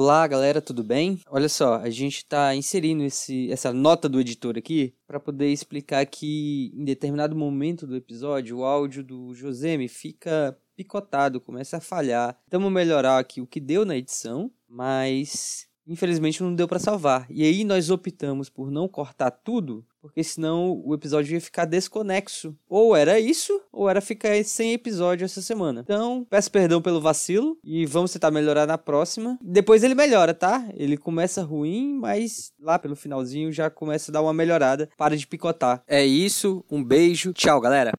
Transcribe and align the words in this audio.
Olá, 0.00 0.24
galera, 0.28 0.62
tudo 0.62 0.84
bem? 0.84 1.20
Olha 1.28 1.48
só, 1.48 1.74
a 1.74 1.90
gente 1.90 2.18
está 2.18 2.54
inserindo 2.54 3.02
esse, 3.02 3.50
essa 3.50 3.72
nota 3.72 4.08
do 4.08 4.20
editor 4.20 4.56
aqui 4.56 4.94
para 5.08 5.18
poder 5.18 5.48
explicar 5.48 6.06
que 6.06 6.72
em 6.72 6.84
determinado 6.84 7.34
momento 7.34 7.84
do 7.84 7.96
episódio 7.96 8.58
o 8.58 8.64
áudio 8.64 9.02
do 9.02 9.34
Joseme 9.34 9.88
fica 9.88 10.56
picotado, 10.76 11.40
começa 11.40 11.78
a 11.78 11.80
falhar. 11.80 12.38
Vamos 12.48 12.70
melhorar 12.70 13.18
aqui 13.18 13.40
o 13.40 13.46
que 13.46 13.58
deu 13.58 13.84
na 13.84 13.96
edição, 13.96 14.52
mas 14.68 15.66
infelizmente 15.84 16.44
não 16.44 16.54
deu 16.54 16.68
para 16.68 16.78
salvar. 16.78 17.26
E 17.28 17.42
aí 17.42 17.64
nós 17.64 17.90
optamos 17.90 18.48
por 18.48 18.70
não 18.70 18.86
cortar 18.86 19.32
tudo, 19.32 19.84
porque 20.08 20.24
senão 20.24 20.82
o 20.84 20.94
episódio 20.94 21.34
ia 21.34 21.40
ficar 21.40 21.64
desconexo. 21.64 22.56
Ou 22.68 22.96
era 22.96 23.20
isso, 23.20 23.60
ou 23.70 23.88
era 23.88 24.00
ficar 24.00 24.42
sem 24.44 24.72
episódio 24.72 25.24
essa 25.24 25.42
semana. 25.42 25.82
Então, 25.82 26.26
peço 26.28 26.50
perdão 26.50 26.82
pelo 26.82 27.00
vacilo 27.00 27.58
e 27.62 27.86
vamos 27.86 28.12
tentar 28.12 28.30
melhorar 28.30 28.66
na 28.66 28.78
próxima. 28.78 29.38
Depois 29.40 29.84
ele 29.84 29.94
melhora, 29.94 30.34
tá? 30.34 30.68
Ele 30.74 30.96
começa 30.96 31.42
ruim, 31.42 31.94
mas 31.94 32.52
lá 32.58 32.78
pelo 32.78 32.96
finalzinho 32.96 33.52
já 33.52 33.70
começa 33.70 34.10
a 34.10 34.14
dar 34.14 34.22
uma 34.22 34.32
melhorada. 34.32 34.88
Para 34.96 35.16
de 35.16 35.26
picotar. 35.26 35.82
É 35.86 36.04
isso, 36.04 36.64
um 36.70 36.82
beijo, 36.82 37.32
tchau, 37.32 37.60
galera. 37.60 37.92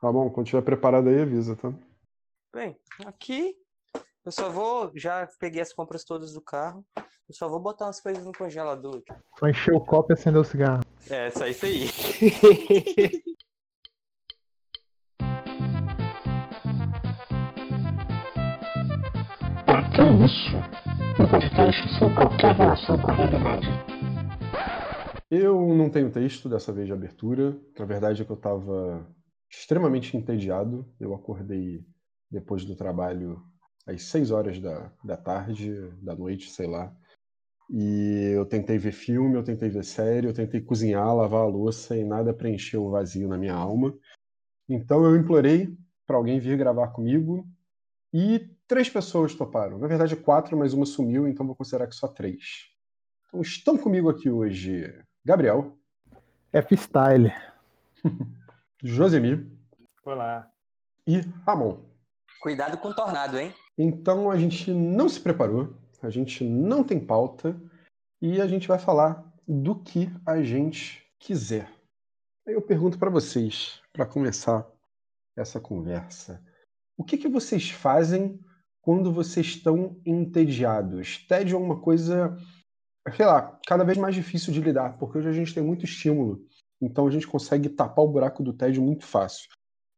Tá 0.00 0.12
bom, 0.12 0.30
quando 0.30 0.46
estiver 0.46 0.62
preparado 0.62 1.08
aí, 1.08 1.22
avisa, 1.22 1.56
tá? 1.56 1.72
Bem, 2.54 2.76
aqui 3.04 3.56
eu 4.24 4.32
só 4.32 4.48
vou. 4.48 4.90
Já 4.94 5.28
peguei 5.38 5.60
as 5.60 5.72
compras 5.72 6.04
todas 6.04 6.32
do 6.32 6.40
carro. 6.40 6.84
Eu 6.96 7.34
só 7.34 7.48
vou 7.48 7.60
botar 7.60 7.86
umas 7.86 8.00
coisas 8.00 8.24
no 8.24 8.32
congelador. 8.32 9.02
Só 9.38 9.48
encher 9.48 9.74
o 9.74 9.80
copo 9.80 10.12
e 10.12 10.14
acender 10.14 10.40
o 10.40 10.44
cigarro. 10.44 10.82
É, 11.10 11.30
só 11.30 11.46
isso 11.46 11.66
aí. 11.66 11.88
que 19.94 20.00
é 20.00 20.24
isso? 20.24 20.56
Um 21.20 21.30
podcast 21.30 21.98
sem 21.98 22.14
qualquer 22.14 22.56
relação 22.56 22.98
com 22.98 23.10
a 23.10 23.14
realidade. 23.14 23.66
Eu 25.30 25.74
não 25.74 25.88
tenho 25.90 26.10
texto 26.10 26.48
dessa 26.48 26.72
vez 26.72 26.86
de 26.86 26.92
abertura. 26.92 27.56
Na 27.78 27.84
verdade 27.84 28.22
é 28.22 28.24
que 28.24 28.32
eu 28.32 28.36
tava 28.36 29.06
extremamente 29.50 30.16
entediado. 30.16 30.84
Eu 30.98 31.14
acordei 31.14 31.84
depois 32.30 32.64
do 32.64 32.74
trabalho 32.74 33.40
às 33.86 34.02
6 34.04 34.30
horas 34.30 34.60
da, 34.60 34.90
da 35.02 35.16
tarde, 35.16 35.90
da 36.02 36.14
noite, 36.14 36.50
sei 36.50 36.66
lá. 36.66 36.94
E 37.70 38.32
eu 38.34 38.44
tentei 38.44 38.78
ver 38.78 38.92
filme, 38.92 39.34
eu 39.34 39.42
tentei 39.42 39.68
ver 39.68 39.84
série, 39.84 40.26
eu 40.26 40.34
tentei 40.34 40.60
cozinhar, 40.60 41.14
lavar 41.14 41.42
a 41.42 41.46
louça 41.46 41.96
e 41.96 42.04
nada 42.04 42.34
preencheu 42.34 42.84
o 42.84 42.90
vazio 42.90 43.28
na 43.28 43.38
minha 43.38 43.54
alma. 43.54 43.96
Então 44.68 45.04
eu 45.04 45.16
implorei 45.16 45.76
para 46.06 46.16
alguém 46.16 46.38
vir 46.38 46.56
gravar 46.58 46.88
comigo 46.88 47.46
e 48.12 48.50
três 48.68 48.88
pessoas 48.88 49.34
toparam. 49.34 49.78
Na 49.78 49.86
verdade, 49.86 50.16
quatro, 50.16 50.56
mas 50.56 50.72
uma 50.72 50.86
sumiu, 50.86 51.26
então 51.26 51.46
vou 51.46 51.56
considerar 51.56 51.86
que 51.86 51.94
só 51.94 52.06
três. 52.06 52.70
Então 53.28 53.40
estão 53.40 53.76
comigo 53.76 54.08
aqui 54.08 54.30
hoje 54.30 54.94
Gabriel. 55.24 55.76
F-Style. 56.52 57.32
Josemir. 58.82 59.46
Olá. 60.04 60.50
E 61.06 61.20
Ramon. 61.46 61.83
Cuidado 62.44 62.76
com 62.76 62.88
o 62.88 62.94
tornado, 62.94 63.38
hein? 63.38 63.54
Então 63.78 64.30
a 64.30 64.36
gente 64.36 64.70
não 64.70 65.08
se 65.08 65.18
preparou, 65.18 65.74
a 66.02 66.10
gente 66.10 66.44
não 66.44 66.84
tem 66.84 67.00
pauta 67.00 67.58
e 68.20 68.38
a 68.38 68.46
gente 68.46 68.68
vai 68.68 68.78
falar 68.78 69.24
do 69.48 69.74
que 69.74 70.10
a 70.26 70.42
gente 70.42 71.02
quiser. 71.18 71.72
Eu 72.44 72.60
pergunto 72.60 72.98
para 72.98 73.08
vocês, 73.08 73.80
para 73.94 74.04
começar 74.04 74.70
essa 75.34 75.58
conversa, 75.58 76.38
o 76.98 77.02
que, 77.02 77.16
que 77.16 77.28
vocês 77.28 77.70
fazem 77.70 78.38
quando 78.82 79.10
vocês 79.10 79.46
estão 79.46 79.98
entediados? 80.04 81.24
Tédio 81.26 81.56
é 81.56 81.58
uma 81.58 81.80
coisa, 81.80 82.36
sei 83.16 83.24
lá, 83.24 83.58
cada 83.66 83.84
vez 83.84 83.96
mais 83.96 84.14
difícil 84.14 84.52
de 84.52 84.60
lidar, 84.60 84.98
porque 84.98 85.16
hoje 85.16 85.30
a 85.30 85.32
gente 85.32 85.54
tem 85.54 85.62
muito 85.62 85.86
estímulo, 85.86 86.46
então 86.78 87.06
a 87.06 87.10
gente 87.10 87.26
consegue 87.26 87.70
tapar 87.70 88.04
o 88.04 88.08
buraco 88.08 88.42
do 88.42 88.52
tédio 88.52 88.82
muito 88.82 89.06
fácil. 89.06 89.48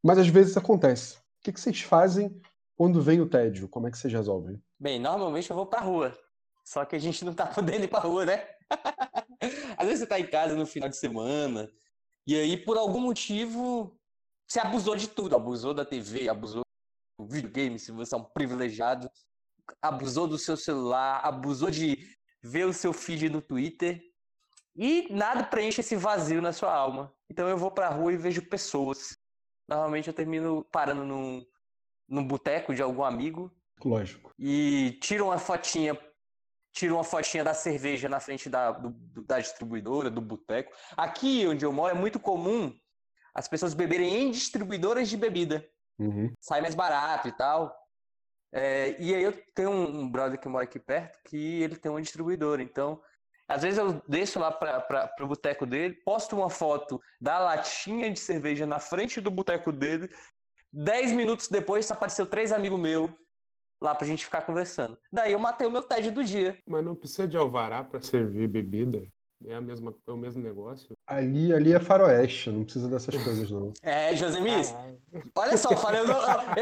Mas 0.01 0.17
às 0.17 0.29
vezes 0.29 0.57
acontece. 0.57 1.26
Que, 1.47 1.53
que 1.53 1.61
vocês 1.61 1.81
fazem 1.81 2.43
quando 2.75 3.01
vem 3.01 3.21
o 3.21 3.29
tédio, 3.29 3.69
como 3.69 3.87
é 3.87 3.91
que 3.93 3.97
vocês 3.97 4.13
resolvem? 4.13 4.61
Bem, 4.81 4.99
normalmente 4.99 5.49
eu 5.49 5.55
vou 5.55 5.65
pra 5.65 5.79
rua. 5.79 6.13
Só 6.65 6.85
que 6.85 6.97
a 6.97 6.99
gente 6.99 7.25
não 7.25 7.33
tá 7.33 7.47
podendo 7.55 7.85
ir 7.85 7.89
pra 7.89 8.01
rua, 8.01 8.27
né? 8.27 8.49
Às 9.79 9.87
vezes 9.87 10.01
você 10.01 10.07
tá 10.09 10.19
em 10.19 10.27
casa 10.27 10.57
no 10.57 10.67
final 10.67 10.89
de 10.89 10.97
semana, 10.97 11.71
e 12.27 12.35
aí, 12.35 12.57
por 12.57 12.77
algum 12.77 12.99
motivo, 12.99 13.97
você 14.45 14.59
abusou 14.59 14.97
de 14.97 15.07
tudo. 15.07 15.37
Abusou 15.37 15.73
da 15.73 15.85
TV, 15.85 16.29
abusou 16.29 16.65
do 17.17 17.29
videogame, 17.29 17.79
se 17.79 17.93
você 17.93 18.17
é 18.17 18.19
um 18.19 18.25
privilegiado. 18.25 19.09
Abusou 19.81 20.27
do 20.27 20.37
seu 20.37 20.57
celular, 20.57 21.21
abusou 21.23 21.71
de 21.71 22.09
ver 22.43 22.67
o 22.67 22.73
seu 22.73 22.93
feed 22.93 23.29
no 23.29 23.41
Twitter. 23.41 24.03
E 24.75 25.07
nada 25.15 25.45
preenche 25.45 25.81
esse 25.81 25.95
vazio 25.95 26.43
na 26.43 26.53
sua 26.53 26.75
alma. 26.75 27.15
Então 27.31 27.49
eu 27.49 27.57
vou 27.57 27.71
pra 27.71 27.89
rua 27.89 28.13
e 28.13 28.17
vejo 28.17 28.43
pessoas. 28.49 29.17
Normalmente 29.69 30.09
eu 30.09 30.15
termino 30.15 30.65
parando 30.71 31.05
num, 31.05 31.45
no 32.09 32.25
boteco 32.25 32.75
de 32.75 32.83
algum 32.83 33.05
amigo. 33.05 33.51
Lógico. 33.85 34.33
E 34.39 34.99
tira 35.01 35.25
uma 35.25 35.39
fotinha, 35.39 35.99
tira 36.73 36.95
uma 36.95 37.05
fotinha 37.05 37.45
da 37.45 37.55
cerveja 37.55 38.09
na 38.09 38.21
frente 38.21 38.49
da, 38.49 38.73
do, 38.73 38.91
da 39.25 39.41
distribuidora, 39.41 40.11
do 40.11 40.21
boteco. 40.21 40.73
Aqui 40.97 41.47
onde 41.47 41.65
eu 41.65 41.73
moro 41.73 41.95
é 41.95 41.99
muito 41.99 42.19
comum 42.19 42.73
as 43.35 43.49
pessoas 43.49 43.75
beberem 43.75 44.15
em 44.15 44.31
distribuidoras 44.31 45.09
de 45.09 45.17
bebida. 45.17 45.69
Uhum. 45.99 46.33
Sai 46.41 46.61
mais 46.61 46.75
barato 46.75 47.29
e 47.29 47.33
tal. 47.33 47.75
É, 48.53 48.97
e 48.99 49.15
aí 49.15 49.23
eu 49.23 49.33
tenho 49.55 49.71
um 49.71 50.11
brother 50.11 50.41
que 50.41 50.49
mora 50.49 50.65
aqui 50.65 50.79
perto 50.79 51.19
que 51.25 51.63
ele 51.63 51.77
tem 51.77 51.91
uma 51.91 52.01
distribuidora. 52.01 52.63
Então, 52.63 53.01
às 53.49 53.63
vezes 53.63 53.79
eu 53.79 54.03
desço 54.09 54.39
lá 54.39 54.51
para 54.51 55.13
o 55.21 55.27
boteco 55.27 55.65
dele, 55.65 55.95
posto 56.05 56.37
uma 56.37 56.51
foto 56.51 57.01
da 57.21 57.39
latinha 57.39 58.11
de 58.11 58.19
cerveja 58.19 58.67
na 58.67 58.79
frente 58.79 59.21
do 59.21 59.31
boteco 59.31 59.71
dele 59.73 60.11
Dez 60.79 61.11
minutos 61.11 61.49
depois 61.49 61.91
apareceu 61.91 62.27
três 62.27 62.53
amigos 62.53 62.79
meus 62.79 63.11
lá 63.81 63.95
pra 63.95 64.07
gente 64.07 64.27
ficar 64.27 64.43
conversando. 64.43 64.99
Daí 65.11 65.33
eu 65.33 65.39
matei 65.39 65.67
o 65.67 65.71
meu 65.71 65.83
TED 65.83 66.11
do 66.11 66.23
dia. 66.23 66.59
Mas 66.67 66.85
não 66.85 66.95
precisa 66.95 67.27
de 67.27 67.35
alvará 67.35 67.83
para 67.83 68.03
servir 68.03 68.47
bebida? 68.47 69.03
É, 69.47 69.55
a 69.55 69.61
mesma, 69.61 69.95
é 70.07 70.11
o 70.11 70.17
mesmo 70.19 70.43
negócio? 70.43 70.95
Ali, 71.07 71.53
ali 71.53 71.73
é 71.73 71.81
faroeste, 71.81 72.51
não 72.51 72.65
precisa 72.65 72.89
dessas 72.89 73.15
coisas, 73.23 73.51
não. 73.51 73.73
É, 73.83 74.15
Josemis, 74.17 74.75
olha 75.35 75.57
só, 75.57 75.75
falei, 75.77 76.03
eu, 76.03 76.07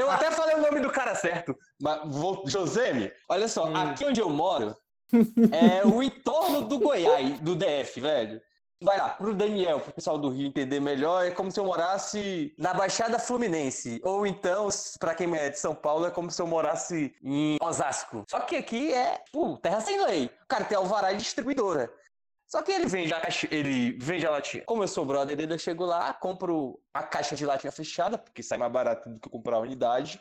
eu, 0.00 0.10
até 0.10 0.30
falei 0.30 0.54
o 0.54 0.62
nome 0.62 0.80
do 0.80 0.90
cara 0.90 1.16
certo. 1.16 1.56
Mas 1.80 2.00
vou, 2.04 2.44
Josemi, 2.46 3.10
olha 3.28 3.48
só, 3.48 3.68
hum. 3.68 3.76
aqui 3.76 4.04
onde 4.04 4.20
eu 4.20 4.28
moro 4.28 4.76
é 5.52 5.86
o 5.86 6.02
entorno 6.02 6.62
do 6.62 6.78
Goiás, 6.78 7.40
do 7.40 7.54
DF, 7.54 8.00
velho 8.00 8.40
vai 8.84 8.98
lá, 8.98 9.08
pro 9.08 9.34
Daniel, 9.34 9.80
pro 9.80 9.92
pessoal 9.92 10.18
do 10.18 10.28
Rio 10.28 10.46
entender 10.46 10.78
melhor, 10.78 11.24
é 11.26 11.30
como 11.30 11.50
se 11.50 11.58
eu 11.58 11.64
morasse 11.64 12.54
na 12.58 12.74
Baixada 12.74 13.18
Fluminense. 13.18 14.00
Ou 14.04 14.26
então, 14.26 14.68
para 15.00 15.14
quem 15.14 15.34
é 15.34 15.48
de 15.48 15.58
São 15.58 15.74
Paulo, 15.74 16.06
é 16.06 16.10
como 16.10 16.30
se 16.30 16.40
eu 16.40 16.46
morasse 16.46 17.14
em 17.22 17.56
Osasco. 17.62 18.24
Só 18.28 18.40
que 18.40 18.56
aqui 18.56 18.92
é, 18.92 19.22
pô, 19.32 19.56
terra 19.56 19.80
sem 19.80 20.04
lei. 20.04 20.26
O 20.26 20.46
cara 20.46 20.64
tem 20.64 20.76
alvará 20.76 21.12
de 21.12 21.18
distribuidora. 21.18 21.90
Só 22.46 22.62
que 22.62 22.70
ele 22.70 22.86
vende 22.86 23.12
a 23.12 23.20
caixa, 23.20 23.48
ele 23.50 23.98
vende 23.98 24.26
a 24.26 24.30
latinha. 24.30 24.64
Como 24.66 24.82
eu 24.82 24.88
sou 24.88 25.04
brother 25.04 25.36
dele, 25.36 25.54
eu 25.54 25.58
chego 25.58 25.84
lá, 25.84 26.12
compro 26.12 26.78
a 26.92 27.02
caixa 27.02 27.34
de 27.34 27.46
latinha 27.46 27.72
fechada, 27.72 28.18
porque 28.18 28.42
sai 28.42 28.58
mais 28.58 28.70
barato 28.70 29.08
do 29.08 29.18
que 29.18 29.28
comprar 29.28 29.56
a 29.56 29.60
unidade. 29.60 30.20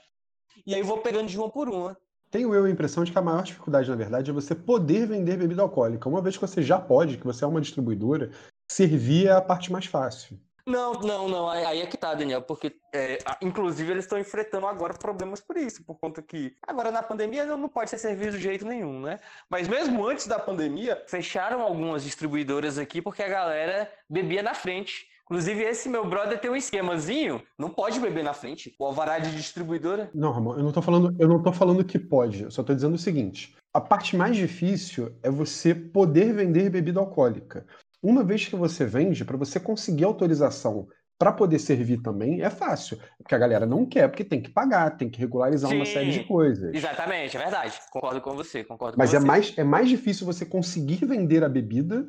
E 0.66 0.74
aí 0.74 0.82
vou 0.82 1.00
pegando 1.00 1.28
de 1.28 1.38
uma 1.38 1.50
por 1.50 1.70
uma. 1.70 1.98
Tenho 2.34 2.52
eu 2.56 2.66
a 2.66 2.70
impressão 2.70 3.04
de 3.04 3.12
que 3.12 3.20
a 3.20 3.22
maior 3.22 3.44
dificuldade, 3.44 3.88
na 3.88 3.96
verdade, 3.96 4.32
é 4.32 4.34
você 4.34 4.56
poder 4.56 5.06
vender 5.06 5.38
bebida 5.38 5.62
alcoólica. 5.62 6.10
Uma 6.10 6.20
vez 6.20 6.36
que 6.36 6.42
você 6.42 6.64
já 6.64 6.80
pode, 6.80 7.18
que 7.20 7.24
você 7.24 7.44
é 7.44 7.48
uma 7.48 7.62
distribuidora, 7.62 8.32
servir 8.68 9.28
é 9.28 9.34
a 9.34 9.40
parte 9.40 9.72
mais 9.72 9.86
fácil. 9.86 10.40
Não, 10.66 10.94
não, 10.94 11.30
não. 11.30 11.48
Aí 11.48 11.80
é 11.80 11.86
que 11.86 11.96
tá, 11.96 12.12
Daniel, 12.16 12.42
porque 12.42 12.76
é, 12.92 13.20
inclusive 13.40 13.92
eles 13.92 14.06
estão 14.06 14.18
enfrentando 14.18 14.66
agora 14.66 14.96
problemas 14.96 15.42
por 15.42 15.58
isso, 15.58 15.84
por 15.84 16.00
conta 16.00 16.24
que 16.24 16.56
agora 16.66 16.90
na 16.90 17.04
pandemia 17.04 17.46
não 17.46 17.70
pode 17.70 17.92
ser 17.92 18.00
servido 18.00 18.36
de 18.36 18.42
jeito 18.42 18.66
nenhum, 18.66 19.00
né? 19.02 19.20
Mas 19.48 19.68
mesmo 19.68 20.04
antes 20.04 20.26
da 20.26 20.40
pandemia, 20.40 21.04
fecharam 21.06 21.62
algumas 21.62 22.04
distribuidoras 22.04 22.80
aqui 22.80 23.00
porque 23.00 23.22
a 23.22 23.30
galera 23.30 23.92
bebia 24.10 24.42
na 24.42 24.56
frente. 24.56 25.13
Inclusive, 25.26 25.64
esse 25.64 25.88
meu 25.88 26.08
brother 26.08 26.40
tem 26.40 26.52
um 26.52 26.56
esquemazinho, 26.56 27.42
não 27.58 27.70
pode 27.70 28.00
beber 28.00 28.24
na 28.24 28.34
frente. 28.34 28.76
O 28.78 28.86
alvará 28.86 29.20
de 29.20 29.36
distribuidora. 29.36 30.12
Não, 30.14 30.32
Ramon, 30.32 30.58
eu 30.58 30.64
não 30.64 30.72
tô 30.72 30.82
falando, 30.82 31.16
eu 31.18 31.28
não 31.28 31.42
tô 31.42 31.52
falando 31.52 31.84
que 31.84 31.98
pode, 31.98 32.44
eu 32.44 32.52
só 32.52 32.62
tô 32.62 32.74
dizendo 32.74 32.96
o 32.96 33.00
seguinte: 33.00 33.56
a 33.74 33.80
parte 33.80 34.18
mais 34.18 34.36
difícil 34.36 35.16
é 35.24 35.30
você 35.30 35.74
poder 35.74 36.34
vender 36.34 36.70
bebida 36.70 37.00
alcoólica. 37.00 37.66
Uma 38.02 38.24
vez 38.24 38.46
que 38.46 38.56
você 38.56 38.86
vende, 38.86 39.24
para 39.24 39.38
você 39.38 39.60
conseguir 39.60 40.04
autorização 40.04 40.88
para 41.18 41.32
poder 41.32 41.60
servir 41.60 42.02
também 42.02 42.42
é 42.42 42.50
fácil. 42.50 43.00
Porque 43.18 43.34
a 43.34 43.38
galera 43.38 43.66
não 43.66 43.86
quer, 43.86 44.10
porque 44.10 44.26
tem 44.26 44.42
que 44.42 44.50
pagar, 44.50 44.98
tem 44.98 45.10
que 45.10 45.20
regularizar 45.20 45.70
Sim, 45.70 45.78
uma 45.78 45.86
série 45.86 46.12
de 46.12 46.26
coisas. 46.26 46.74
Exatamente, 46.74 47.38
é 47.38 47.40
verdade. 47.40 47.80
Concordo 47.92 48.20
com 48.20 48.36
você, 48.36 48.62
concordo 48.62 48.98
Mas 48.98 49.12
com 49.12 49.16
é, 49.16 49.20
você. 49.20 49.26
Mais, 49.26 49.58
é 49.58 49.64
mais 49.64 49.88
difícil 49.88 50.26
você 50.26 50.46
conseguir 50.46 51.06
vender 51.06 51.42
a 51.42 51.48
bebida 51.48 52.06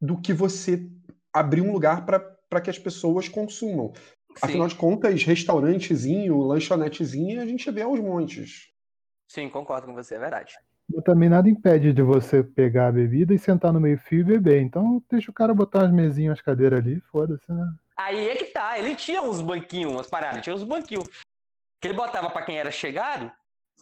do 0.00 0.20
que 0.20 0.32
você 0.32 0.90
abrir 1.32 1.60
um 1.60 1.72
lugar 1.72 2.04
para 2.04 2.18
que 2.62 2.70
as 2.70 2.78
pessoas 2.78 3.28
consumam. 3.28 3.92
Sim. 3.94 4.34
Afinal 4.42 4.68
de 4.68 4.74
contas, 4.74 5.22
restaurantezinho, 5.24 6.38
lanchonetezinho, 6.38 7.40
a 7.40 7.46
gente 7.46 7.70
vê 7.70 7.82
aos 7.82 8.00
montes. 8.00 8.68
Sim, 9.28 9.48
concordo 9.48 9.86
com 9.86 9.94
você, 9.94 10.14
é 10.14 10.18
verdade. 10.18 10.54
Mas 10.90 11.04
também 11.04 11.28
nada 11.28 11.48
impede 11.50 11.92
de 11.92 12.00
você 12.00 12.42
pegar 12.42 12.88
a 12.88 12.92
bebida 12.92 13.34
e 13.34 13.38
sentar 13.38 13.72
no 13.72 13.80
meio-fio 13.80 14.20
e 14.20 14.24
beber. 14.24 14.62
Então 14.62 15.02
deixa 15.10 15.30
o 15.30 15.34
cara 15.34 15.52
botar 15.52 15.80
umas 15.80 15.92
mesinhas, 15.92 16.30
umas 16.30 16.40
cadeiras 16.40 16.78
ali, 16.80 17.00
foda-se, 17.12 17.52
né? 17.52 17.74
Aí 17.96 18.28
é 18.28 18.36
que 18.36 18.46
tá, 18.46 18.78
ele 18.78 18.94
tinha 18.94 19.20
uns 19.20 19.42
banquinhos, 19.42 19.92
umas 19.92 20.08
paradas, 20.08 20.42
tinha 20.42 20.54
uns 20.54 20.62
banquinhos 20.62 21.06
que 21.80 21.88
ele 21.88 21.94
botava 21.94 22.30
pra 22.30 22.42
quem 22.42 22.58
era 22.58 22.70
chegado, 22.70 23.30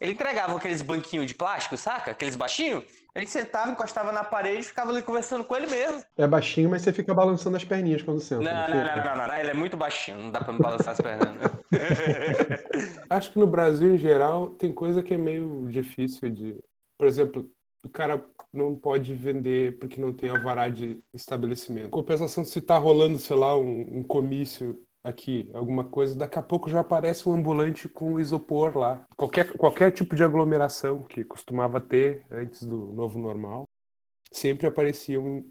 ele 0.00 0.12
entregava 0.12 0.56
aqueles 0.56 0.82
banquinhos 0.82 1.26
de 1.26 1.34
plástico, 1.34 1.76
saca? 1.76 2.10
Aqueles 2.10 2.37
baixinhos. 2.37 2.84
Ele 3.14 3.26
sentava, 3.26 3.70
encostava 3.70 4.12
na 4.12 4.22
parede 4.22 4.60
e 4.60 4.64
ficava 4.64 4.90
ali 4.90 5.00
conversando 5.00 5.43
com 5.43 5.56
ele 5.56 5.66
mesmo. 5.66 6.02
É 6.19 6.26
baixinho, 6.26 6.69
mas 6.69 6.82
você 6.82 6.93
fica 6.93 7.14
balançando 7.14 7.56
as 7.56 7.64
perninhas 7.64 8.02
quando 8.02 8.20
senta. 8.20 8.43
Não, 8.43 8.69
não, 8.69 8.84
não, 8.84 8.96
não, 8.96 9.16
não, 9.16 9.28
não, 9.28 9.37
ele 9.37 9.50
é 9.50 9.54
muito 9.54 9.75
baixinho, 9.75 10.19
não 10.19 10.31
dá 10.31 10.40
pra 10.40 10.52
me 10.52 10.58
balançar 10.58 10.93
as 10.93 11.00
pernas. 11.00 11.34
não. 11.34 11.56
Acho 13.08 13.32
que 13.32 13.38
no 13.38 13.46
Brasil, 13.46 13.94
em 13.94 13.98
geral, 13.98 14.50
tem 14.50 14.70
coisa 14.70 15.02
que 15.02 15.14
é 15.14 15.16
meio 15.16 15.66
difícil 15.70 16.28
de. 16.28 16.58
Por 16.99 17.06
exemplo, 17.06 17.50
o 17.82 17.88
cara 17.88 18.22
não 18.52 18.75
pode 18.75 19.14
vender 19.14 19.78
porque 19.78 19.99
não 19.99 20.12
tem 20.12 20.28
alvará 20.28 20.69
de 20.69 20.99
estabelecimento. 21.14 21.88
Compensação, 21.88 22.44
se 22.44 22.60
tá 22.60 22.76
rolando, 22.76 23.19
sei 23.19 23.37
lá, 23.37 23.56
um, 23.56 23.99
um 23.99 24.02
comício 24.02 24.78
aqui, 25.06 25.49
alguma 25.55 25.85
coisa, 25.85 26.14
daqui 26.17 26.38
a 26.38 26.43
pouco 26.43 26.69
já 26.69 26.81
aparece 26.81 27.29
um 27.29 27.32
ambulante 27.35 27.88
com 27.88 28.19
isopor 28.20 28.76
lá. 28.76 29.06
Qualquer, 29.17 29.53
qualquer 29.56 29.93
tipo 29.93 30.14
de 30.17 30.25
aglomeração 30.25 31.03
que 31.05 31.25
costumava 31.25 31.81
ter 31.81 32.25
antes 32.31 32.64
do 32.64 32.93
novo 32.93 33.19
normal, 33.19 33.64
sempre 34.32 34.67
aparecia 34.67 35.20
um, 35.20 35.49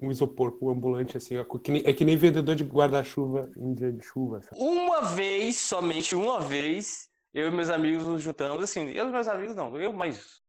um 0.00 0.10
isopor 0.10 0.52
com 0.58 0.66
um 0.66 0.70
ambulante 0.70 1.16
assim. 1.16 1.36
ó, 1.36 1.44
que 1.44 1.70
nem- 1.72 1.82
É 1.84 1.92
que 1.92 2.04
nem 2.04 2.16
vendedor 2.16 2.54
de 2.54 2.64
guarda-chuva 2.64 3.50
em 3.56 3.74
dia 3.74 3.92
de 3.92 4.04
chuva. 4.04 4.40
sabe? 4.42 4.60
Uma 4.60 5.02
vez, 5.02 5.56
somente 5.56 6.14
uma 6.14 6.40
vez, 6.40 7.08
eu 7.34 7.48
e 7.48 7.50
meus 7.50 7.70
amigos 7.70 8.06
nos 8.06 8.22
juntamos, 8.22 8.62
assim, 8.62 8.88
eu 8.90 9.08
e 9.08 9.12
meus 9.12 9.26
amigos 9.28 9.56
não, 9.56 9.76
eu 9.76 9.92
mais 9.92 10.40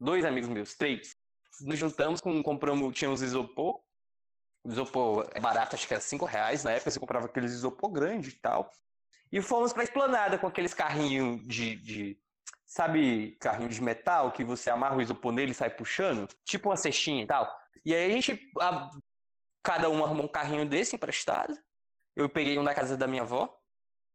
dois 0.00 0.24
amigos 0.24 0.48
meus, 0.48 0.74
três. 0.74 1.14
Nos 1.60 1.78
juntamos, 1.78 2.20
com, 2.20 2.40
compramos, 2.42 2.94
tinha 2.96 3.10
uns 3.10 3.20
isopor, 3.20 3.80
isopor 4.72 5.28
é 5.34 5.40
barato, 5.40 5.74
acho 5.76 5.86
que 5.86 5.94
era 5.94 6.00
cinco 6.00 6.24
reais, 6.24 6.64
na 6.64 6.72
época 6.72 6.90
você 6.90 7.00
comprava 7.00 7.26
aqueles 7.26 7.52
isopor 7.52 7.90
grande 7.90 8.30
e 8.30 8.32
tal. 8.32 8.70
E 9.30 9.40
fomos 9.42 9.72
pra 9.72 9.82
esplanada 9.84 10.38
com 10.38 10.46
aqueles 10.46 10.72
carrinhos 10.74 11.46
de, 11.46 11.76
de- 11.76 12.18
sabe, 12.64 13.36
carrinho 13.40 13.68
de 13.68 13.82
metal 13.82 14.32
que 14.32 14.42
você 14.44 14.70
amarra 14.70 14.96
o 14.96 15.02
isopor 15.02 15.32
nele 15.32 15.52
e 15.52 15.54
sai 15.54 15.70
puxando, 15.70 16.26
tipo 16.44 16.68
uma 16.70 16.76
cestinha 16.76 17.22
e 17.24 17.26
tal. 17.26 17.50
E 17.84 17.94
aí 17.94 18.10
a 18.10 18.14
gente, 18.14 18.50
a- 18.60 18.90
cada 19.62 19.90
um 19.90 20.04
arrumou 20.04 20.24
um 20.24 20.28
carrinho 20.28 20.66
desse 20.66 20.96
emprestado. 20.96 21.54
Eu 22.16 22.28
peguei 22.28 22.58
um 22.58 22.64
da 22.64 22.74
casa 22.74 22.96
da 22.96 23.06
minha 23.06 23.22
avó 23.22 23.54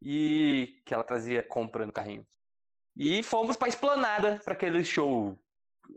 e 0.02 0.82
que 0.86 0.94
ela 0.94 1.04
trazia 1.04 1.42
compra 1.44 1.86
no 1.86 1.92
carrinho. 1.94 2.26
E 2.96 3.24
fomos 3.24 3.56
pra 3.56 3.68
esplanada 3.68 4.40
para 4.44 4.54
aquele 4.54 4.84
show. 4.84 5.40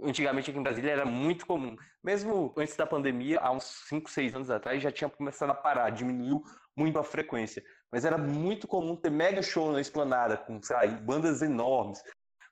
Antigamente 0.02 0.50
aqui 0.50 0.58
em 0.58 0.62
Brasília 0.62 0.90
era 0.90 1.06
muito 1.06 1.46
comum. 1.46 1.76
Mesmo 2.02 2.52
antes 2.56 2.76
da 2.76 2.86
pandemia, 2.86 3.40
há 3.40 3.50
uns 3.50 3.64
5, 3.88 4.10
6 4.10 4.34
anos 4.34 4.50
atrás, 4.50 4.82
já 4.82 4.90
tinha 4.90 5.08
começado 5.08 5.50
a 5.50 5.54
parar, 5.54 5.90
diminuiu 5.90 6.42
muito 6.76 6.98
a 6.98 7.04
frequência. 7.04 7.64
Mas 7.90 8.04
era 8.04 8.18
muito 8.18 8.68
comum 8.68 8.96
ter 8.96 9.10
mega 9.10 9.42
show 9.42 9.72
na 9.72 9.80
esplanada, 9.80 10.36
com, 10.36 10.60
lá, 10.70 10.86
bandas 10.86 11.40
enormes. 11.42 12.02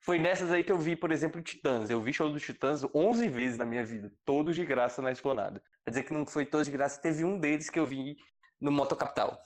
Foi 0.01 0.19
nessas 0.19 0.53
aí 0.53 0.63
que 0.63 0.73
eu 0.73 0.79
vi, 0.79 0.95
por 0.97 1.11
exemplo, 1.11 1.43
Titãs. 1.43 1.91
Eu 1.91 2.01
vi 2.01 2.13
show 2.13 2.31
do 2.31 2.39
Titãs 2.39 2.83
11 2.95 3.29
vezes 3.29 3.59
na 3.59 3.65
minha 3.65 3.85
vida, 3.85 4.13
todos 4.25 4.55
de 4.55 4.65
graça 4.65 5.01
na 5.01 5.11
esplanada. 5.11 5.63
Quer 5.85 5.91
dizer 5.91 6.03
que 6.05 6.13
não 6.13 6.27
foi 6.27 6.45
todos 6.47 6.67
de 6.67 6.73
graça, 6.73 7.01
teve 7.01 7.25
um 7.25 7.39
deles 7.39 7.71
que 7.71 7.79
eu 7.79 7.87
vi 7.87 8.17
no 8.61 8.71
Moto 8.71 8.97
Capital. 8.97 9.39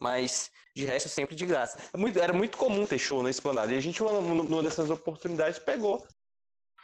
Mas 0.00 0.50
de 0.74 0.84
resto, 0.84 1.08
sempre 1.08 1.34
de 1.34 1.46
graça. 1.46 1.78
É 1.92 2.18
era 2.20 2.32
muito 2.32 2.56
comum 2.56 2.86
ter 2.86 2.98
show 2.98 3.22
na 3.22 3.30
esplanada. 3.30 3.72
E 3.72 3.76
a 3.76 3.80
gente, 3.80 4.02
numa 4.02 4.62
dessas 4.62 4.90
oportunidades, 4.90 5.58
pegou. 5.58 6.06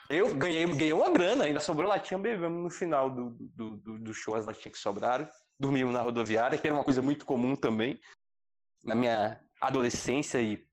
Eu 0.09 0.35
ganhei, 0.35 0.67
ganhei 0.67 0.93
uma 0.93 1.11
grana, 1.11 1.45
ainda 1.45 1.61
sobrou 1.61 1.89
latinha, 1.89 2.19
bebemos 2.19 2.63
no 2.63 2.71
final 2.71 3.11
do, 3.11 3.31
do, 3.31 3.77
do, 3.77 3.99
do 3.99 4.15
show 4.15 4.35
as 4.35 4.47
latinhas 4.47 4.77
que 4.77 4.83
sobraram. 4.83 5.29
Dormimos 5.59 5.93
na 5.93 6.03
rodoviária, 6.03 6.59
que 6.59 6.67
era 6.67 6.77
uma 6.77 6.85
coisa 6.85 7.03
muito 7.03 7.25
comum 7.25 7.57
também. 7.57 7.99
Na 8.85 8.95
minha 8.95 9.41
adolescência 9.61 10.41
e 10.41 10.65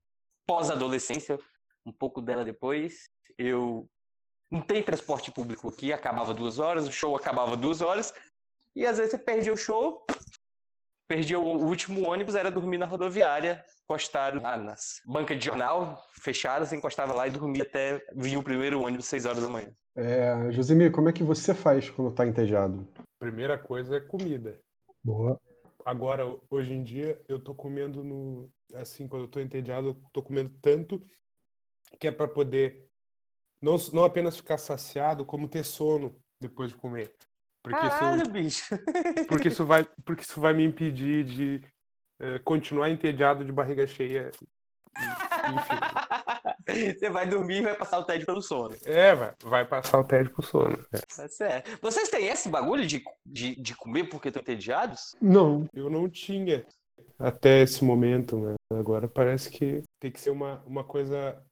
pós-adolescência, 0.46 1.38
um 1.84 1.92
pouco 1.92 2.20
dela 2.20 2.44
depois. 2.44 3.08
Eu 3.36 3.88
não 4.50 4.60
tem 4.60 4.82
transporte 4.82 5.32
público 5.32 5.68
aqui, 5.68 5.92
acabava 5.92 6.32
duas 6.32 6.58
horas, 6.58 6.86
o 6.86 6.92
show 6.92 7.16
acabava 7.16 7.56
duas 7.56 7.80
horas. 7.80 8.14
E 8.76 8.86
às 8.86 8.98
vezes 8.98 9.12
você 9.12 9.18
perdia 9.18 9.52
o 9.52 9.56
show, 9.56 10.04
perdia 11.06 11.38
o 11.38 11.64
último 11.64 12.08
ônibus, 12.08 12.34
era 12.34 12.50
dormir 12.50 12.78
na 12.78 12.86
rodoviária, 12.86 13.64
encostado 13.84 14.40
lá 14.40 14.56
nas 14.56 15.00
bancas 15.06 15.38
de 15.38 15.44
jornal, 15.44 16.02
fechadas, 16.20 16.72
encostava 16.72 17.12
lá 17.12 17.26
e 17.26 17.30
dormia 17.30 17.62
até 17.62 18.04
vir 18.14 18.36
o 18.36 18.42
primeiro 18.42 18.82
ônibus, 18.82 19.06
seis 19.06 19.26
horas 19.26 19.42
da 19.42 19.48
manhã. 19.48 19.70
É, 19.96 20.50
Josemir, 20.50 20.90
como 20.90 21.08
é 21.08 21.12
que 21.12 21.22
você 21.22 21.54
faz 21.54 21.88
quando 21.90 22.12
tá 22.12 22.26
entediado? 22.26 22.88
Primeira 23.18 23.56
coisa 23.56 23.96
é 23.96 24.00
comida. 24.00 24.58
Boa. 25.02 25.40
Agora, 25.84 26.24
hoje 26.50 26.72
em 26.72 26.82
dia, 26.82 27.20
eu 27.28 27.38
tô 27.38 27.54
comendo 27.54 28.02
no. 28.02 28.50
Assim, 28.74 29.06
quando 29.06 29.22
eu 29.22 29.28
tô 29.28 29.38
entediado, 29.38 29.88
eu 29.88 29.96
tô 30.12 30.22
comendo 30.22 30.50
tanto 30.60 31.00
que 32.00 32.08
é 32.08 32.10
para 32.10 32.26
poder 32.26 32.88
não, 33.60 33.76
não 33.92 34.04
apenas 34.04 34.36
ficar 34.36 34.58
saciado, 34.58 35.24
como 35.24 35.48
ter 35.48 35.64
sono 35.64 36.14
depois 36.40 36.70
de 36.70 36.76
comer. 36.76 37.14
Porque 37.64 37.80
Caralho, 37.80 38.22
isso, 38.22 38.30
bicho! 38.30 38.78
porque 39.26 39.48
isso 39.48 39.64
vai, 39.64 39.84
porque 40.04 40.22
isso 40.22 40.38
vai 40.38 40.52
me 40.52 40.62
impedir 40.62 41.24
de 41.24 41.62
eh, 42.20 42.38
continuar 42.44 42.90
entediado 42.90 43.42
de 43.42 43.50
barriga 43.50 43.86
cheia. 43.86 44.30
Enfim. 44.94 45.74
Você 46.98 47.08
vai 47.08 47.26
dormir 47.26 47.58
e 47.58 47.62
vai 47.62 47.74
passar 47.74 47.98
o 47.98 48.04
tédio 48.04 48.26
pelo 48.26 48.42
sono. 48.42 48.74
É, 48.84 49.14
vai, 49.14 49.32
vai 49.42 49.64
passar 49.64 49.98
o 49.98 50.04
tédio 50.04 50.30
pro 50.32 50.42
sono. 50.42 50.78
é. 50.92 50.98
Tá 50.98 51.26
certo. 51.26 51.78
Vocês 51.80 52.10
têm 52.10 52.26
esse 52.26 52.50
bagulho 52.50 52.86
de, 52.86 53.02
de, 53.24 53.56
de 53.56 53.74
comer 53.74 54.10
porque 54.10 54.28
estão 54.28 54.42
entediados? 54.42 55.16
Não, 55.20 55.66
Eu 55.74 55.88
não 55.88 56.08
tinha 56.08 56.66
até 57.18 57.62
esse 57.62 57.82
momento, 57.82 58.38
mas 58.38 58.78
agora 58.78 59.08
parece 59.08 59.50
que 59.50 59.82
tem 59.98 60.10
que 60.10 60.20
ser 60.20 60.30
uma, 60.30 60.62
uma 60.66 60.84
coisa 60.84 61.42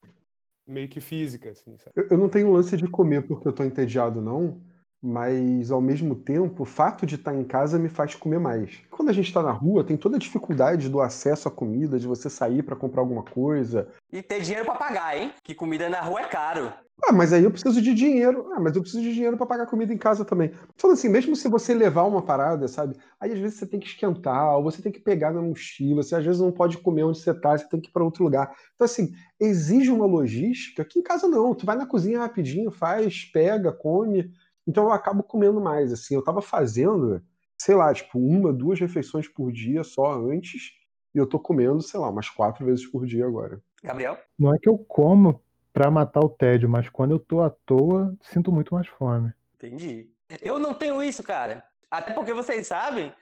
meio 0.67 0.87
que 0.87 1.01
física, 1.01 1.49
assim, 1.49 1.75
sabe? 1.77 1.91
eu, 1.95 2.09
eu 2.11 2.17
não 2.17 2.29
tenho 2.29 2.51
lance 2.51 2.77
de 2.77 2.87
comer 2.87 3.25
porque 3.27 3.47
eu 3.47 3.53
tô 3.53 3.63
entediado, 3.63 4.21
não. 4.21 4.61
Mas, 5.05 5.69
ao 5.69 5.81
mesmo 5.81 6.15
tempo, 6.15 6.63
o 6.63 6.65
fato 6.65 7.05
de 7.05 7.15
estar 7.15 7.35
em 7.35 7.43
casa 7.43 7.77
me 7.77 7.89
faz 7.89 8.15
comer 8.15 8.39
mais. 8.39 8.79
Quando 8.89 9.09
a 9.09 9.13
gente 9.13 9.27
está 9.27 9.43
na 9.43 9.51
rua, 9.51 9.83
tem 9.83 9.97
toda 9.97 10.15
a 10.15 10.19
dificuldade 10.19 10.87
do 10.87 11.01
acesso 11.01 11.49
à 11.49 11.51
comida, 11.51 11.99
de 11.99 12.07
você 12.07 12.29
sair 12.29 12.63
para 12.63 12.73
comprar 12.73 13.01
alguma 13.01 13.21
coisa. 13.21 13.89
E 14.09 14.21
ter 14.21 14.39
dinheiro 14.39 14.63
pra 14.63 14.75
pagar, 14.75 15.17
hein? 15.17 15.33
Que 15.43 15.53
comida 15.53 15.89
na 15.89 15.99
rua 15.99 16.21
é 16.21 16.27
caro. 16.27 16.71
Ah, 17.03 17.11
mas 17.11 17.33
aí 17.33 17.43
eu 17.43 17.51
preciso 17.51 17.81
de 17.81 17.93
dinheiro. 17.93 18.49
Ah, 18.53 18.61
mas 18.61 18.77
eu 18.77 18.81
preciso 18.81 19.03
de 19.03 19.13
dinheiro 19.13 19.35
para 19.35 19.45
pagar 19.45 19.65
comida 19.65 19.93
em 19.93 19.97
casa 19.97 20.23
também. 20.23 20.53
Falando 20.77 20.95
assim, 20.95 21.09
mesmo 21.09 21.35
se 21.35 21.49
você 21.49 21.73
levar 21.73 22.03
uma 22.03 22.21
parada, 22.21 22.65
sabe? 22.69 22.95
Aí 23.19 23.33
às 23.33 23.39
vezes 23.39 23.57
você 23.57 23.65
tem 23.65 23.81
que 23.81 23.87
esquentar, 23.87 24.55
ou 24.55 24.63
você 24.63 24.81
tem 24.81 24.91
que 24.91 25.01
pegar 25.01 25.33
na 25.33 25.41
mochila, 25.41 26.01
você 26.01 26.15
às 26.15 26.23
vezes 26.23 26.39
não 26.39 26.51
pode 26.51 26.77
comer 26.77 27.03
onde 27.03 27.19
você 27.19 27.33
tá, 27.33 27.57
você 27.57 27.67
tem 27.67 27.81
que 27.81 27.89
ir 27.89 27.91
para 27.91 28.05
outro 28.05 28.23
lugar. 28.23 28.55
Então, 28.75 28.85
assim, 28.85 29.11
exige 29.37 29.91
uma 29.91 30.05
logística 30.05 30.85
que 30.85 30.99
em 30.99 31.03
casa 31.03 31.27
não. 31.27 31.53
Tu 31.53 31.65
vai 31.65 31.75
na 31.75 31.85
cozinha 31.85 32.19
rapidinho, 32.19 32.71
faz, 32.71 33.25
pega, 33.25 33.73
come. 33.73 34.31
Então 34.67 34.85
eu 34.85 34.91
acabo 34.91 35.23
comendo 35.23 35.59
mais, 35.59 35.91
assim. 35.91 36.15
Eu 36.15 36.23
tava 36.23 36.41
fazendo, 36.41 37.21
sei 37.57 37.75
lá, 37.75 37.93
tipo, 37.93 38.19
uma, 38.19 38.53
duas 38.53 38.79
refeições 38.79 39.27
por 39.27 39.51
dia 39.51 39.83
só 39.83 40.13
antes, 40.13 40.71
e 41.13 41.17
eu 41.17 41.27
tô 41.27 41.39
comendo, 41.39 41.81
sei 41.81 41.99
lá, 41.99 42.09
umas 42.09 42.29
quatro 42.29 42.65
vezes 42.65 42.85
por 42.85 43.05
dia 43.05 43.25
agora. 43.25 43.61
Gabriel? 43.83 44.17
Não 44.37 44.53
é 44.53 44.57
que 44.57 44.69
eu 44.69 44.77
como 44.77 45.41
pra 45.71 45.91
matar 45.91 46.21
o 46.21 46.29
tédio, 46.29 46.69
mas 46.69 46.89
quando 46.89 47.11
eu 47.11 47.19
tô 47.19 47.41
à 47.41 47.49
toa, 47.49 48.15
sinto 48.21 48.51
muito 48.51 48.73
mais 48.73 48.87
fome. 48.87 49.33
Entendi. 49.55 50.09
Eu 50.41 50.59
não 50.59 50.73
tenho 50.73 51.01
isso, 51.03 51.23
cara. 51.23 51.63
Até 51.89 52.13
porque 52.13 52.33
vocês 52.33 52.67
sabem, 52.67 53.13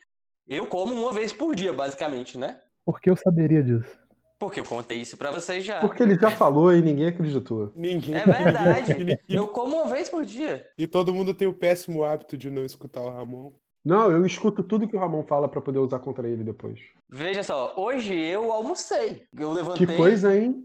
eu 0.47 0.67
como 0.67 0.93
uma 0.93 1.11
vez 1.11 1.33
por 1.33 1.55
dia, 1.55 1.73
basicamente, 1.73 2.37
né? 2.37 2.61
Por 2.85 2.99
que 2.99 3.09
eu 3.09 3.15
saberia 3.15 3.63
disso? 3.63 4.00
Porque 4.41 4.59
eu 4.59 4.65
contei 4.65 4.97
isso 4.97 5.15
pra 5.15 5.29
vocês 5.29 5.63
já. 5.63 5.79
Porque 5.81 6.01
ele 6.01 6.15
já 6.15 6.31
falou 6.31 6.73
e 6.73 6.81
ninguém 6.81 7.09
acreditou. 7.09 7.71
Ninguém. 7.75 8.15
É 8.15 8.25
verdade. 8.25 9.19
Eu 9.29 9.47
como 9.47 9.75
uma 9.75 9.85
vez 9.85 10.09
por 10.09 10.25
dia. 10.25 10.65
E 10.75 10.87
todo 10.87 11.13
mundo 11.13 11.31
tem 11.31 11.47
o 11.47 11.53
péssimo 11.53 12.03
hábito 12.03 12.35
de 12.35 12.49
não 12.49 12.65
escutar 12.65 13.01
o 13.01 13.11
Ramon. 13.11 13.51
Não, 13.85 14.11
eu 14.11 14.25
escuto 14.25 14.63
tudo 14.63 14.87
que 14.87 14.95
o 14.95 14.99
Ramon 14.99 15.21
fala 15.21 15.47
pra 15.47 15.61
poder 15.61 15.77
usar 15.77 15.99
contra 15.99 16.27
ele 16.27 16.43
depois. 16.43 16.79
Veja 17.07 17.43
só, 17.43 17.75
hoje 17.77 18.15
eu 18.15 18.51
almocei. 18.51 19.27
Eu 19.37 19.53
levantei. 19.53 19.85
Que 19.85 19.95
coisa, 19.95 20.35
hein? 20.35 20.63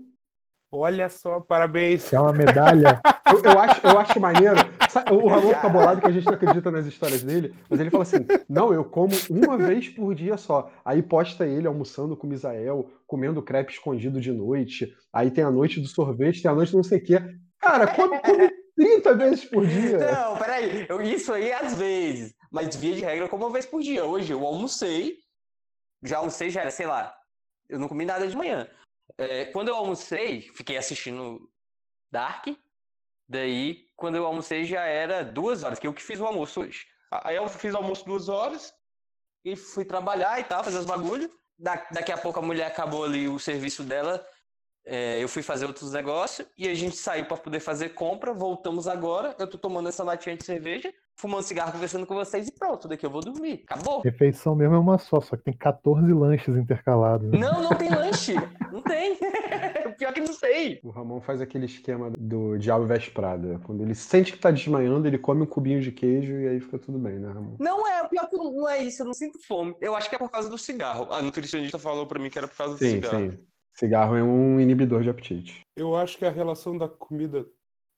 Olha 0.73 1.11
só, 1.11 1.41
parabéns. 1.41 2.11
É 2.15 2.19
uma 2.19 2.33
medalha? 2.33 2.99
Eu, 3.27 3.43
eu 3.43 3.59
acho, 3.59 3.85
eu 3.85 3.99
acho 3.99 4.21
maneiro. 4.21 4.55
Sabe, 4.89 5.13
O 5.13 5.27
Ramon 5.27 5.53
fica 5.53 5.69
bolado 5.69 6.01
que 6.01 6.07
a 6.07 6.13
gente 6.13 6.25
não 6.25 6.35
acredita 6.35 6.71
nas 6.71 6.87
histórias 6.87 7.25
dele, 7.25 7.53
mas 7.69 7.81
ele 7.81 7.91
fala 7.91 8.05
assim: 8.05 8.25
não, 8.49 8.73
eu 8.73 8.85
como 8.85 9.13
uma 9.29 9.59
vez 9.59 9.89
por 9.89 10.15
dia 10.15 10.37
só. 10.37 10.71
Aí 10.85 11.03
posta 11.03 11.45
ele 11.45 11.67
almoçando 11.67 12.17
com 12.17 12.25
o 12.25 12.31
Misael, 12.31 12.89
comendo 13.07 13.43
crepe 13.43 13.73
escondido 13.73 14.21
de 14.21 14.33
noite. 14.33 14.95
Aí 15.13 15.31
tem 15.31 15.45
a 15.45 15.51
noite 15.51 15.81
do 15.81 15.87
sorvete, 15.87 16.43
tem 16.43 16.51
a 16.51 16.55
noite 16.55 16.73
do 16.73 16.79
não 16.79 16.85
sei 16.85 16.99
o 16.99 17.05
quê. 17.05 17.21
Cara, 17.59 17.87
come, 17.95 18.21
come 18.21 18.51
30 18.77 19.15
vezes 19.15 19.45
por 19.47 19.67
dia. 19.67 19.99
Não, 19.99 20.37
peraí. 20.37 20.87
Eu, 20.89 21.01
isso 21.01 21.33
aí 21.33 21.53
às 21.53 21.75
vezes. 21.79 22.35
Mas 22.51 22.77
via 22.77 22.95
de 22.95 23.01
regra 23.01 23.29
como 23.29 23.45
uma 23.45 23.53
vez 23.53 23.67
por 23.67 23.83
dia. 23.83 24.05
Hoje 24.05 24.33
eu 24.33 24.45
almocei. 24.45 25.19
Já 26.03 26.19
almocei, 26.19 26.51
já 26.51 26.61
era, 26.61 26.71
sei 26.71 26.87
lá. 26.87 27.15
Eu 27.69 27.79
não 27.79 27.89
comi 27.89 28.05
nada 28.05 28.27
de 28.29 28.37
manhã. 28.37 28.69
É, 29.19 29.47
quando 29.47 29.69
eu 29.69 29.75
almocei, 29.75 30.43
fiquei 30.55 30.77
assistindo 30.77 31.49
Dark. 32.11 32.47
Daí, 33.29 33.87
quando 33.97 34.17
eu 34.17 34.27
almocei, 34.27 34.65
já 34.65 34.85
era 34.85 35.25
duas 35.25 35.65
horas, 35.65 35.79
que 35.79 35.87
eu 35.87 35.93
que 35.93 36.03
fiz 36.03 36.21
o 36.21 36.27
almoço 36.27 36.61
hoje. 36.61 36.87
Aí 37.11 37.37
eu 37.37 37.49
fiz 37.49 37.75
o 37.75 37.77
almoço 37.77 38.05
duas 38.05 38.29
horas 38.29 38.73
e 39.45 39.57
fui 39.57 39.85
trabalhar 39.85 40.39
e 40.39 40.45
tal, 40.45 40.63
fazer 40.63 40.79
os 40.79 40.87
bagulhos. 40.87 41.31
Da, 41.59 41.87
daqui 41.91 42.13
a 42.13 42.19
pouco 42.19 42.39
a 42.39 42.43
mulher 42.43 42.67
acabou 42.67 43.05
ali 43.05 43.29
o 43.29 43.39
serviço 43.39 43.83
dela. 43.83 44.27
É, 44.87 45.21
eu 45.23 45.29
fui 45.29 45.43
fazer 45.43 45.67
outros 45.67 45.93
negócios 45.93 46.47
e 46.57 46.69
a 46.69 46.75
gente 46.75 46.97
saiu 46.97 47.27
para 47.27 47.37
poder 47.37 47.59
fazer 47.61 47.89
compra. 47.91 48.33
Voltamos 48.33 48.87
agora. 48.87 49.35
Eu 49.39 49.49
tô 49.49 49.59
tomando 49.59 49.89
essa 49.89 50.05
latinha 50.05 50.37
de 50.37 50.45
cerveja, 50.45 50.95
fumando 51.17 51.43
cigarro, 51.43 51.73
conversando 51.73 52.07
com 52.07 52.15
vocês 52.15 52.47
e 52.47 52.53
pronto. 52.53 52.87
Daqui 52.87 53.05
eu 53.05 53.11
vou 53.11 53.21
dormir. 53.21 53.65
Acabou. 53.69 54.01
Refeição 54.01 54.55
mesmo 54.55 54.77
é 54.77 54.79
uma 54.79 54.97
só, 54.99 55.21
só 55.21 55.37
que 55.37 55.43
tem 55.43 55.55
14 55.57 56.13
lanches 56.13 56.57
intercalados. 56.57 57.31
né? 57.33 57.39
Não, 57.39 57.63
não 57.63 57.71
tem 57.71 57.91
lanche. 57.91 58.35
Não 58.73 58.81
tem. 58.81 59.17
Pior 59.99 60.13
que 60.13 60.21
não 60.21 60.35
tem. 60.39 60.79
O 60.85 60.91
Ramon 60.91 61.21
faz 61.21 61.41
aquele 61.41 61.67
esquema 61.67 62.11
do 62.19 62.57
Diabo 62.59 62.85
Veste 62.87 63.11
Prada. 63.11 63.59
Quando 63.65 63.83
ele 63.83 63.95
sente 63.95 64.31
que 64.33 64.39
tá 64.39 64.51
desmaiando, 64.51 65.09
ele 65.09 65.19
come 65.19 65.43
um 65.43 65.47
cubinho 65.47 65.81
de 65.81 65.91
queijo 65.91 66.33
e 66.35 66.47
aí 66.49 66.61
fica 66.61 66.79
tudo 66.79 66.99
bem, 66.99 67.19
né, 67.19 67.29
Ramon? 67.33 67.57
Não 67.59 67.87
é, 67.89 68.07
pior 68.07 68.29
que 68.29 68.37
não 68.37 68.69
é 68.69 68.83
isso, 68.85 69.03
eu 69.03 69.07
não 69.07 69.15
sinto 69.15 69.39
fome. 69.47 69.75
Eu 69.81 69.97
acho 69.97 70.09
que 70.09 70.15
é 70.15 70.19
por 70.19 70.31
causa 70.31 70.49
do 70.49 70.59
cigarro. 70.59 71.09
A 71.13 71.21
nutricionista 71.23 71.79
falou 71.79 72.07
pra 72.07 72.21
mim 72.21 72.29
que 72.31 72.39
era 72.39 72.47
por 72.47 72.57
causa 72.57 72.75
do 72.75 72.79
Sim, 72.79 72.91
cigarro. 72.91 73.31
sim. 73.33 73.39
Cigarro 73.79 74.17
é 74.17 74.23
um 74.23 74.59
inibidor 74.59 75.03
de 75.03 75.11
apetite. 75.11 75.61
Eu 75.77 75.95
acho 75.95 76.17
que 76.17 76.25
a 76.25 76.31
relação 76.31 76.79
da 76.79 76.89
comida 76.89 77.47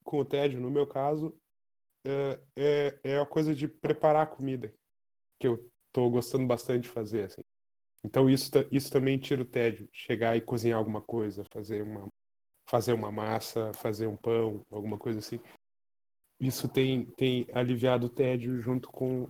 com 0.03 0.19
o 0.19 0.25
tédio, 0.25 0.61
no 0.61 0.71
meu 0.71 0.87
caso, 0.87 1.33
é, 2.05 2.41
é, 2.57 3.01
é 3.05 3.19
a 3.21 3.27
coisa 3.27 3.55
de 3.55 3.69
preparar 3.69 4.23
a 4.25 4.27
comida, 4.27 4.73
que 5.39 5.47
eu 5.47 5.71
tô 5.93 6.11
gostando 6.11 6.47
bastante 6.47 6.85
de 6.85 6.89
fazer, 6.89 7.25
assim. 7.25 7.43
Então 8.05 8.29
isso, 8.29 8.51
isso 8.73 8.91
também 8.91 9.19
tira 9.19 9.43
o 9.43 9.45
tédio, 9.45 9.89
chegar 9.93 10.37
e 10.37 10.41
cozinhar 10.41 10.79
alguma 10.79 11.03
coisa, 11.03 11.45
fazer 11.53 11.83
uma, 11.83 12.09
fazer 12.69 12.93
uma 12.93 13.13
massa, 13.13 13.73
fazer 13.75 14.07
um 14.07 14.17
pão, 14.17 14.65
alguma 14.71 14.99
coisa 14.99 15.19
assim. 15.19 15.41
Isso 16.41 16.69
tem, 16.69 17.07
tem 17.17 17.47
aliviado 17.53 18.07
o 18.07 18.11
tédio 18.11 18.61
junto 18.61 18.89
com, 18.89 19.29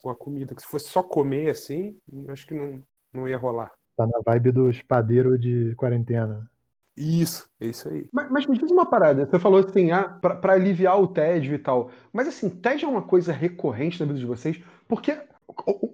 com 0.00 0.10
a 0.10 0.16
comida. 0.16 0.54
Que 0.54 0.62
se 0.62 0.68
fosse 0.68 0.88
só 0.88 1.02
comer 1.02 1.50
assim, 1.50 1.98
acho 2.28 2.46
que 2.46 2.54
não, 2.54 2.82
não 3.12 3.28
ia 3.28 3.36
rolar. 3.36 3.75
Tá 3.96 4.06
na 4.06 4.20
vibe 4.24 4.52
do 4.52 4.70
espadeiro 4.70 5.38
de 5.38 5.74
quarentena. 5.74 6.48
Isso, 6.96 7.48
é 7.60 7.66
isso 7.66 7.88
aí. 7.88 8.06
Mas, 8.12 8.30
mas 8.30 8.46
me 8.46 8.56
diz 8.56 8.70
uma 8.70 8.86
parada, 8.86 9.26
você 9.26 9.38
falou 9.38 9.60
assim, 9.60 9.90
ah, 9.90 10.04
pra, 10.08 10.34
pra 10.36 10.54
aliviar 10.54 11.00
o 11.00 11.08
tédio 11.08 11.54
e 11.54 11.58
tal. 11.58 11.90
Mas 12.12 12.26
assim, 12.26 12.48
tédio 12.48 12.86
é 12.86 12.90
uma 12.90 13.02
coisa 13.02 13.32
recorrente 13.32 14.00
na 14.00 14.06
vida 14.06 14.18
de 14.18 14.24
vocês? 14.24 14.62
Porque 14.88 15.18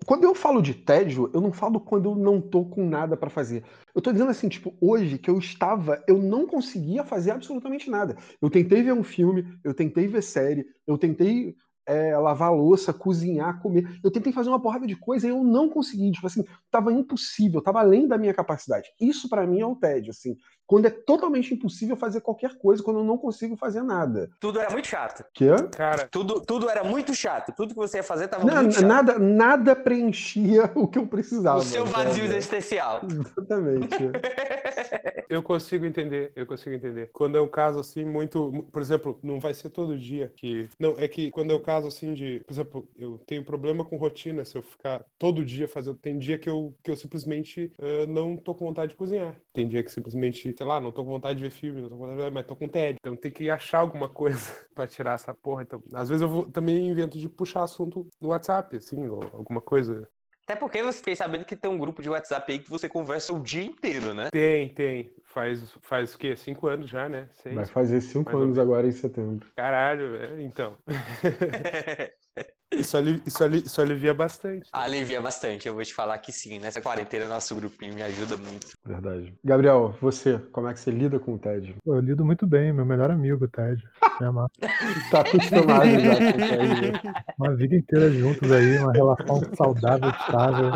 quando 0.07 0.25
eu 0.25 0.35
falo 0.35 0.63
de 0.63 0.75
tédio, 0.75 1.31
eu 1.35 1.41
não 1.41 1.53
falo 1.53 1.81
quando 1.81 2.11
eu 2.11 2.15
não 2.15 2.41
tô 2.41 2.65
com 2.65 2.87
nada 2.87 3.17
pra 3.17 3.29
fazer. 3.29 3.65
Eu 3.95 4.01
tô 4.01 4.13
dizendo 4.13 4.31
assim, 4.31 4.49
tipo, 4.49 4.75
hoje 4.81 5.19
que 5.19 5.31
eu 5.31 5.39
estava, 5.39 6.03
eu 6.09 6.19
não 6.19 6.47
conseguia 6.47 7.05
fazer 7.05 7.33
absolutamente 7.33 7.91
nada. 7.91 8.17
Eu 8.41 8.49
tentei 8.49 8.83
ver 8.83 8.93
um 8.93 9.05
filme, 9.05 9.47
eu 9.63 9.75
tentei 9.75 10.07
ver 10.07 10.23
série, 10.23 10.67
eu 10.87 10.97
tentei 10.97 11.55
é, 11.87 12.17
lavar 12.17 12.53
louça, 12.53 12.93
cozinhar, 12.93 13.61
comer. 13.61 14.01
Eu 14.03 14.11
tentei 14.11 14.33
fazer 14.33 14.49
uma 14.49 14.61
porrada 14.61 14.87
de 14.87 14.97
coisa 14.97 15.27
e 15.27 15.31
eu 15.31 15.43
não 15.43 15.69
consegui. 15.69 16.11
Tipo 16.13 16.27
assim, 16.27 16.45
tava 16.71 16.93
impossível, 16.93 17.61
tava 17.61 17.81
além 17.81 18.07
da 18.07 18.19
minha 18.19 18.35
capacidade. 18.35 18.89
Isso 19.01 19.29
pra 19.29 19.47
mim 19.47 19.61
é 19.61 19.67
o 19.67 19.77
tédio, 19.77 20.11
assim. 20.11 20.37
Quando 20.67 20.87
é 20.87 20.91
totalmente 20.91 21.53
impossível 21.53 21.97
fazer 21.97 22.21
qualquer 22.21 22.57
coisa, 22.57 22.83
quando 22.83 23.01
eu 23.01 23.05
não 23.05 23.19
consigo 23.19 23.57
fazer 23.57 23.83
nada. 23.83 24.31
Tudo 24.41 24.59
era 24.61 24.71
muito 24.71 24.87
chato. 24.89 25.25
Que? 25.35 25.47
Cara, 25.77 26.09
Tudo, 26.11 26.41
tudo 26.41 26.69
era 26.71 26.83
muito 26.85 27.15
chato. 27.15 27.53
Tudo 27.55 27.71
que 27.75 27.81
você 27.81 27.99
ia 27.99 28.03
fazer 28.03 28.29
tava 28.29 28.45
Na- 28.45 28.63
muito 28.63 28.75
chato. 28.75 28.87
nada, 28.87 29.19
nada 29.19 29.77
preenchia 29.77 30.71
o 30.75 30.87
que 30.89 30.99
eu 30.99 31.07
precisava. 31.07 31.59
o 31.59 31.63
seu 31.63 31.85
vazio 31.85 32.25
existencial. 32.25 33.01
Exatamente. 33.05 33.97
Eu 35.29 35.43
consigo 35.43 35.87
entender, 35.87 36.31
eu 36.37 36.45
consigo 36.47 36.75
entender. 36.77 37.09
Quando 37.13 37.39
é 37.39 37.41
um 37.41 37.49
caso 37.49 37.79
assim, 37.81 38.05
muito. 38.05 38.67
Por 38.71 38.83
exemplo, 38.83 39.19
não 39.23 39.41
vai 39.41 39.55
ser 39.55 39.71
todo 39.71 39.99
dia 39.99 40.31
que. 40.37 40.69
Não, 40.79 40.95
é 40.99 41.09
que 41.09 41.31
quando 41.31 41.51
é 41.53 41.55
o 41.55 41.61
caso 41.61 41.89
assim 41.89 42.13
de. 42.13 42.43
Por 42.47 42.53
exemplo, 42.53 42.89
eu 42.99 43.19
tenho 43.27 43.43
problema 43.43 43.83
com 43.83 43.97
rotina 43.97 44.45
se 44.45 44.57
eu 44.59 44.63
ficar 44.63 45.03
todo 45.19 45.43
dia 45.45 45.67
fazendo. 45.67 45.97
Tem 45.97 46.19
dia 46.19 46.39
que 46.39 46.51
eu, 46.51 46.75
que 46.83 46.91
eu 46.91 46.97
simplesmente 46.97 47.73
eh, 47.79 48.07
não 48.07 48.37
tô 48.37 48.55
com 48.55 48.67
vontade 48.67 48.93
de 48.93 48.97
cozinhar. 48.99 49.35
Tem 49.55 49.67
dia 49.67 49.83
que 49.83 49.91
simplesmente, 49.91 50.53
sei 50.63 50.69
lá, 50.69 50.81
não 50.81 50.93
tô 50.93 51.05
com 51.05 51.11
vontade 51.11 51.39
de 51.39 51.43
ver 51.43 51.51
filme, 51.51 51.83
não 51.83 51.89
tô 51.89 51.97
com 51.97 52.03
vontade 52.03 52.19
de 52.19 52.25
ver, 52.25 52.31
mas 52.31 52.47
tô 52.47 52.55
com 52.55 52.69
tédio. 52.69 52.99
Então 53.01 53.17
tem 53.17 53.33
que 53.33 53.51
achar 53.51 53.81
alguma 53.81 54.09
coisa 54.09 54.39
pra 54.73 54.87
tirar 54.87 55.15
essa 55.15 55.35
porra. 55.35 55.63
Então, 55.63 55.83
às 55.93 56.09
vezes 56.09 56.23
eu 56.23 56.29
vou, 56.29 56.47
também 56.47 56.89
invento 56.89 57.19
de 57.19 57.29
puxar 57.29 57.65
assunto 57.65 58.07
no 58.21 58.29
WhatsApp, 58.29 58.77
assim, 58.77 59.09
ou 59.09 59.25
alguma 59.33 59.61
coisa. 59.61 60.09
Até 60.45 60.55
porque 60.55 60.81
você 60.83 60.99
fiquei 60.99 61.17
sabendo 61.17 61.45
que 61.45 61.57
tem 61.57 61.71
um 61.71 61.79
grupo 61.79 62.01
de 62.01 62.09
WhatsApp 62.09 62.53
aí 62.53 62.59
que 62.61 62.71
você 62.71 62.89
conversa 62.89 63.33
o 63.33 63.41
dia 63.41 63.65
inteiro, 63.65 64.15
né? 64.15 64.29
Tem, 64.31 64.73
tem. 64.73 65.13
Faz, 65.25 65.75
faz 65.83 66.15
o 66.15 66.19
quê? 66.19 66.37
Cinco 66.37 66.69
anos 66.69 66.89
já, 66.89 67.09
né? 67.09 67.29
Seis. 67.33 67.57
Vai 67.57 67.67
fazer 67.67 68.01
cinco 68.01 68.37
anos 68.37 68.59
agora 68.59 68.87
em 68.87 68.93
setembro. 68.93 69.49
Caralho, 69.57 70.17
é, 70.17 70.43
então. 70.43 70.77
Isso, 72.73 72.97
ali, 72.97 73.23
isso, 73.27 73.45
ali, 73.45 73.63
isso 73.65 73.81
alivia 73.81 74.15
bastante. 74.15 74.69
Alivia 74.73 75.21
bastante, 75.21 75.69
eu 75.69 75.75
vou 75.75 75.85
te 75.85 75.93
falar 75.93 76.19
que 76.19 76.33
sim. 76.33 76.59
Nessa 76.59 76.81
quarentena, 76.81 77.27
nosso 77.27 77.55
grupinho 77.55 77.95
me 77.95 78.03
ajuda 78.03 78.37
muito. 78.37 78.77
Verdade. 78.85 79.35
Gabriel, 79.45 79.95
você, 80.01 80.39
como 80.51 80.69
é 80.69 80.75
que 80.75 80.81
você 80.81 80.91
lida 80.91 81.19
com 81.19 81.35
o 81.35 81.39
tédio? 81.39 81.75
Pô, 81.85 81.95
eu 81.95 82.01
lido 82.01 82.25
muito 82.25 82.47
bem, 82.47 82.73
meu 82.73 82.87
melhor 82.87 83.11
amigo, 83.11 83.45
o 83.45 83.49
Ted. 83.49 83.83
Me 84.21 84.27
amar. 84.27 84.49
Tá 85.11 85.21
acostumado 85.21 85.89
já 86.01 86.17
com 86.17 86.29
o 86.29 86.33
tédio. 86.33 86.93
Uma 87.39 87.55
vida 87.57 87.77
inteira 87.77 88.11
juntos 88.11 88.51
aí, 88.51 88.79
uma 88.79 88.93
relação 88.93 89.43
saudável, 89.55 90.11
estável, 90.11 90.71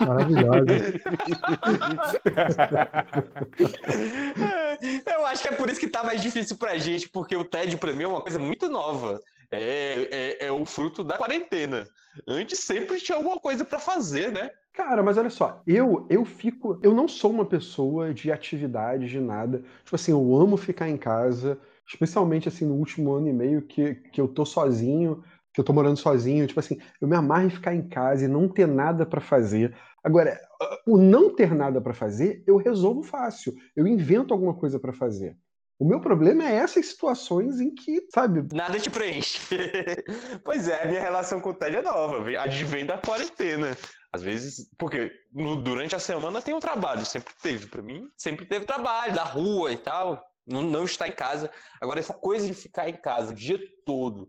maravilhosa. 0.00 0.64
Eu 5.06 5.26
acho 5.26 5.42
que 5.42 5.48
é 5.48 5.52
por 5.52 5.68
isso 5.68 5.80
que 5.80 5.88
tá 5.88 6.02
mais 6.02 6.22
difícil 6.22 6.56
pra 6.56 6.78
gente, 6.78 7.08
porque 7.08 7.36
o 7.36 7.44
TED 7.44 7.76
pra 7.76 7.92
mim 7.92 8.04
é 8.04 8.08
uma 8.08 8.20
coisa 8.20 8.38
muito 8.38 8.68
nova. 8.68 9.20
É, 9.50 10.38
é, 10.42 10.46
é 10.46 10.52
o 10.52 10.64
fruto 10.64 11.04
da 11.04 11.16
quarentena. 11.16 11.86
Antes 12.26 12.60
sempre 12.60 13.00
tinha 13.00 13.16
alguma 13.16 13.38
coisa 13.38 13.64
pra 13.64 13.78
fazer, 13.78 14.32
né? 14.32 14.50
Cara, 14.72 15.02
mas 15.04 15.16
olha 15.16 15.30
só, 15.30 15.62
eu 15.66 16.04
eu 16.10 16.24
fico, 16.24 16.80
eu 16.82 16.92
não 16.92 17.06
sou 17.06 17.30
uma 17.30 17.46
pessoa 17.46 18.12
de 18.12 18.32
atividade, 18.32 19.08
de 19.08 19.20
nada. 19.20 19.62
Tipo 19.84 19.94
assim, 19.94 20.10
eu 20.10 20.34
amo 20.36 20.56
ficar 20.56 20.88
em 20.88 20.96
casa, 20.96 21.58
especialmente 21.86 22.48
assim 22.48 22.66
no 22.66 22.74
último 22.74 23.12
ano 23.12 23.28
e 23.28 23.32
meio 23.32 23.62
que, 23.62 23.94
que 23.94 24.20
eu 24.20 24.26
tô 24.26 24.44
sozinho, 24.44 25.22
que 25.52 25.60
eu 25.60 25.64
tô 25.64 25.72
morando 25.72 25.96
sozinho, 25.96 26.46
tipo 26.48 26.58
assim, 26.58 26.78
eu 27.00 27.06
me 27.06 27.14
amarro 27.14 27.46
em 27.46 27.50
ficar 27.50 27.72
em 27.72 27.88
casa 27.88 28.24
e 28.24 28.28
não 28.28 28.48
ter 28.48 28.66
nada 28.66 29.06
pra 29.06 29.20
fazer. 29.20 29.76
Agora, 30.02 30.40
o 30.86 30.98
não 30.98 31.34
ter 31.34 31.54
nada 31.54 31.80
pra 31.80 31.94
fazer, 31.94 32.42
eu 32.46 32.56
resolvo 32.56 33.02
fácil. 33.02 33.54
Eu 33.76 33.86
invento 33.86 34.34
alguma 34.34 34.54
coisa 34.54 34.78
pra 34.80 34.92
fazer. 34.92 35.36
O 35.78 35.84
meu 35.84 36.00
problema 36.00 36.44
é 36.48 36.54
essas 36.54 36.86
situações 36.86 37.60
em 37.60 37.74
que, 37.74 38.06
sabe, 38.12 38.46
Nada 38.54 38.78
te 38.78 38.88
preenche. 38.90 39.40
pois 40.44 40.68
é, 40.68 40.82
a 40.82 40.86
minha 40.86 41.00
relação 41.00 41.40
com 41.40 41.50
o 41.50 41.54
TED 41.54 41.76
é 41.76 41.82
nova. 41.82 42.30
Advém 42.40 42.86
da 42.86 42.96
quarentena. 42.96 43.76
Às 44.12 44.22
vezes, 44.22 44.70
porque 44.78 45.10
durante 45.64 45.96
a 45.96 45.98
semana 45.98 46.40
tem 46.40 46.54
um 46.54 46.60
trabalho, 46.60 47.04
sempre 47.04 47.34
teve 47.42 47.66
pra 47.66 47.82
mim, 47.82 48.08
sempre 48.16 48.46
teve 48.46 48.64
trabalho, 48.64 49.12
da 49.12 49.24
rua 49.24 49.72
e 49.72 49.76
tal, 49.76 50.24
não, 50.46 50.62
não 50.62 50.84
estar 50.84 51.08
em 51.08 51.12
casa. 51.12 51.50
Agora, 51.80 51.98
essa 51.98 52.14
coisa 52.14 52.46
de 52.46 52.54
ficar 52.54 52.88
em 52.88 52.96
casa 52.96 53.32
o 53.32 53.34
dia 53.34 53.58
todo, 53.84 54.28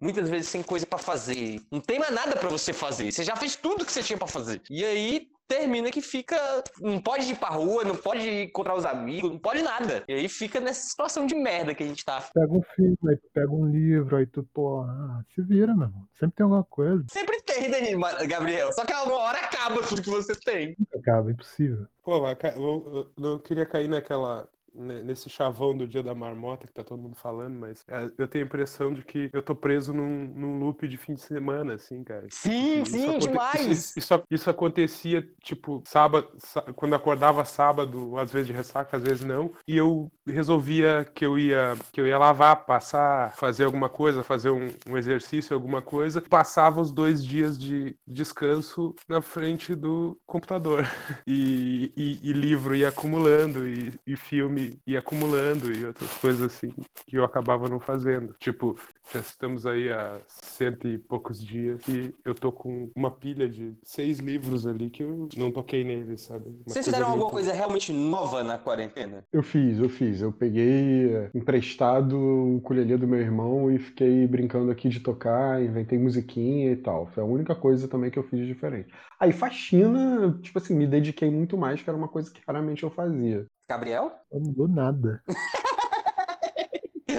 muitas 0.00 0.30
vezes 0.30 0.48
sem 0.48 0.62
coisa 0.62 0.86
pra 0.86 1.00
fazer, 1.00 1.60
não 1.72 1.80
tem 1.80 1.98
mais 1.98 2.14
nada 2.14 2.36
pra 2.36 2.48
você 2.48 2.72
fazer, 2.72 3.10
você 3.10 3.24
já 3.24 3.34
fez 3.34 3.56
tudo 3.56 3.84
que 3.84 3.90
você 3.90 4.04
tinha 4.04 4.16
pra 4.16 4.28
fazer. 4.28 4.62
E 4.70 4.84
aí 4.84 5.26
termina 5.48 5.90
que 5.90 6.02
fica, 6.02 6.36
não 6.80 7.00
pode 7.00 7.32
ir 7.32 7.36
pra 7.36 7.48
rua, 7.48 7.82
não 7.82 7.96
pode 7.96 8.28
encontrar 8.44 8.76
os 8.76 8.84
amigos, 8.84 9.30
não 9.30 9.38
pode 9.38 9.62
nada. 9.62 10.04
E 10.06 10.12
aí 10.12 10.28
fica 10.28 10.60
nessa 10.60 10.88
situação 10.88 11.26
de 11.26 11.34
merda 11.34 11.74
que 11.74 11.82
a 11.82 11.86
gente 11.86 12.04
tá. 12.04 12.22
Pega 12.34 12.52
um 12.52 12.62
filme, 12.76 12.96
aí 13.08 13.16
tu 13.16 13.28
pega 13.32 13.50
um 13.50 13.66
livro, 13.66 14.16
aí 14.16 14.26
tu, 14.26 14.46
pô, 14.52 14.82
ah, 14.82 15.22
se 15.34 15.42
vira, 15.42 15.74
meu 15.74 15.86
irmão. 15.86 16.06
Sempre 16.20 16.36
tem 16.36 16.44
alguma 16.44 16.64
coisa. 16.64 17.04
Sempre 17.10 17.40
tem, 17.42 17.70
Danilo, 17.70 18.02
Gabriel. 18.28 18.72
Só 18.72 18.84
que 18.84 18.92
uma 18.92 19.16
hora 19.16 19.38
acaba 19.38 19.82
tudo 19.82 20.02
que 20.02 20.10
você 20.10 20.34
tem. 20.34 20.76
Acaba, 20.94 21.30
é 21.30 21.32
impossível. 21.32 21.86
Pô, 22.04 22.26
eu 22.28 23.10
não 23.16 23.38
queria 23.38 23.64
cair 23.64 23.88
naquela. 23.88 24.48
Né, 24.78 25.02
Nesse 25.02 25.28
chavão 25.28 25.76
do 25.76 25.86
dia 25.86 26.02
da 26.02 26.14
marmota 26.14 26.66
que 26.66 26.72
tá 26.72 26.84
todo 26.84 27.00
mundo 27.02 27.16
falando, 27.16 27.58
mas 27.58 27.84
é, 27.88 28.10
eu 28.16 28.28
tenho 28.28 28.44
a 28.44 28.46
impressão 28.46 28.92
de 28.92 29.02
que 29.02 29.28
eu 29.32 29.42
tô 29.42 29.54
preso 29.54 29.92
num, 29.92 30.24
num 30.34 30.58
loop 30.60 30.86
de 30.86 30.96
fim 30.96 31.14
de 31.14 31.20
semana, 31.20 31.74
assim, 31.74 32.02
cara. 32.04 32.26
Sim, 32.30 32.82
Isso 32.82 32.90
sim, 32.90 33.18
demais. 33.18 33.96
Isso, 33.96 34.22
isso, 34.30 34.50
acontecia, 34.50 35.26
tipo, 35.42 35.82
sábado, 35.86 36.28
sá- 36.38 36.62
quando 36.74 36.94
acordava 36.94 37.44
sábado, 37.44 38.16
às 38.18 38.30
vezes 38.32 38.46
de 38.48 38.52
ressaca, 38.52 38.96
às 38.96 39.02
vezes 39.02 39.24
não, 39.24 39.52
e 39.66 39.76
eu 39.76 40.10
resolvia 40.26 41.06
que 41.14 41.24
eu 41.24 41.38
ia, 41.38 41.74
que 41.92 42.00
eu 42.00 42.06
ia 42.06 42.18
lavar, 42.18 42.64
passar, 42.64 43.34
fazer 43.36 43.64
alguma 43.64 43.88
coisa, 43.88 44.22
fazer 44.22 44.50
um, 44.50 44.68
um 44.88 44.96
exercício, 44.96 45.54
alguma 45.54 45.82
coisa, 45.82 46.20
passava 46.22 46.80
os 46.80 46.92
dois 46.92 47.24
dias 47.24 47.58
de 47.58 47.96
descanso 48.06 48.94
na 49.08 49.20
frente 49.22 49.74
do 49.74 50.18
computador. 50.26 50.84
E, 51.26 51.92
e- 51.96 52.18
e 52.30 52.32
livro 52.32 52.74
ia 52.74 52.88
acumulando, 52.88 53.68
e, 53.68 53.92
e 54.06 54.16
filme 54.16 54.67
e, 54.68 54.92
e 54.92 54.96
acumulando 54.96 55.72
e 55.72 55.84
outras 55.84 56.12
coisas 56.14 56.42
assim 56.42 56.72
que 57.06 57.16
eu 57.16 57.24
acabava 57.24 57.68
não 57.68 57.80
fazendo. 57.80 58.34
Tipo, 58.38 58.78
já 59.12 59.20
estamos 59.20 59.66
aí 59.66 59.90
há 59.90 60.20
cento 60.26 60.86
e 60.86 60.98
poucos 60.98 61.44
dias 61.44 61.80
e 61.88 62.14
eu 62.24 62.34
tô 62.34 62.52
com 62.52 62.90
uma 62.94 63.10
pilha 63.10 63.48
de 63.48 63.74
seis 63.82 64.18
livros 64.18 64.66
ali 64.66 64.90
que 64.90 65.02
eu 65.02 65.28
não 65.36 65.50
toquei 65.50 65.84
neles, 65.84 66.22
sabe? 66.22 66.48
Uma 66.48 66.54
Vocês 66.64 66.84
coisa 66.84 66.90
fizeram 66.90 67.10
alguma 67.10 67.30
coisa 67.30 67.52
realmente 67.52 67.92
nova 67.92 68.44
na 68.44 68.58
quarentena? 68.58 69.24
Eu 69.32 69.42
fiz, 69.42 69.78
eu 69.78 69.88
fiz. 69.88 70.20
Eu 70.20 70.32
peguei 70.32 71.14
eh, 71.14 71.30
emprestado 71.34 72.16
o 72.16 72.56
ukulele 72.56 72.96
do 72.96 73.08
meu 73.08 73.20
irmão 73.20 73.70
e 73.70 73.78
fiquei 73.78 74.26
brincando 74.26 74.70
aqui 74.70 74.88
de 74.88 75.00
tocar, 75.00 75.62
inventei 75.62 75.98
musiquinha 75.98 76.72
e 76.72 76.76
tal. 76.76 77.06
Foi 77.06 77.22
a 77.22 77.26
única 77.26 77.54
coisa 77.54 77.88
também 77.88 78.10
que 78.10 78.18
eu 78.18 78.22
fiz 78.22 78.46
diferente. 78.46 78.88
Aí, 79.18 79.32
faxina, 79.32 80.38
tipo 80.42 80.58
assim, 80.58 80.74
me 80.74 80.86
dediquei 80.86 81.30
muito 81.30 81.56
mais, 81.56 81.82
que 81.82 81.88
era 81.88 81.96
uma 81.96 82.08
coisa 82.08 82.30
que 82.30 82.40
raramente 82.46 82.82
eu 82.82 82.90
fazia. 82.90 83.46
Gabriel? 83.68 84.12
Não 84.32 84.40
mudou 84.40 84.68
nada. 84.68 85.22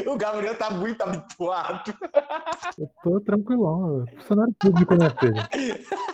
O 0.05 0.15
Gabriel 0.15 0.55
tá 0.55 0.71
muito 0.71 1.01
habituado. 1.01 1.93
Eu 2.77 2.89
tô 3.03 3.19
tranquilão. 3.19 4.05
Funcionário 4.17 4.55
público, 4.57 4.95
né, 4.95 5.09
filho? 5.19 5.35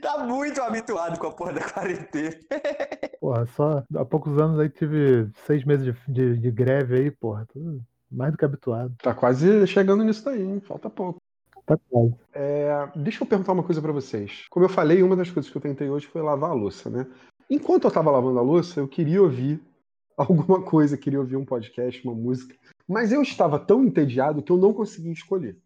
Tá 0.00 0.24
muito 0.24 0.62
habituado 0.62 1.18
com 1.18 1.26
a 1.26 1.32
porra 1.32 1.54
da 1.54 1.68
quarentena. 1.68 2.36
Porra, 3.20 3.46
só 3.46 3.82
há 3.96 4.04
poucos 4.04 4.38
anos 4.38 4.60
aí 4.60 4.68
tive 4.68 5.28
seis 5.46 5.64
meses 5.64 5.84
de, 5.84 6.12
de, 6.12 6.38
de 6.38 6.50
greve 6.50 6.96
aí, 6.96 7.10
porra. 7.10 7.46
Tô 7.52 7.80
mais 8.10 8.32
do 8.32 8.38
que 8.38 8.44
habituado. 8.44 8.94
Tá 9.02 9.14
quase 9.14 9.66
chegando 9.66 10.04
nisso 10.04 10.24
daí, 10.24 10.42
hein? 10.42 10.60
Falta 10.60 10.90
pouco. 10.90 11.20
Tá 11.64 11.76
quase. 11.88 12.14
É, 12.32 12.88
deixa 12.96 13.22
eu 13.22 13.26
perguntar 13.26 13.52
uma 13.52 13.62
coisa 13.62 13.80
pra 13.80 13.92
vocês. 13.92 14.46
Como 14.50 14.64
eu 14.64 14.68
falei, 14.68 15.02
uma 15.02 15.16
das 15.16 15.30
coisas 15.30 15.50
que 15.50 15.56
eu 15.56 15.62
tentei 15.62 15.88
hoje 15.88 16.06
foi 16.06 16.22
lavar 16.22 16.50
a 16.50 16.54
louça, 16.54 16.90
né? 16.90 17.06
Enquanto 17.52 17.84
eu 17.84 17.90
tava 17.90 18.10
lavando 18.10 18.38
a 18.38 18.42
louça, 18.42 18.80
eu 18.80 18.88
queria 18.88 19.20
ouvir 19.22 19.60
alguma 20.16 20.62
coisa, 20.62 20.96
queria 20.96 21.20
ouvir 21.20 21.36
um 21.36 21.44
podcast, 21.44 22.02
uma 22.02 22.14
música, 22.14 22.56
mas 22.88 23.12
eu 23.12 23.20
estava 23.20 23.58
tão 23.58 23.84
entediado 23.84 24.42
que 24.42 24.50
eu 24.50 24.56
não 24.56 24.72
conseguia 24.72 25.12
escolher. 25.12 25.58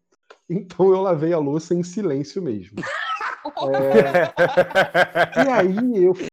Então 0.49 0.91
eu 0.91 1.01
lavei 1.01 1.31
a 1.31 1.39
louça 1.39 1.73
em 1.73 1.83
silêncio 1.83 2.41
mesmo. 2.41 2.79
É, 3.71 4.33
E 5.45 5.49
aí 5.49 6.03
eu 6.03 6.13
fui 6.13 6.27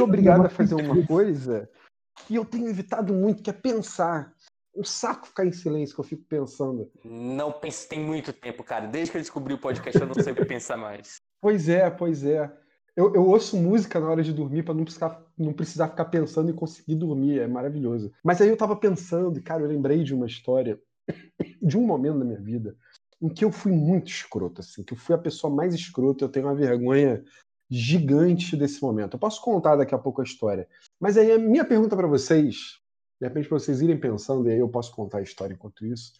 obrigado 0.00 0.46
a 0.46 0.48
fazer 0.48 0.76
uma 0.76 1.04
coisa 1.04 1.68
que 2.14 2.36
eu 2.36 2.44
tenho 2.44 2.68
evitado 2.68 3.12
muito, 3.12 3.42
que 3.42 3.50
é 3.50 3.52
pensar. 3.52 4.32
Um 4.74 4.84
saco 4.84 5.26
ficar 5.26 5.44
em 5.44 5.52
silêncio, 5.52 5.96
que 5.96 6.00
eu 6.00 6.04
fico 6.04 6.22
pensando. 6.28 6.88
Não 7.04 7.50
pense, 7.50 7.88
tem 7.88 7.98
muito 7.98 8.32
tempo, 8.32 8.62
cara. 8.62 8.86
Desde 8.86 9.10
que 9.10 9.16
eu 9.18 9.20
descobri 9.20 9.52
o 9.52 9.58
podcast, 9.58 10.00
eu 10.00 10.06
não 10.06 10.14
sei 10.14 10.32
o 10.32 10.36
que 10.36 10.44
pensar 10.44 10.76
mais. 10.76 11.16
Pois 11.40 11.68
é, 11.68 11.90
pois 11.90 12.24
é. 12.24 12.61
Eu, 12.94 13.14
eu 13.14 13.26
ouço 13.26 13.56
música 13.56 13.98
na 13.98 14.10
hora 14.10 14.22
de 14.22 14.32
dormir 14.32 14.64
para 14.64 14.74
não 14.74 14.84
precisar, 14.84 15.24
não 15.36 15.52
precisar 15.52 15.88
ficar 15.88 16.04
pensando 16.06 16.50
e 16.50 16.54
conseguir 16.54 16.94
dormir. 16.94 17.40
É 17.40 17.46
maravilhoso. 17.46 18.12
Mas 18.22 18.40
aí 18.40 18.48
eu 18.48 18.56
tava 18.56 18.76
pensando, 18.76 19.38
e, 19.38 19.42
cara, 19.42 19.62
eu 19.62 19.68
lembrei 19.68 20.04
de 20.04 20.14
uma 20.14 20.26
história, 20.26 20.78
de 21.62 21.78
um 21.78 21.86
momento 21.86 22.18
da 22.18 22.24
minha 22.24 22.40
vida, 22.40 22.76
em 23.20 23.28
que 23.28 23.44
eu 23.44 23.52
fui 23.52 23.72
muito 23.72 24.08
escroto, 24.08 24.60
assim, 24.60 24.82
que 24.82 24.92
eu 24.92 24.98
fui 24.98 25.14
a 25.14 25.18
pessoa 25.18 25.52
mais 25.52 25.74
escrota. 25.74 26.24
Eu 26.24 26.28
tenho 26.28 26.46
uma 26.46 26.54
vergonha 26.54 27.24
gigante 27.70 28.54
desse 28.54 28.82
momento. 28.82 29.14
Eu 29.14 29.18
posso 29.18 29.40
contar 29.40 29.76
daqui 29.76 29.94
a 29.94 29.98
pouco 29.98 30.20
a 30.20 30.24
história. 30.24 30.68
Mas 31.00 31.16
aí 31.16 31.32
a 31.32 31.38
minha 31.38 31.64
pergunta 31.64 31.96
para 31.96 32.06
vocês, 32.06 32.78
de 33.18 33.26
repente 33.26 33.48
para 33.48 33.58
vocês 33.58 33.80
irem 33.80 33.98
pensando, 33.98 34.46
e 34.48 34.52
aí 34.52 34.58
eu 34.58 34.68
posso 34.68 34.94
contar 34.94 35.18
a 35.18 35.22
história 35.22 35.54
enquanto 35.54 35.86
isso, 35.86 36.12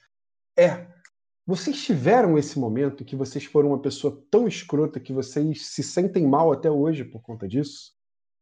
é: 0.57 0.87
vocês 1.47 1.83
tiveram 1.83 2.39
esse 2.39 2.59
momento 2.59 3.05
que 3.05 3.17
vocês 3.17 3.45
foram 3.45 3.71
uma 3.71 3.83
pessoa 3.83 4.25
tão 4.31 4.47
escrota 4.47 5.01
que 5.01 5.13
vocês 5.13 5.67
se 5.67 5.83
sentem 5.83 6.27
mal 6.27 6.53
até 6.53 6.71
hoje 6.71 7.05
por 7.05 7.21
conta 7.21 7.49
disso? 7.49 7.93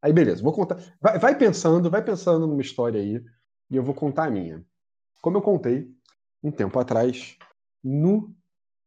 Aí, 0.03 0.13
beleza, 0.13 0.43
vou 0.43 0.53
contar. 0.53 0.77
Vai, 1.01 1.19
vai 1.19 1.37
pensando, 1.37 1.91
vai 1.91 2.03
pensando 2.03 2.47
numa 2.47 2.61
história 2.61 3.01
aí, 3.01 3.23
e 3.71 3.77
eu 3.77 3.83
vou 3.83 3.95
contar 3.95 4.25
a 4.27 4.31
minha. 4.31 4.65
Como 5.23 5.37
eu 5.37 5.43
contei 5.43 5.91
um 6.43 6.51
tempo 6.51 6.79
atrás, 6.79 7.37
no 7.83 8.35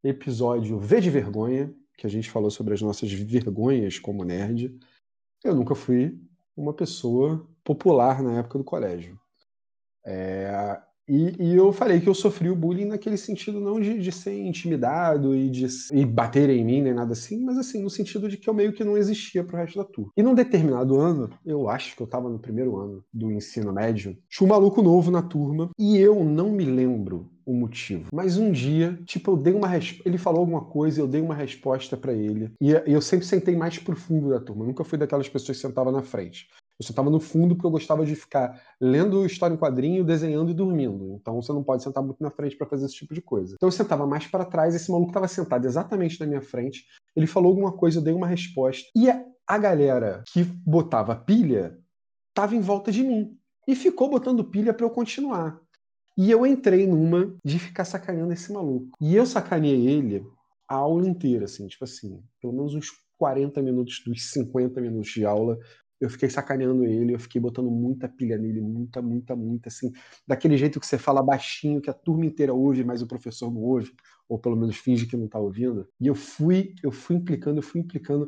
episódio 0.04 0.80
V 0.80 1.02
de 1.02 1.10
Vergonha, 1.10 1.74
que 1.98 2.08
a 2.08 2.10
gente 2.10 2.30
falou 2.30 2.50
sobre 2.50 2.74
as 2.74 2.82
nossas 2.82 3.12
vergonhas 3.12 4.00
como 4.00 4.24
nerd, 4.24 4.78
eu 5.44 5.56
nunca 5.56 5.76
fui 5.76 6.20
uma 6.56 6.74
pessoa 6.74 7.48
popular 7.64 8.22
na 8.22 8.40
época 8.40 8.58
do 8.58 8.64
colégio. 8.64 9.20
É, 10.06 10.82
e, 11.08 11.36
e 11.40 11.56
eu 11.56 11.72
falei 11.74 12.00
que 12.00 12.08
eu 12.08 12.14
sofri 12.14 12.50
o 12.50 12.56
bullying 12.56 12.86
naquele 12.86 13.18
sentido 13.18 13.60
não 13.60 13.80
de, 13.80 14.00
de 14.00 14.12
ser 14.12 14.38
intimidado 14.38 15.36
e 15.36 15.50
de 15.50 15.68
e 15.92 16.06
bater 16.06 16.50
em 16.50 16.64
mim 16.64 16.82
nem 16.82 16.94
nada 16.94 17.14
assim, 17.14 17.44
mas 17.44 17.58
assim, 17.58 17.82
no 17.82 17.90
sentido 17.90 18.30
de 18.30 18.38
que 18.38 18.50
eu 18.50 18.54
meio 18.54 18.74
que 18.74 18.84
não 18.84 18.98
existia 18.98 19.44
pro 19.44 19.58
resto 19.58 19.78
da 19.78 19.86
turma. 19.86 20.12
E 20.16 20.24
num 20.24 20.34
determinado 20.34 21.00
ano, 21.00 21.30
eu 21.46 21.70
acho 21.70 21.96
que 21.96 22.02
eu 22.02 22.08
tava 22.08 22.30
no 22.30 22.40
primeiro 22.40 22.78
ano 22.78 23.04
do 23.14 23.32
ensino 23.32 23.74
médio, 23.74 24.18
tinha 24.30 24.46
um 24.46 24.50
maluco 24.50 24.82
novo 24.82 25.12
na 25.12 25.22
turma 25.22 25.70
e 25.78 25.98
eu 25.98 26.24
não 26.24 26.52
me 26.52 26.66
lembro 26.66 27.30
o 27.46 27.54
motivo. 27.54 28.08
Mas 28.14 28.38
um 28.38 28.52
dia, 28.52 28.98
tipo, 29.06 29.32
eu 29.32 29.38
dei 29.38 29.54
uma 29.54 29.70
ele 30.06 30.18
falou 30.18 30.40
alguma 30.42 30.64
coisa, 30.64 31.02
eu 31.02 31.08
dei 31.08 31.22
uma 31.22 31.36
resposta 31.36 31.98
pra 31.98 32.14
ele. 32.14 32.52
E 32.62 32.72
eu 32.86 33.02
sempre 33.02 33.26
sentei 33.26 33.56
mais 33.56 33.78
pro 33.78 33.96
fundo 33.96 34.30
da 34.30 34.40
turma. 34.40 34.64
Eu 34.64 34.68
nunca 34.68 34.84
fui 34.84 34.98
daquelas 34.98 35.28
pessoas 35.28 35.58
que 35.58 35.68
sentavam 35.68 35.92
na 35.92 36.02
frente. 36.02 36.48
Eu 36.80 36.86
sentava 36.86 37.10
no 37.10 37.20
fundo 37.20 37.56
porque 37.56 37.68
eu 37.68 37.72
gostava 37.72 38.06
de 38.06 38.16
ficar 38.16 38.62
lendo 38.82 39.26
história 39.26 39.54
em 39.54 39.58
quadrinho, 39.58 40.04
desenhando 40.04 40.52
e 40.52 40.54
dormindo. 40.54 41.14
Então 41.20 41.42
você 41.42 41.52
não 41.54 41.64
pode 41.64 41.84
sentar 41.84 42.04
muito 42.04 42.22
na 42.22 42.32
frente 42.32 42.56
para 42.56 42.68
fazer 42.68 42.86
esse 42.86 42.96
tipo 42.96 43.14
de 43.14 43.22
coisa. 43.22 43.54
Então 43.56 43.68
eu 43.68 43.72
sentava 43.72 44.08
mais 44.08 44.28
para 44.28 44.46
trás, 44.46 44.74
esse 44.76 44.92
maluco 44.92 45.12
estava 45.12 45.28
sentado 45.28 45.66
exatamente 45.66 46.20
na 46.20 46.26
minha 46.26 46.42
frente. 46.42 46.86
Ele 47.16 47.28
falou 47.28 47.50
alguma 47.50 47.72
coisa, 47.72 48.00
eu 48.00 48.04
dei 48.04 48.14
uma 48.14 48.28
resposta. 48.28 48.88
E 48.96 49.10
a, 49.10 49.58
galera 49.58 50.24
que 50.32 50.44
botava 50.44 51.16
pilha 51.16 51.78
estava 52.30 52.56
em 52.56 52.62
volta 52.62 52.92
de 52.92 53.04
mim 53.04 53.38
e 53.68 53.76
ficou 53.76 54.10
botando 54.10 54.44
pilha 54.44 54.74
para 54.74 54.86
eu 54.86 54.90
continuar. 54.90 55.60
E 56.18 56.30
eu 56.30 56.46
entrei 56.46 56.86
numa 56.86 57.36
de 57.44 57.58
ficar 57.60 57.86
sacaneando 57.86 58.34
esse 58.34 58.52
maluco. 58.52 58.90
E 59.02 59.16
eu 59.16 59.26
sacaneei 59.26 59.88
ele 59.88 60.24
a 60.68 60.76
aula 60.76 61.08
inteira, 61.08 61.46
assim, 61.46 61.68
tipo 61.68 61.84
assim, 61.84 62.24
pelo 62.42 62.54
menos 62.54 62.74
uns 62.74 62.88
40 63.18 63.62
minutos 63.62 64.02
dos 64.06 64.32
50 64.32 64.82
minutos 64.82 65.12
de 65.12 65.26
aula, 65.26 65.58
eu 66.04 66.10
fiquei 66.10 66.30
sacaneando 66.30 66.84
ele, 66.84 67.14
eu 67.14 67.20
fiquei 67.20 67.40
botando 67.40 67.72
muita 67.72 68.10
pilha 68.10 68.38
nele, 68.38 68.60
muita, 68.60 69.02
muita, 69.02 69.36
muita, 69.38 69.70
assim, 69.70 69.90
daquele 70.28 70.58
jeito 70.58 70.78
que 70.78 70.86
você 70.86 70.98
fala 70.98 71.24
baixinho, 71.24 71.80
que 71.82 71.90
a 71.90 71.94
turma 71.94 72.26
inteira 72.26 72.54
ouve, 72.54 72.84
mas 72.84 73.02
o 73.02 73.08
professor 73.08 73.50
não 73.50 73.62
ouve, 73.62 73.94
ou 74.28 74.38
pelo 74.38 74.58
menos 74.58 74.76
finge 74.76 75.06
que 75.06 75.16
não 75.16 75.30
tá 75.30 75.40
ouvindo. 75.40 75.88
E 76.02 76.08
eu 76.08 76.14
fui, 76.14 76.76
eu 76.84 76.92
fui 76.92 77.16
implicando, 77.16 77.60
eu 77.60 77.64
fui 77.64 77.80
implicando, 77.80 78.28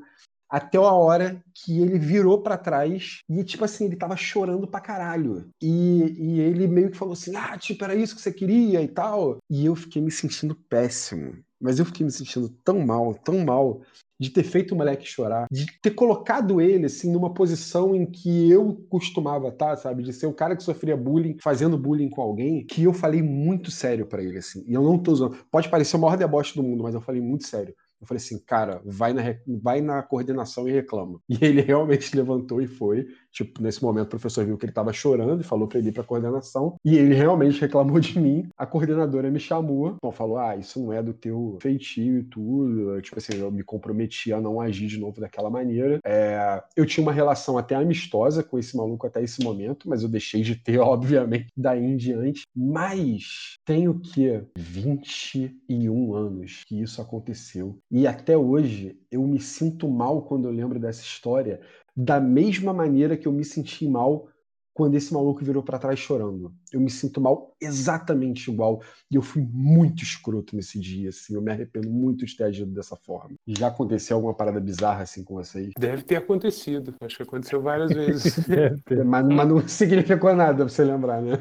até 0.50 0.78
a 0.78 0.92
hora 0.94 1.44
que 1.54 1.82
ele 1.82 2.00
virou 2.00 2.42
para 2.42 2.58
trás 2.58 3.20
e, 3.30 3.44
tipo 3.44 3.66
assim, 3.66 3.86
ele 3.86 3.98
tava 3.98 4.16
chorando 4.16 4.66
pra 4.66 4.80
caralho. 4.80 5.50
E, 5.62 6.16
e 6.18 6.40
ele 6.40 6.68
meio 6.68 6.92
que 6.92 6.98
falou 6.98 7.14
assim: 7.14 7.36
ah, 7.36 7.58
tipo, 7.58 7.84
era 7.84 7.94
isso 7.94 8.16
que 8.16 8.22
você 8.22 8.32
queria 8.32 8.82
e 8.82 8.88
tal. 8.88 9.40
E 9.50 9.66
eu 9.66 9.76
fiquei 9.76 10.02
me 10.02 10.12
sentindo 10.12 10.56
péssimo. 10.56 11.44
Mas 11.66 11.80
eu 11.80 11.86
fiquei 11.86 12.06
me 12.06 12.12
sentindo 12.12 12.48
tão 12.64 12.80
mal, 12.86 13.16
tão 13.16 13.44
mal, 13.44 13.82
de 14.20 14.30
ter 14.30 14.44
feito 14.44 14.74
o 14.74 14.78
moleque 14.78 15.06
chorar, 15.06 15.48
de 15.52 15.66
ter 15.82 15.92
colocado 15.92 16.62
ele, 16.62 16.86
assim, 16.86 17.12
numa 17.12 17.34
posição 17.34 17.96
em 17.96 18.06
que 18.06 18.50
eu 18.50 18.86
costumava 18.88 19.50
estar, 19.50 19.76
sabe? 19.76 20.04
De 20.04 20.14
ser 20.14 20.28
o 20.28 20.34
cara 20.34 20.56
que 20.56 20.64
sofria 20.64 20.96
bullying, 20.96 21.38
fazendo 21.42 21.78
bullying 21.78 22.10
com 22.10 22.22
alguém, 22.22 22.64
que 22.66 22.84
eu 22.84 22.94
falei 22.94 23.22
muito 23.22 23.72
sério 23.72 24.06
para 24.06 24.24
ele, 24.24 24.38
assim. 24.38 24.64
E 24.68 24.74
eu 24.74 24.84
não 24.84 24.98
tô 24.98 25.12
usando. 25.12 25.36
Pode 25.52 25.70
parecer 25.70 25.98
o 25.98 26.00
maior 26.00 26.16
deboche 26.16 26.56
do 26.56 26.64
mundo, 26.64 26.84
mas 26.84 26.94
eu 26.94 27.02
falei 27.02 27.20
muito 27.20 27.48
sério. 27.48 27.76
Eu 28.00 28.08
falei 28.08 28.22
assim, 28.22 28.38
cara, 28.38 28.82
vai 28.86 29.14
na, 29.14 29.22
vai 29.62 29.82
na 29.82 30.04
coordenação 30.04 30.68
e 30.68 30.72
reclama. 30.72 31.20
E 31.28 31.38
ele 31.42 31.62
realmente 31.62 32.16
levantou 32.16 32.62
e 32.62 32.68
foi. 32.68 33.08
Tipo, 33.36 33.62
nesse 33.62 33.84
momento 33.84 34.08
o 34.08 34.10
professor 34.12 34.46
viu 34.46 34.58
que 34.58 34.64
ele 34.64 34.72
estava 34.72 34.94
chorando 34.94 35.42
e 35.42 35.44
falou 35.44 35.68
para 35.68 35.78
ele 35.78 35.90
ir 35.90 35.92
para 35.92 36.06
coordenação. 36.06 36.78
E 36.86 36.96
ele 36.98 37.14
realmente 37.14 37.60
reclamou 37.60 38.00
de 38.00 38.18
mim. 38.18 38.48
A 38.58 38.66
coordenadora 38.66 39.30
me 39.30 39.40
chamou, 39.42 39.96
então 39.98 40.10
falou: 40.12 40.38
"Ah, 40.38 40.56
isso 40.56 40.82
não 40.82 40.94
é 40.94 41.04
do 41.04 41.14
teu 41.14 41.58
feitio 41.62 42.20
e 42.20 42.24
tudo". 42.24 43.02
Tipo 43.02 43.18
assim, 43.20 43.38
eu 43.38 43.52
me 43.52 43.62
comprometi 43.62 44.32
a 44.32 44.40
não 44.40 44.62
agir 44.62 44.88
de 44.88 44.98
novo 44.98 45.20
daquela 45.20 45.50
maneira. 45.50 46.00
É, 46.06 46.64
eu 46.78 46.86
tinha 46.86 47.02
uma 47.04 47.12
relação 47.12 47.58
até 47.58 47.76
amistosa 47.76 48.42
com 48.42 48.58
esse 48.58 48.78
maluco 48.78 49.06
até 49.06 49.22
esse 49.22 49.44
momento, 49.44 49.90
mas 49.90 50.02
eu 50.02 50.08
deixei 50.10 50.42
de 50.42 50.56
ter, 50.56 50.80
obviamente, 50.80 51.48
daí 51.58 51.84
em 51.84 51.98
diante. 51.98 52.44
Mas 52.56 53.56
tenho 53.66 54.00
que 54.00 54.42
21 54.58 56.14
anos 56.16 56.64
que 56.66 56.82
isso 56.82 57.02
aconteceu. 57.02 57.78
E 57.92 58.08
até 58.08 58.38
hoje 58.38 58.98
eu 59.12 59.22
me 59.24 59.40
sinto 59.40 59.90
mal 59.90 60.22
quando 60.22 60.48
eu 60.48 60.52
lembro 60.52 60.80
dessa 60.80 61.02
história, 61.02 61.60
da 61.96 62.20
mesma 62.20 62.74
maneira 62.74 63.18
que 63.18 63.28
eu 63.28 63.32
me 63.32 63.46
senti 63.46 63.88
mal 63.88 64.28
quando 64.74 64.96
esse 64.96 65.14
maluco 65.14 65.44
virou 65.46 65.64
para 65.64 65.80
trás 65.80 66.00
chorando. 66.00 66.54
Eu 66.76 66.82
me 66.82 66.90
sinto 66.90 67.22
mal 67.22 67.56
exatamente 67.62 68.52
igual. 68.52 68.82
E 69.10 69.16
eu 69.16 69.22
fui 69.22 69.42
muito 69.42 70.04
escroto 70.04 70.56
nesse 70.58 70.78
dia, 70.78 71.08
assim. 71.08 71.34
Eu 71.34 71.42
me 71.42 71.50
arrependo 71.50 71.90
muito 71.90 72.26
de 72.26 72.36
ter 72.36 72.44
agido 72.44 72.70
dessa 72.72 72.98
forma. 72.98 73.36
Já 73.48 73.68
aconteceu 73.68 74.18
alguma 74.18 74.34
parada 74.34 74.60
bizarra 74.60 75.04
assim 75.04 75.24
com 75.24 75.36
vocês? 75.36 75.72
Deve 75.80 76.04
ter 76.04 76.18
acontecido. 76.18 76.94
Acho 77.00 77.16
que 77.16 77.24
aconteceu 77.24 77.62
várias 77.62 77.92
vezes. 77.96 78.38
É, 78.50 79.04
Mas, 79.06 79.26
mas 79.26 79.48
não 79.48 79.66
significou 79.70 80.36
nada 80.36 80.54
pra 80.56 80.64
você 80.68 80.84
lembrar, 80.84 81.22
né? 81.22 81.40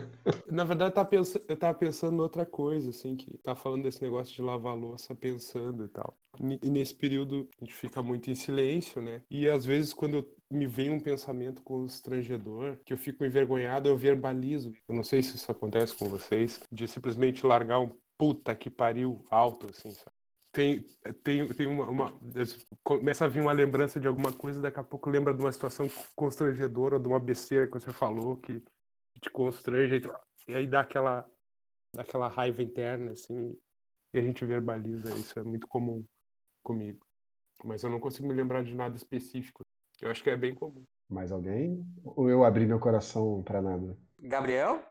Na 0.48 0.62
verdade, 0.62 0.90
eu 0.90 0.94
tava, 0.94 1.08
pensa- 1.08 1.42
eu 1.48 1.56
tava 1.56 1.76
pensando 1.76 2.16
em 2.16 2.20
outra 2.20 2.46
coisa, 2.46 2.90
assim, 2.90 3.16
que 3.16 3.36
tá 3.38 3.56
falando 3.56 3.82
desse 3.82 4.00
negócio 4.02 4.32
de 4.32 4.40
lavar 4.40 4.72
a 4.72 4.76
louça 4.76 5.14
pensando 5.16 5.84
e 5.84 5.88
tal. 5.88 6.16
E 6.62 6.70
nesse 6.70 6.94
período 6.94 7.48
a 7.60 7.64
gente 7.64 7.74
fica 7.74 8.02
muito 8.02 8.30
em 8.30 8.34
silêncio, 8.36 9.00
né? 9.02 9.20
E 9.30 9.48
às 9.48 9.64
vezes 9.64 9.92
quando 9.92 10.18
eu- 10.18 10.34
me 10.50 10.66
vem 10.66 10.90
um 10.90 11.00
pensamento 11.00 11.62
constrangedor, 11.62 12.76
que 12.84 12.92
eu 12.92 12.98
fico 12.98 13.24
envergonhado, 13.24 13.88
eu 13.88 13.96
verbalizo. 13.96 14.72
Eu 14.88 14.94
não 14.94 15.02
sei 15.02 15.22
se 15.24 15.36
isso 15.36 15.50
acontece 15.50 15.94
com 15.94 16.08
vocês, 16.08 16.60
de 16.70 16.86
simplesmente 16.88 17.46
largar 17.46 17.80
um 17.80 17.90
puta 18.16 18.54
que 18.54 18.70
pariu 18.70 19.24
alto, 19.30 19.68
assim, 19.70 19.90
sabe? 19.90 20.10
Tem, 20.52 20.80
tem, 21.24 21.48
tem 21.48 21.66
uma, 21.66 21.88
uma- 21.90 22.20
Começa 22.84 23.24
a 23.24 23.28
vir 23.28 23.40
uma 23.40 23.52
lembrança 23.52 23.98
de 23.98 24.06
alguma 24.06 24.32
coisa, 24.32 24.60
daqui 24.60 24.78
a 24.78 24.84
pouco 24.84 25.10
lembra 25.10 25.34
de 25.34 25.40
uma 25.40 25.50
situação 25.50 25.88
constrangedora, 26.14 27.00
de 27.00 27.08
uma 27.08 27.18
besteira 27.18 27.66
que 27.66 27.72
você 27.72 27.92
falou, 27.92 28.36
que 28.36 28.62
te 29.20 29.30
constrange, 29.30 30.00
e 30.46 30.54
aí 30.54 30.66
dá 30.66 30.80
aquela, 30.80 31.28
dá 31.92 32.02
aquela 32.02 32.28
raiva 32.28 32.62
interna, 32.62 33.12
assim, 33.12 33.56
e 34.12 34.18
a 34.18 34.22
gente 34.22 34.44
verbaliza. 34.44 35.12
Isso 35.16 35.36
é 35.38 35.42
muito 35.42 35.66
comum 35.66 36.04
comigo. 36.62 37.04
Mas 37.64 37.82
eu 37.82 37.90
não 37.90 37.98
consigo 37.98 38.28
me 38.28 38.34
lembrar 38.34 38.62
de 38.62 38.74
nada 38.74 38.94
específico. 38.96 39.62
Eu 40.00 40.10
acho 40.10 40.22
que 40.22 40.30
é 40.30 40.36
bem 40.36 40.54
comum. 40.54 40.84
Mais 41.08 41.32
alguém? 41.32 41.84
Ou 42.04 42.30
eu 42.30 42.44
abri 42.44 42.64
meu 42.66 42.78
coração 42.78 43.42
pra 43.42 43.60
nada? 43.60 43.96
Gabriel? 44.20 44.82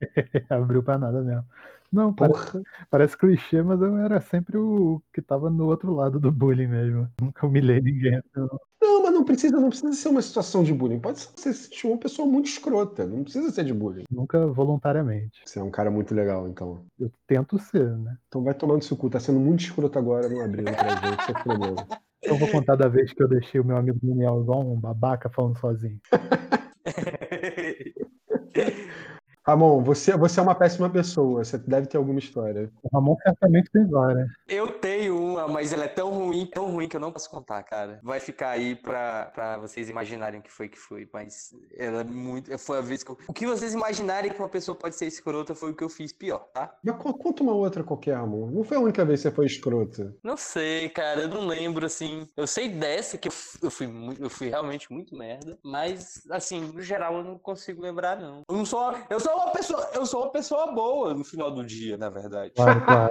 Abriu 0.48 0.82
pra 0.82 0.98
nada 0.98 1.22
mesmo. 1.22 1.44
Não, 1.92 2.12
Porra. 2.12 2.30
parece, 2.30 2.62
parece 2.88 3.18
clichê, 3.18 3.62
mas 3.62 3.80
eu 3.80 3.96
era 3.98 4.20
sempre 4.20 4.56
o 4.56 5.02
que 5.12 5.20
tava 5.20 5.50
no 5.50 5.66
outro 5.66 5.92
lado 5.92 6.20
do 6.20 6.30
bullying 6.30 6.68
mesmo. 6.68 7.08
Nunca 7.20 7.46
humilhei 7.46 7.80
ninguém. 7.80 8.22
não. 8.34 8.48
Não, 8.80 9.02
mas 9.02 9.12
não 9.12 9.24
precisa, 9.24 9.60
não 9.60 9.68
precisa 9.68 9.92
ser 9.92 10.08
uma 10.08 10.22
situação 10.22 10.64
de 10.64 10.72
bullying. 10.72 11.00
Pode 11.00 11.20
ser 11.20 11.30
você 11.34 11.52
se 11.52 11.86
uma 11.86 11.98
pessoa 11.98 12.26
muito 12.26 12.46
escrota. 12.46 13.06
Não 13.06 13.24
precisa 13.24 13.50
ser 13.50 13.64
de 13.64 13.74
bullying. 13.74 14.04
Nunca 14.10 14.46
voluntariamente. 14.46 15.42
Você 15.44 15.58
é 15.58 15.62
um 15.62 15.70
cara 15.70 15.90
muito 15.90 16.14
legal, 16.14 16.48
então. 16.48 16.84
Eu 16.98 17.10
tento 17.26 17.58
ser, 17.58 17.96
né? 17.98 18.16
Então 18.28 18.42
vai 18.42 18.54
tomando 18.54 18.82
seu 18.82 18.96
cu. 18.96 19.10
Tá 19.10 19.20
sendo 19.20 19.40
muito 19.40 19.60
escroto 19.60 19.98
agora, 19.98 20.28
não 20.28 20.42
abrindo 20.42 20.72
pra 20.72 20.88
gente. 20.88 21.20
Isso 21.20 21.30
é 21.30 21.42
problema. 21.42 21.86
Eu 22.22 22.38
vou 22.38 22.48
contar 22.48 22.76
da 22.76 22.88
vez 22.88 23.12
que 23.12 23.22
eu 23.22 23.28
deixei 23.28 23.60
o 23.60 23.64
meu 23.64 23.76
amigo 23.76 23.98
Daniel 24.02 24.40
igual 24.40 24.60
um 24.60 24.78
babaca 24.78 25.28
falando 25.28 25.58
sozinho. 25.58 26.00
Ramon, 29.46 29.82
você, 29.82 30.16
você 30.16 30.38
é 30.38 30.42
uma 30.42 30.54
péssima 30.54 30.88
pessoa. 30.90 31.44
Você 31.44 31.58
deve 31.58 31.86
ter 31.86 31.96
alguma 31.96 32.18
história. 32.18 32.70
O 32.82 32.88
Ramon 32.94 33.16
certamente 33.22 33.70
tem 33.70 33.86
várias. 33.88 34.28
Eu 34.48 34.68
tenho 34.78 35.18
uma, 35.18 35.48
mas 35.48 35.72
ela 35.72 35.84
é 35.84 35.88
tão 35.88 36.10
ruim, 36.10 36.46
tão 36.46 36.70
ruim 36.70 36.88
que 36.88 36.96
eu 36.96 37.00
não 37.00 37.10
posso 37.12 37.30
contar, 37.30 37.62
cara. 37.62 38.00
Vai 38.02 38.20
ficar 38.20 38.50
aí 38.50 38.74
pra, 38.74 39.26
pra 39.34 39.58
vocês 39.58 39.88
imaginarem 39.88 40.40
o 40.40 40.42
que 40.42 40.50
foi 40.52 40.68
que 40.68 40.78
foi, 40.78 41.08
mas 41.12 41.54
ela 41.76 42.00
é 42.02 42.04
muito. 42.04 42.56
Foi 42.58 42.78
a 42.78 42.82
vez 42.82 43.02
que 43.02 43.10
eu. 43.10 43.18
O 43.28 43.32
que 43.32 43.46
vocês 43.46 43.72
imaginarem 43.74 44.30
que 44.32 44.38
uma 44.38 44.48
pessoa 44.48 44.76
pode 44.76 44.94
ser 44.96 45.06
escrota 45.06 45.54
foi 45.54 45.70
o 45.70 45.74
que 45.74 45.84
eu 45.84 45.88
fiz 45.88 46.12
pior, 46.12 46.46
tá? 46.52 46.74
Mas 46.84 46.96
co- 46.96 47.14
conta 47.14 47.42
uma 47.42 47.54
outra 47.54 47.82
qualquer, 47.82 48.16
Ramon. 48.16 48.50
Não 48.50 48.62
foi 48.64 48.76
a 48.76 48.80
única 48.80 49.04
vez 49.04 49.20
que 49.20 49.28
você 49.28 49.34
foi 49.34 49.46
escrota. 49.46 50.14
Não 50.22 50.36
sei, 50.36 50.88
cara, 50.90 51.22
eu 51.22 51.28
não 51.28 51.46
lembro 51.46 51.86
assim. 51.86 52.26
Eu 52.36 52.46
sei 52.46 52.68
dessa 52.68 53.16
que 53.16 53.28
eu, 53.28 53.32
eu 53.62 53.70
fui 53.70 53.86
muito, 53.86 54.22
eu 54.22 54.30
fui 54.30 54.48
realmente 54.48 54.92
muito 54.92 55.16
merda, 55.16 55.58
mas 55.64 56.22
assim, 56.30 56.60
no 56.60 56.82
geral 56.82 57.16
eu 57.16 57.24
não 57.24 57.38
consigo 57.38 57.80
lembrar 57.82 58.18
não. 58.20 58.42
Eu 58.48 58.56
não 58.56 58.66
sou, 58.66 58.94
eu 59.08 59.18
sou 59.20 59.29
uma 59.36 59.52
pessoa, 59.52 59.90
eu 59.94 60.06
sou 60.06 60.22
uma 60.22 60.30
pessoa 60.30 60.72
boa 60.72 61.14
no 61.14 61.24
final 61.24 61.50
do 61.50 61.64
dia, 61.64 61.96
na 61.96 62.08
verdade. 62.08 62.52
Claro, 62.54 62.80
claro. 62.84 63.10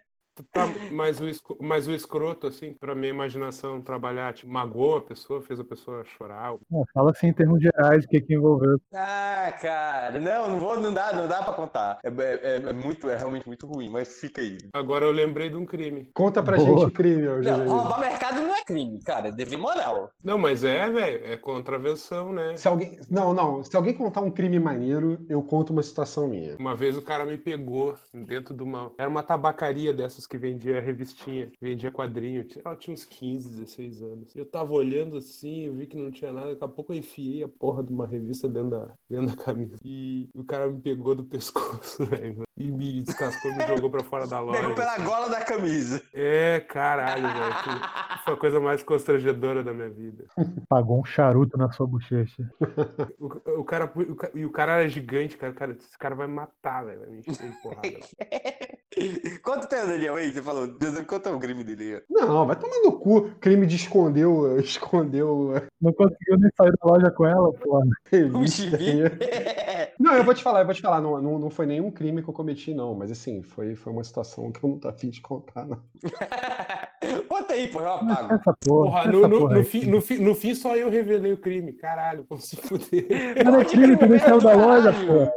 Tá, 0.52 0.66
mas, 0.92 1.20
o, 1.20 1.28
esco- 1.28 1.56
mas 1.60 1.86
o 1.88 1.92
escroto, 1.92 2.46
assim, 2.46 2.72
pra 2.74 2.94
minha 2.94 3.10
imaginação 3.10 3.80
trabalhar, 3.80 4.32
tipo, 4.34 4.50
magoou 4.52 4.96
a 4.98 5.02
pessoa, 5.02 5.40
fez 5.42 5.58
a 5.60 5.64
pessoa 5.64 6.04
chorar. 6.04 6.54
Não, 6.70 6.84
fala 6.92 7.10
assim 7.10 7.28
em 7.28 7.32
termos 7.32 7.60
gerais 7.60 8.04
o 8.04 8.08
que, 8.08 8.20
que 8.20 8.34
envolveu. 8.34 8.80
Ah, 8.94 9.52
cara, 9.60 10.18
não, 10.18 10.48
não 10.50 10.58
vou, 10.60 10.80
não 10.80 10.92
dá, 10.92 11.12
não 11.12 11.26
dá 11.28 11.42
para 11.42 11.52
contar. 11.54 11.98
É, 12.02 12.08
é- 12.08 12.56
é 12.68 12.72
muito, 12.72 13.08
é 13.08 13.16
realmente 13.16 13.46
muito 13.46 13.66
ruim, 13.66 13.88
mas 13.88 14.18
fica 14.20 14.40
aí. 14.40 14.58
Agora 14.72 15.04
eu 15.04 15.12
lembrei 15.12 15.48
de 15.50 15.56
um 15.56 15.66
crime. 15.66 16.10
Conta 16.14 16.42
pra 16.42 16.56
Boa. 16.56 16.68
gente 16.68 16.84
o 16.86 16.90
crime, 16.90 17.26
ô 17.28 17.36
Não, 17.36 17.42
Jair. 17.42 17.68
roubar 17.68 18.00
mercado 18.00 18.40
não 18.40 18.54
é 18.54 18.62
crime, 18.64 19.00
cara, 19.02 19.28
é 19.28 19.32
dever 19.32 19.58
moral. 19.58 20.10
Não, 20.22 20.38
mas 20.38 20.64
é, 20.64 20.88
velho, 20.90 21.24
é 21.24 21.36
contravenção, 21.36 22.32
né? 22.32 22.56
Se 22.56 22.66
alguém. 22.68 22.98
Não, 23.10 23.32
não. 23.34 23.62
Se 23.62 23.76
alguém 23.76 23.94
contar 23.94 24.20
um 24.20 24.30
crime 24.30 24.58
maneiro, 24.58 25.18
eu 25.28 25.42
conto 25.42 25.72
uma 25.72 25.82
situação 25.82 26.28
minha. 26.28 26.56
Uma 26.58 26.74
vez 26.74 26.96
o 26.96 27.02
cara 27.02 27.24
me 27.24 27.36
pegou 27.36 27.94
dentro 28.12 28.54
de 28.54 28.62
uma. 28.62 28.90
Era 28.98 29.08
uma 29.08 29.22
tabacaria 29.22 29.92
dessas 29.92 30.26
que 30.28 30.36
vendia 30.36 30.80
revistinha, 30.80 31.50
vendia 31.60 31.90
quadrinho. 31.90 32.46
Ela 32.64 32.76
tinha 32.76 32.94
uns 32.94 33.04
15, 33.04 33.48
16 33.48 34.02
anos. 34.02 34.36
Eu 34.36 34.44
tava 34.44 34.72
olhando 34.72 35.16
assim, 35.16 35.66
eu 35.66 35.74
vi 35.74 35.86
que 35.86 35.96
não 35.96 36.10
tinha 36.10 36.32
nada. 36.32 36.50
Daqui 36.50 36.64
a 36.64 36.68
pouco 36.68 36.92
eu 36.92 36.98
enfiei 36.98 37.42
a 37.42 37.48
porra 37.48 37.82
de 37.82 37.92
uma 37.92 38.06
revista 38.06 38.48
dentro 38.48 38.70
da, 38.70 38.88
dentro 39.08 39.34
da 39.34 39.42
camisa. 39.42 39.76
E 39.84 40.28
o 40.34 40.44
cara 40.44 40.68
me 40.68 40.80
pegou 40.80 41.14
do 41.14 41.24
pescoço, 41.24 42.04
velho. 42.06 42.42
E 42.56 42.70
me 42.70 43.00
descascou 43.02 43.50
e 43.50 43.56
me 43.56 43.66
jogou 43.66 43.90
pra 43.90 44.02
fora 44.02 44.26
da 44.26 44.40
loja. 44.40 44.60
Pegou 44.60 44.74
pela 44.74 44.98
gola 44.98 45.28
da 45.28 45.44
camisa. 45.44 46.02
É, 46.12 46.60
caralho, 46.60 47.22
velho. 47.22 47.80
Foi 48.24 48.34
a 48.34 48.36
coisa 48.36 48.60
mais 48.60 48.82
constrangedora 48.82 49.62
da 49.62 49.72
minha 49.72 49.88
vida. 49.88 50.26
Pagou 50.68 51.00
um 51.00 51.04
charuto 51.04 51.56
na 51.56 51.70
sua 51.72 51.86
bochecha. 51.86 52.50
O, 53.18 53.60
o 53.60 53.64
cara, 53.64 53.90
o 53.96 54.38
e 54.38 54.44
o 54.44 54.50
cara 54.50 54.80
era 54.80 54.88
gigante, 54.88 55.36
cara. 55.36 55.52
cara 55.54 55.72
esse 55.72 55.96
cara 55.96 56.14
vai 56.14 56.26
me 56.26 56.34
matar, 56.34 56.84
velho. 56.84 57.00
Vai 57.00 57.22
porrada. 58.98 59.38
Conta 59.42 59.66
o 59.66 59.86
Daniel, 59.86 60.14
aí, 60.16 60.32
você 60.32 60.42
falou. 60.42 60.66
Deus, 60.66 61.00
Conta 61.00 61.30
o 61.30 61.38
crime 61.38 61.64
dele 61.64 61.94
aí. 61.96 62.02
Não, 62.10 62.46
vai 62.46 62.56
tomar 62.56 62.78
no 62.82 62.92
cu. 62.92 63.30
Crime 63.40 63.66
de 63.66 63.76
escondeu, 63.76 64.58
escondeu 64.60 65.54
Não 65.80 65.92
conseguiu 65.92 66.38
nem 66.38 66.50
sair 66.56 66.72
da 66.72 66.90
loja 66.90 67.10
com 67.10 67.26
ela, 67.26 67.52
pô. 67.52 67.82
Não, 69.98 70.14
eu 70.14 70.24
vou 70.24 70.34
te 70.34 70.42
falar, 70.42 70.60
eu 70.60 70.66
vou 70.66 70.74
te 70.74 70.80
falar. 70.82 71.00
Não, 71.00 71.20
não, 71.20 71.38
não 71.38 71.50
foi 71.50 71.66
nenhum 71.66 71.90
crime 71.90 72.22
que 72.22 72.28
eu 72.28 72.34
cometi, 72.34 72.72
não. 72.74 72.94
Mas 72.94 73.10
assim, 73.10 73.42
foi, 73.42 73.74
foi 73.74 73.92
uma 73.92 74.04
situação 74.04 74.50
que 74.52 74.62
eu 74.62 74.70
não 74.70 74.78
tô 74.78 74.88
afim 74.88 75.10
de 75.10 75.20
contar, 75.20 75.66
não. 75.66 75.78
Conta 77.28 77.54
aí, 77.54 77.68
pô, 77.68 77.80
eu 77.80 77.92
apago. 77.92 78.34
essa 78.34 78.54
porra. 78.64 78.90
Porra, 78.90 79.00
essa 79.00 79.12
no, 79.12 79.28
no, 79.28 79.38
porra 79.38 79.54
no 79.56 79.64
fim, 79.64 79.86
no, 79.86 80.00
fim, 80.00 80.18
no 80.18 80.34
fim 80.34 80.54
só 80.54 80.76
eu 80.76 80.90
revelei 80.90 81.32
o 81.32 81.36
crime. 81.38 81.72
Caralho, 81.72 82.24
como 82.28 82.40
se 82.40 82.56
fuder. 82.56 83.06
Mas 83.44 83.54
é 83.54 83.64
crime, 83.64 83.96
tu 83.96 84.06
nem 84.06 84.18
saiu 84.18 84.40
da 84.40 84.54
loja, 84.54 84.92
pô. 84.92 85.28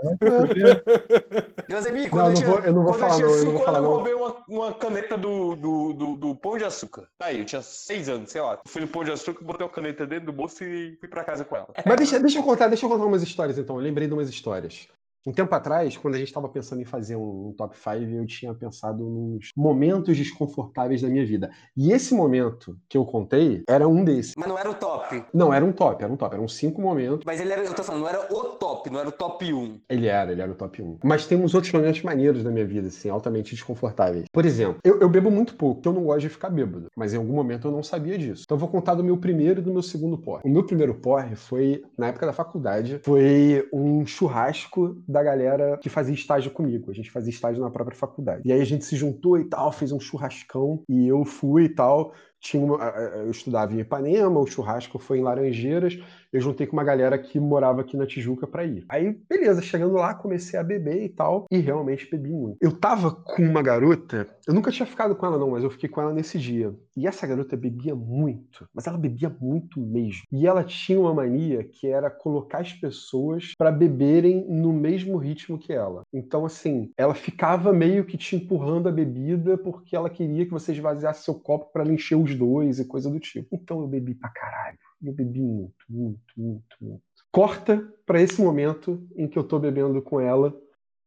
Josemi, 1.69 2.09
Não, 2.09 2.27
eu 2.27 2.31
eu 2.31 2.33
não 2.33 2.41
vou- 2.41 2.59
eu 2.59 2.73
não 2.73 2.83
vou 2.83 2.93
falar, 2.93 3.19
não, 3.19 3.50
eu 3.51 3.57
vou 3.57 3.65
falar, 3.65 3.79
eu 3.79 3.85
roubei 3.85 4.13
uma, 4.13 4.43
uma 4.47 4.73
caneta 4.73 5.17
do, 5.17 5.55
do, 5.55 5.93
do, 5.93 6.15
do 6.15 6.35
Pão 6.35 6.57
de 6.57 6.63
Açúcar. 6.63 7.07
Tá 7.17 7.27
aí, 7.27 7.39
eu 7.39 7.45
tinha 7.45 7.61
seis 7.61 8.09
anos, 8.09 8.31
sei 8.31 8.41
lá. 8.41 8.59
Fui 8.65 8.81
no 8.81 8.87
Pão 8.87 9.03
de 9.03 9.11
Açúcar, 9.11 9.43
botei 9.43 9.65
uma 9.65 9.71
caneta 9.71 10.05
dentro 10.05 10.27
do 10.27 10.33
bolso 10.33 10.63
e 10.63 10.97
fui 10.99 11.09
pra 11.09 11.23
casa 11.23 11.45
com 11.45 11.55
ela. 11.55 11.67
Mas 11.85 11.97
deixa, 11.97 12.19
deixa 12.19 12.39
eu 12.39 12.43
contar, 12.43 12.67
deixa 12.67 12.85
eu 12.85 12.89
contar 12.89 13.05
umas 13.05 13.23
histórias, 13.23 13.57
então. 13.57 13.75
Eu 13.75 13.81
lembrei 13.81 14.07
de 14.07 14.13
umas 14.13 14.29
histórias. 14.29 14.87
Um 15.25 15.31
tempo 15.31 15.53
atrás, 15.53 15.95
quando 15.97 16.15
a 16.15 16.17
gente 16.17 16.29
estava 16.29 16.49
pensando 16.49 16.81
em 16.81 16.85
fazer 16.85 17.15
um, 17.15 17.49
um 17.49 17.53
top 17.55 17.77
5, 17.77 17.89
eu 18.11 18.25
tinha 18.25 18.53
pensado 18.55 19.03
nos 19.03 19.51
momentos 19.55 20.17
desconfortáveis 20.17 21.01
da 21.01 21.07
minha 21.07 21.25
vida. 21.25 21.51
E 21.77 21.91
esse 21.91 22.13
momento 22.13 22.75
que 22.89 22.97
eu 22.97 23.05
contei 23.05 23.63
era 23.69 23.87
um 23.87 24.03
desses. 24.03 24.33
Mas 24.35 24.47
não 24.47 24.57
era 24.57 24.69
o 24.69 24.73
top. 24.73 25.23
Não, 25.31 25.53
era 25.53 25.63
um 25.63 25.71
top, 25.71 26.03
era 26.03 26.11
um 26.11 26.17
top. 26.17 26.35
Eram 26.35 26.47
cinco 26.47 26.81
momentos. 26.81 27.23
Mas 27.23 27.39
ele 27.39 27.53
era, 27.53 27.63
eu 27.63 27.73
tô 27.73 27.83
falando, 27.83 28.01
não 28.01 28.09
era 28.09 28.33
o 28.33 28.43
top, 28.55 28.89
não 28.89 28.99
era 28.99 29.09
o 29.09 29.11
top 29.11 29.53
1. 29.53 29.81
Ele 29.87 30.07
era, 30.07 30.31
ele 30.31 30.41
era 30.41 30.51
o 30.51 30.55
top 30.55 30.81
1. 30.81 30.99
Mas 31.03 31.27
tem 31.27 31.37
uns 31.37 31.53
outros 31.53 31.71
momentos 31.71 32.01
maneiros 32.01 32.43
da 32.43 32.49
minha 32.49 32.65
vida, 32.65 32.87
assim, 32.87 33.09
altamente 33.09 33.53
desconfortáveis. 33.53 34.25
Por 34.31 34.43
exemplo, 34.43 34.79
eu, 34.83 34.99
eu 34.99 35.09
bebo 35.09 35.29
muito 35.29 35.55
pouco, 35.55 35.75
porque 35.75 35.87
eu 35.87 35.93
não 35.93 36.03
gosto 36.03 36.21
de 36.21 36.29
ficar 36.29 36.49
bêbado. 36.49 36.87
Mas 36.95 37.13
em 37.13 37.17
algum 37.17 37.33
momento 37.33 37.67
eu 37.67 37.71
não 37.71 37.83
sabia 37.83 38.17
disso. 38.17 38.43
Então 38.45 38.55
eu 38.55 38.59
vou 38.59 38.69
contar 38.69 38.95
do 38.95 39.03
meu 39.03 39.17
primeiro 39.17 39.61
e 39.61 39.63
do 39.63 39.71
meu 39.71 39.83
segundo 39.83 40.17
porre. 40.17 40.41
O 40.43 40.49
meu 40.49 40.65
primeiro 40.65 40.95
porre 40.95 41.35
foi, 41.35 41.83
na 41.95 42.07
época 42.07 42.25
da 42.25 42.33
faculdade, 42.33 42.99
foi 43.03 43.67
um 43.71 44.03
churrasco 44.03 44.97
da 45.11 45.21
galera 45.21 45.77
que 45.77 45.89
fazia 45.89 46.13
estágio 46.13 46.51
comigo. 46.51 46.89
A 46.89 46.93
gente 46.93 47.11
fazia 47.11 47.29
estágio 47.29 47.61
na 47.61 47.69
própria 47.69 47.97
faculdade. 47.97 48.41
E 48.45 48.51
aí 48.51 48.61
a 48.61 48.65
gente 48.65 48.85
se 48.85 48.95
juntou 48.95 49.37
e 49.37 49.45
tal, 49.45 49.71
fez 49.71 49.91
um 49.91 49.99
churrascão, 49.99 50.83
e 50.89 51.07
eu 51.07 51.23
fui 51.25 51.65
e 51.65 51.69
tal. 51.69 52.13
Tinha 52.41 52.63
uma- 52.65 52.83
eu 53.23 53.29
estudava 53.29 53.71
em 53.73 53.79
Ipanema, 53.79 54.39
o 54.39 54.47
churrasco 54.47 54.97
foi 54.97 55.19
em 55.19 55.21
Laranjeiras, 55.21 55.97
eu 56.33 56.41
juntei 56.41 56.65
com 56.65 56.73
uma 56.73 56.83
galera 56.83 57.17
que 57.17 57.39
morava 57.39 57.81
aqui 57.81 57.95
na 57.95 58.07
Tijuca 58.07 58.47
pra 58.47 58.65
ir. 58.65 58.83
Aí, 58.89 59.15
beleza, 59.29 59.61
chegando 59.61 59.93
lá, 59.93 60.13
comecei 60.15 60.57
a 60.59 60.63
beber 60.63 61.03
e 61.03 61.09
tal, 61.09 61.45
e 61.51 61.59
realmente 61.59 62.09
bebi 62.09 62.31
muito. 62.31 62.57
Eu 62.61 62.71
tava 62.71 63.11
com 63.11 63.43
uma 63.43 63.61
garota, 63.61 64.27
eu 64.47 64.53
nunca 64.53 64.71
tinha 64.71 64.85
ficado 64.85 65.15
com 65.15 65.25
ela 65.25 65.37
não, 65.37 65.51
mas 65.51 65.63
eu 65.63 65.69
fiquei 65.69 65.87
com 65.89 66.01
ela 66.01 66.13
nesse 66.13 66.39
dia. 66.39 66.73
E 66.97 67.05
essa 67.07 67.27
garota 67.27 67.55
bebia 67.55 67.93
muito, 67.95 68.67
mas 68.73 68.87
ela 68.87 68.97
bebia 68.97 69.29
muito 69.39 69.79
mesmo. 69.79 70.23
E 70.31 70.47
ela 70.47 70.63
tinha 70.63 70.99
uma 70.99 71.13
mania 71.13 71.63
que 71.63 71.87
era 71.87 72.09
colocar 72.09 72.59
as 72.59 72.73
pessoas 72.73 73.53
pra 73.57 73.71
beberem 73.71 74.45
no 74.49 74.73
mesmo 74.73 75.17
ritmo 75.17 75.57
que 75.59 75.71
ela. 75.73 76.01
Então, 76.13 76.45
assim, 76.45 76.91
ela 76.97 77.13
ficava 77.13 77.71
meio 77.71 78.05
que 78.05 78.17
te 78.17 78.35
empurrando 78.35 78.87
a 78.89 78.91
bebida 78.91 79.57
porque 79.57 79.95
ela 79.95 80.09
queria 80.09 80.45
que 80.45 80.51
você 80.51 80.71
esvaziasse 80.71 81.23
seu 81.23 81.35
copo 81.35 81.71
pra 81.71 81.83
ela 81.83 81.93
encher 81.93 82.15
os 82.15 82.30
dois 82.35 82.79
e 82.79 82.85
coisa 82.85 83.09
do 83.09 83.19
tipo. 83.19 83.55
Então 83.55 83.81
eu 83.81 83.87
bebi 83.87 84.15
pra 84.15 84.29
caralho. 84.29 84.77
Eu 85.03 85.13
bebi 85.13 85.41
muito, 85.41 85.85
muito, 85.89 86.33
muito, 86.37 86.77
muito. 86.79 87.03
Corta 87.31 87.77
pra 88.05 88.21
esse 88.21 88.41
momento 88.41 89.07
em 89.15 89.27
que 89.27 89.37
eu 89.37 89.43
tô 89.43 89.57
bebendo 89.57 90.01
com 90.01 90.19
ela, 90.19 90.53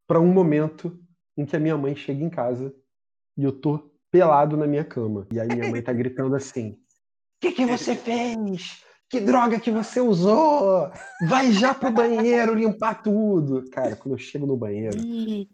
pra 0.07 0.19
um 0.19 0.31
momento 0.31 0.99
em 1.37 1.45
que 1.45 1.55
a 1.55 1.59
minha 1.59 1.77
mãe 1.77 1.95
chega 1.95 2.23
em 2.23 2.29
casa 2.29 2.73
e 3.37 3.43
eu 3.43 3.51
tô 3.51 3.91
pelado 4.11 4.55
na 4.55 4.67
minha 4.67 4.83
cama. 4.83 5.27
E 5.31 5.39
aí 5.39 5.47
minha 5.47 5.69
mãe 5.69 5.81
tá 5.81 5.93
gritando 5.93 6.35
assim: 6.35 6.71
O 6.71 6.77
que, 7.41 7.51
que 7.51 7.65
você 7.65 7.95
fez? 7.95 8.84
Que 9.09 9.19
droga 9.19 9.59
que 9.59 9.71
você 9.71 9.99
usou! 10.01 10.89
Vai 11.27 11.51
já 11.51 11.73
pro 11.73 11.91
banheiro 11.91 12.53
limpar 12.55 13.03
tudo! 13.03 13.63
Cara, 13.69 13.95
quando 13.95 14.15
eu 14.15 14.17
chego 14.17 14.45
no 14.45 14.57
banheiro, 14.57 14.97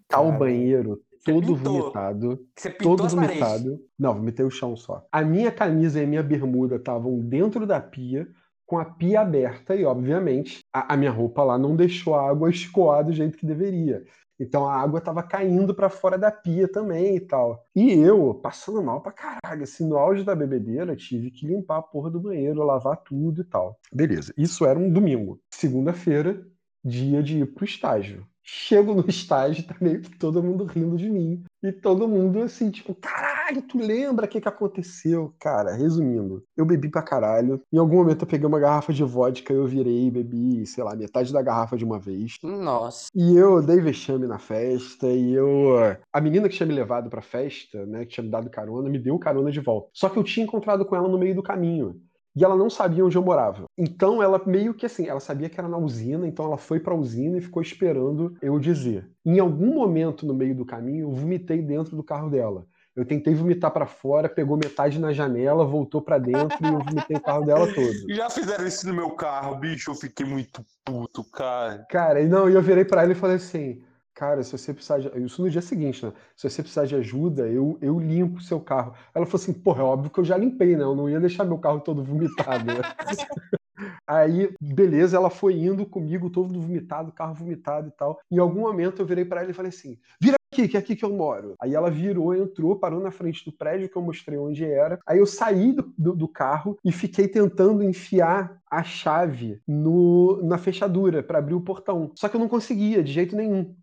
tá 0.07 0.21
o 0.21 0.31
banheiro 0.31 1.01
todo 1.23 1.55
vomitado. 1.55 2.39
Todo 2.81 3.05
as 3.05 3.13
paredes. 3.13 3.39
vomitado. 3.39 3.79
Não, 3.97 4.15
vomitei 4.15 4.45
o 4.45 4.49
chão 4.49 4.75
só. 4.75 5.05
A 5.11 5.21
minha 5.21 5.51
camisa 5.51 5.99
e 5.99 6.03
a 6.03 6.07
minha 6.07 6.23
bermuda 6.23 6.75
estavam 6.77 7.19
dentro 7.19 7.65
da 7.65 7.79
pia, 7.79 8.27
com 8.65 8.77
a 8.77 8.85
pia 8.85 9.21
aberta, 9.21 9.75
e 9.75 9.83
obviamente 9.83 10.61
a, 10.73 10.93
a 10.93 10.97
minha 10.97 11.11
roupa 11.11 11.43
lá 11.43 11.57
não 11.57 11.75
deixou 11.75 12.15
a 12.15 12.29
água 12.29 12.49
escoar 12.49 13.05
do 13.05 13.13
jeito 13.13 13.37
que 13.37 13.45
deveria. 13.45 14.03
Então 14.41 14.67
a 14.67 14.73
água 14.75 14.97
estava 14.97 15.21
caindo 15.21 15.71
para 15.71 15.87
fora 15.87 16.17
da 16.17 16.31
pia 16.31 16.67
também 16.67 17.15
e 17.15 17.19
tal. 17.19 17.63
E 17.75 17.91
eu, 17.91 18.33
passando 18.33 18.81
mal 18.81 18.99
pra 18.99 19.11
caralho, 19.11 19.61
assim, 19.61 19.87
no 19.87 19.97
auge 19.97 20.23
da 20.23 20.35
bebedeira, 20.35 20.95
tive 20.95 21.29
que 21.29 21.45
limpar 21.45 21.77
a 21.77 21.83
porra 21.83 22.09
do 22.09 22.19
banheiro, 22.19 22.63
lavar 22.63 22.97
tudo 22.97 23.41
e 23.41 23.43
tal. 23.43 23.79
Beleza, 23.93 24.33
isso 24.35 24.65
era 24.65 24.79
um 24.79 24.91
domingo. 24.91 25.39
Segunda-feira, 25.53 26.43
dia 26.83 27.21
de 27.21 27.37
ir 27.37 27.53
pro 27.53 27.63
estágio. 27.63 28.25
Chego 28.41 28.95
no 28.95 29.05
estágio, 29.07 29.63
tá 29.63 29.75
meio 29.79 30.01
que 30.01 30.17
todo 30.17 30.41
mundo 30.41 30.65
rindo 30.65 30.97
de 30.97 31.07
mim. 31.07 31.43
E 31.63 31.71
todo 31.71 32.07
mundo 32.07 32.41
assim, 32.41 32.71
tipo, 32.71 32.95
caralho, 32.95 33.61
tu 33.61 33.77
lembra 33.77 34.25
o 34.25 34.27
que, 34.27 34.41
que 34.41 34.47
aconteceu? 34.47 35.33
Cara, 35.39 35.73
resumindo, 35.73 36.43
eu 36.57 36.65
bebi 36.65 36.89
pra 36.89 37.03
caralho. 37.03 37.61
Em 37.71 37.77
algum 37.77 37.97
momento 37.97 38.23
eu 38.23 38.27
peguei 38.27 38.47
uma 38.47 38.59
garrafa 38.59 38.91
de 38.91 39.03
vodka, 39.03 39.53
eu 39.53 39.67
virei 39.67 40.07
e 40.07 40.11
bebi, 40.11 40.65
sei 40.65 40.83
lá, 40.83 40.95
metade 40.95 41.31
da 41.31 41.41
garrafa 41.41 41.77
de 41.77 41.85
uma 41.85 41.99
vez. 41.99 42.37
Nossa. 42.41 43.09
E 43.15 43.35
eu 43.35 43.61
dei 43.61 43.79
vexame 43.79 44.25
na 44.25 44.39
festa, 44.39 45.07
e 45.07 45.33
eu. 45.33 45.75
A 46.11 46.19
menina 46.19 46.49
que 46.49 46.55
tinha 46.55 46.65
me 46.65 46.73
levado 46.73 47.09
pra 47.09 47.21
festa, 47.21 47.85
né, 47.85 48.05
que 48.05 48.13
tinha 48.13 48.23
me 48.23 48.31
dado 48.31 48.49
carona, 48.49 48.89
me 48.89 48.97
deu 48.97 49.19
carona 49.19 49.51
de 49.51 49.59
volta. 49.59 49.89
Só 49.93 50.09
que 50.09 50.17
eu 50.17 50.23
tinha 50.23 50.45
encontrado 50.45 50.83
com 50.85 50.95
ela 50.95 51.07
no 51.07 51.17
meio 51.19 51.35
do 51.35 51.43
caminho. 51.43 52.01
E 52.35 52.43
ela 52.43 52.55
não 52.55 52.69
sabia 52.69 53.05
onde 53.05 53.17
eu 53.17 53.21
morava. 53.21 53.65
Então 53.77 54.23
ela 54.23 54.41
meio 54.45 54.73
que 54.73 54.85
assim, 54.85 55.07
ela 55.07 55.19
sabia 55.19 55.49
que 55.49 55.59
era 55.59 55.67
na 55.67 55.77
usina, 55.77 56.25
então 56.25 56.45
ela 56.45 56.57
foi 56.57 56.79
pra 56.79 56.95
usina 56.95 57.37
e 57.37 57.41
ficou 57.41 57.61
esperando 57.61 58.35
eu 58.41 58.57
dizer. 58.57 59.09
Em 59.25 59.39
algum 59.39 59.73
momento 59.73 60.25
no 60.25 60.33
meio 60.33 60.55
do 60.55 60.65
caminho, 60.65 61.07
eu 61.07 61.11
vomitei 61.11 61.61
dentro 61.61 61.95
do 61.95 62.03
carro 62.03 62.29
dela. 62.29 62.65
Eu 62.93 63.05
tentei 63.05 63.33
vomitar 63.33 63.71
pra 63.71 63.85
fora, 63.85 64.27
pegou 64.27 64.57
metade 64.57 64.99
na 64.99 65.13
janela, 65.13 65.65
voltou 65.65 66.01
pra 66.01 66.17
dentro 66.17 66.57
e 66.61 66.67
eu 66.67 66.79
vomitei 66.79 67.15
o 67.15 67.21
carro 67.21 67.45
dela 67.45 67.65
todo. 67.73 67.93
Já 68.13 68.29
fizeram 68.29 68.67
isso 68.67 68.85
no 68.87 68.93
meu 68.93 69.11
carro, 69.11 69.55
bicho. 69.55 69.91
Eu 69.91 69.95
fiquei 69.95 70.25
muito 70.25 70.65
puto, 70.83 71.23
cara. 71.31 71.85
Cara, 71.89 72.21
e 72.21 72.27
não, 72.27 72.49
e 72.49 72.53
eu 72.53 72.61
virei 72.61 72.83
pra 72.83 73.03
ela 73.03 73.13
e 73.13 73.15
falei 73.15 73.37
assim: 73.37 73.81
Cara, 74.21 74.43
se 74.43 74.55
você 74.55 74.71
precisar 74.71 74.99
de. 74.99 75.07
Isso 75.25 75.41
no 75.41 75.49
dia 75.49 75.63
seguinte, 75.63 76.05
né? 76.05 76.13
Se 76.35 76.47
você 76.47 76.61
precisar 76.61 76.85
de 76.85 76.93
ajuda, 76.93 77.47
eu, 77.47 77.79
eu 77.81 77.99
limpo 77.99 78.37
o 78.37 78.43
seu 78.43 78.59
carro. 78.59 78.93
Ela 79.15 79.25
falou 79.25 79.41
assim: 79.41 79.51
Porra, 79.51 79.81
é 79.81 79.83
óbvio 79.83 80.11
que 80.11 80.19
eu 80.19 80.23
já 80.23 80.37
limpei, 80.37 80.75
né? 80.75 80.83
Eu 80.83 80.95
não 80.95 81.09
ia 81.09 81.19
deixar 81.19 81.43
meu 81.43 81.57
carro 81.57 81.79
todo 81.79 82.03
vomitado, 82.03 82.65
né? 82.65 82.81
Aí, 84.05 84.53
beleza, 84.61 85.17
ela 85.17 85.31
foi 85.31 85.55
indo 85.55 85.87
comigo, 85.87 86.29
todo 86.29 86.61
vomitado, 86.61 87.11
carro 87.11 87.33
vomitado 87.33 87.87
e 87.87 87.91
tal. 87.93 88.19
Em 88.29 88.37
algum 88.37 88.61
momento 88.61 89.01
eu 89.01 89.07
virei 89.07 89.25
pra 89.25 89.41
ela 89.41 89.49
e 89.49 89.55
falei 89.55 89.69
assim: 89.69 89.97
Vira 90.21 90.37
aqui, 90.53 90.67
que 90.67 90.77
é 90.77 90.79
aqui 90.79 90.95
que 90.95 91.03
eu 91.03 91.11
moro. 91.11 91.55
Aí 91.59 91.73
ela 91.73 91.89
virou, 91.89 92.35
entrou, 92.35 92.75
parou 92.75 92.99
na 92.99 93.09
frente 93.09 93.43
do 93.43 93.51
prédio 93.51 93.89
que 93.89 93.97
eu 93.97 94.03
mostrei 94.03 94.37
onde 94.37 94.63
era. 94.63 94.99
Aí 95.07 95.17
eu 95.17 95.25
saí 95.25 95.73
do, 95.73 95.93
do, 95.97 96.15
do 96.15 96.27
carro 96.27 96.77
e 96.85 96.91
fiquei 96.91 97.27
tentando 97.27 97.83
enfiar 97.83 98.61
a 98.69 98.83
chave 98.83 99.61
no, 99.67 100.41
na 100.43 100.57
fechadura 100.57 101.23
pra 101.23 101.39
abrir 101.39 101.55
o 101.55 101.61
portão. 101.61 102.11
Só 102.15 102.29
que 102.29 102.35
eu 102.35 102.39
não 102.39 102.47
conseguia, 102.47 103.03
de 103.03 103.11
jeito 103.11 103.35
nenhum. 103.35 103.73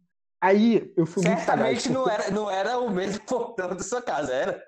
Aí 0.40 0.92
eu 0.96 1.04
fui 1.06 1.24
muito 1.24 1.40
sagaz. 1.40 1.82
Certamente 1.82 1.88
não 1.90 2.04
porque- 2.04 2.22
era, 2.22 2.30
não 2.30 2.50
era 2.50 2.78
o 2.78 2.90
mesmo 2.90 3.20
portão 3.26 3.68
da 3.70 3.82
sua 3.82 4.00
casa, 4.02 4.32
era? 4.32 4.64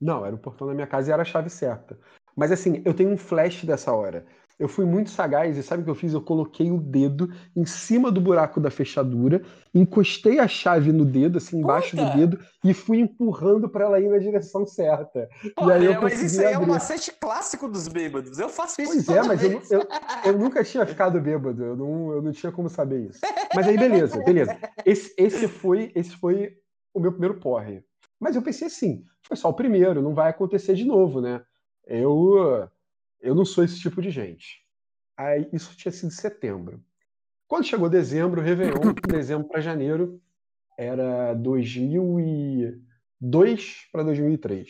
Não, 0.00 0.24
era 0.26 0.34
o 0.34 0.38
portão 0.38 0.66
da 0.66 0.74
minha 0.74 0.86
casa 0.86 1.10
e 1.10 1.12
era 1.12 1.22
a 1.22 1.24
chave 1.24 1.48
certa. 1.48 1.98
Mas 2.36 2.52
assim, 2.52 2.82
eu 2.84 2.92
tenho 2.92 3.10
um 3.10 3.16
flash 3.16 3.64
dessa 3.64 3.92
hora. 3.92 4.26
Eu 4.58 4.68
fui 4.68 4.86
muito 4.86 5.10
sagaz 5.10 5.58
e 5.58 5.62
sabe 5.62 5.82
o 5.82 5.84
que 5.84 5.90
eu 5.90 5.94
fiz? 5.94 6.14
Eu 6.14 6.22
coloquei 6.22 6.70
o 6.70 6.80
dedo 6.80 7.30
em 7.54 7.66
cima 7.66 8.10
do 8.10 8.22
buraco 8.22 8.58
da 8.58 8.70
fechadura, 8.70 9.42
encostei 9.74 10.38
a 10.38 10.48
chave 10.48 10.92
no 10.92 11.04
dedo, 11.04 11.36
assim, 11.36 11.58
embaixo 11.58 11.94
Puta! 11.94 12.08
do 12.10 12.16
dedo, 12.16 12.38
e 12.64 12.72
fui 12.72 12.98
empurrando 13.00 13.68
pra 13.68 13.84
ela 13.84 14.00
ir 14.00 14.08
na 14.08 14.16
direção 14.16 14.64
certa. 14.64 15.28
e 15.44 15.70
aí 15.70 15.84
eu 15.84 15.90
Olha, 15.92 16.00
mas 16.00 16.14
consegui 16.14 16.26
isso 16.26 16.40
aí 16.40 16.46
é 16.46 16.58
um 16.58 16.62
abrir. 16.62 16.70
macete 16.70 17.12
clássico 17.20 17.68
dos 17.68 17.86
bêbados. 17.86 18.38
Eu 18.38 18.48
faço 18.48 18.80
isso 18.80 18.92
Pois 18.92 19.08
é, 19.10 19.22
mas 19.22 19.42
eu, 19.44 19.60
eu, 19.70 19.82
eu 20.24 20.38
nunca 20.38 20.64
tinha 20.64 20.86
ficado 20.86 21.20
bêbado, 21.20 21.62
eu 21.62 21.76
não, 21.76 22.12
eu 22.12 22.22
não 22.22 22.32
tinha 22.32 22.50
como 22.50 22.70
saber 22.70 23.10
isso. 23.10 23.20
Mas 23.54 23.68
aí, 23.68 23.76
beleza, 23.76 24.22
beleza. 24.24 24.56
Esse, 24.86 25.14
esse, 25.18 25.48
foi, 25.48 25.92
esse 25.94 26.16
foi 26.16 26.54
o 26.94 27.00
meu 27.00 27.12
primeiro 27.12 27.38
porre. 27.38 27.84
Mas 28.18 28.34
eu 28.34 28.40
pensei 28.40 28.68
assim, 28.68 29.04
foi 29.22 29.36
só 29.36 29.50
o 29.50 29.54
primeiro, 29.54 30.00
não 30.00 30.14
vai 30.14 30.30
acontecer 30.30 30.74
de 30.74 30.84
novo, 30.86 31.20
né? 31.20 31.42
Eu, 31.86 32.66
eu 33.20 33.34
não 33.34 33.44
sou 33.44 33.64
esse 33.64 33.78
tipo 33.80 34.00
de 34.02 34.10
gente. 34.10 34.62
Aí, 35.16 35.48
isso 35.52 35.76
tinha 35.76 35.92
sido 35.92 36.10
setembro. 36.12 36.82
Quando 37.48 37.64
chegou 37.64 37.88
dezembro, 37.88 38.40
Réveillon, 38.42 38.80
dezembro 39.08 39.48
para 39.48 39.60
janeiro, 39.60 40.20
era 40.78 41.32
2002 41.34 43.88
para 43.92 44.02
2003. 44.02 44.68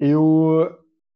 Eu, 0.00 0.68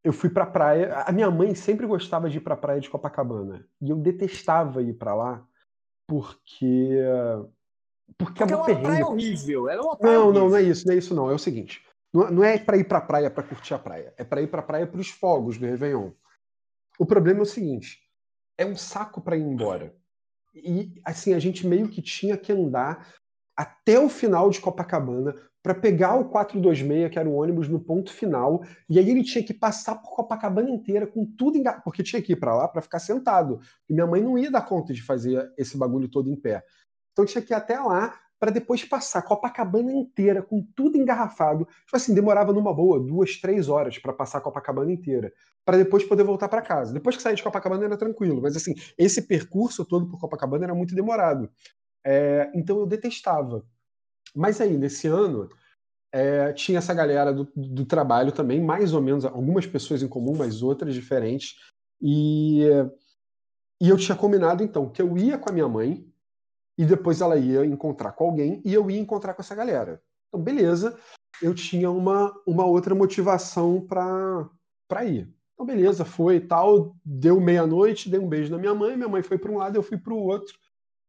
eu 0.05 0.13
fui 0.13 0.31
pra 0.31 0.47
praia. 0.47 0.95
A 1.03 1.13
minha 1.13 1.31
mãe 1.31 1.55
sempre 1.55 1.87
gostava 1.87 2.31
de 2.31 2.39
ir 2.39 2.41
pra 2.41 2.57
praia 2.57 2.81
de 2.81 2.89
Copacabana. 2.89 3.67
E 3.81 3.91
eu 3.91 3.97
detestava 3.97 4.83
ir 4.83 4.95
pra 4.95 5.15
lá 5.15 5.45
porque. 6.09 6.99
Porque, 8.19 8.39
Porque 8.39 8.45
é 8.45 8.53
é 8.53 8.57
uma 8.57 8.67
perrengue. 8.67 8.87
praia 8.87 9.07
horrível. 9.07 9.69
Era 9.69 9.83
uma 9.83 9.97
praia 9.97 10.15
Não, 10.19 10.25
horrível. 10.29 10.43
não, 10.45 10.49
não 10.51 10.57
é 10.57 10.63
isso, 10.63 10.87
não 10.87 10.95
é 10.95 10.99
isso 10.99 11.15
não. 11.15 11.31
É 11.31 11.35
o 11.35 11.39
seguinte: 11.39 11.83
não, 12.15 12.31
não 12.31 12.45
é 12.45 12.57
pra 12.59 12.77
ir 12.77 12.85
pra 12.85 13.01
praia 13.01 13.31
pra 13.31 13.43
curtir 13.43 13.75
a 13.75 13.79
praia. 13.79 14.15
É 14.17 14.25
pra 14.25 14.41
ir 14.41 14.47
pra 14.47 14.63
praia 14.63 14.87
pros 14.87 15.11
fogos 15.11 15.59
do 15.59 15.67
Réveillon. 15.67 16.13
O 16.99 17.07
problema 17.07 17.41
é 17.41 17.43
o 17.43 17.47
seguinte: 17.47 18.01
é 18.59 18.65
um 18.65 18.77
saco 18.77 19.21
pra 19.21 19.37
ir 19.37 19.43
embora. 19.43 19.95
E 20.55 21.01
assim, 21.05 21.35
a 21.35 21.39
gente 21.39 21.67
meio 21.67 21.89
que 21.89 22.01
tinha 22.01 22.37
que 22.37 22.53
andar 22.53 23.13
até 23.57 23.99
o 23.99 24.09
final 24.09 24.51
de 24.51 24.61
Copacabana 24.61 25.35
para 25.63 25.75
pegar 25.75 26.15
o 26.15 26.29
426, 26.29 27.11
que 27.11 27.19
era 27.19 27.29
o 27.29 27.35
ônibus, 27.35 27.69
no 27.69 27.81
ponto 27.81 28.13
final. 28.13 28.63
E 28.89 28.99
aí 28.99 29.11
ele 29.11 29.25
tinha 29.25 29.43
que 29.43 29.53
passar 29.53 29.97
por 29.97 30.11
Copacabana 30.15 30.71
inteira 30.71 31.07
com 31.07 31.27
tudo 31.27 31.59
enga... 31.59 31.81
porque 31.81 32.03
tinha 32.03 32.23
que 32.23 32.35
ir 32.35 32.37
para 32.37 32.55
lá 32.55 32.69
para 32.69 32.83
ficar 32.83 33.01
sentado. 33.01 33.61
E 33.89 33.93
minha 33.93 34.07
mãe 34.07 34.23
não 34.23 34.39
ia 34.39 34.51
dar 34.51 34.63
conta 34.63 34.95
de 34.95 35.03
fazer 35.03 35.53
esse 35.59 35.77
bagulho 35.77 36.09
todo 36.09 36.31
em 36.31 36.37
pé. 36.37 36.63
Então 37.13 37.25
tinha 37.25 37.43
que 37.43 37.53
ir 37.53 37.57
até 37.57 37.81
lá 37.81 38.17
para 38.39 38.51
depois 38.51 38.85
passar 38.85 39.23
Copacabana 39.23 39.93
inteira 39.93 40.43
com 40.43 40.63
tudo 40.75 40.97
engarrafado. 40.97 41.65
Tipo 41.85 41.97
assim, 41.97 42.15
demorava 42.15 42.53
numa 42.53 42.75
boa 42.75 43.01
duas, 43.01 43.37
três 43.37 43.69
horas 43.69 43.99
para 43.99 44.13
passar 44.13 44.41
Copacabana 44.41 44.93
inteira, 44.93 45.33
para 45.65 45.79
depois 45.79 46.05
poder 46.05 46.23
voltar 46.23 46.49
para 46.49 46.63
casa. 46.63 46.93
Depois 46.93 47.17
que 47.17 47.23
saía 47.23 47.37
de 47.37 47.43
Copacabana 47.43 47.85
era 47.85 47.97
tranquilo, 47.97 48.43
mas 48.43 48.57
assim, 48.57 48.75
esse 48.99 49.23
percurso 49.23 49.85
todo 49.85 50.07
por 50.07 50.21
Copacabana 50.21 50.65
era 50.65 50.75
muito 50.75 50.95
demorado. 50.95 51.51
É, 52.05 52.51
então 52.55 52.79
eu 52.79 52.87
detestava. 52.87 53.65
Mas 54.35 54.61
aí, 54.61 54.77
nesse 54.77 55.07
ano, 55.09 55.49
é, 56.13 56.53
tinha 56.53 56.79
essa 56.79 56.93
galera 56.93 57.33
do, 57.33 57.49
do 57.57 57.85
trabalho 57.85 58.33
também, 58.33 58.61
mais 58.61 58.93
ou 58.93 59.01
menos, 59.01 59.25
algumas 59.25 59.67
pessoas 59.67 60.03
em 60.03 60.09
comum, 60.09 60.37
mas 60.37 60.63
outras 60.63 60.95
diferentes. 60.95 61.59
E, 62.01 62.65
e 63.81 63.89
eu 63.89 63.97
tinha 63.97 64.17
combinado, 64.17 64.63
então, 64.63 64.91
que 64.91 65.01
eu 65.01 65.17
ia 65.17 65.39
com 65.39 65.51
a 65.51 65.53
minha 65.53 65.69
mãe, 65.69 66.07
e 66.79 66.85
depois 66.85 67.21
ela 67.21 67.37
ia 67.37 67.65
encontrar 67.65 68.13
com 68.13 68.25
alguém, 68.25 68.61
e 68.65 68.73
eu 68.75 68.91
ia 68.91 68.99
encontrar 69.01 69.35
com 69.35 69.43
essa 69.43 69.55
galera. 69.55 70.03
Então, 70.29 70.43
beleza, 70.43 70.99
eu 71.43 71.55
tinha 71.55 71.91
uma, 71.91 72.35
uma 72.47 72.65
outra 72.67 72.95
motivação 72.95 73.81
para 73.87 75.05
ir. 75.05 75.33
Então, 75.55 75.65
beleza, 75.67 76.05
foi 76.05 76.37
e 76.37 76.41
tal, 76.41 76.95
deu 77.05 77.41
meia-noite, 77.41 78.11
dei 78.11 78.21
um 78.21 78.29
beijo 78.29 78.51
na 78.51 78.59
minha 78.59 78.75
mãe, 78.75 78.97
minha 78.97 79.09
mãe 79.09 79.23
foi 79.23 79.39
para 79.39 79.51
um 79.51 79.57
lado, 79.57 79.77
eu 79.77 79.83
fui 79.83 79.97
para 79.97 80.13
o 80.13 80.19
outro. 80.19 80.59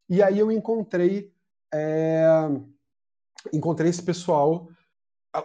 E 0.09 0.23
aí 0.23 0.39
eu 0.39 0.49
encontrei 0.51 1.33
é, 1.73 2.49
encontrei 3.51 3.89
esse 3.89 4.01
pessoal 4.01 4.69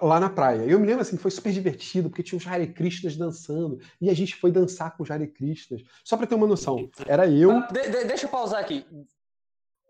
lá 0.01 0.21
na 0.21 0.31
praia. 0.31 0.63
Eu 0.63 0.79
me 0.79 0.87
lembro 0.87 1.03
assim, 1.03 1.17
que 1.17 1.23
foi 1.23 1.31
super 1.33 1.53
divertido, 1.53 2.09
porque 2.09 2.23
tinha 2.23 2.39
os 2.39 2.47
Hare 2.47 2.69
Krishnas 2.69 3.17
dançando, 3.17 3.81
e 4.01 4.09
a 4.09 4.15
gente 4.15 4.37
foi 4.37 4.51
dançar 4.53 4.97
com 4.97 5.03
os 5.03 5.11
Hare 5.11 5.27
Krishnas. 5.27 5.83
Só 6.05 6.17
para 6.17 6.27
ter 6.27 6.35
uma 6.37 6.47
noção, 6.47 6.89
era 7.07 7.29
eu. 7.29 7.51
Ah, 7.51 7.69
de- 7.73 7.91
de- 7.91 8.05
deixa 8.05 8.27
eu 8.27 8.31
pausar 8.31 8.61
aqui. 8.61 8.87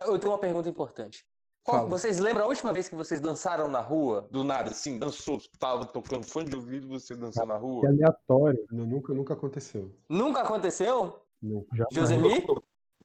Eu 0.07 0.19
tenho 0.19 0.33
uma 0.33 0.39
pergunta 0.39 0.69
importante. 0.69 1.25
Qual- 1.65 1.89
vocês 1.89 2.19
lembram 2.19 2.45
a 2.45 2.49
última 2.49 2.73
vez 2.73 2.89
que 2.89 2.95
vocês 2.97 3.21
dançaram 3.21 3.69
na 3.69 3.81
rua, 3.81 4.27
do 4.33 4.43
nada, 4.43 4.71
assim, 4.71 4.99
dançou, 4.99 5.41
tava 5.61 5.85
tocando 5.87 6.25
fone 6.25 6.49
de 6.51 6.57
ouvido 6.57 6.87
e 6.87 6.91
você 6.91 7.15
dançou 7.15 7.47
na 7.47 7.55
Que 7.55 7.61
rua? 7.61 7.89
aleatório. 7.89 8.67
Não, 8.73 8.85
nunca, 8.85 9.15
nunca 9.15 9.35
aconteceu. 9.35 9.95
Nunca 10.09 10.41
aconteceu? 10.43 11.23
Não. 11.41 11.65
Já 11.73 11.87
Josemi? 11.93 12.45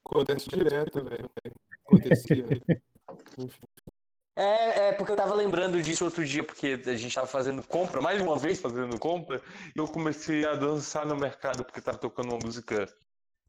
Acontece 0.04 0.48
direto, 0.48 1.04
velho. 1.04 1.30
Acontecia. 1.86 2.44
É, 4.36 4.88
é, 4.88 4.92
porque 4.92 5.10
eu 5.12 5.16
tava 5.16 5.34
lembrando 5.34 5.82
disso 5.82 6.04
outro 6.04 6.24
dia, 6.24 6.44
porque 6.44 6.80
a 6.86 6.96
gente 6.96 7.12
tava 7.14 7.26
fazendo 7.26 7.62
compra, 7.66 8.00
mais 8.00 8.20
uma 8.20 8.38
vez 8.38 8.60
fazendo 8.60 8.98
compra, 8.98 9.42
e 9.74 9.78
eu 9.78 9.86
comecei 9.88 10.44
a 10.46 10.54
dançar 10.54 11.04
no 11.04 11.16
mercado, 11.16 11.64
porque 11.64 11.80
tava 11.80 11.98
tocando 11.98 12.30
uma 12.30 12.38
música. 12.44 12.88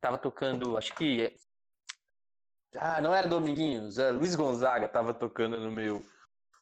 Tava 0.02 0.18
tocando, 0.18 0.78
acho 0.78 0.96
que. 0.96 1.36
Ah, 2.76 3.02
não 3.02 3.14
era 3.14 3.28
Dominguinhos, 3.28 3.98
era 3.98 4.12
Luiz 4.12 4.36
Gonzaga, 4.36 4.88
tava 4.88 5.14
tocando 5.14 5.60
no 5.60 5.72
meu, 5.72 6.04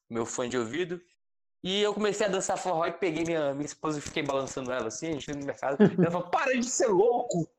meu 0.10 0.26
fone 0.26 0.50
de 0.50 0.58
ouvido. 0.58 1.02
E 1.63 1.82
eu 1.82 1.93
comecei 1.93 2.26
a 2.26 2.30
dançar 2.30 2.58
forró 2.58 2.86
e 2.86 2.91
peguei 2.91 3.26
minha, 3.26 3.54
minha 3.54 3.65
esposa 3.65 3.98
e 3.98 4.02
fiquei 4.02 4.24
balançando 4.24 4.72
ela 4.72 4.88
assim, 4.88 5.08
a 5.08 5.12
gente 5.12 5.34
no 5.34 5.46
mercado. 5.46 5.78
E 5.82 6.02
ela 6.02 6.12
falou, 6.12 6.30
para 6.30 6.54
de 6.54 6.65
ser 6.65 6.88
louco! 6.88 7.50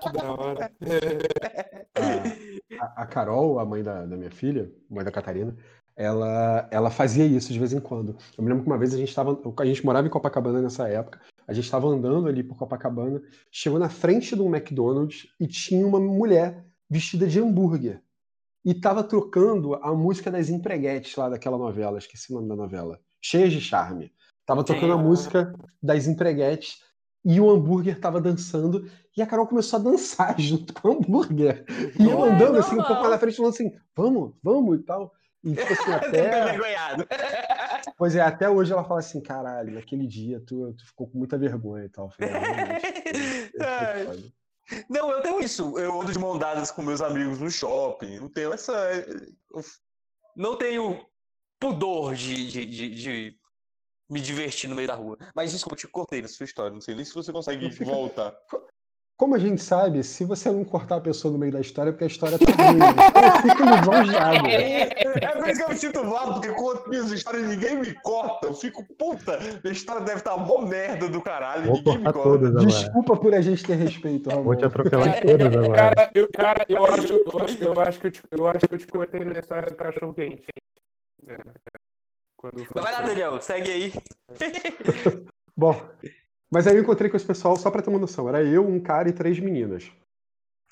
Que 0.00 0.12
da 0.12 0.32
hora. 0.32 0.72
A, 2.80 3.02
a 3.02 3.06
Carol, 3.06 3.58
a 3.58 3.66
mãe 3.66 3.82
da, 3.82 4.06
da 4.06 4.16
minha 4.16 4.30
filha, 4.30 4.70
mãe 4.88 5.04
da 5.04 5.10
Catarina, 5.10 5.54
ela, 5.96 6.68
ela 6.70 6.90
fazia 6.90 7.26
isso 7.26 7.52
de 7.52 7.58
vez 7.58 7.72
em 7.72 7.80
quando. 7.80 8.16
Eu 8.36 8.44
me 8.44 8.48
lembro 8.48 8.62
que 8.62 8.70
uma 8.70 8.78
vez 8.78 8.94
a 8.94 8.96
gente 8.96 9.08
estava, 9.08 9.36
a 9.58 9.64
gente 9.66 9.84
morava 9.84 10.06
em 10.06 10.10
Copacabana 10.10 10.62
nessa 10.62 10.88
época, 10.88 11.20
a 11.46 11.52
gente 11.52 11.64
estava 11.64 11.88
andando 11.88 12.28
ali 12.28 12.44
por 12.44 12.56
Copacabana, 12.56 13.20
chegou 13.50 13.80
na 13.80 13.88
frente 13.88 14.36
de 14.36 14.40
um 14.40 14.54
McDonald's 14.54 15.26
e 15.40 15.46
tinha 15.48 15.84
uma 15.84 15.98
mulher 15.98 16.64
vestida 16.88 17.26
de 17.26 17.40
hambúrguer. 17.40 18.02
E 18.64 18.74
tava 18.74 19.02
trocando 19.04 19.74
a 19.76 19.94
música 19.94 20.30
das 20.30 20.48
empreguetes 20.48 21.14
lá 21.16 21.28
daquela 21.28 21.56
novela, 21.56 21.98
esqueci 21.98 22.32
o 22.32 22.36
nome 22.36 22.48
da 22.48 22.56
novela. 22.56 23.00
Cheias 23.20 23.52
de 23.52 23.60
charme. 23.60 24.12
Tava 24.44 24.64
tocando 24.64 24.92
a 24.92 24.98
música 24.98 25.52
das 25.82 26.06
empreguetes 26.06 26.82
e 27.24 27.40
o 27.40 27.50
hambúrguer 27.50 28.00
tava 28.00 28.20
dançando 28.20 28.90
e 29.16 29.22
a 29.22 29.26
Carol 29.26 29.46
começou 29.46 29.78
a 29.78 29.82
dançar 29.82 30.34
junto 30.40 30.72
com 30.74 30.88
o 30.88 30.92
hambúrguer. 30.92 31.64
E 31.98 32.04
eu 32.04 32.22
andando 32.22 32.58
assim, 32.58 32.76
um 32.78 32.82
pouco 32.82 33.00
mais 33.02 33.10
na 33.12 33.18
frente, 33.18 33.36
falando 33.36 33.52
assim, 33.52 33.72
vamos, 33.94 34.34
vamos 34.42 34.78
e 34.78 34.82
tal. 34.82 35.12
E 35.44 35.54
tipo 35.54 35.72
assim, 35.72 35.92
Até. 35.92 36.58
Pois 37.96 38.14
é, 38.14 38.20
até 38.20 38.48
hoje 38.48 38.72
ela 38.72 38.84
fala 38.84 39.00
assim, 39.00 39.20
caralho, 39.20 39.72
naquele 39.72 40.06
dia 40.06 40.40
tu, 40.40 40.72
tu 40.74 40.86
ficou 40.86 41.08
com 41.08 41.18
muita 41.18 41.36
vergonha 41.38 41.84
e 41.84 41.88
tal. 41.88 42.06
Eu 42.06 42.10
falei, 42.10 42.32
"É, 42.32 42.38
realmente, 42.38 42.80
foi- 43.50 43.58
foi 43.58 43.66
Ai. 43.66 44.04
foda." 44.04 44.22
Não, 44.88 45.10
eu 45.10 45.22
tenho 45.22 45.40
isso. 45.40 45.78
Eu 45.78 46.00
ando 46.00 46.12
de 46.12 46.18
mão 46.18 46.38
dadas 46.38 46.70
com 46.70 46.82
meus 46.82 47.00
amigos 47.00 47.38
no 47.38 47.50
shopping. 47.50 48.18
Não 48.18 48.28
tenho 48.28 48.52
essa. 48.52 48.72
Não 50.36 50.56
tenho 50.56 51.04
pudor 51.58 52.14
de, 52.14 52.48
de, 52.48 52.66
de, 52.66 52.94
de 52.94 53.38
me 54.08 54.20
divertir 54.20 54.68
no 54.68 54.76
meio 54.76 54.88
da 54.88 54.94
rua. 54.94 55.18
Mas 55.34 55.52
desculpa, 55.52 55.74
eu 55.74 55.78
te 55.78 55.88
cortei 55.88 56.22
na 56.22 56.28
sua 56.28 56.44
história. 56.44 56.72
Não 56.72 56.80
sei 56.80 56.94
nem 56.94 57.04
se 57.04 57.14
você 57.14 57.32
consegue 57.32 57.68
voltar. 57.84 58.36
Como 59.18 59.34
a 59.34 59.38
gente 59.38 59.60
sabe, 59.60 60.04
se 60.04 60.24
você 60.24 60.48
não 60.48 60.64
cortar 60.64 60.98
a 60.98 61.00
pessoa 61.00 61.32
no 61.32 61.38
meio 61.38 61.50
da 61.50 61.60
história, 61.60 61.90
é 61.90 61.92
porque 61.92 62.04
a 62.04 62.06
história 62.06 62.38
tá 62.38 62.44
ruim. 62.44 62.78
Então 62.78 63.42
fica 63.42 63.64
lisonjeado. 63.76 64.46
É 65.20 65.32
por 65.32 65.48
isso 65.48 65.58
que 65.58 65.64
eu 65.64 65.68
me 65.70 65.76
sinto 65.76 66.04
mal, 66.04 66.34
porque 66.34 66.48
conto 66.52 66.88
minhas 66.88 67.10
histórias 67.10 67.42
e 67.42 67.48
ninguém 67.48 67.80
me 67.80 67.92
corta. 67.94 68.46
Eu 68.46 68.54
fico, 68.54 68.84
puta, 68.96 69.38
minha 69.40 69.72
história 69.72 70.02
deve 70.02 70.18
estar 70.18 70.36
mó 70.36 70.60
merda 70.60 71.08
do 71.08 71.20
caralho. 71.20 71.66
Vou 71.66 71.76
ninguém 71.78 71.98
me 71.98 72.12
corta. 72.12 72.50
Desculpa 72.66 73.16
por 73.16 73.34
a 73.34 73.40
gente 73.40 73.64
ter 73.64 73.74
respeito, 73.74 74.30
Ramon. 74.30 74.44
Vou 74.44 74.54
te 74.54 74.64
atropelar 74.64 75.08
em 75.08 75.26
todas 75.26 75.56
agora. 75.56 75.74
Cara, 75.74 76.10
eu, 76.14 76.28
cara, 76.32 76.66
eu 76.68 76.86
acho, 76.86 77.12
eu 77.12 77.42
acho, 77.42 77.64
eu 77.64 77.80
acho 77.80 78.00
que 78.00 78.06
eu 78.06 78.10
te, 78.12 78.22
eu 78.30 78.46
acho 78.46 78.68
que 78.68 78.74
eu 78.74 78.78
te 78.78 78.86
contei 78.86 79.24
na 79.24 79.40
história 79.40 79.68
do 79.68 79.74
cachorro 79.74 80.14
quente. 80.14 80.46
É. 81.26 81.36
Quando 82.36 82.64
vai 82.72 82.92
lá, 82.92 83.00
Daniel, 83.00 83.40
segue 83.40 83.70
aí. 83.70 83.92
Bom, 85.56 85.74
mas 86.50 86.66
aí 86.66 86.76
eu 86.76 86.82
encontrei 86.82 87.10
com 87.10 87.16
esse 87.16 87.26
pessoal, 87.26 87.56
só 87.56 87.70
pra 87.70 87.82
ter 87.82 87.90
uma 87.90 87.98
noção, 87.98 88.28
era 88.28 88.42
eu, 88.42 88.66
um 88.66 88.80
cara 88.80 89.08
e 89.08 89.12
três 89.12 89.38
meninas. 89.38 89.90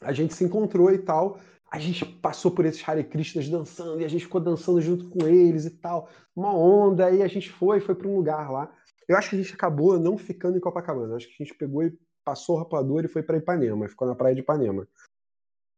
A 0.03 0.13
gente 0.13 0.35
se 0.35 0.45
encontrou 0.45 0.91
e 0.93 0.99
tal, 0.99 1.39
a 1.71 1.79
gente 1.79 2.05
passou 2.05 2.51
por 2.51 2.65
esses 2.65 2.87
Hare 2.87 3.05
Krishnas 3.05 3.49
dançando, 3.49 4.01
e 4.01 4.05
a 4.05 4.09
gente 4.09 4.25
ficou 4.25 4.41
dançando 4.41 4.81
junto 4.81 5.09
com 5.09 5.27
eles 5.27 5.65
e 5.65 5.71
tal, 5.71 6.09
uma 6.35 6.55
onda, 6.55 7.07
aí 7.07 7.23
a 7.23 7.29
gente 7.29 7.51
foi, 7.51 7.81
foi 7.81 7.95
pra 7.95 8.09
um 8.09 8.17
lugar 8.17 8.51
lá. 8.51 8.73
Eu 9.09 9.17
acho 9.17 9.31
que 9.31 9.37
a 9.37 9.43
gente 9.43 9.55
acabou 9.55 9.99
não 9.99 10.19
ficando 10.19 10.57
em 10.57 10.61
Copacabana, 10.61 11.13
eu 11.13 11.17
acho 11.17 11.29
que 11.29 11.43
a 11.43 11.45
gente 11.45 11.57
pegou 11.57 11.83
e 11.83 11.97
passou 12.25 12.57
o 12.57 12.59
rapador 12.59 13.05
e 13.05 13.09
foi 13.09 13.23
pra 13.23 13.37
Ipanema, 13.37 13.89
ficou 13.89 14.07
na 14.09 14.15
praia 14.15 14.35
de 14.35 14.41
Ipanema. 14.41 14.87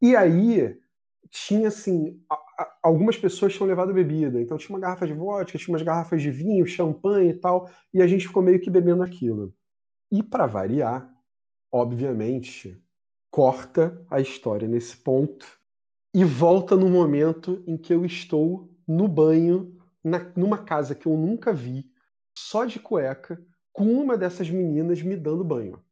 E 0.01 0.17
aí, 0.17 0.79
tinha 1.31 1.69
assim, 1.69 2.23
a- 2.31 2.35
a- 2.59 2.79
algumas 2.83 3.17
pessoas 3.19 3.53
tinham 3.53 3.69
levado 3.69 3.93
bebida, 3.93 4.41
então 4.41 4.57
tinha 4.57 4.75
uma 4.75 4.81
garrafa 4.81 5.07
de 5.07 5.13
vodka, 5.13 5.59
tinha 5.59 5.75
umas 5.75 5.83
garrafas 5.83 6.23
de 6.23 6.31
vinho, 6.31 6.67
champanhe 6.67 7.31
e 7.31 7.35
tal, 7.35 7.69
e 7.93 8.01
a 8.01 8.07
gente 8.07 8.27
ficou 8.27 8.43
meio 8.43 8.61
que 8.61 8.71
bebendo 8.71 9.03
aquilo. 9.03 9.53
E 10.11 10.23
para 10.23 10.47
variar, 10.47 11.15
obviamente, 11.73 12.83
corta 13.31 14.05
a 14.11 14.21
história 14.21 14.67
nesse 14.67 14.97
ponto 14.97 15.47
e 16.15 16.25
volta 16.25 16.77
no 16.77 16.89
momento 16.89 17.63
em 17.67 17.77
que 17.77 17.93
eu 17.93 18.05
estou 18.05 18.71
no 18.87 19.07
banho, 19.07 19.79
na- 20.03 20.33
numa 20.35 20.59
casa 20.65 20.95
que 20.95 21.07
eu 21.07 21.17
nunca 21.17 21.53
vi, 21.53 21.91
só 22.37 22.65
de 22.65 22.81
cueca, 22.81 23.45
com 23.73 23.85
uma 23.85 24.17
dessas 24.17 24.49
meninas 24.51 25.03
me 25.03 25.15
dando 25.17 25.45
banho. 25.45 25.83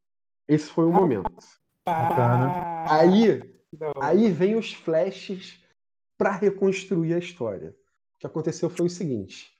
Esse 0.47 0.69
foi 0.69 0.85
o 0.85 0.91
momento. 0.91 1.31
Bacana. 1.85 2.85
Aí. 2.89 3.55
Aí 4.01 4.31
vem 4.31 4.55
os 4.55 4.73
flashes 4.73 5.63
para 6.17 6.31
reconstruir 6.31 7.13
a 7.13 7.19
história. 7.19 7.69
O 8.15 8.19
que 8.19 8.25
aconteceu 8.25 8.69
foi 8.69 8.87
o 8.87 8.89
seguinte: 8.89 9.51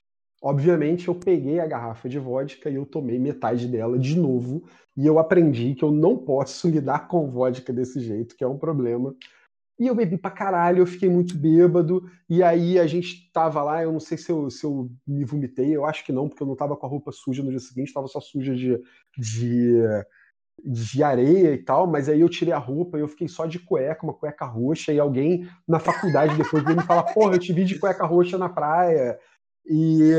obviamente 0.42 1.08
eu 1.08 1.16
peguei 1.16 1.60
a 1.60 1.66
garrafa 1.66 2.08
de 2.08 2.20
vodka 2.20 2.70
e 2.70 2.76
eu 2.76 2.86
tomei 2.86 3.20
metade 3.20 3.68
dela 3.68 3.98
de 3.98 4.18
novo, 4.18 4.64
e 4.96 5.06
eu 5.06 5.20
aprendi 5.20 5.76
que 5.76 5.84
eu 5.84 5.92
não 5.92 6.18
posso 6.18 6.68
lidar 6.70 7.08
com 7.08 7.30
vodka 7.30 7.72
desse 7.74 8.00
jeito, 8.00 8.36
que 8.36 8.44
é 8.44 8.48
um 8.48 8.58
problema. 8.58 9.16
E 9.80 9.86
eu 9.86 9.94
bebi 9.94 10.18
pra 10.18 10.32
caralho, 10.32 10.80
eu 10.80 10.88
fiquei 10.88 11.08
muito 11.08 11.38
bêbado, 11.38 12.10
e 12.28 12.42
aí 12.42 12.80
a 12.80 12.88
gente 12.88 13.32
tava 13.32 13.62
lá, 13.62 13.84
eu 13.84 13.92
não 13.92 14.00
sei 14.00 14.18
se 14.18 14.32
eu, 14.32 14.50
se 14.50 14.66
eu 14.66 14.90
me 15.06 15.24
vomitei, 15.24 15.76
eu 15.76 15.86
acho 15.86 16.04
que 16.04 16.12
não, 16.12 16.28
porque 16.28 16.42
eu 16.42 16.48
não 16.48 16.56
tava 16.56 16.76
com 16.76 16.86
a 16.88 16.90
roupa 16.90 17.12
suja 17.12 17.44
no 17.44 17.52
dia 17.52 17.60
seguinte, 17.60 17.94
tava 17.94 18.08
só 18.08 18.20
suja 18.20 18.56
de, 18.56 18.82
de 19.16 19.76
de 20.64 21.04
areia 21.04 21.54
e 21.54 21.58
tal, 21.58 21.88
mas 21.88 22.10
aí 22.10 22.20
eu 22.20 22.30
tirei 22.30 22.54
a 22.54 22.58
roupa 22.58 22.98
e 22.98 23.02
eu 23.02 23.08
fiquei 23.08 23.28
só 23.28 23.46
de 23.46 23.60
cueca, 23.60 24.04
uma 24.04 24.14
cueca 24.14 24.46
roxa, 24.46 24.92
e 24.92 25.00
alguém 25.00 25.48
na 25.68 25.80
faculdade 25.80 26.36
depois 26.36 26.64
veio 26.64 26.78
me 26.78 26.84
falar, 26.84 27.04
porra, 27.14 27.36
eu 27.36 27.40
te 27.40 27.54
vi 27.54 27.64
de 27.64 27.80
cueca 27.80 28.06
roxa 28.06 28.38
na 28.38 28.50
praia. 28.50 29.18
E 29.70 30.12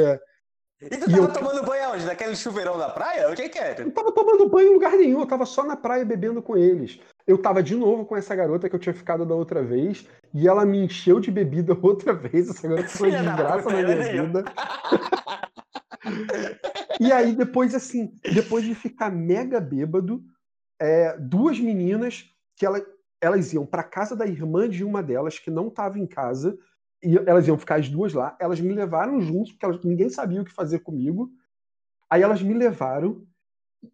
E 0.80 0.88
tu 0.90 0.94
E 0.94 0.98
tava 1.00 1.16
eu- 1.16 1.32
tomando 1.32 1.62
banho 1.64 1.84
aonde? 1.88 2.04
Naquele 2.06 2.36
chuveirão 2.36 2.78
da 2.78 2.88
praia? 2.88 3.28
O 3.30 3.34
que 3.34 3.48
que 3.48 3.58
era? 3.58 3.82
eu 3.82 3.90
tava 3.90 4.12
tomando 4.12 4.48
banho 4.48 4.68
em 4.70 4.74
lugar 4.74 4.92
nenhum, 4.92 5.20
eu 5.20 5.26
tava 5.26 5.44
só 5.44 5.64
na 5.64 5.76
praia 5.76 6.04
bebendo 6.04 6.40
com 6.40 6.56
eles. 6.56 7.00
Eu 7.26 7.36
tava 7.36 7.62
de 7.62 7.74
novo 7.74 8.04
com 8.06 8.16
essa 8.16 8.34
garota 8.36 8.68
que 8.68 8.76
eu 8.76 8.78
tinha 8.80 8.94
ficado 8.94 9.26
da 9.26 9.34
outra 9.34 9.60
vez, 9.62 10.06
e 10.32 10.46
ela 10.46 10.64
me 10.64 10.78
encheu 10.78 11.18
de 11.18 11.30
bebida 11.32 11.76
outra 11.82 12.12
vez, 12.12 12.48
essa 12.48 12.68
garota 12.68 12.88
foi 12.88 13.10
desgraça 13.10 13.68
na 13.70 13.82
minha 13.82 14.22
vida. 14.22 14.44
E 17.00 17.12
aí, 17.12 17.34
depois, 17.34 17.74
assim, 17.74 18.12
depois 18.32 18.64
de 18.64 18.74
ficar 18.74 19.10
mega 19.10 19.60
bêbado, 19.60 20.22
é, 20.80 21.16
duas 21.18 21.58
meninas 21.58 22.24
que 22.56 22.64
ela- 22.64 22.84
elas 23.20 23.52
iam 23.52 23.66
para 23.66 23.82
casa 23.82 24.14
da 24.16 24.26
irmã 24.26 24.68
de 24.68 24.84
uma 24.84 25.02
delas, 25.02 25.38
que 25.38 25.50
não 25.50 25.68
estava 25.68 25.98
em 25.98 26.06
casa, 26.06 26.56
e 27.02 27.16
elas 27.26 27.46
iam 27.46 27.58
ficar 27.58 27.76
as 27.76 27.88
duas 27.88 28.12
lá. 28.12 28.36
Elas 28.40 28.60
me 28.60 28.72
levaram 28.74 29.20
junto, 29.20 29.52
porque 29.52 29.64
elas- 29.64 29.84
ninguém 29.84 30.08
sabia 30.08 30.40
o 30.42 30.44
que 30.44 30.52
fazer 30.52 30.80
comigo. 30.80 31.30
Aí 32.10 32.22
elas 32.22 32.42
me 32.42 32.54
levaram. 32.54 33.22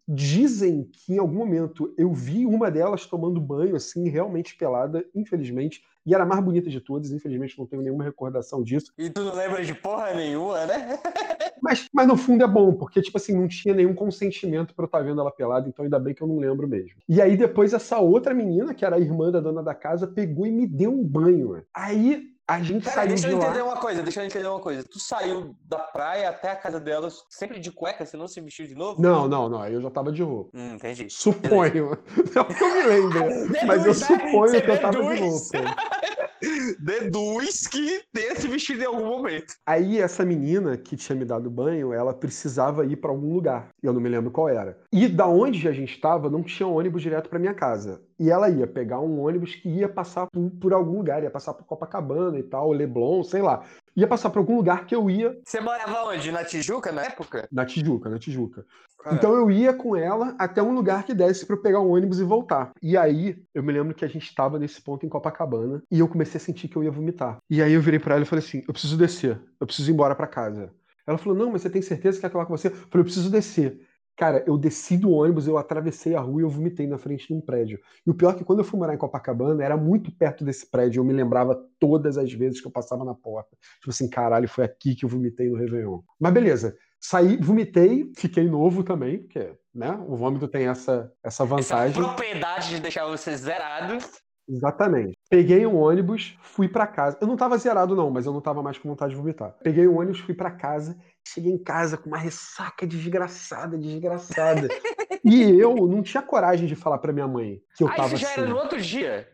Dizem 0.07 0.89
que 0.91 1.13
em 1.13 1.19
algum 1.19 1.35
momento 1.37 1.93
eu 1.95 2.11
vi 2.11 2.43
uma 2.45 2.71
delas 2.71 3.05
tomando 3.05 3.39
banho, 3.39 3.75
assim, 3.75 4.09
realmente 4.09 4.57
pelada, 4.57 5.05
infelizmente, 5.13 5.83
e 6.03 6.13
era 6.13 6.23
a 6.23 6.25
mais 6.25 6.43
bonita 6.43 6.71
de 6.71 6.81
todas, 6.81 7.11
infelizmente 7.11 7.57
não 7.57 7.67
tenho 7.67 7.83
nenhuma 7.83 8.03
recordação 8.03 8.63
disso. 8.63 8.91
E 8.97 9.11
tu 9.11 9.23
não 9.23 9.35
lembra 9.35 9.63
de 9.63 9.75
porra 9.75 10.11
nenhuma, 10.15 10.65
né? 10.65 10.97
Mas, 11.61 11.87
mas 11.91 12.07
no 12.07 12.15
fundo 12.15 12.43
é 12.43 12.47
bom, 12.47 12.73
porque, 12.75 13.01
tipo 13.01 13.17
assim, 13.17 13.33
não 13.35 13.47
tinha 13.47 13.73
nenhum 13.73 13.95
consentimento 13.95 14.75
pra 14.75 14.83
eu 14.83 14.87
estar 14.87 14.99
vendo 15.01 15.19
ela 15.21 15.31
pelada, 15.31 15.67
então 15.67 15.83
ainda 15.83 15.97
bem 15.97 16.13
que 16.13 16.21
eu 16.21 16.27
não 16.27 16.37
lembro 16.37 16.67
mesmo. 16.67 16.99
E 17.09 17.19
aí 17.19 17.35
depois 17.35 17.73
essa 17.73 17.97
outra 17.97 18.35
menina, 18.35 18.73
que 18.73 18.85
era 18.85 18.97
a 18.97 18.99
irmã 18.99 19.31
da 19.31 19.39
dona 19.39 19.63
da 19.63 19.73
casa, 19.73 20.05
pegou 20.05 20.45
e 20.45 20.51
me 20.51 20.67
deu 20.67 20.91
um 20.91 21.03
banho. 21.03 21.63
Aí 21.73 22.34
a 22.47 22.61
gente 22.61 22.83
Pera, 22.83 22.95
saiu 22.95 23.07
deixa 23.09 23.27
de 23.27 23.33
eu 23.33 23.37
entender 23.39 23.59
lá. 23.59 23.65
uma 23.65 23.77
coisa, 23.77 24.03
deixa 24.03 24.21
eu 24.21 24.25
entender 24.25 24.47
uma 24.47 24.59
coisa. 24.59 24.83
Tu 24.83 24.99
saiu 24.99 25.55
da 25.67 25.79
praia 25.79 26.29
até 26.29 26.51
a 26.51 26.55
casa 26.55 26.79
delas 26.79 27.23
sempre 27.29 27.59
de 27.59 27.71
cueca, 27.71 28.05
você 28.05 28.15
não 28.15 28.27
se 28.27 28.39
vestiu 28.39 28.67
de 28.67 28.75
novo? 28.75 29.01
Não, 29.01 29.27
não, 29.27 29.49
não, 29.49 29.61
aí 29.61 29.73
eu 29.73 29.81
já 29.81 29.89
tava 29.89 30.11
de 30.11 30.21
roupa. 30.21 30.51
Hum, 30.53 30.75
entendi. 30.75 31.09
Suponho. 31.09 31.97
Não 32.35 32.45
que 32.45 32.63
eu 32.63 32.73
me 32.73 32.83
lembre, 32.83 33.19
mas 33.65 33.85
eu 33.85 33.93
suponho 33.93 34.61
que 34.61 34.69
eu 34.71 34.81
tava 34.81 35.01
de 35.01 35.19
roupa. 35.21 35.75
Deduz 36.79 37.67
que 37.67 38.01
tenha 38.13 38.35
se 38.35 38.47
vestido 38.47 38.83
em 38.83 38.85
algum 38.85 39.05
momento. 39.05 39.55
Aí 39.65 39.99
essa 39.99 40.25
menina 40.25 40.77
que 40.77 40.95
tinha 40.95 41.15
me 41.15 41.25
dado 41.25 41.49
banho, 41.49 41.93
ela 41.93 42.13
precisava 42.13 42.85
ir 42.85 42.97
pra 42.97 43.11
algum 43.11 43.33
lugar. 43.33 43.69
Eu 43.81 43.93
não 43.93 44.01
me 44.01 44.09
lembro 44.09 44.31
qual 44.31 44.49
era. 44.49 44.77
E 44.91 45.07
da 45.07 45.27
onde 45.27 45.67
a 45.67 45.71
gente 45.71 45.93
estava, 45.93 46.29
não 46.29 46.43
tinha 46.43 46.67
ônibus 46.67 47.01
direto 47.01 47.29
pra 47.29 47.39
minha 47.39 47.53
casa. 47.53 48.01
E 48.19 48.29
ela 48.29 48.49
ia 48.49 48.65
pegar 48.65 48.99
um 48.99 49.19
ônibus 49.19 49.55
que 49.55 49.69
ia 49.69 49.89
passar 49.89 50.27
por, 50.31 50.49
por 50.51 50.73
algum 50.73 50.97
lugar, 50.97 51.23
ia 51.23 51.29
passar 51.29 51.53
por 51.53 51.65
Copacabana 51.65 52.39
e 52.39 52.43
tal, 52.43 52.71
Leblon, 52.71 53.23
sei 53.23 53.41
lá. 53.41 53.63
Ia 53.95 54.07
passar 54.07 54.29
por 54.29 54.39
algum 54.39 54.57
lugar 54.57 54.85
que 54.85 54.93
eu 54.93 55.09
ia 55.09 55.37
Você 55.45 55.61
morava 55.61 56.03
onde? 56.03 56.31
Na 56.31 56.43
Tijuca, 56.43 56.91
na 56.91 57.03
época? 57.03 57.47
na 57.51 57.65
Tijuca, 57.65 58.09
na 58.09 58.19
Tijuca. 58.19 58.65
Cara. 59.01 59.15
Então 59.15 59.33
eu 59.33 59.49
ia 59.51 59.73
com 59.73 59.95
ela 59.95 60.35
até 60.39 60.61
um 60.61 60.73
lugar 60.73 61.03
que 61.05 61.13
desse 61.13 61.45
pra 61.45 61.55
eu 61.55 61.61
pegar 61.61 61.79
o 61.79 61.91
ônibus 61.91 62.19
e 62.19 62.23
voltar. 62.23 62.71
E 62.81 62.97
aí, 62.97 63.37
eu 63.53 63.61
me 63.63 63.71
lembro 63.71 63.93
que 63.93 64.03
a 64.03 64.07
gente 64.07 64.33
tava 64.33 64.57
nesse 64.57 64.81
ponto 64.81 65.05
em 65.05 65.09
Copacabana 65.09 65.81
e 65.91 65.99
eu 65.99 66.07
comecei 66.07 66.37
a 66.37 66.43
sentir 66.43 66.67
que 66.67 66.75
eu 66.75 66.83
ia 66.83 66.91
vomitar. 66.91 67.37
E 67.49 67.61
aí 67.61 67.71
eu 67.73 67.81
virei 67.81 67.99
pra 67.99 68.15
ela 68.15 68.23
e 68.23 68.27
falei 68.27 68.43
assim: 68.43 68.63
"Eu 68.67 68.73
preciso 68.73 68.97
descer. 68.97 69.39
Eu 69.59 69.67
preciso 69.67 69.91
ir 69.91 69.93
embora 69.93 70.15
pra 70.15 70.27
casa". 70.27 70.73
Ela 71.07 71.17
falou: 71.19 71.37
"Não, 71.37 71.51
mas 71.51 71.61
você 71.61 71.69
tem 71.69 71.81
certeza 71.81 72.17
que 72.17 72.21
quer 72.21 72.31
falar 72.31 72.47
com 72.47 72.57
você?" 72.57 72.67
Eu 72.67 72.71
falei: 72.71 72.89
"Eu 73.01 73.03
preciso 73.03 73.29
descer". 73.29 73.79
Cara, 74.17 74.43
eu 74.47 74.57
desci 74.57 74.95
do 74.97 75.11
ônibus, 75.11 75.45
eu 75.45 75.57
atravessei 75.57 76.15
a 76.15 76.21
rua 76.21 76.41
e 76.41 76.43
eu 76.43 76.49
vomitei 76.49 76.87
na 76.87 76.97
frente 76.97 77.27
de 77.27 77.33
um 77.33 77.41
prédio. 77.41 77.79
E 78.07 78.09
o 78.09 78.13
pior 78.13 78.31
é 78.33 78.37
que 78.37 78.45
quando 78.45 78.59
eu 78.59 78.65
fui 78.65 78.79
morar 78.79 78.93
em 78.93 78.97
Copacabana, 78.97 79.63
era 79.63 79.75
muito 79.75 80.09
perto 80.09 80.45
desse 80.45 80.69
prédio. 80.71 81.01
Eu 81.01 81.03
me 81.03 81.11
lembrava 81.13 81.61
todas 81.79 82.17
as 82.17 82.31
vezes 82.31 82.61
que 82.61 82.67
eu 82.67 82.71
passava 82.71 83.03
na 83.03 83.13
porta. 83.13 83.57
Tipo 83.79 83.89
assim, 83.89 84.09
caralho, 84.09 84.47
foi 84.47 84.63
aqui 84.63 84.95
que 84.95 85.03
eu 85.03 85.09
vomitei 85.09 85.49
no 85.49 85.57
Réveillon. 85.57 85.99
Mas 86.19 86.33
beleza. 86.33 86.77
Saí, 86.97 87.37
vomitei, 87.37 88.11
fiquei 88.15 88.47
novo 88.49 88.83
também, 88.83 89.19
porque 89.19 89.53
né, 89.73 89.91
o 90.07 90.15
vômito 90.15 90.47
tem 90.47 90.65
essa, 90.67 91.11
essa 91.21 91.43
Essa 91.43 91.45
vantagem. 91.45 92.01
propriedade 92.01 92.69
de 92.69 92.79
deixar 92.79 93.05
você 93.05 93.35
zerado. 93.35 93.97
Exatamente. 94.47 95.17
Peguei 95.29 95.65
um 95.65 95.75
ônibus, 95.75 96.37
fui 96.41 96.67
pra 96.67 96.85
casa. 96.87 97.17
Eu 97.19 97.27
não 97.27 97.35
tava 97.35 97.57
zerado, 97.57 97.95
não, 97.95 98.09
mas 98.11 98.25
eu 98.25 98.33
não 98.33 98.41
tava 98.41 98.61
mais 98.63 98.77
com 98.77 98.87
vontade 98.87 99.11
de 99.13 99.19
vomitar. 99.19 99.55
Peguei 99.63 99.87
um 99.87 99.97
ônibus, 99.99 100.19
fui 100.19 100.33
pra 100.35 100.51
casa. 100.51 100.95
Cheguei 101.27 101.51
em 101.51 101.57
casa 101.57 101.97
com 101.97 102.07
uma 102.07 102.17
ressaca 102.17 102.85
desgraçada, 102.85 103.77
desgraçada. 103.77 104.67
e 105.23 105.41
eu 105.59 105.75
não 105.87 106.01
tinha 106.03 106.21
coragem 106.21 106.67
de 106.67 106.75
falar 106.75 106.97
pra 106.99 107.11
minha 107.11 107.27
mãe 107.27 107.61
que 107.75 107.83
eu 107.83 107.87
Aí 107.89 107.95
tava 107.95 108.09
você 108.09 108.17
já 108.17 108.27
assim. 108.29 108.41
era 108.41 108.49
no 108.49 108.57
outro 108.57 108.79
dia. 108.81 109.27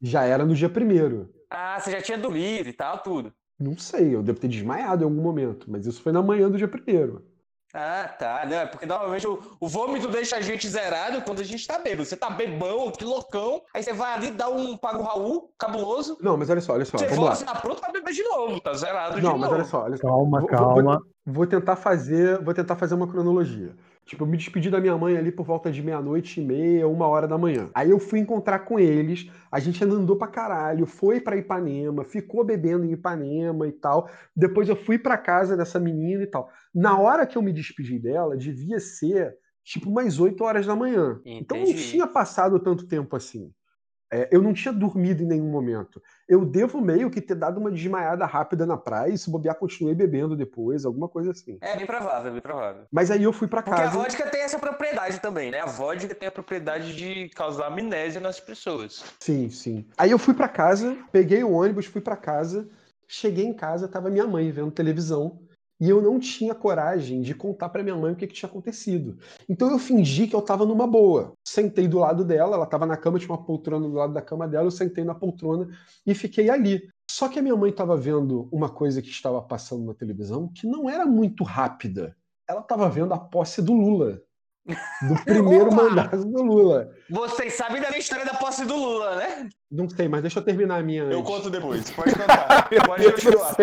Já 0.00 0.24
era 0.24 0.44
no 0.44 0.54
dia 0.54 0.68
primeiro. 0.68 1.32
Ah, 1.50 1.78
você 1.80 1.90
já 1.90 2.02
tinha 2.02 2.18
dormido 2.18 2.68
e 2.68 2.72
tal, 2.72 2.98
tudo. 2.98 3.32
Não 3.58 3.78
sei, 3.78 4.14
eu 4.14 4.22
devo 4.22 4.38
ter 4.40 4.48
desmaiado 4.48 5.02
em 5.02 5.04
algum 5.04 5.22
momento, 5.22 5.70
mas 5.70 5.86
isso 5.86 6.02
foi 6.02 6.12
na 6.12 6.22
manhã 6.22 6.50
do 6.50 6.58
dia 6.58 6.68
primeiro. 6.68 7.24
Ah, 7.74 8.06
tá. 8.18 8.44
Não, 8.44 8.56
é 8.56 8.66
porque 8.66 8.84
normalmente 8.84 9.26
o, 9.26 9.40
o 9.58 9.66
vômito 9.66 10.06
deixa 10.08 10.36
a 10.36 10.40
gente 10.42 10.68
zerado 10.68 11.22
quando 11.22 11.40
a 11.40 11.44
gente 11.44 11.66
tá 11.66 11.78
bêbado. 11.78 12.04
Você 12.04 12.16
tá 12.16 12.28
bebão, 12.28 12.90
que 12.90 13.02
loucão. 13.04 13.62
Aí 13.72 13.82
você 13.82 13.94
vai 13.94 14.12
ali, 14.12 14.30
dá 14.30 14.50
um 14.50 14.76
pago 14.76 15.02
Raul 15.02 15.50
cabuloso. 15.58 16.18
Não, 16.20 16.36
mas 16.36 16.50
olha 16.50 16.60
só, 16.60 16.74
olha 16.74 16.84
só, 16.84 16.98
Você 16.98 17.04
vamos 17.06 17.16
volta, 17.20 17.30
lá. 17.30 17.36
você 17.36 17.44
tá 17.46 17.54
pronto 17.54 17.80
pra 17.80 17.90
beber 17.92 18.12
de 18.12 18.22
novo. 18.24 18.60
Tá 18.60 18.74
zerado 18.74 19.14
de 19.16 19.22
Não, 19.22 19.38
novo. 19.38 19.40
mas 19.40 19.52
olha 19.52 19.64
só, 19.64 19.82
olha 19.84 19.96
só. 19.96 20.06
Calma, 20.06 20.40
vou- 20.40 20.48
calma. 20.48 20.82
Vou 20.98 21.11
tentar 21.46 21.76
fazer, 21.76 22.42
vou 22.42 22.52
tentar 22.54 22.76
fazer 22.76 22.94
uma 22.94 23.06
cronologia. 23.08 23.76
Tipo, 24.04 24.24
eu 24.24 24.26
me 24.26 24.36
despedi 24.36 24.68
da 24.68 24.80
minha 24.80 24.96
mãe 24.98 25.16
ali 25.16 25.30
por 25.30 25.46
volta 25.46 25.70
de 25.70 25.80
meia-noite 25.82 26.40
e 26.40 26.44
meia, 26.44 26.88
uma 26.88 27.06
hora 27.06 27.28
da 27.28 27.38
manhã. 27.38 27.70
Aí 27.74 27.90
eu 27.90 28.00
fui 28.00 28.18
encontrar 28.18 28.60
com 28.60 28.78
eles, 28.78 29.30
a 29.50 29.60
gente 29.60 29.82
andou 29.84 30.16
pra 30.16 30.26
caralho, 30.26 30.86
foi 30.86 31.20
pra 31.20 31.36
Ipanema, 31.36 32.04
ficou 32.04 32.44
bebendo 32.44 32.84
em 32.84 32.92
Ipanema 32.92 33.68
e 33.68 33.72
tal. 33.72 34.08
Depois 34.34 34.68
eu 34.68 34.74
fui 34.76 34.98
pra 34.98 35.16
casa 35.16 35.56
dessa 35.56 35.78
menina 35.78 36.24
e 36.24 36.26
tal. 36.26 36.50
Na 36.74 36.98
hora 36.98 37.26
que 37.26 37.38
eu 37.38 37.42
me 37.42 37.52
despedi 37.52 37.98
dela, 37.98 38.36
devia 38.36 38.80
ser 38.80 39.36
tipo 39.64 39.88
umas 39.88 40.18
8 40.18 40.42
horas 40.42 40.66
da 40.66 40.74
manhã. 40.74 41.20
Então 41.38 41.58
não 41.58 41.64
Entendi. 41.64 41.74
tinha 41.74 42.06
passado 42.06 42.58
tanto 42.58 42.88
tempo 42.88 43.14
assim. 43.14 43.52
É, 44.12 44.28
eu 44.30 44.42
não 44.42 44.52
tinha 44.52 44.74
dormido 44.74 45.22
em 45.22 45.26
nenhum 45.26 45.50
momento. 45.50 46.02
Eu 46.28 46.44
devo 46.44 46.82
meio 46.82 47.10
que 47.10 47.18
ter 47.18 47.34
dado 47.34 47.58
uma 47.58 47.70
desmaiada 47.70 48.26
rápida 48.26 48.66
na 48.66 48.76
praia 48.76 49.10
e 49.10 49.16
se 49.16 49.30
bobear, 49.30 49.54
continuei 49.54 49.94
bebendo 49.94 50.36
depois, 50.36 50.84
alguma 50.84 51.08
coisa 51.08 51.30
assim. 51.30 51.56
É 51.62 51.74
bem 51.76 51.86
provável, 51.86 52.28
é 52.28 52.32
bem 52.32 52.42
provável. 52.42 52.82
Mas 52.92 53.10
aí 53.10 53.22
eu 53.22 53.32
fui 53.32 53.48
pra 53.48 53.62
Porque 53.62 53.80
a 53.80 53.84
casa. 53.84 53.96
vodka 53.96 54.28
tem 54.28 54.42
essa 54.42 54.58
propriedade 54.58 55.18
também, 55.18 55.50
né? 55.50 55.60
A 55.60 55.66
vodka 55.66 56.14
tem 56.14 56.28
a 56.28 56.32
propriedade 56.32 56.94
de 56.94 57.30
causar 57.30 57.68
amnésia 57.68 58.20
nas 58.20 58.38
pessoas. 58.38 59.02
Sim, 59.18 59.48
sim. 59.48 59.86
Aí 59.96 60.10
eu 60.10 60.18
fui 60.18 60.34
pra 60.34 60.46
casa, 60.46 60.94
peguei 61.10 61.42
o 61.42 61.52
ônibus, 61.52 61.86
fui 61.86 62.02
pra 62.02 62.16
casa. 62.16 62.68
Cheguei 63.08 63.46
em 63.46 63.54
casa, 63.54 63.88
tava 63.88 64.10
minha 64.10 64.26
mãe 64.26 64.50
vendo 64.50 64.70
televisão. 64.70 65.38
E 65.82 65.90
eu 65.90 66.00
não 66.00 66.20
tinha 66.20 66.54
coragem 66.54 67.20
de 67.22 67.34
contar 67.34 67.68
pra 67.68 67.82
minha 67.82 67.96
mãe 67.96 68.12
o 68.12 68.14
que, 68.14 68.28
que 68.28 68.34
tinha 68.34 68.48
acontecido. 68.48 69.18
Então 69.48 69.68
eu 69.68 69.80
fingi 69.80 70.28
que 70.28 70.36
eu 70.36 70.40
tava 70.40 70.64
numa 70.64 70.86
boa. 70.86 71.32
Sentei 71.44 71.88
do 71.88 71.98
lado 71.98 72.24
dela, 72.24 72.54
ela 72.54 72.66
tava 72.66 72.86
na 72.86 72.96
cama, 72.96 73.18
tinha 73.18 73.32
uma 73.32 73.44
poltrona 73.44 73.88
do 73.88 73.94
lado 73.96 74.12
da 74.12 74.22
cama 74.22 74.46
dela, 74.46 74.68
eu 74.68 74.70
sentei 74.70 75.02
na 75.02 75.12
poltrona 75.12 75.76
e 76.06 76.14
fiquei 76.14 76.48
ali. 76.48 76.88
Só 77.10 77.26
que 77.28 77.40
a 77.40 77.42
minha 77.42 77.56
mãe 77.56 77.70
estava 77.70 77.96
vendo 77.96 78.48
uma 78.52 78.68
coisa 78.68 79.02
que 79.02 79.08
estava 79.08 79.42
passando 79.42 79.84
na 79.84 79.92
televisão 79.92 80.46
que 80.54 80.68
não 80.68 80.88
era 80.88 81.04
muito 81.04 81.42
rápida. 81.42 82.16
Ela 82.48 82.60
estava 82.60 82.88
vendo 82.88 83.12
a 83.12 83.18
posse 83.18 83.60
do 83.60 83.72
Lula. 83.72 84.22
Do 84.64 85.14
primeiro 85.26 85.66
Opa! 85.66 85.82
mandato 85.82 86.24
do 86.24 86.42
Lula. 86.44 86.92
Vocês 87.10 87.54
sabem 87.54 87.82
da 87.82 87.88
minha 87.88 87.98
história 87.98 88.24
da 88.24 88.34
posse 88.34 88.64
do 88.64 88.76
Lula, 88.76 89.16
né? 89.16 89.48
Não 89.68 89.88
sei, 89.88 90.06
mas 90.06 90.22
deixa 90.22 90.38
eu 90.38 90.44
terminar 90.44 90.78
a 90.78 90.82
minha. 90.84 91.02
Eu 91.02 91.18
antes. 91.18 91.28
conto 91.28 91.50
depois. 91.50 91.90
Pode 91.90 92.14
contar. 92.14 92.68
Pode 92.86 93.12
continuar. 93.12 93.56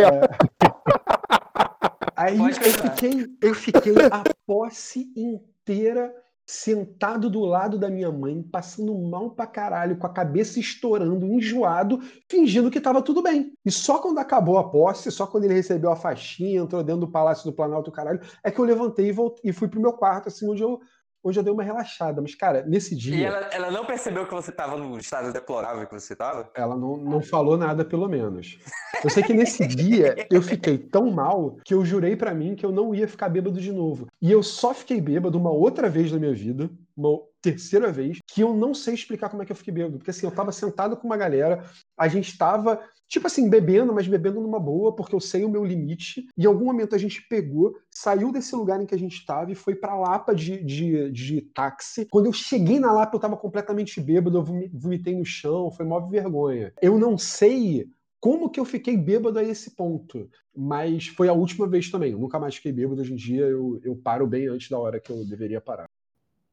Aí 2.19 2.37
eu 2.37 2.53
fiquei, 2.53 3.37
eu 3.41 3.55
fiquei 3.55 3.93
a 4.11 4.23
posse 4.45 5.09
inteira 5.15 6.13
sentado 6.45 7.29
do 7.29 7.39
lado 7.45 7.79
da 7.79 7.89
minha 7.89 8.11
mãe, 8.11 8.43
passando 8.43 8.93
mal 8.93 9.29
pra 9.29 9.47
caralho, 9.47 9.97
com 9.97 10.05
a 10.05 10.11
cabeça 10.11 10.59
estourando, 10.59 11.25
enjoado, 11.27 12.01
fingindo 12.27 12.69
que 12.69 12.81
tava 12.81 13.01
tudo 13.01 13.23
bem. 13.23 13.53
E 13.63 13.71
só 13.71 13.99
quando 13.99 14.17
acabou 14.17 14.57
a 14.57 14.69
posse, 14.69 15.09
só 15.11 15.27
quando 15.27 15.45
ele 15.45 15.53
recebeu 15.53 15.91
a 15.91 15.95
faixinha, 15.95 16.59
entrou 16.59 16.83
dentro 16.83 17.01
do 17.01 17.11
Palácio 17.11 17.45
do 17.45 17.55
Planalto, 17.55 17.89
caralho, 17.89 18.19
é 18.43 18.51
que 18.51 18.59
eu 18.59 18.65
levantei 18.65 19.07
e, 19.07 19.11
voltei, 19.13 19.49
e 19.49 19.53
fui 19.53 19.69
pro 19.69 19.79
meu 19.79 19.93
quarto, 19.93 20.27
assim, 20.27 20.49
onde 20.49 20.61
eu, 20.61 20.81
onde 21.23 21.39
eu 21.39 21.43
dei 21.43 21.51
uma 21.51 21.63
relaxada. 21.63 22.21
Mas, 22.21 22.35
cara, 22.35 22.63
nesse 22.65 22.95
dia. 22.95 23.15
E 23.15 23.23
ela, 23.23 23.49
ela 23.51 23.71
não 23.71 23.85
percebeu 23.85 24.25
que 24.25 24.33
você 24.33 24.51
tava 24.51 24.77
no 24.77 24.97
estado 24.97 25.31
deplorável 25.31 25.85
que 25.87 25.93
você 25.93 26.15
tava? 26.15 26.49
Ela 26.55 26.75
não, 26.75 26.97
não 26.97 27.21
falou 27.21 27.57
nada, 27.57 27.83
pelo 27.83 28.07
menos. 28.07 28.59
Eu 29.03 29.09
sei 29.09 29.23
que 29.23 29.33
nesse 29.33 29.67
dia 29.67 30.27
eu 30.31 30.41
fiquei 30.41 30.77
tão 30.77 31.11
mal 31.11 31.57
que 31.63 31.73
eu 31.73 31.85
jurei 31.85 32.15
pra 32.15 32.33
mim 32.33 32.55
que 32.55 32.65
eu 32.65 32.71
não 32.71 32.93
ia 32.93 33.07
ficar 33.07 33.29
bêbado 33.29 33.59
de 33.59 33.71
novo. 33.71 34.07
E 34.21 34.31
eu 34.31 34.43
só 34.43 34.73
fiquei 34.73 34.99
bêbado 34.99 35.37
uma 35.37 35.51
outra 35.51 35.89
vez 35.89 36.11
na 36.11 36.19
minha 36.19 36.33
vida, 36.33 36.69
uma 36.99 37.19
terceira 37.41 37.91
vez, 37.91 38.19
que 38.27 38.41
eu 38.41 38.53
não 38.53 38.73
sei 38.73 38.93
explicar 38.93 39.29
como 39.29 39.41
é 39.41 39.45
que 39.45 39.51
eu 39.51 39.55
fiquei 39.55 39.73
bêbado. 39.73 39.97
Porque 39.97 40.11
assim, 40.11 40.25
eu 40.25 40.31
tava 40.31 40.51
sentado 40.51 40.97
com 40.97 41.07
uma 41.07 41.17
galera, 41.17 41.63
a 41.97 42.07
gente 42.07 42.37
tava, 42.37 42.81
tipo 43.07 43.27
assim, 43.27 43.49
bebendo, 43.49 43.93
mas 43.93 44.07
bebendo 44.07 44.41
numa 44.41 44.59
boa, 44.59 44.93
porque 44.95 45.15
eu 45.15 45.19
sei 45.19 45.45
o 45.45 45.49
meu 45.49 45.63
limite. 45.63 46.27
E 46.37 46.43
em 46.43 46.45
algum 46.45 46.65
momento 46.65 46.95
a 46.95 46.97
gente 46.97 47.25
pegou, 47.29 47.73
saiu 47.89 48.31
desse 48.31 48.55
lugar 48.55 48.81
em 48.81 48.85
que 48.85 48.95
a 48.95 48.99
gente 48.99 49.25
tava 49.25 49.51
e 49.51 49.55
foi 49.55 49.75
pra 49.75 49.95
Lapa 49.97 50.35
de, 50.35 50.63
de, 50.63 51.11
de 51.11 51.41
táxi. 51.41 52.05
Quando 52.05 52.25
eu 52.25 52.33
cheguei 52.33 52.79
na 52.79 52.91
Lapa, 52.91 53.15
eu 53.15 53.21
tava 53.21 53.37
completamente 53.37 54.01
bêbado, 54.01 54.37
eu 54.37 54.43
vomi- 54.43 54.69
vomitei 54.73 55.15
no 55.15 55.25
chão, 55.25 55.71
foi 55.71 55.85
mó 55.85 55.99
vergonha. 56.01 56.73
Eu 56.81 56.97
não 56.99 57.17
sei 57.17 57.87
como 58.19 58.49
que 58.49 58.59
eu 58.59 58.65
fiquei 58.65 58.97
bêbado 58.97 59.39
a 59.39 59.43
esse 59.43 59.75
ponto. 59.75 60.29
Mas 60.53 61.07
foi 61.07 61.29
a 61.29 61.33
última 61.33 61.65
vez 61.65 61.89
também. 61.89 62.11
Eu 62.11 62.19
nunca 62.19 62.37
mais 62.37 62.55
fiquei 62.55 62.73
bêbado. 62.73 62.99
Hoje 62.99 63.13
em 63.13 63.15
dia 63.15 63.45
eu, 63.45 63.79
eu 63.81 63.95
paro 63.95 64.27
bem 64.27 64.47
antes 64.47 64.69
da 64.69 64.77
hora 64.77 64.99
que 64.99 65.09
eu 65.09 65.25
deveria 65.25 65.61
parar. 65.61 65.85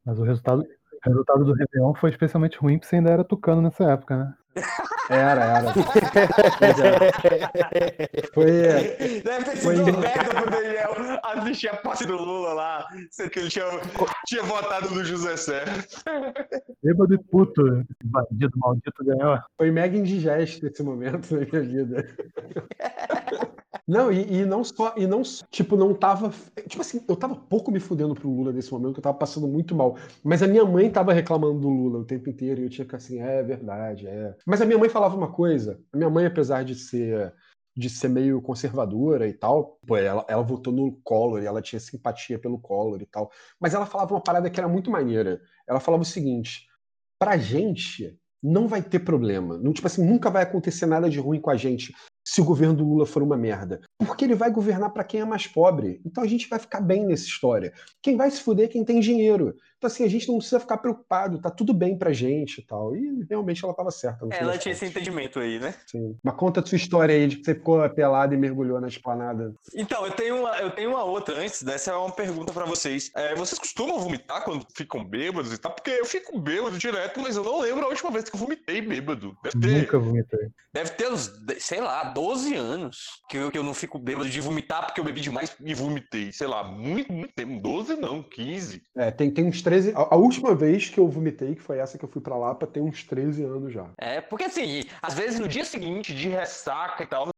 Mas 0.06 0.18
o 0.20 0.22
resultado, 0.22 0.62
o 0.62 1.08
resultado 1.08 1.44
do 1.44 1.52
Réveillon 1.52 1.92
foi 1.94 2.10
especialmente 2.10 2.56
ruim 2.58 2.78
porque 2.78 2.88
você 2.88 2.96
ainda 2.96 3.10
era 3.10 3.24
tucano 3.24 3.60
nessa 3.60 3.90
época, 3.90 4.16
né? 4.16 4.34
Era, 5.10 5.44
era. 5.44 5.72
Pois 5.72 6.78
é. 6.80 8.22
Foi. 8.34 8.50
Deve 9.22 9.44
ter 9.44 9.56
Foi- 9.56 9.76
sido 9.76 9.98
merda 9.98 10.34
pro 10.34 10.50
Daniel 10.50 10.76
assistir 11.22 11.68
a 11.68 11.76
posse 11.76 12.06
do 12.06 12.16
Lula 12.16 12.52
lá, 12.52 12.86
sendo 13.10 13.30
que 13.30 13.38
ele 13.38 13.48
tinha, 13.48 13.64
tinha 14.26 14.42
votado 14.42 14.90
no 14.94 15.04
José 15.04 15.36
Serra. 15.36 15.84
Bêbado 16.82 17.14
e 17.14 17.18
puto, 17.18 17.66
esse 17.66 18.04
bandido 18.04 18.52
maldito 18.56 19.04
ganhou. 19.04 19.38
Foi 19.56 19.70
mega 19.70 19.96
indigesto 19.96 20.66
esse 20.66 20.82
momento 20.82 21.34
na 21.34 21.46
minha 21.46 21.62
vida. 21.62 22.08
Não, 23.86 24.10
e, 24.10 24.40
e 24.40 24.44
não 24.44 24.64
só, 24.64 24.94
e 24.96 25.06
não, 25.06 25.22
tipo, 25.50 25.76
não 25.76 25.94
tava, 25.94 26.32
tipo 26.66 26.80
assim, 26.80 27.00
eu 27.08 27.14
tava 27.14 27.36
pouco 27.36 27.70
me 27.70 27.78
fudendo 27.78 28.16
pro 28.16 28.28
Lula 28.28 28.52
nesse 28.52 28.72
momento, 28.72 28.94
que 28.94 28.98
eu 28.98 29.02
tava 29.04 29.16
passando 29.16 29.46
muito 29.46 29.76
mal, 29.76 29.96
mas 30.24 30.42
a 30.42 30.48
minha 30.48 30.64
mãe 30.64 30.90
tava 30.90 31.12
reclamando 31.12 31.60
do 31.60 31.68
Lula 31.68 32.00
o 32.00 32.04
tempo 32.04 32.28
inteiro, 32.28 32.60
e 32.60 32.64
eu 32.64 32.68
tinha 32.70 32.84
que 32.84 32.96
assim, 32.96 33.20
é 33.20 33.44
verdade, 33.44 34.08
é. 34.08 34.34
Mas 34.46 34.62
a 34.62 34.64
minha 34.64 34.78
mãe 34.78 34.88
falava 34.88 35.16
uma 35.16 35.32
coisa, 35.32 35.82
a 35.92 35.96
minha 35.96 36.08
mãe, 36.08 36.24
apesar 36.24 36.64
de 36.64 36.76
ser, 36.76 37.34
de 37.76 37.90
ser 37.90 38.08
meio 38.08 38.40
conservadora 38.40 39.26
e 39.26 39.34
tal, 39.34 39.80
pô, 39.84 39.96
ela, 39.96 40.24
ela 40.28 40.42
votou 40.42 40.72
no 40.72 40.92
Collor, 41.02 41.42
ela 41.42 41.60
tinha 41.60 41.80
simpatia 41.80 42.38
pelo 42.38 42.58
Collor 42.58 43.02
e 43.02 43.06
tal, 43.06 43.30
mas 43.60 43.74
ela 43.74 43.84
falava 43.84 44.14
uma 44.14 44.22
parada 44.22 44.48
que 44.48 44.60
era 44.60 44.68
muito 44.68 44.90
maneira, 44.90 45.40
ela 45.68 45.80
falava 45.80 46.02
o 46.02 46.06
seguinte, 46.06 46.68
pra 47.18 47.36
gente 47.36 48.18
não 48.42 48.68
vai 48.68 48.82
ter 48.82 49.00
problema. 49.00 49.58
Não, 49.58 49.72
tipo 49.72 49.86
assim, 49.86 50.06
nunca 50.06 50.30
vai 50.30 50.42
acontecer 50.42 50.86
nada 50.86 51.10
de 51.10 51.18
ruim 51.18 51.40
com 51.40 51.50
a 51.50 51.56
gente 51.56 51.92
se 52.26 52.40
o 52.40 52.44
governo 52.44 52.74
do 52.74 52.84
Lula 52.84 53.06
for 53.06 53.22
uma 53.22 53.36
merda. 53.36 53.80
Porque 53.98 54.24
ele 54.24 54.34
vai 54.34 54.50
governar 54.50 54.90
para 54.90 55.04
quem 55.04 55.20
é 55.20 55.24
mais 55.24 55.46
pobre. 55.46 56.00
Então 56.04 56.22
a 56.22 56.26
gente 56.26 56.48
vai 56.48 56.58
ficar 56.58 56.80
bem 56.80 57.06
nessa 57.06 57.24
história. 57.24 57.72
Quem 58.02 58.16
vai 58.16 58.30
se 58.30 58.40
fuder 58.40 58.66
é 58.66 58.68
quem 58.68 58.84
tem 58.84 59.00
dinheiro. 59.00 59.54
Então, 59.86 59.94
assim, 59.94 60.04
a 60.04 60.08
gente 60.08 60.26
não 60.26 60.38
precisa 60.38 60.58
ficar 60.58 60.78
preocupado, 60.78 61.40
tá 61.40 61.48
tudo 61.48 61.72
bem 61.72 61.96
pra 61.96 62.12
gente 62.12 62.58
e 62.58 62.62
tal. 62.62 62.96
E 62.96 63.24
realmente 63.30 63.64
ela 63.64 63.72
tava 63.72 63.92
certa. 63.92 64.26
fim 64.26 64.32
Ela 64.32 64.58
tinha 64.58 64.72
esse 64.72 64.84
entendimento 64.84 65.38
aí, 65.38 65.60
né? 65.60 65.74
Sim. 65.86 66.16
Mas 66.24 66.34
conta 66.34 66.60
a 66.60 66.66
sua 66.66 66.74
história 66.74 67.14
aí 67.14 67.28
de 67.28 67.36
que 67.36 67.44
você 67.44 67.54
ficou 67.54 67.88
pelado 67.90 68.34
e 68.34 68.36
mergulhou 68.36 68.80
na 68.80 68.88
esplanada. 68.88 69.54
Então, 69.74 70.04
eu 70.04 70.10
tenho 70.10 70.40
uma, 70.40 70.56
eu 70.58 70.70
tenho 70.72 70.90
uma 70.90 71.04
outra 71.04 71.38
antes, 71.38 71.62
dessa 71.62 71.92
é 71.92 71.94
uma 71.94 72.10
pergunta 72.10 72.52
pra 72.52 72.64
vocês. 72.64 73.12
É, 73.14 73.36
vocês 73.36 73.58
costumam 73.60 74.00
vomitar 74.00 74.42
quando 74.42 74.66
ficam 74.74 75.04
bêbados 75.04 75.52
e 75.52 75.58
tal? 75.58 75.72
Porque 75.72 75.90
eu 75.90 76.04
fico 76.04 76.36
bêbado 76.36 76.76
direto, 76.78 77.20
mas 77.20 77.36
eu 77.36 77.44
não 77.44 77.60
lembro 77.60 77.84
a 77.84 77.88
última 77.88 78.10
vez 78.10 78.28
que 78.28 78.34
eu 78.34 78.40
vomitei 78.40 78.80
bêbado. 78.80 79.36
Deve 79.44 79.60
ter, 79.60 79.80
Nunca 79.82 79.98
vomitei. 80.00 80.48
deve 80.72 80.90
ter 80.90 81.12
uns, 81.12 81.32
sei 81.60 81.80
lá, 81.80 82.02
12 82.04 82.56
anos 82.56 83.22
que 83.28 83.36
eu, 83.36 83.52
que 83.52 83.58
eu 83.58 83.62
não 83.62 83.74
fico 83.74 84.00
bêbado 84.00 84.28
de 84.28 84.40
vomitar 84.40 84.84
porque 84.84 85.00
eu 85.00 85.04
bebi 85.04 85.20
demais 85.20 85.56
e 85.64 85.74
vomitei. 85.74 86.32
Sei 86.32 86.48
lá, 86.48 86.64
muito, 86.64 87.12
muito 87.12 87.32
tempo. 87.34 87.60
12 87.60 87.94
não, 87.96 88.20
15. 88.20 88.82
É, 88.96 89.10
tem, 89.10 89.30
tem 89.30 89.44
uns 89.44 89.62
13. 89.62 89.75
A, 89.94 90.14
a 90.14 90.16
última 90.16 90.54
vez 90.54 90.88
que 90.88 90.98
eu 90.98 91.08
vomitei, 91.08 91.54
que 91.54 91.62
foi 91.62 91.78
essa 91.78 91.98
que 91.98 92.04
eu 92.04 92.08
fui 92.08 92.20
pra 92.20 92.36
Lapa, 92.36 92.66
tem 92.66 92.82
uns 92.82 93.04
13 93.04 93.44
anos 93.44 93.72
já. 93.72 93.86
É, 93.98 94.20
porque 94.20 94.44
assim, 94.44 94.84
às 95.02 95.14
vezes 95.14 95.38
no 95.38 95.48
dia 95.48 95.64
seguinte, 95.64 96.14
de 96.14 96.28
ressaca 96.28 97.02
e 97.02 97.06
tal, 97.06 97.28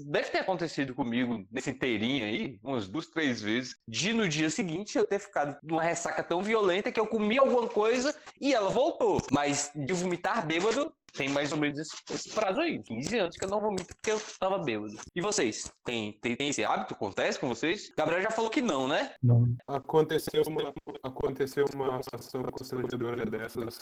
deve 0.00 0.30
ter 0.30 0.38
acontecido 0.38 0.94
comigo 0.94 1.44
nesse 1.50 1.70
inteirinho 1.70 2.24
aí, 2.24 2.58
umas 2.62 2.88
duas, 2.88 3.06
três 3.06 3.40
vezes, 3.40 3.76
de 3.88 4.12
no 4.12 4.28
dia 4.28 4.50
seguinte 4.50 4.96
eu 4.96 5.06
ter 5.06 5.18
ficado 5.18 5.56
numa 5.62 5.82
ressaca 5.82 6.22
tão 6.22 6.42
violenta 6.42 6.92
que 6.92 7.00
eu 7.00 7.06
comi 7.06 7.38
alguma 7.38 7.68
coisa 7.68 8.14
e 8.40 8.54
ela 8.54 8.70
voltou. 8.70 9.20
Mas 9.32 9.70
de 9.74 9.92
vomitar 9.92 10.46
bêbado, 10.46 10.92
tem 11.16 11.28
mais 11.28 11.52
ou 11.52 11.58
menos 11.58 11.78
esse, 11.78 11.96
esse 12.10 12.30
prazo 12.30 12.60
aí, 12.60 12.82
15 12.82 13.18
anos 13.18 13.36
que 13.36 13.44
eu 13.44 13.48
não 13.48 13.60
vomito 13.60 13.94
porque 13.94 14.12
eu 14.12 14.20
tava 14.38 14.58
bêbado. 14.58 14.94
E 15.14 15.20
vocês? 15.20 15.72
Tem, 15.84 16.12
tem, 16.20 16.36
tem 16.36 16.48
esse 16.48 16.64
hábito? 16.64 16.94
Acontece 16.94 17.38
com 17.38 17.48
vocês? 17.48 17.90
Gabriel 17.96 18.22
já 18.22 18.30
falou 18.30 18.50
que 18.50 18.62
não, 18.62 18.86
né? 18.86 19.14
Não. 19.22 19.56
Aconteceu 19.66 20.42
uma, 20.46 20.72
aconteceu 21.02 21.64
uma 21.74 22.02
situação 22.02 22.42
constrangedora 22.44 23.24
dessas. 23.24 23.80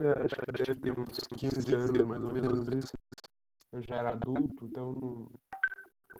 É, 0.00 0.14
que 0.26 0.52
deve 0.52 0.80
ter 0.80 0.98
uns 0.98 1.18
15 1.36 1.74
anos, 1.74 2.06
mais 2.06 2.22
ou 2.22 2.32
menos 2.32 2.68
isso. 2.68 2.92
Eu 3.72 3.82
já 3.82 3.96
era 3.96 4.10
adulto, 4.10 4.66
então 4.66 5.30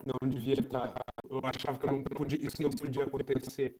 não, 0.07 0.29
devia 0.29 0.55
estar. 0.55 0.95
Eu 1.29 1.41
achava 1.45 1.79
que 1.79 1.87
não 1.87 2.03
podia, 2.03 2.47
isso 2.47 2.62
não 2.62 2.70
podia 2.70 3.05
acontecer. 3.05 3.77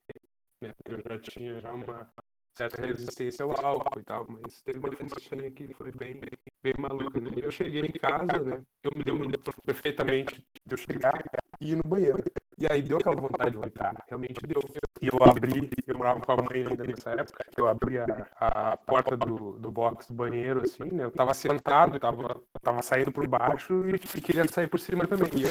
Né? 0.61 0.73
Eu 0.85 0.99
já 0.99 1.19
tinha 1.19 1.61
já 1.61 1.73
uma 1.73 2.13
certa 2.55 2.87
resistência 2.87 3.45
ao 3.45 3.65
álcool 3.65 4.01
e 4.01 4.05
tal, 4.05 4.27
mas 4.29 4.61
teve 4.63 4.79
uma 4.79 4.91
festinha 4.93 5.51
que 5.51 5.75
foi 5.75 5.93
bem, 5.93 6.21
bem 6.63 6.75
maluca. 6.79 7.21
Né? 7.21 7.31
Eu 7.37 7.51
cheguei 7.51 7.83
em 7.83 7.93
casa, 7.93 8.39
né? 8.41 8.63
Eu 8.83 8.93
me 8.95 9.03
lembro 9.05 9.41
perfeitamente 9.65 10.45
de 10.67 10.75
eu 10.75 10.79
chegar 10.79 11.23
e 11.61 11.73
ir 11.73 11.77
no 11.77 11.83
banheiro. 11.85 12.23
E 12.59 12.67
aí 12.71 12.83
deu 12.83 12.99
aquela 12.99 13.17
vontade 13.17 13.51
de 13.51 13.57
vomitar, 13.57 14.05
realmente 14.09 14.47
deu. 14.47 14.61
E 15.01 15.09
eu 15.09 15.19
abri, 15.25 15.71
eu 15.87 15.99
morava 15.99 16.21
com 16.21 16.33
a 16.33 16.37
mãe 16.37 16.67
ainda 16.69 16.85
nessa 16.85 17.11
época, 17.11 17.45
eu 17.57 17.67
abri 17.67 17.99
a, 17.99 18.05
a 18.37 18.77
porta 18.77 19.17
do, 19.17 19.59
do 19.59 19.71
box 19.71 20.07
do 20.07 20.15
banheiro, 20.15 20.61
assim, 20.61 20.85
né? 20.93 21.05
Eu 21.05 21.11
tava 21.11 21.35
sentado, 21.35 21.99
tava, 21.99 22.41
tava 22.63 22.83
saindo 22.83 23.11
por 23.11 23.27
baixo 23.27 23.83
e 23.89 24.21
queria 24.21 24.47
sair 24.47 24.69
por 24.69 24.79
cima 24.79 25.07
também. 25.09 25.29
E 25.35 25.43
eu, 25.43 25.51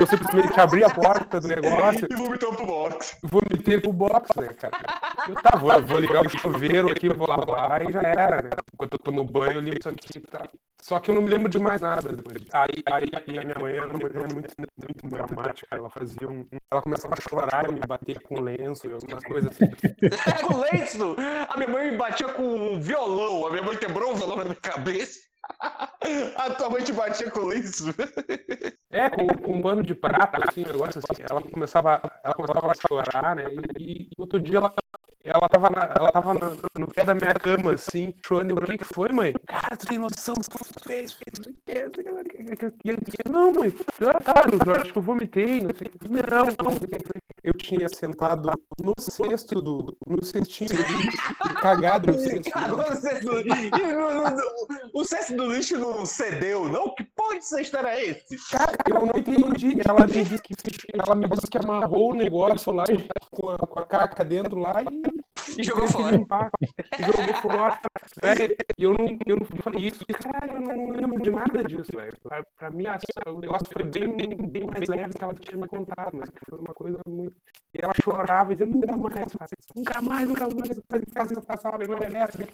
eu 0.00 0.06
simplesmente 0.06 0.60
abri 0.60 0.84
a 0.84 0.90
porta 0.90 1.40
do 1.40 1.48
negócio 1.48 2.06
E 2.10 2.14
vomitou 2.14 2.54
pro 2.54 2.66
box. 2.66 3.18
vomitei 3.22 3.80
pro 3.80 3.92
box, 3.92 4.30
né, 4.40 4.48
cara? 4.54 4.78
Eu 5.28 5.34
tá, 5.36 5.56
vou, 5.56 5.82
vou 5.82 5.98
ligar 5.98 6.26
o 6.26 6.28
chuveiro 6.28 6.90
aqui, 6.90 7.08
vou 7.08 7.28
lavar 7.28 7.88
e 7.88 7.92
já 7.92 8.02
era, 8.02 8.42
né? 8.42 8.50
Enquanto 8.72 8.94
eu 8.94 8.98
tô 8.98 9.10
no 9.10 9.24
banho, 9.24 9.54
eu 9.54 9.60
limpo 9.60 9.78
isso 9.78 9.88
aqui 9.88 10.20
tá. 10.20 10.48
Só 10.84 11.00
que 11.00 11.10
eu 11.10 11.14
não 11.14 11.22
me 11.22 11.30
lembro 11.30 11.48
de 11.48 11.58
mais 11.58 11.80
nada 11.80 12.12
depois. 12.12 12.42
Aí, 12.52 12.82
aí, 12.92 13.10
aí 13.26 13.38
a 13.38 13.42
minha 13.42 13.58
mãe 13.58 13.74
era 13.74 13.86
uma 13.86 13.98
mulher 13.98 14.32
muito, 14.34 14.54
muito 14.58 15.08
dramática, 15.08 15.66
ela 15.70 15.88
fazia 15.88 16.28
um. 16.28 16.46
Ela 16.70 16.82
começava 16.82 17.14
a 17.14 17.20
chorar 17.22 17.70
e 17.70 17.72
me 17.72 17.80
bater 17.80 18.20
com 18.20 18.38
lenço 18.40 18.86
e 18.86 18.92
algumas 18.92 19.24
coisas 19.24 19.50
assim. 19.50 19.64
com 20.46 20.58
lenço! 20.58 21.16
A 21.48 21.56
minha 21.56 21.70
mãe 21.70 21.90
me 21.90 21.96
batia 21.96 22.28
com 22.28 22.42
um 22.42 22.78
violão. 22.78 23.46
A 23.46 23.50
minha 23.50 23.62
mãe 23.62 23.78
quebrou 23.78 24.12
um 24.12 24.14
violão 24.14 24.36
na 24.36 24.44
minha 24.44 24.56
cabeça. 24.56 25.20
A 26.36 26.50
tua 26.50 26.70
mãe 26.70 26.82
te 26.84 26.92
batia 26.92 27.30
com 27.30 27.46
lenço. 27.46 27.86
É, 28.90 29.10
com, 29.10 29.26
com 29.26 29.52
um 29.54 29.62
pano 29.62 29.82
de 29.82 29.94
prata, 29.94 30.38
assim, 30.48 30.62
um 30.64 30.72
negócio 30.72 31.00
assim. 31.00 31.22
Ela 31.28 31.42
começava, 31.42 32.00
ela 32.22 32.34
começava 32.34 32.70
a 32.70 32.74
chorar, 32.74 33.34
né? 33.34 33.44
E, 33.78 34.02
e 34.02 34.08
outro 34.18 34.40
dia 34.40 34.58
ela, 34.58 34.72
ela 35.24 35.48
tava, 35.48 35.70
na, 35.70 35.94
ela 35.96 36.12
tava 36.12 36.34
no, 36.34 36.58
no 36.78 36.86
pé 36.88 37.04
da 37.04 37.14
minha 37.14 37.34
cama, 37.34 37.72
assim, 37.72 38.14
chorando. 38.24 38.50
Eu, 38.50 38.56
O 38.56 38.78
que 38.78 38.84
foi, 38.84 39.08
mãe? 39.10 39.32
Cara, 39.46 39.76
tu 39.76 39.86
tem 39.86 39.98
noção 39.98 40.34
do 40.34 40.42
que 40.42 40.74
tu 40.74 40.84
fez? 40.84 41.18
não 43.28 43.50
E 43.50 43.54
mãe, 43.58 43.72
cara, 44.24 44.48
eu 44.52 44.74
acho 44.74 44.92
que 44.92 44.98
eu 44.98 45.02
vomitei, 45.02 45.60
não 45.60 45.70
sei. 45.74 45.90
Não, 46.08 46.46
não. 46.46 47.33
Eu 47.44 47.52
tinha 47.52 47.86
sentado 47.90 48.50
no 48.82 48.94
cesto 48.98 49.60
do. 49.60 49.94
no 50.06 50.24
cestinho 50.24 50.70
do 50.70 50.76
lixo, 50.76 51.34
cagado 51.60 52.10
no 52.10 52.18
cesto. 52.18 52.50
Cara, 52.50 52.74
o 52.74 52.96
cesto 52.96 53.26
do- 53.26 53.44
no- 53.44 54.30
no- 54.30 54.80
o 55.00 55.04
cesto 55.04 55.36
do 55.36 55.52
lixo 55.52 55.78
não 55.78 56.06
cedeu, 56.06 56.68
não? 56.70 56.94
Que 56.94 57.04
porra 57.04 57.38
de 57.38 57.44
cesto 57.46 57.76
era 57.76 58.02
esse? 58.02 58.38
Cara, 58.50 58.72
eu 58.88 58.94
não 59.06 59.12
entendi. 59.18 59.76
Ela 59.86 60.06
me 60.06 60.24
disse 60.24 60.38
que, 60.42 60.54
ela 60.94 61.14
me 61.14 61.28
disse 61.28 61.46
que 61.46 61.58
amarrou 61.58 62.12
o 62.12 62.14
negócio 62.14 62.72
lá 62.72 62.84
e- 62.88 63.06
com 63.30 63.50
a, 63.50 63.58
com 63.58 63.78
a 63.78 63.84
caca 63.84 64.24
dentro 64.24 64.58
lá 64.58 64.82
e 64.82 65.13
E 65.58 65.62
jogou 65.62 65.88
fora. 65.88 66.16
Jogou 66.16 67.34
fora. 67.42 67.80
E 68.78 68.84
eu 68.84 68.94
não, 68.94 69.18
eu 69.26 69.36
não 69.36 69.46
falei 69.62 69.86
isso. 69.88 70.04
E, 70.08 70.14
caralho, 70.14 70.54
eu 70.54 70.60
não 70.60 70.90
lembro 70.90 71.22
de 71.22 71.30
nada 71.30 71.64
disso, 71.64 71.92
velho. 71.94 72.16
Pra, 72.22 72.44
pra 72.56 72.70
mim, 72.70 72.86
assim, 72.86 73.06
o 73.26 73.40
negócio 73.40 73.66
foi 73.72 73.84
bem, 73.84 74.36
bem 74.48 74.66
mais 74.66 74.88
leve 74.88 75.14
que 75.14 75.24
ela 75.24 75.34
tinha 75.34 75.60
me 75.60 75.68
contado, 75.68 76.16
mas 76.16 76.30
foi 76.48 76.58
uma 76.58 76.74
coisa 76.74 76.98
muito. 77.06 77.36
E 77.74 77.78
ela 77.82 77.92
chorava 78.02 78.52
e 78.52 78.56
dizia, 78.56 78.72
nunca 78.72 78.96
mais, 78.96 79.32
fazer 79.32 79.56
isso, 79.58 79.68
nunca 79.74 80.00
mais, 80.00 80.28
nunca 80.28 80.48
mais, 80.48 80.80
fazer 80.88 81.06
fazer 81.12 81.38
essa 81.38 81.68
aula, 81.68 81.86
não 81.86 81.98
é 81.98 82.26
fez. 82.28 82.48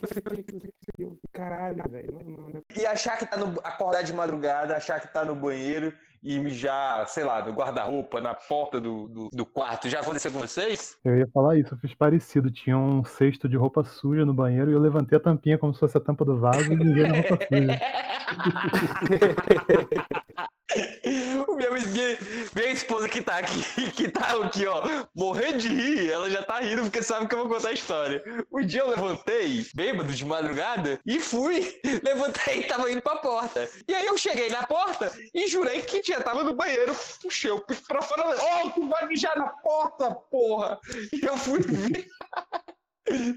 Caralho, 1.33 1.85
velho. 1.91 2.65
E 2.77 2.87
achar 2.87 3.19
que 3.19 3.27
tá 3.27 3.37
no. 3.37 3.61
acordar 3.63 4.03
de 4.03 4.13
madrugada, 4.13 4.77
achar 4.77 5.01
que 5.01 5.13
tá 5.13 5.25
no 5.25 5.35
banheiro 5.35 5.93
e 6.23 6.39
mijar, 6.39 7.09
sei 7.09 7.25
lá, 7.25 7.45
no 7.45 7.53
guarda-roupa, 7.53 8.21
na 8.21 8.35
porta 8.35 8.81
do, 8.81 9.09
do, 9.09 9.29
do 9.33 9.47
quarto. 9.47 9.89
Já 9.89 10.01
aconteceu 10.01 10.31
com 10.31 10.39
vocês? 10.39 10.97
Eu 11.05 11.17
ia 11.17 11.27
falar 11.33 11.57
isso, 11.57 11.75
eu 11.75 11.79
fiz 11.79 11.95
parecido. 11.95 12.51
Tinha 12.51 12.77
um 12.77 13.05
cesto 13.05 13.49
de 13.49 13.57
roupa 13.57 13.83
suja 13.83 14.25
no 14.25 14.35
banheiro 14.35 14.71
e 14.71 14.75
eu 14.75 14.81
levantei 14.81 15.17
a 15.17 15.21
tampinha 15.21 15.59
como 15.59 15.73
se 15.73 15.81
fosse 15.81 15.97
a 15.97 16.01
tampa 16.01 16.25
do 16.25 16.39
vaso 16.39 16.73
e 16.73 16.77
mijei 16.77 17.07
na 17.07 17.17
roupa 17.17 17.39
suja. 17.47 17.81
O 21.49 21.57
meu, 21.73 21.83
minha, 21.89 22.19
minha 22.55 22.73
esposa 22.73 23.09
que 23.09 23.23
tá 23.23 23.39
aqui, 23.39 23.63
que 23.93 24.09
tá 24.09 24.37
aqui, 24.43 24.67
ó, 24.67 24.83
morrendo 25.15 25.59
de 25.59 25.69
rir, 25.69 26.11
ela 26.11 26.31
já 26.31 26.43
tá 26.43 26.61
rindo 26.61 26.83
porque 26.83 27.03
sabe 27.03 27.27
que 27.27 27.35
eu 27.35 27.41
vou 27.41 27.49
contar 27.49 27.69
a 27.71 27.73
história. 27.73 28.23
Um 28.53 28.65
dia 28.65 28.81
eu 28.81 28.91
levantei, 28.91 29.67
bêbado 29.75 30.13
de 30.13 30.25
madrugada, 30.25 31.01
e 31.07 31.21
fui. 31.21 31.81
Levantei 32.03 32.61
e 32.61 32.65
tava 32.65 32.91
indo 32.91 33.03
pra 33.03 33.17
porta. 33.17 33.69
E 33.87 33.95
aí 33.95 34.07
eu 34.07 34.17
cheguei 34.17 34.49
na 34.49 34.67
porta 34.67 35.13
e 35.35 35.47
jurei 35.49 35.83
que 35.83 36.03
já 36.03 36.21
tava 36.21 36.43
no 36.45 36.55
banheiro. 36.55 36.95
Puxei 37.23 37.51
o 37.51 37.61
pico 37.61 37.83
pra 37.87 38.03
fora. 38.03 38.37
Ô, 38.65 38.71
tu 38.71 38.89
vai 38.89 39.07
mijar 39.07 39.37
na 39.37 39.49
porta, 39.49 40.11
porra! 40.31 40.79
E 41.13 41.25
eu 41.25 41.37
fui 41.37 41.61
ver. 41.63 42.07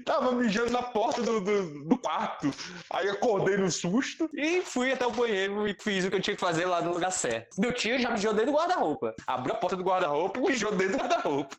Tava 0.04 0.32
mijando 0.32 0.70
na 0.70 0.82
porta 0.82 1.22
do, 1.22 1.40
do, 1.40 1.84
do 1.84 1.98
quarto. 1.98 2.50
Aí 2.92 3.08
acordei 3.08 3.56
no 3.56 3.70
susto 3.70 4.28
e 4.34 4.60
fui 4.62 4.92
até 4.92 5.06
o 5.06 5.10
banheiro 5.10 5.66
e 5.66 5.74
fiz 5.74 6.04
o 6.04 6.10
que 6.10 6.16
eu 6.16 6.20
tinha 6.20 6.34
que 6.34 6.40
fazer 6.40 6.66
lá 6.66 6.82
no 6.82 6.92
lugar 6.92 7.10
certo. 7.10 7.60
Meu 7.60 7.72
tio 7.72 7.98
já 7.98 8.10
mijou 8.10 8.32
dentro 8.32 8.52
do 8.52 8.56
guarda-roupa. 8.58 9.14
Abriu 9.26 9.54
a 9.54 9.58
porta 9.58 9.76
do 9.76 9.84
guarda-roupa 9.84 10.38
e 10.38 10.42
mijou 10.42 10.72
dentro 10.72 10.92
do 10.92 10.98
guarda-roupa. 10.98 11.56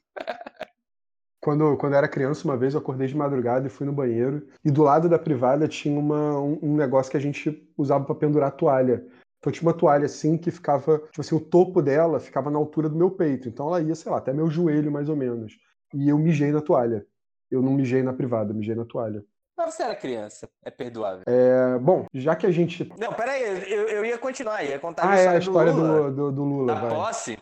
Quando, 1.41 1.77
quando 1.77 1.93
eu 1.93 1.97
era 1.99 2.07
criança, 2.07 2.43
uma 2.43 2.57
vez 2.57 2.73
eu 2.73 2.79
acordei 2.79 3.07
de 3.07 3.15
madrugada 3.15 3.67
e 3.67 3.69
fui 3.69 3.85
no 3.85 3.93
banheiro. 3.93 4.47
E 4.63 4.71
do 4.71 4.81
lado 4.81 5.07
da 5.07 5.19
privada 5.19 5.67
tinha 5.67 5.99
uma, 5.99 6.39
um, 6.39 6.57
um 6.61 6.75
negócio 6.75 7.11
que 7.11 7.17
a 7.17 7.21
gente 7.21 7.71
usava 7.77 8.03
para 8.03 8.15
pendurar 8.15 8.51
toalha. 8.51 9.05
Então 9.37 9.53
tinha 9.53 9.69
uma 9.69 9.77
toalha 9.77 10.05
assim 10.05 10.39
que 10.39 10.49
ficava, 10.49 10.97
tipo 10.97 11.21
assim, 11.21 11.35
o 11.35 11.39
topo 11.39 11.83
dela 11.83 12.19
ficava 12.19 12.49
na 12.49 12.57
altura 12.57 12.89
do 12.89 12.95
meu 12.95 13.11
peito. 13.11 13.47
Então 13.47 13.67
ela 13.67 13.79
ia, 13.79 13.93
sei 13.93 14.11
lá, 14.11 14.17
até 14.17 14.33
meu 14.33 14.49
joelho 14.49 14.91
mais 14.91 15.07
ou 15.07 15.15
menos. 15.15 15.53
E 15.93 16.09
eu 16.09 16.17
mijei 16.17 16.51
na 16.51 16.61
toalha. 16.61 17.05
Eu 17.49 17.61
não 17.61 17.71
mijei 17.73 18.01
na 18.03 18.13
privada, 18.13 18.51
eu 18.51 18.55
mijei 18.55 18.75
na 18.75 18.85
toalha. 18.85 19.23
Mas 19.57 19.73
você 19.73 19.83
era 19.83 19.95
criança, 19.95 20.49
é 20.63 20.69
perdoável. 20.69 21.23
É, 21.25 21.77
bom, 21.79 22.05
já 22.13 22.35
que 22.35 22.45
a 22.45 22.51
gente. 22.51 22.91
Não, 22.99 23.13
peraí, 23.13 23.41
eu, 23.71 23.87
eu 23.87 24.05
ia 24.05 24.17
continuar, 24.17 24.63
ia 24.63 24.77
contar 24.79 25.09
Ah, 25.09 25.15
é 25.17 25.27
a 25.29 25.37
história 25.37 25.69
história 25.69 25.73
do 25.73 25.79
Lula. 25.81 26.11
do, 26.11 26.15
do, 26.15 26.31
do 26.31 26.43
Lula, 26.43 26.73
da 26.73 26.81
vai. 26.81 26.89
posse. 26.89 27.37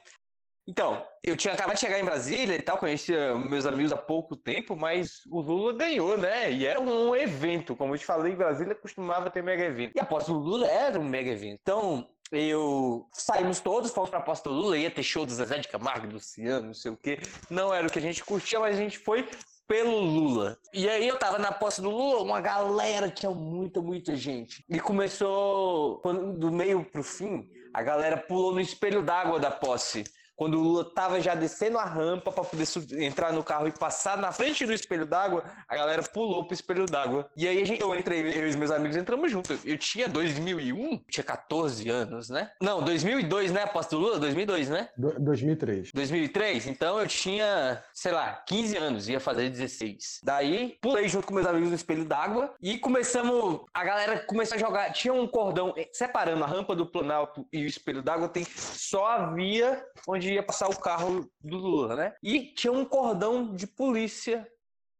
Então, 0.67 1.03
eu 1.23 1.35
tinha 1.35 1.53
acabado 1.53 1.75
de 1.75 1.81
chegar 1.81 1.99
em 1.99 2.05
Brasília 2.05 2.55
e 2.55 2.61
tal, 2.61 2.77
conhecia 2.77 3.35
meus 3.35 3.65
amigos 3.65 3.91
há 3.91 3.97
pouco 3.97 4.35
tempo, 4.35 4.77
mas 4.77 5.21
o 5.29 5.41
Lula 5.41 5.73
ganhou, 5.73 6.17
né? 6.17 6.51
E 6.51 6.65
era 6.65 6.79
um 6.79 7.13
evento, 7.15 7.75
como 7.75 7.93
eu 7.95 7.97
te 7.97 8.05
falei, 8.05 8.33
Brasília 8.35 8.73
costumava 8.75 9.29
ter 9.29 9.43
mega 9.43 9.63
evento. 9.65 9.93
E 9.95 9.99
a 9.99 10.05
posse 10.05 10.27
do 10.27 10.37
Lula 10.37 10.67
era 10.67 10.97
um 10.99 11.03
mega 11.03 11.31
evento. 11.31 11.59
Então, 11.61 12.07
eu 12.31 13.05
saímos 13.11 13.59
todos, 13.59 13.91
fomos 13.91 14.09
pra 14.09 14.21
posse 14.21 14.43
do 14.43 14.51
Lula, 14.51 14.77
ia 14.77 14.89
ter 14.89 15.03
show 15.03 15.25
do 15.25 15.33
Zezé 15.33 15.57
de 15.57 15.67
Camargo, 15.67 16.07
do 16.07 16.13
Luciano, 16.13 16.67
não 16.67 16.73
sei 16.73 16.91
o 16.91 16.97
quê. 16.97 17.19
Não 17.49 17.73
era 17.73 17.85
o 17.85 17.91
que 17.91 17.99
a 17.99 18.01
gente 18.01 18.23
curtia, 18.23 18.59
mas 18.59 18.77
a 18.77 18.79
gente 18.79 18.97
foi 18.99 19.27
pelo 19.68 19.99
Lula. 19.99 20.57
E 20.74 20.88
aí 20.89 21.07
eu 21.07 21.18
tava 21.18 21.38
na 21.38 21.51
posse 21.51 21.82
do 21.82 21.89
Lula, 21.89 22.22
uma 22.22 22.41
galera, 22.41 23.09
tinha 23.09 23.32
muita, 23.32 23.82
muita 23.82 24.16
gente. 24.16 24.64
E 24.70 24.80
começou, 24.80 26.01
do 26.38 26.51
meio 26.51 26.84
pro 26.86 27.03
fim, 27.03 27.49
a 27.74 27.82
galera 27.82 28.18
pulou 28.18 28.53
no 28.53 28.59
espelho 28.61 29.01
d'água 29.01 29.39
da 29.39 29.51
posse. 29.51 30.03
Quando 30.43 30.59
o 30.59 30.61
Lula 30.61 30.83
tava 30.83 31.21
já 31.21 31.35
descendo 31.35 31.77
a 31.79 31.85
rampa 31.85 32.29
para 32.29 32.43
poder 32.43 32.65
entrar 33.01 33.31
no 33.31 33.41
carro 33.41 33.65
e 33.65 33.71
passar 33.71 34.17
na 34.17 34.29
frente 34.33 34.65
do 34.65 34.73
espelho 34.73 35.05
d'água, 35.05 35.45
a 35.69 35.73
galera 35.77 36.03
pulou 36.03 36.43
pro 36.43 36.53
espelho 36.53 36.85
d'água. 36.85 37.29
E 37.37 37.47
aí 37.47 37.61
a 37.61 37.65
gente, 37.65 37.81
eu 37.81 37.95
entrei, 37.97 38.19
eu 38.37 38.45
e 38.47 38.49
os 38.49 38.57
meus 38.57 38.69
amigos 38.69 38.97
entramos 38.97 39.31
juntos. 39.31 39.61
Eu 39.63 39.77
tinha 39.77 40.09
2001, 40.09 40.97
tinha 41.09 41.23
14 41.23 41.89
anos, 41.89 42.29
né? 42.29 42.51
Não, 42.61 42.81
2002, 42.83 43.53
né? 43.53 43.63
A 43.63 43.67
posse 43.67 43.91
do 43.91 43.99
Lula, 43.99 44.19
2002, 44.19 44.69
né? 44.69 44.89
Do- 44.97 45.17
2003. 45.17 45.91
2003, 45.93 46.67
então 46.67 46.99
eu 46.99 47.07
tinha, 47.07 47.81
sei 47.93 48.11
lá, 48.11 48.43
15 48.45 48.75
anos, 48.75 49.07
ia 49.07 49.21
fazer 49.21 49.49
16. 49.49 50.19
Daí, 50.25 50.77
pulei 50.81 51.07
junto 51.07 51.25
com 51.25 51.33
meus 51.35 51.47
amigos 51.47 51.69
no 51.69 51.75
espelho 51.75 52.03
d'água 52.03 52.53
e 52.61 52.77
começamos, 52.77 53.61
a 53.73 53.83
galera 53.85 54.19
começou 54.25 54.55
a 54.57 54.59
jogar, 54.59 54.91
tinha 54.91 55.13
um 55.13 55.25
cordão 55.25 55.73
eh, 55.77 55.87
separando 55.93 56.43
a 56.43 56.47
rampa 56.47 56.75
do 56.75 56.85
Planalto 56.85 57.47
e 57.53 57.63
o 57.63 57.65
espelho 57.65 58.01
d'água, 58.01 58.27
tem 58.27 58.43
só 58.43 59.05
a 59.05 59.33
via 59.33 59.81
onde 60.05 60.32
ia 60.34 60.43
passar 60.43 60.69
o 60.69 60.79
carro 60.79 61.29
do 61.41 61.57
Lula, 61.57 61.95
né? 61.95 62.13
E 62.21 62.53
tinha 62.53 62.71
um 62.73 62.86
cordão 62.86 63.53
de 63.53 63.67
polícia 63.67 64.47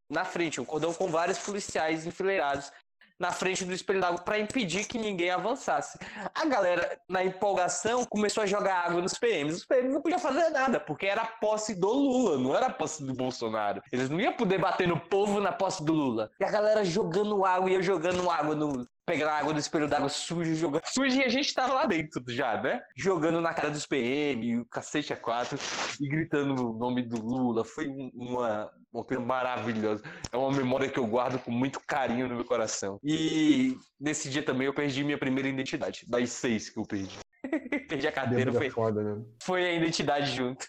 na 0.08 0.24
frente, 0.24 0.60
um 0.60 0.64
cordão 0.64 0.92
com 0.92 1.08
vários 1.08 1.38
policiais 1.38 2.06
enfileirados. 2.06 2.70
na 3.16 3.30
frente 3.30 3.64
do 3.64 3.72
espelho 3.72 4.00
d'água 4.00 4.20
para 4.20 4.40
impedir 4.40 4.86
que 4.86 4.98
ninguém 4.98 5.30
avançasse. 5.30 5.96
A 6.34 6.44
galera, 6.46 6.98
na 7.08 7.24
empolgação, 7.24 8.04
começou 8.04 8.42
a 8.42 8.46
jogar 8.46 8.86
água 8.86 9.00
nos 9.00 9.16
PMs. 9.16 9.58
Os 9.58 9.64
PMs 9.64 9.94
não 9.94 10.02
podiam 10.02 10.18
fazer 10.18 10.50
nada, 10.50 10.80
porque 10.80 11.06
era 11.06 11.22
a 11.22 11.26
posse 11.26 11.76
do 11.76 11.88
Lula, 11.88 12.38
não 12.38 12.56
era 12.56 12.66
a 12.66 12.72
posse 12.72 13.04
do 13.04 13.14
Bolsonaro. 13.14 13.80
Eles 13.92 14.10
não 14.10 14.20
iam 14.20 14.32
poder 14.32 14.58
bater 14.58 14.88
no 14.88 14.98
povo 14.98 15.40
na 15.40 15.52
posse 15.52 15.84
do 15.84 15.92
Lula. 15.92 16.28
E 16.40 16.44
a 16.44 16.50
galera 16.50 16.84
jogando 16.84 17.44
água, 17.44 17.70
ia 17.70 17.80
jogando 17.80 18.28
água 18.28 18.56
no, 18.56 18.84
pegar 19.06 19.32
a 19.32 19.38
água 19.38 19.52
do 19.52 19.58
espelho 19.58 19.88
d'água 19.88 20.08
sujo, 20.08 20.54
jogando 20.54 20.82
sujo, 20.86 21.16
e 21.18 21.22
a 21.24 21.28
gente 21.28 21.52
tava 21.54 21.74
lá 21.74 21.86
dentro 21.86 22.22
já, 22.28 22.60
né? 22.60 22.82
Jogando 22.96 23.40
na 23.40 23.52
cara 23.52 23.70
dos 23.70 23.86
PM, 23.86 24.58
o 24.60 24.64
cacete 24.66 25.12
a 25.12 25.16
quatro, 25.16 25.58
e 26.00 26.08
gritando 26.08 26.70
o 26.70 26.78
nome 26.78 27.02
do 27.02 27.18
Lula. 27.18 27.64
Foi 27.64 27.88
um- 27.88 28.10
uma, 28.14 28.70
uma 28.92 29.04
coisa 29.04 29.22
maravilhosa. 29.22 30.02
É 30.32 30.36
uma 30.36 30.52
memória 30.52 30.88
que 30.88 30.98
eu 30.98 31.06
guardo 31.06 31.38
com 31.38 31.50
muito 31.50 31.80
carinho 31.86 32.28
no 32.28 32.34
meu 32.36 32.44
coração. 32.44 32.98
E 33.04 33.76
nesse 34.00 34.28
dia 34.30 34.42
também 34.42 34.66
eu 34.66 34.74
perdi 34.74 35.04
minha 35.04 35.18
primeira 35.18 35.48
identidade, 35.48 36.04
das 36.08 36.30
seis 36.30 36.70
que 36.70 36.78
eu 36.78 36.84
perdi. 36.84 37.18
perdi 37.88 38.08
a 38.08 38.26
Bêbado 38.26 38.56
é 38.56 38.60
foi, 38.60 38.70
foda, 38.70 39.02
né? 39.02 39.22
foi 39.42 39.66
a 39.66 39.72
identidade 39.74 40.34
junto. 40.34 40.66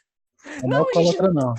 Não, 0.63 0.69
não 0.79 0.85
a 0.89 1.03
gente- 1.03 1.07
outra 1.07 1.33
não. 1.33 1.53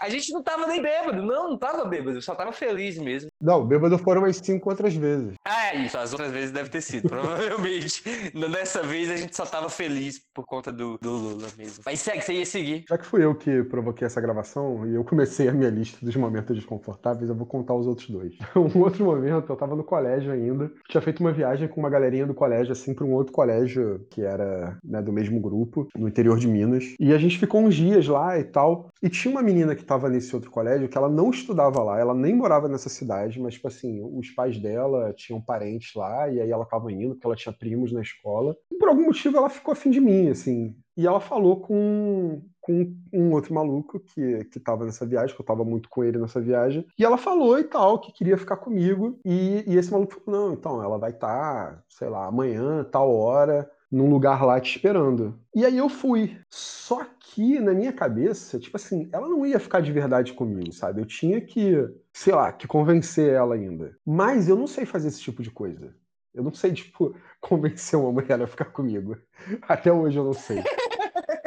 A 0.00 0.08
gente 0.08 0.32
não 0.32 0.42
tava 0.42 0.66
nem 0.66 0.80
bêbado, 0.82 1.22
não, 1.22 1.50
não 1.50 1.58
tava 1.58 1.84
bêbado, 1.84 2.16
eu 2.18 2.22
só 2.22 2.34
tava 2.34 2.52
feliz 2.52 2.98
mesmo. 2.98 3.28
Não, 3.40 3.64
bêbado 3.64 3.98
foram 3.98 4.22
umas 4.22 4.36
cinco 4.36 4.70
outras 4.70 4.94
vezes. 4.94 5.34
Ah, 5.46 5.74
é 5.74 5.76
isso, 5.84 5.96
as 5.98 6.12
outras 6.12 6.30
vezes 6.32 6.50
deve 6.50 6.68
ter 6.68 6.80
sido, 6.80 7.08
provavelmente. 7.08 8.02
Dessa 8.50 8.82
vez 8.82 9.10
a 9.10 9.16
gente 9.16 9.36
só 9.36 9.44
tava 9.44 9.68
feliz 9.68 10.20
por 10.34 10.44
conta 10.46 10.72
do, 10.72 10.98
do 11.00 11.10
Lula 11.10 11.48
mesmo. 11.58 11.82
Mas 11.84 12.00
segue, 12.00 12.22
você 12.22 12.32
ia 12.34 12.46
seguir. 12.46 12.84
Já 12.88 12.96
que 12.98 13.04
fui 13.06 13.24
eu 13.24 13.34
que 13.34 13.62
provoquei 13.64 14.06
essa 14.06 14.20
gravação 14.20 14.86
e 14.86 14.94
eu 14.94 15.04
comecei 15.04 15.48
a 15.48 15.52
minha 15.52 15.70
lista 15.70 15.98
dos 16.04 16.16
momentos 16.16 16.54
desconfortáveis, 16.56 17.28
eu 17.28 17.34
vou 17.34 17.46
contar 17.46 17.74
os 17.74 17.86
outros 17.86 18.08
dois. 18.08 18.34
Um 18.76 18.80
outro 18.80 19.04
momento, 19.04 19.50
eu 19.52 19.56
tava 19.56 19.76
no 19.76 19.84
colégio 19.84 20.32
ainda, 20.32 20.70
tinha 20.88 21.00
feito 21.00 21.20
uma 21.20 21.32
viagem 21.32 21.68
com 21.68 21.78
uma 21.80 21.88
galerinha 21.90 22.26
do 22.26 22.34
colégio, 22.34 22.72
assim, 22.72 22.92
pra 22.94 23.04
um 23.04 23.12
outro 23.12 23.32
colégio 23.32 24.04
que 24.10 24.22
era 24.22 24.76
né, 24.84 25.00
do 25.00 25.12
mesmo 25.12 25.38
grupo, 25.40 25.86
no 25.96 26.08
interior 26.08 26.38
de 26.38 26.48
Minas. 26.48 26.84
E 26.98 27.12
a 27.12 27.18
gente 27.18 27.38
ficou 27.38 27.60
uns 27.60 27.74
dias 27.74 28.06
lá 28.08 28.25
e 28.38 28.44
tal. 28.44 28.88
E 29.02 29.08
tinha 29.08 29.32
uma 29.32 29.42
menina 29.42 29.74
que 29.74 29.84
tava 29.84 30.08
nesse 30.08 30.34
outro 30.34 30.50
colégio 30.50 30.88
que 30.88 30.98
ela 30.98 31.08
não 31.08 31.30
estudava 31.30 31.82
lá, 31.82 31.98
ela 31.98 32.14
nem 32.14 32.34
morava 32.34 32.68
nessa 32.68 32.88
cidade, 32.88 33.40
mas, 33.40 33.54
tipo 33.54 33.68
assim, 33.68 34.00
os 34.02 34.30
pais 34.30 34.58
dela 34.58 35.12
tinham 35.12 35.40
parentes 35.40 35.94
lá, 35.94 36.28
e 36.28 36.40
aí 36.40 36.50
ela 36.50 36.64
tava 36.64 36.92
indo, 36.92 37.14
porque 37.14 37.26
ela 37.26 37.36
tinha 37.36 37.52
primos 37.52 37.92
na 37.92 38.00
escola. 38.00 38.56
E 38.70 38.76
por 38.76 38.88
algum 38.88 39.04
motivo 39.06 39.36
ela 39.36 39.48
ficou 39.48 39.72
afim 39.72 39.90
de 39.90 40.00
mim, 40.00 40.28
assim. 40.28 40.74
E 40.96 41.06
ela 41.06 41.20
falou 41.20 41.60
com, 41.60 42.40
com 42.60 42.96
um 43.12 43.30
outro 43.32 43.52
maluco 43.52 44.00
que, 44.00 44.44
que 44.46 44.58
tava 44.58 44.86
nessa 44.86 45.04
viagem, 45.04 45.36
que 45.36 45.42
eu 45.42 45.46
tava 45.46 45.62
muito 45.62 45.90
com 45.90 46.02
ele 46.02 46.18
nessa 46.18 46.40
viagem. 46.40 46.86
E 46.98 47.04
ela 47.04 47.18
falou 47.18 47.58
e 47.58 47.64
tal, 47.64 48.00
que 48.00 48.12
queria 48.12 48.38
ficar 48.38 48.56
comigo. 48.56 49.20
E, 49.22 49.62
e 49.66 49.76
esse 49.76 49.92
maluco 49.92 50.14
falou: 50.14 50.40
não, 50.40 50.54
então, 50.54 50.82
ela 50.82 50.96
vai 50.96 51.10
estar, 51.10 51.84
sei 51.86 52.08
lá, 52.08 52.26
amanhã, 52.26 52.82
tal 52.84 53.14
hora, 53.14 53.70
num 53.90 54.08
lugar 54.10 54.44
lá 54.44 54.60
te 54.60 54.76
esperando. 54.76 55.38
E 55.54 55.64
aí 55.64 55.76
eu 55.76 55.88
fui. 55.88 56.38
Só 56.50 57.04
que 57.20 57.60
na 57.60 57.72
minha 57.72 57.92
cabeça, 57.92 58.58
tipo 58.58 58.76
assim, 58.76 59.08
ela 59.12 59.28
não 59.28 59.44
ia 59.44 59.60
ficar 59.60 59.80
de 59.80 59.92
verdade 59.92 60.32
comigo, 60.32 60.72
sabe? 60.72 61.00
Eu 61.00 61.06
tinha 61.06 61.40
que, 61.40 61.74
sei 62.12 62.34
lá, 62.34 62.52
que 62.52 62.66
convencer 62.66 63.32
ela 63.32 63.54
ainda. 63.54 63.96
Mas 64.04 64.48
eu 64.48 64.56
não 64.56 64.66
sei 64.66 64.84
fazer 64.84 65.08
esse 65.08 65.20
tipo 65.20 65.42
de 65.42 65.50
coisa. 65.50 65.94
Eu 66.34 66.42
não 66.42 66.52
sei, 66.52 66.72
tipo, 66.74 67.14
convencer 67.40 67.98
uma 67.98 68.12
mulher 68.12 68.40
a 68.40 68.46
ficar 68.46 68.66
comigo. 68.66 69.16
Até 69.62 69.92
hoje 69.92 70.18
eu 70.18 70.24
não 70.24 70.34
sei. 70.34 70.62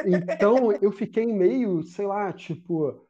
Então 0.05 0.71
eu 0.81 0.91
fiquei 0.91 1.25
meio, 1.25 1.83
sei 1.83 2.05
lá, 2.05 2.31
tipo. 2.33 3.05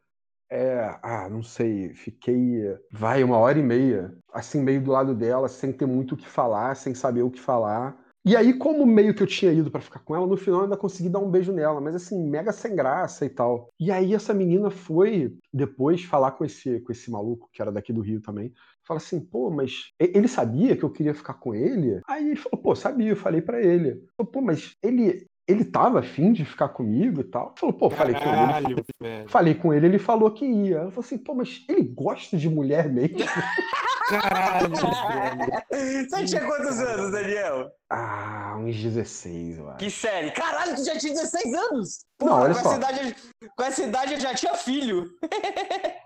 É, 0.52 0.98
ah, 1.00 1.28
não 1.30 1.44
sei, 1.44 1.94
fiquei, 1.94 2.76
vai, 2.90 3.22
uma 3.22 3.38
hora 3.38 3.56
e 3.56 3.62
meia, 3.62 4.12
assim, 4.32 4.60
meio 4.60 4.82
do 4.82 4.90
lado 4.90 5.14
dela, 5.14 5.48
sem 5.48 5.72
ter 5.72 5.86
muito 5.86 6.16
o 6.16 6.18
que 6.18 6.26
falar, 6.26 6.74
sem 6.74 6.92
saber 6.92 7.22
o 7.22 7.30
que 7.30 7.40
falar. 7.40 7.96
E 8.22 8.36
aí, 8.36 8.52
como 8.52 8.84
meio 8.84 9.14
que 9.14 9.22
eu 9.22 9.26
tinha 9.26 9.50
ido 9.50 9.70
pra 9.70 9.80
ficar 9.80 10.00
com 10.00 10.14
ela, 10.14 10.26
no 10.26 10.36
final 10.36 10.60
eu 10.60 10.64
ainda 10.64 10.76
consegui 10.76 11.08
dar 11.08 11.20
um 11.20 11.30
beijo 11.30 11.52
nela, 11.52 11.80
mas 11.80 11.94
assim, 11.94 12.22
mega 12.22 12.52
sem 12.52 12.76
graça 12.76 13.24
e 13.24 13.30
tal. 13.30 13.70
E 13.80 13.90
aí 13.90 14.12
essa 14.14 14.34
menina 14.34 14.70
foi 14.70 15.34
depois 15.52 16.04
falar 16.04 16.32
com 16.32 16.44
esse, 16.44 16.80
com 16.80 16.92
esse 16.92 17.10
maluco, 17.10 17.48
que 17.50 17.62
era 17.62 17.72
daqui 17.72 17.94
do 17.94 18.02
Rio 18.02 18.20
também. 18.20 18.52
Fala 18.82 18.98
assim, 18.98 19.20
pô, 19.20 19.50
mas 19.50 19.92
ele 19.98 20.28
sabia 20.28 20.76
que 20.76 20.82
eu 20.82 20.90
queria 20.90 21.14
ficar 21.14 21.34
com 21.34 21.54
ele? 21.54 22.00
Aí 22.06 22.26
ele 22.26 22.36
falou, 22.36 22.60
pô, 22.62 22.74
sabia, 22.74 23.10
eu 23.10 23.16
falei 23.16 23.40
pra 23.40 23.62
ele. 23.62 24.02
Pô, 24.16 24.42
mas 24.42 24.76
ele, 24.82 25.26
ele 25.50 25.64
tava 25.64 25.98
afim 25.98 26.32
de 26.32 26.44
ficar 26.44 26.68
comigo 26.68 27.20
e 27.20 27.24
tal? 27.24 27.54
Falou, 27.56 27.72
pô, 27.72 27.90
falei 27.90 28.14
com 28.14 28.20
ele. 28.20 28.30
Caralho, 28.30 28.84
velho. 29.00 29.28
Falei 29.28 29.54
com 29.54 29.74
ele, 29.74 29.86
ele 29.86 29.98
falou 29.98 30.30
que 30.30 30.44
ia. 30.44 30.76
Ela 30.76 30.90
falou 30.90 31.04
assim, 31.04 31.18
pô, 31.18 31.34
mas 31.34 31.64
ele 31.68 31.82
gosta 31.82 32.36
de 32.36 32.48
mulher 32.48 32.88
mesmo? 32.88 33.18
Caralho, 34.08 34.68
velho. 35.70 36.08
Você 36.08 36.24
tinha 36.24 36.44
quantos 36.44 36.78
anos, 36.78 37.12
Daniel? 37.12 37.70
Ah, 37.88 38.56
uns 38.58 38.76
16, 38.76 39.58
eu 39.58 39.68
acho. 39.68 39.78
Que 39.78 39.90
série? 39.90 40.30
Caralho, 40.30 40.76
tu 40.76 40.84
já 40.84 40.98
tinha 40.98 41.12
16 41.14 41.54
anos! 41.54 42.09
Não, 42.20 42.40
olha 42.40 42.54
com, 42.54 42.60
só. 42.60 42.68
Essa 42.68 42.76
idade, 42.76 43.16
com 43.56 43.62
essa 43.62 43.82
idade 43.82 44.14
eu 44.14 44.20
já 44.20 44.34
tinha 44.34 44.54
filho. 44.54 45.10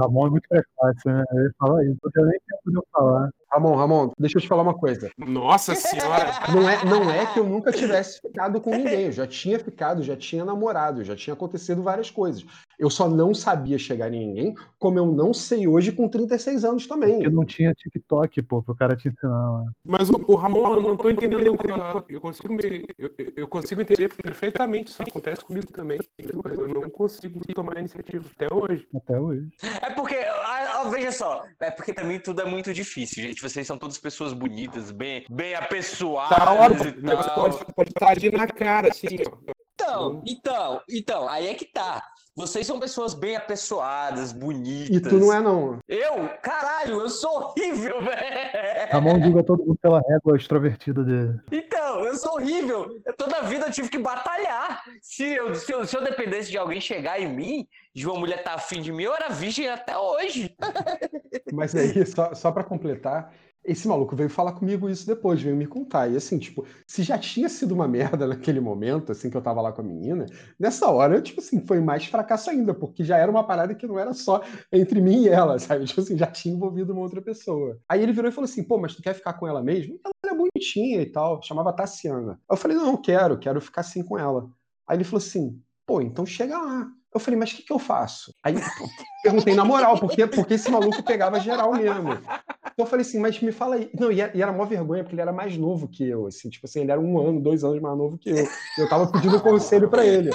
Ramon 0.00 0.28
é 0.28 0.30
muito 0.30 0.48
precoce, 0.48 1.06
né? 1.06 1.24
Eu 1.32 1.42
ia 1.42 1.50
falar 1.58 1.84
isso, 1.84 1.98
não 2.02 2.10
tinha 2.10 2.26
nem 2.26 2.40
tempo 2.48 2.70
de 2.70 2.76
eu 2.76 2.86
falar. 2.92 3.30
Ramon, 3.52 3.76
Ramon, 3.76 4.10
deixa 4.18 4.38
eu 4.38 4.42
te 4.42 4.48
falar 4.48 4.62
uma 4.62 4.78
coisa. 4.78 5.10
Nossa 5.18 5.74
senhora. 5.74 6.32
Não 6.52 6.68
é, 6.68 6.84
não 6.84 7.10
é 7.10 7.26
que 7.26 7.38
eu 7.38 7.44
nunca 7.44 7.72
tivesse 7.72 8.20
ficado 8.20 8.60
com 8.60 8.70
ninguém. 8.70 9.06
Eu 9.06 9.12
já 9.12 9.26
tinha 9.26 9.58
ficado, 9.58 10.02
já 10.02 10.16
tinha 10.16 10.44
namorado, 10.44 11.04
já 11.04 11.16
tinha 11.16 11.34
acontecido 11.34 11.82
várias 11.82 12.10
coisas. 12.10 12.44
Eu 12.78 12.88
só 12.90 13.08
não 13.08 13.34
sabia 13.34 13.76
chegar 13.78 14.12
em 14.12 14.18
ninguém, 14.26 14.54
como 14.78 14.98
eu 14.98 15.06
não 15.06 15.34
sei 15.34 15.66
hoje 15.66 15.90
com 15.92 16.08
36 16.08 16.64
anos 16.64 16.86
também. 16.86 17.14
Porque 17.14 17.30
não 17.30 17.44
tinha 17.44 17.74
TikTok, 17.74 18.40
pô, 18.42 18.62
pro 18.62 18.74
cara 18.76 18.96
te 18.96 19.08
ensinar. 19.08 19.64
Mas 19.84 20.08
o, 20.08 20.14
o 20.28 20.34
Ramon, 20.36 20.74
eu 20.74 20.82
não 20.82 20.96
tô 20.96 21.10
entendendo. 21.10 21.52
o 21.52 21.58
que. 22.02 22.14
Eu 22.14 22.20
consigo, 22.20 22.52
me, 22.54 22.86
eu, 22.98 23.10
eu- 23.36 23.48
consigo 23.48 23.80
entender 23.80 24.08
perfeitamente. 24.14 24.90
Isso 24.90 25.02
acontece 25.02 25.44
comigo 25.44 25.66
também. 25.72 25.98
Eu 26.18 26.68
não 26.68 26.88
consigo 26.90 27.40
tomar 27.54 27.78
iniciativa 27.78 28.24
até 28.36 28.54
hoje. 28.54 28.86
Até 28.94 29.18
hoje. 29.18 29.48
É 29.82 29.90
porque, 29.90 30.14
ah, 30.16 30.80
ah, 30.80 30.88
veja 30.90 31.10
só, 31.12 31.44
é 31.60 31.70
porque 31.70 31.92
mim 32.04 32.20
tudo 32.20 32.42
é 32.42 32.44
muito 32.44 32.72
difícil, 32.72 33.22
gente. 33.24 33.42
Vocês 33.42 33.66
são 33.66 33.76
todas 33.78 33.98
pessoas 33.98 34.32
bonitas, 34.32 34.90
bem, 34.90 35.24
bem 35.28 35.54
apessoadas 35.54 36.38
Tá 36.38 36.52
hora, 36.52 36.74
e 36.74 36.98
o 36.98 37.02
negócio 37.02 37.30
tal. 37.34 37.50
pode, 37.50 37.74
pode 37.74 37.90
estar 37.90 38.08
ali 38.10 38.30
na 38.30 38.46
cara, 38.46 38.88
assim, 38.88 39.16
ó. 39.26 39.52
Então, 39.74 40.22
então, 40.26 40.80
então, 40.90 41.28
aí 41.28 41.46
é 41.48 41.54
que 41.54 41.64
tá. 41.64 42.02
Vocês 42.38 42.64
são 42.64 42.78
pessoas 42.78 43.14
bem 43.14 43.34
apessoadas, 43.34 44.30
bonitas. 44.30 44.96
E 44.96 45.00
tu 45.00 45.18
não 45.18 45.32
é, 45.32 45.40
não. 45.40 45.80
Eu? 45.88 46.28
Caralho, 46.40 47.00
eu 47.00 47.08
sou 47.08 47.28
horrível, 47.32 47.98
velho. 48.00 48.92
Ramon 48.92 49.20
julga 49.20 49.42
todo 49.42 49.66
mundo 49.66 49.76
pela 49.82 50.00
régua 50.08 50.36
extrovertida 50.36 51.02
dele. 51.02 51.40
Então, 51.50 52.04
eu 52.04 52.14
sou 52.14 52.34
horrível. 52.34 53.02
Eu, 53.04 53.12
toda 53.14 53.38
a 53.38 53.42
vida 53.42 53.66
eu 53.66 53.72
tive 53.72 53.88
que 53.88 53.98
batalhar. 53.98 54.84
Se 55.02 55.24
eu, 55.24 55.52
se, 55.56 55.72
eu, 55.72 55.84
se 55.84 55.96
eu 55.96 56.04
dependesse 56.04 56.48
de 56.48 56.56
alguém 56.56 56.80
chegar 56.80 57.20
em 57.20 57.26
mim, 57.26 57.66
de 57.92 58.06
uma 58.06 58.20
mulher 58.20 58.38
estar 58.38 58.54
afim 58.54 58.80
de 58.80 58.92
mim, 58.92 59.02
eu 59.02 59.16
era 59.16 59.30
virgem 59.30 59.68
até 59.68 59.98
hoje. 59.98 60.54
Mas 61.52 61.74
aí, 61.74 62.06
só, 62.06 62.32
só 62.34 62.52
para 62.52 62.62
completar, 62.62 63.32
esse 63.68 63.86
maluco 63.86 64.16
veio 64.16 64.30
falar 64.30 64.52
comigo 64.52 64.88
isso 64.88 65.06
depois, 65.06 65.42
veio 65.42 65.54
me 65.54 65.66
contar. 65.66 66.08
E 66.10 66.16
assim, 66.16 66.38
tipo, 66.38 66.66
se 66.86 67.02
já 67.02 67.18
tinha 67.18 67.48
sido 67.48 67.72
uma 67.72 67.86
merda 67.88 68.26
naquele 68.26 68.60
momento, 68.60 69.12
assim, 69.12 69.28
que 69.30 69.36
eu 69.36 69.42
tava 69.42 69.60
lá 69.60 69.72
com 69.72 69.82
a 69.82 69.84
menina, 69.84 70.26
nessa 70.58 70.90
hora, 70.90 71.20
tipo 71.20 71.40
assim, 71.40 71.60
foi 71.66 71.80
mais 71.80 72.06
fracasso 72.06 72.50
ainda, 72.50 72.72
porque 72.72 73.04
já 73.04 73.18
era 73.18 73.30
uma 73.30 73.44
parada 73.44 73.74
que 73.74 73.86
não 73.86 73.98
era 73.98 74.14
só 74.14 74.42
entre 74.72 75.00
mim 75.00 75.24
e 75.24 75.28
ela, 75.28 75.58
sabe? 75.60 75.84
Tipo 75.84 76.00
assim, 76.00 76.16
já 76.16 76.26
tinha 76.26 76.54
envolvido 76.54 76.92
uma 76.92 77.02
outra 77.02 77.20
pessoa. 77.20 77.78
Aí 77.88 78.02
ele 78.02 78.12
virou 78.12 78.30
e 78.30 78.32
falou 78.34 78.46
assim, 78.46 78.64
pô, 78.64 78.78
mas 78.78 78.94
tu 78.94 79.02
quer 79.02 79.14
ficar 79.14 79.34
com 79.34 79.46
ela 79.46 79.62
mesmo? 79.62 80.00
Ela 80.04 80.32
é 80.32 80.36
bonitinha 80.36 81.02
e 81.02 81.06
tal, 81.06 81.42
chamava 81.42 81.72
Tassiana. 81.72 82.40
Eu 82.50 82.56
falei, 82.56 82.76
não, 82.76 82.96
quero, 82.96 83.38
quero 83.38 83.60
ficar 83.60 83.82
assim 83.82 84.02
com 84.02 84.18
ela. 84.18 84.48
Aí 84.86 84.96
ele 84.96 85.04
falou 85.04 85.18
assim, 85.18 85.60
pô, 85.88 86.02
então 86.02 86.26
chega 86.26 86.58
lá. 86.58 86.86
Eu 87.12 87.18
falei, 87.18 87.40
mas 87.40 87.50
o 87.50 87.56
que, 87.56 87.62
que 87.62 87.72
eu 87.72 87.78
faço? 87.78 88.34
Aí 88.44 88.54
perguntei 89.24 89.54
na 89.54 89.64
moral, 89.64 89.98
porque, 89.98 90.26
porque 90.26 90.54
esse 90.54 90.70
maluco 90.70 91.02
pegava 91.02 91.40
geral 91.40 91.72
mesmo. 91.72 92.12
Então 92.12 92.84
eu 92.84 92.86
falei 92.86 93.04
assim, 93.04 93.18
mas 93.18 93.40
me 93.40 93.50
fala 93.50 93.76
aí. 93.76 93.90
Não, 93.98 94.12
e 94.12 94.20
era, 94.20 94.36
e 94.36 94.42
era 94.42 94.52
mó 94.52 94.66
vergonha, 94.66 95.02
porque 95.02 95.14
ele 95.14 95.22
era 95.22 95.32
mais 95.32 95.56
novo 95.56 95.88
que 95.88 96.06
eu, 96.06 96.26
assim, 96.26 96.50
tipo 96.50 96.66
assim, 96.66 96.82
ele 96.82 96.92
era 96.92 97.00
um 97.00 97.18
ano, 97.18 97.40
dois 97.40 97.64
anos 97.64 97.80
mais 97.80 97.96
novo 97.96 98.18
que 98.18 98.28
eu. 98.28 98.46
Eu 98.76 98.88
tava 98.90 99.10
pedindo 99.10 99.40
conselho 99.40 99.88
pra 99.88 100.04
ele. 100.04 100.30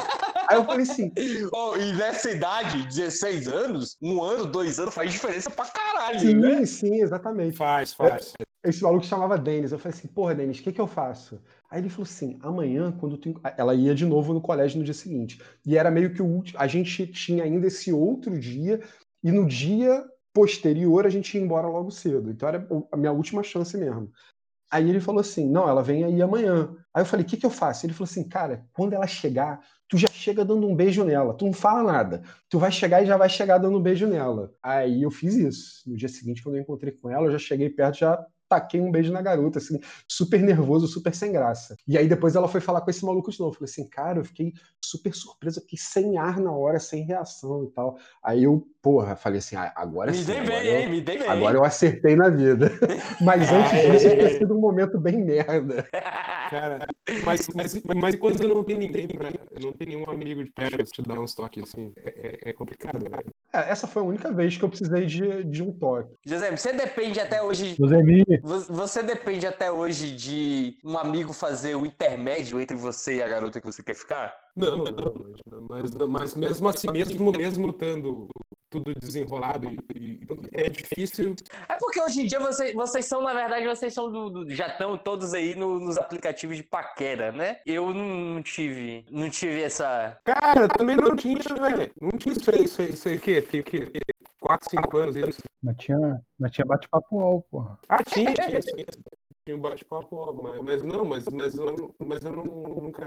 Aí 0.50 0.58
eu 0.58 0.66
falei 0.66 0.82
assim, 0.82 1.14
Oh, 1.54 1.78
e 1.78 1.94
nessa 1.94 2.32
idade, 2.32 2.84
16 2.88 3.48
anos, 3.48 3.96
um 4.02 4.22
ano, 4.24 4.48
dois 4.48 4.80
anos, 4.80 4.94
faz 4.94 5.12
diferença 5.12 5.52
pra 5.52 5.66
caralho, 5.66 6.42
né? 6.42 6.58
sim, 6.58 6.66
sim, 6.66 7.02
exatamente. 7.02 7.56
Faz, 7.56 7.94
faz. 7.94 8.34
Esse 8.64 8.82
maluco 8.82 9.06
chamava 9.06 9.38
Denis. 9.38 9.72
Eu 9.72 9.80
falei 9.80 9.98
assim, 9.98 10.08
porra, 10.08 10.34
Denis, 10.34 10.60
o 10.60 10.64
que, 10.64 10.72
que 10.72 10.80
eu 10.80 10.88
faço? 10.88 11.42
Aí 11.70 11.82
ele 11.82 11.90
falou 11.90 12.04
assim: 12.04 12.40
amanhã, 12.42 12.92
quando 12.92 13.18
tu. 13.18 13.40
Ela 13.58 13.76
ia 13.76 13.94
de 13.94 14.06
novo 14.06 14.34
no 14.34 14.42
colégio 14.42 14.78
no 14.80 14.86
dia 14.86 14.94
seguinte. 14.94 15.42
E 15.66 15.78
era 15.78 15.92
meio 15.92 16.14
que 16.14 16.22
o 16.22 16.26
último. 16.26 16.60
A 16.60 16.68
gente 16.68 17.06
tinha 17.08 17.44
ainda 17.44 17.68
esse 17.68 17.92
outro 17.92 18.40
dia, 18.40 18.80
e 19.22 19.32
no 19.32 19.46
dia 19.46 20.06
posterior 20.34 21.06
a 21.06 21.10
gente 21.10 21.38
ia 21.38 21.44
embora 21.44 21.68
logo 21.68 21.92
cedo. 21.92 22.32
Então 22.32 22.48
era 22.48 22.68
a 22.92 22.98
minha 22.98 23.12
última 23.12 23.44
chance 23.44 23.78
mesmo. 23.78 24.12
Aí 24.72 24.90
ele 24.90 25.00
falou 25.00 25.22
assim: 25.22 25.50
não, 25.50 25.68
ela 25.68 25.84
vem 25.84 26.04
aí 26.04 26.22
amanhã. 26.22 26.76
Aí 26.94 27.02
eu 27.02 27.06
falei: 27.06 27.26
o 27.26 27.30
que, 27.30 27.38
que 27.38 27.46
eu 27.46 27.50
faço? 27.50 27.86
Ele 27.86 27.94
falou 27.94 28.10
assim: 28.10 28.28
cara, 28.28 28.66
quando 28.74 28.94
ela 28.94 29.06
chegar, 29.06 29.60
tu 29.90 29.98
já 29.98 30.08
chega 30.08 30.46
dando 30.46 30.68
um 30.68 30.76
beijo 30.76 31.04
nela. 31.04 31.36
Tu 31.36 31.46
não 31.46 31.54
fala 31.54 31.84
nada. 31.84 32.24
Tu 32.50 32.58
vai 32.58 32.72
chegar 32.72 33.04
e 33.04 33.06
já 33.06 33.18
vai 33.18 33.30
chegar 33.30 33.58
dando 33.58 33.78
um 33.78 33.82
beijo 33.82 34.08
nela. 34.08 34.54
Aí 34.64 35.04
eu 35.04 35.12
fiz 35.12 35.36
isso. 35.36 35.90
No 35.90 35.98
dia 35.98 36.10
seguinte, 36.10 36.42
quando 36.42 36.56
eu 36.56 36.62
encontrei 36.62 36.94
com 36.94 37.10
ela, 37.10 37.28
eu 37.28 37.32
já 37.34 37.40
cheguei 37.40 37.70
perto, 37.70 38.00
já 38.00 38.26
taquei 38.54 38.80
um 38.80 38.92
beijo 38.92 39.12
na 39.12 39.22
garota, 39.22 39.58
assim, 39.60 39.80
super 40.08 40.42
nervoso, 40.42 40.88
super 40.88 41.14
sem 41.14 41.32
graça. 41.32 41.76
E 41.88 41.98
aí 41.98 42.08
depois 42.08 42.36
ela 42.36 42.48
foi 42.48 42.62
falar 42.62 42.82
com 42.82 42.90
esse 42.90 43.04
maluco 43.04 43.32
de 43.32 43.40
novo. 43.40 43.56
Falei 43.56 43.70
assim, 43.70 43.88
cara, 43.90 44.20
eu 44.20 44.26
fiquei 44.26 44.54
super 44.86 45.14
surpreso, 45.14 45.60
eu 45.60 45.64
fiquei 45.64 45.80
sem 45.80 46.18
ar 46.18 46.40
na 46.40 46.52
hora, 46.52 46.80
sem 46.80 47.04
reação 47.04 47.64
e 47.64 47.68
tal. 47.72 47.98
Aí 48.24 48.44
eu, 48.44 48.68
porra, 48.82 49.16
falei 49.16 49.40
assim, 49.40 49.56
ah, 49.56 49.72
agora 49.76 50.12
Me 50.12 50.18
sim. 50.18 50.26
dei 50.26 50.40
agora 50.40 50.62
bem, 50.64 50.68
eu- 50.72 50.80
hein? 50.82 50.90
Me 50.90 51.02
dei 51.02 51.18
bem. 51.18 51.30
Agora 51.30 51.58
eu 51.58 51.64
acertei 51.64 52.16
na 52.16 52.30
vida. 52.30 52.70
Mas 53.22 53.52
antes 53.52 53.82
disso, 53.82 54.10
tinha 54.10 54.30
sido 54.30 54.56
um 54.56 54.60
momento 54.60 55.00
bem 55.00 55.24
merda. 55.24 55.88
Cara, 56.50 56.86
mas, 57.26 57.48
mas, 57.56 57.82
mas 57.96 58.16
quando 58.18 58.48
não 58.48 58.64
tem 58.64 58.78
ninguém, 58.78 59.08
pra, 59.08 59.32
não 59.60 59.72
tem 59.74 59.88
nenhum 59.88 60.04
amigo 60.08 60.44
de 60.44 60.52
perto 60.52 60.76
pra 60.76 60.86
te 60.86 61.02
dar 61.02 61.20
uns 61.20 61.34
toques 61.34 61.64
assim, 61.64 61.92
é, 61.98 62.10
é- 62.46 62.50
é 62.50 62.54
complicado, 62.54 63.10
né? 63.10 63.18
É, 63.52 63.72
essa 63.72 63.88
foi 63.88 64.04
a 64.04 64.06
única 64.06 64.32
vez 64.32 64.56
que 64.56 64.64
eu 64.64 64.70
precisei 64.70 65.06
de, 65.08 65.44
de 65.46 65.64
um 65.64 65.72
toque. 65.72 66.14
José, 66.24 66.56
você 66.56 66.72
depende 66.74 67.20
até 67.20 67.42
hoje. 67.42 67.76
Vo- 68.44 68.60
Você 68.76 69.02
depende 69.02 69.48
até 69.48 69.72
hoje 69.72 70.16
de 70.16 70.78
um 70.86 70.96
amigo 70.98 71.34
fazer 71.34 71.76
o 71.76 71.86
intermédio 71.88 72.60
entre 72.60 72.76
você 72.76 73.16
e 73.16 73.24
a 73.24 73.28
garota 73.28 73.60
que 73.60 73.66
você 73.66 73.82
quer 73.82 73.96
ficar? 73.96 74.36
Não, 74.56 74.78
não, 74.78 74.86
não, 74.92 75.68
mas, 75.70 75.96
mas 76.08 76.36
mesmo 76.36 76.68
assim, 76.68 76.92
mesmo, 76.92 77.32
mesmo 77.32 77.70
estando 77.70 78.28
tudo 78.70 78.94
desenrolado, 79.00 79.68
e, 79.68 79.78
e- 79.96 80.20
é 80.54 80.70
difícil. 80.70 81.36
É 81.70 81.76
porque 81.80 82.02
hoje 82.02 82.22
em 82.22 82.26
dia 82.28 82.40
vocês, 82.40 82.74
vocês 82.74 83.06
são, 83.06 83.22
na 83.24 83.34
verdade, 83.34 83.66
vocês 83.68 83.94
são 83.94 84.12
do, 84.12 84.30
do- 84.30 84.50
já 84.50 84.68
estão 84.68 84.98
todos 84.98 85.34
aí 85.34 85.56
no- 85.56 85.80
nos 85.80 85.98
aplicativos 85.98 86.58
de 86.58 86.64
paquera, 86.64 87.32
né? 87.32 87.60
Eu 87.66 87.94
não, 87.94 88.42
tive, 88.44 89.06
não 89.12 89.30
tive 89.30 89.62
essa. 89.62 90.18
Cara, 90.24 90.68
também 90.68 90.98
não 90.98 91.16
tinha, 91.16 91.38
velho. 91.40 91.92
Não 92.02 92.12
tinha 92.12 92.34
isso 92.34 92.50
aí, 92.52 92.64
isso 92.64 92.82
aí, 92.82 92.90
isso 92.92 93.08
aí, 93.10 93.18
o 93.18 93.22
quê? 93.22 93.42
Tem 93.42 93.62
o 93.62 93.64
quê? 93.64 93.92
4, 94.40 94.70
5 94.70 94.98
anos 94.98 95.16
isso. 95.16 95.42
mas 95.64 95.78
tinha, 95.78 96.22
mas 96.38 96.52
tinha 96.52 96.66
bate-papo 96.66 97.16
UOL, 97.16 97.42
porra. 97.50 97.80
Ah, 97.88 98.04
tinha, 98.04 98.34
tinha, 98.34 98.60
tinha. 98.60 98.86
Tinha 99.46 99.58
um 99.58 99.60
bate-papo, 99.60 100.42
mas, 100.42 100.62
mas 100.62 100.84
não, 100.84 101.04
mas, 101.04 101.26
mas, 101.26 101.54
mas 102.00 102.24
eu 102.24 102.32
não, 102.32 102.46
nunca, 102.46 103.06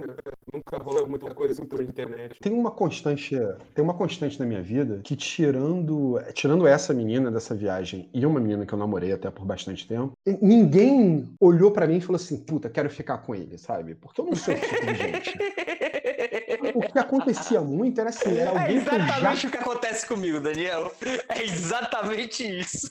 nunca 0.52 0.76
rolou 0.76 1.08
muita 1.08 1.34
coisa 1.34 1.54
assim 1.54 1.64
por 1.64 1.80
internet. 1.80 2.38
Tem 2.40 2.52
uma 2.52 2.70
constante, 2.70 3.34
tem 3.74 3.82
uma 3.82 3.94
constante 3.94 4.38
na 4.38 4.44
minha 4.44 4.60
vida 4.60 5.00
que 5.02 5.16
tirando, 5.16 6.20
tirando 6.34 6.66
essa 6.66 6.92
menina 6.92 7.30
dessa 7.30 7.54
viagem 7.54 8.10
e 8.12 8.26
uma 8.26 8.38
menina 8.38 8.66
que 8.66 8.74
eu 8.74 8.78
namorei 8.78 9.12
até 9.12 9.30
por 9.30 9.46
bastante 9.46 9.88
tempo, 9.88 10.12
ninguém 10.42 11.26
olhou 11.40 11.70
pra 11.70 11.86
mim 11.86 11.96
e 11.96 12.00
falou 12.02 12.16
assim, 12.16 12.36
puta, 12.36 12.68
quero 12.68 12.90
ficar 12.90 13.16
com 13.16 13.34
ele, 13.34 13.56
sabe? 13.56 13.94
Porque 13.94 14.20
eu 14.20 14.26
não 14.26 14.36
sou 14.36 14.52
esse 14.52 14.68
tipo 14.68 14.86
de 14.86 14.94
gente. 14.94 15.38
Que 16.96 17.00
acontecia 17.00 17.60
muito 17.60 18.00
era 18.00 18.08
assim, 18.08 18.30
era 18.38 18.52
É 18.52 18.58
alguém 18.58 18.80
já 18.80 18.94
exatamente 18.96 19.46
o 19.46 19.50
que 19.50 19.56
acontece 19.58 20.06
comigo, 20.06 20.40
Daniel. 20.40 20.90
É 21.28 21.44
exatamente 21.44 22.42
isso. 22.42 22.88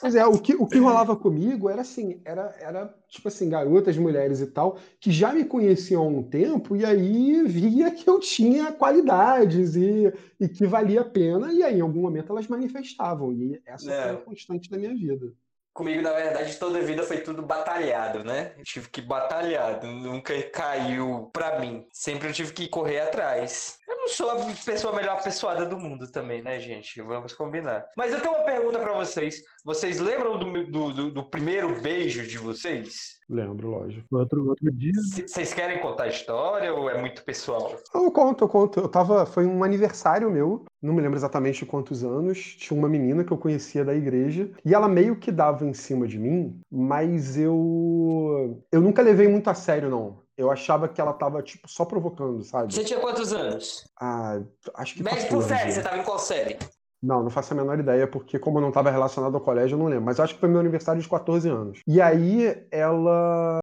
Pois 0.00 0.14
é, 0.14 0.24
o 0.24 0.38
que, 0.38 0.54
o 0.54 0.68
que 0.68 0.78
rolava 0.78 1.16
comigo 1.16 1.68
era 1.68 1.80
assim, 1.80 2.20
era, 2.24 2.54
era 2.60 2.94
tipo 3.08 3.26
assim, 3.26 3.48
garotas, 3.48 3.96
mulheres 3.96 4.40
e 4.40 4.46
tal, 4.46 4.78
que 5.00 5.10
já 5.10 5.32
me 5.32 5.44
conheciam 5.44 6.02
há 6.04 6.06
um 6.06 6.22
tempo 6.22 6.76
e 6.76 6.84
aí 6.84 7.42
via 7.42 7.90
que 7.90 8.08
eu 8.08 8.20
tinha 8.20 8.70
qualidades 8.70 9.74
e, 9.74 10.12
e 10.38 10.48
que 10.48 10.64
valia 10.64 11.00
a 11.00 11.04
pena, 11.04 11.52
e 11.52 11.64
aí 11.64 11.78
em 11.78 11.80
algum 11.82 12.02
momento 12.02 12.30
elas 12.30 12.46
manifestavam, 12.46 13.32
e 13.32 13.60
essa 13.66 13.92
É. 13.92 14.02
foi 14.04 14.12
a 14.12 14.16
constante 14.18 14.70
da 14.70 14.78
minha 14.78 14.94
vida. 14.94 15.32
Comigo, 15.72 16.02
na 16.02 16.12
verdade, 16.12 16.56
toda 16.56 16.78
a 16.78 16.82
vida 16.82 17.02
foi 17.04 17.18
tudo 17.22 17.42
batalhado, 17.42 18.24
né? 18.24 18.54
Eu 18.58 18.64
tive 18.64 18.88
que 18.88 19.00
batalhar, 19.00 19.82
nunca 19.84 20.40
caiu 20.50 21.30
pra 21.32 21.58
mim. 21.58 21.86
Sempre 21.92 22.28
eu 22.28 22.32
tive 22.32 22.52
que 22.52 22.68
correr 22.68 23.00
atrás. 23.00 23.78
Eu 23.90 23.96
não 23.96 24.08
sou 24.08 24.30
a 24.30 24.36
pessoa 24.64 24.94
melhor 24.94 25.16
apessoada 25.18 25.66
do 25.66 25.76
mundo 25.76 26.06
também, 26.10 26.40
né, 26.42 26.60
gente? 26.60 27.02
Vamos 27.02 27.32
combinar. 27.32 27.84
Mas 27.96 28.12
eu 28.12 28.20
tenho 28.20 28.32
uma 28.34 28.44
pergunta 28.44 28.78
pra 28.78 28.92
vocês. 28.94 29.42
Vocês 29.64 29.98
lembram 29.98 30.38
do, 30.38 30.64
do, 30.70 30.92
do- 30.92 31.10
do 31.10 31.24
primeiro 31.24 31.80
beijo 31.82 32.24
de 32.26 32.38
vocês? 32.38 33.18
Lembro, 33.28 33.68
lógico. 33.70 34.06
Outro, 34.16 34.48
outro 34.48 34.70
dia, 34.72 34.92
Vocês 35.26 35.52
querem 35.52 35.80
contar 35.80 36.04
a 36.04 36.08
história 36.08 36.72
ou 36.72 36.88
é 36.88 37.00
muito 37.00 37.24
pessoal? 37.24 37.76
Eu 37.94 38.10
conto, 38.12 38.44
eu 38.44 38.48
conto. 38.48 38.78
Eu 38.80 38.88
tava. 38.88 39.26
Foi 39.26 39.44
um 39.46 39.62
aniversário 39.64 40.30
meu, 40.30 40.64
não 40.80 40.94
me 40.94 41.00
lembro 41.02 41.16
exatamente 41.18 41.66
quantos 41.66 42.02
anos. 42.04 42.38
Tinha 42.56 42.78
uma 42.78 42.88
menina 42.88 43.24
que 43.24 43.32
eu 43.32 43.38
conhecia 43.38 43.84
da 43.84 43.94
igreja. 43.94 44.50
E 44.64 44.72
ela 44.74 44.88
meio 44.88 45.16
que 45.16 45.30
dava 45.32 45.64
em 45.66 45.72
cima 45.74 46.06
de 46.06 46.18
mim, 46.18 46.60
mas 46.70 47.36
eu. 47.36 48.62
Eu 48.72 48.80
nunca 48.80 49.02
levei 49.02 49.28
muito 49.28 49.48
a 49.50 49.54
sério, 49.54 49.90
não. 49.90 50.18
Eu 50.40 50.50
achava 50.50 50.88
que 50.88 50.98
ela 50.98 51.12
tava, 51.12 51.42
tipo, 51.42 51.68
só 51.68 51.84
provocando, 51.84 52.42
sabe? 52.42 52.72
Você 52.72 52.82
tinha 52.82 52.98
quantos 52.98 53.30
anos? 53.30 53.84
Ah, 54.00 54.40
acho 54.76 54.94
que 54.94 55.02
Mede 55.02 55.26
por 55.26 55.42
14. 55.42 55.48
série, 55.48 55.72
você 55.72 55.82
tava 55.82 55.98
em 55.98 56.02
qual 56.02 56.18
série? 56.18 56.58
Não, 57.02 57.22
não 57.22 57.28
faço 57.28 57.52
a 57.52 57.56
menor 57.56 57.78
ideia, 57.78 58.06
porque 58.06 58.38
como 58.38 58.56
eu 58.56 58.62
não 58.62 58.70
estava 58.70 58.90
relacionado 58.90 59.34
ao 59.34 59.40
colégio, 59.42 59.74
eu 59.74 59.78
não 59.78 59.88
lembro. 59.88 60.06
Mas 60.06 60.18
acho 60.18 60.32
que 60.34 60.40
foi 60.40 60.48
meu 60.48 60.60
aniversário 60.60 61.02
de 61.02 61.06
14 61.06 61.46
anos. 61.46 61.80
E 61.86 62.00
aí 62.00 62.56
ela. 62.70 63.58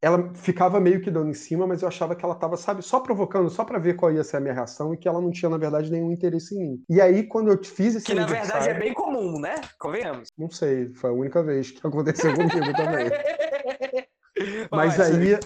Ela 0.00 0.32
ficava 0.34 0.80
meio 0.80 1.00
que 1.00 1.10
dando 1.10 1.30
em 1.30 1.34
cima, 1.34 1.64
mas 1.64 1.82
eu 1.82 1.88
achava 1.88 2.14
que 2.14 2.24
ela 2.24 2.34
tava, 2.34 2.56
sabe, 2.56 2.82
só 2.82 2.98
provocando, 3.00 3.48
só 3.50 3.64
pra 3.64 3.78
ver 3.78 3.94
qual 3.94 4.12
ia 4.12 4.24
ser 4.24 4.36
a 4.36 4.40
minha 4.40 4.54
reação 4.54 4.92
e 4.94 4.96
que 4.96 5.06
ela 5.06 5.20
não 5.20 5.30
tinha, 5.30 5.48
na 5.48 5.58
verdade, 5.58 5.92
nenhum 5.92 6.10
interesse 6.10 6.56
em 6.56 6.58
mim. 6.58 6.84
E 6.88 7.00
aí, 7.00 7.24
quando 7.24 7.52
eu 7.52 7.64
fiz 7.64 7.96
esse 7.96 8.06
Que 8.06 8.14
na 8.14 8.26
verdade 8.26 8.68
é 8.68 8.74
bem 8.74 8.92
comum, 8.94 9.40
né? 9.40 9.56
Convenhamos. 9.78 10.28
não 10.38 10.50
sei, 10.50 10.92
foi 10.94 11.10
a 11.10 11.12
única 11.12 11.42
vez 11.42 11.72
que 11.72 11.78
aconteceu 11.86 12.32
comigo 12.32 12.74
também. 12.76 13.10
Mas 14.72 14.98
aí, 14.98 15.38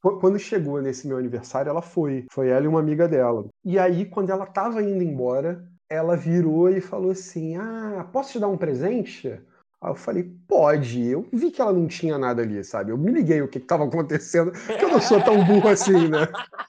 quando 0.00 0.38
chegou 0.38 0.80
nesse 0.80 1.06
meu 1.06 1.18
aniversário, 1.18 1.70
ela 1.70 1.82
foi. 1.82 2.26
Foi 2.30 2.48
ela 2.48 2.64
e 2.64 2.68
uma 2.68 2.80
amiga 2.80 3.08
dela. 3.08 3.46
E 3.64 3.78
aí, 3.78 4.04
quando 4.04 4.30
ela 4.30 4.46
tava 4.46 4.82
indo 4.82 5.02
embora, 5.02 5.64
ela 5.90 6.16
virou 6.16 6.68
e 6.68 6.80
falou 6.80 7.10
assim: 7.10 7.56
Ah, 7.56 8.06
posso 8.12 8.32
te 8.32 8.40
dar 8.40 8.48
um 8.48 8.56
presente? 8.56 9.40
Aí 9.80 9.90
eu 9.90 9.94
falei, 9.94 10.28
pode. 10.48 11.06
Eu 11.06 11.24
vi 11.32 11.52
que 11.52 11.60
ela 11.62 11.72
não 11.72 11.86
tinha 11.86 12.18
nada 12.18 12.42
ali, 12.42 12.64
sabe? 12.64 12.90
Eu 12.90 12.98
me 12.98 13.12
liguei 13.12 13.40
o 13.40 13.48
que 13.48 13.58
estava 13.58 13.84
acontecendo, 13.84 14.50
porque 14.50 14.84
eu 14.84 14.90
não 14.90 15.00
sou 15.00 15.22
tão 15.22 15.44
burro 15.44 15.68
assim, 15.68 16.08
né? 16.08 16.26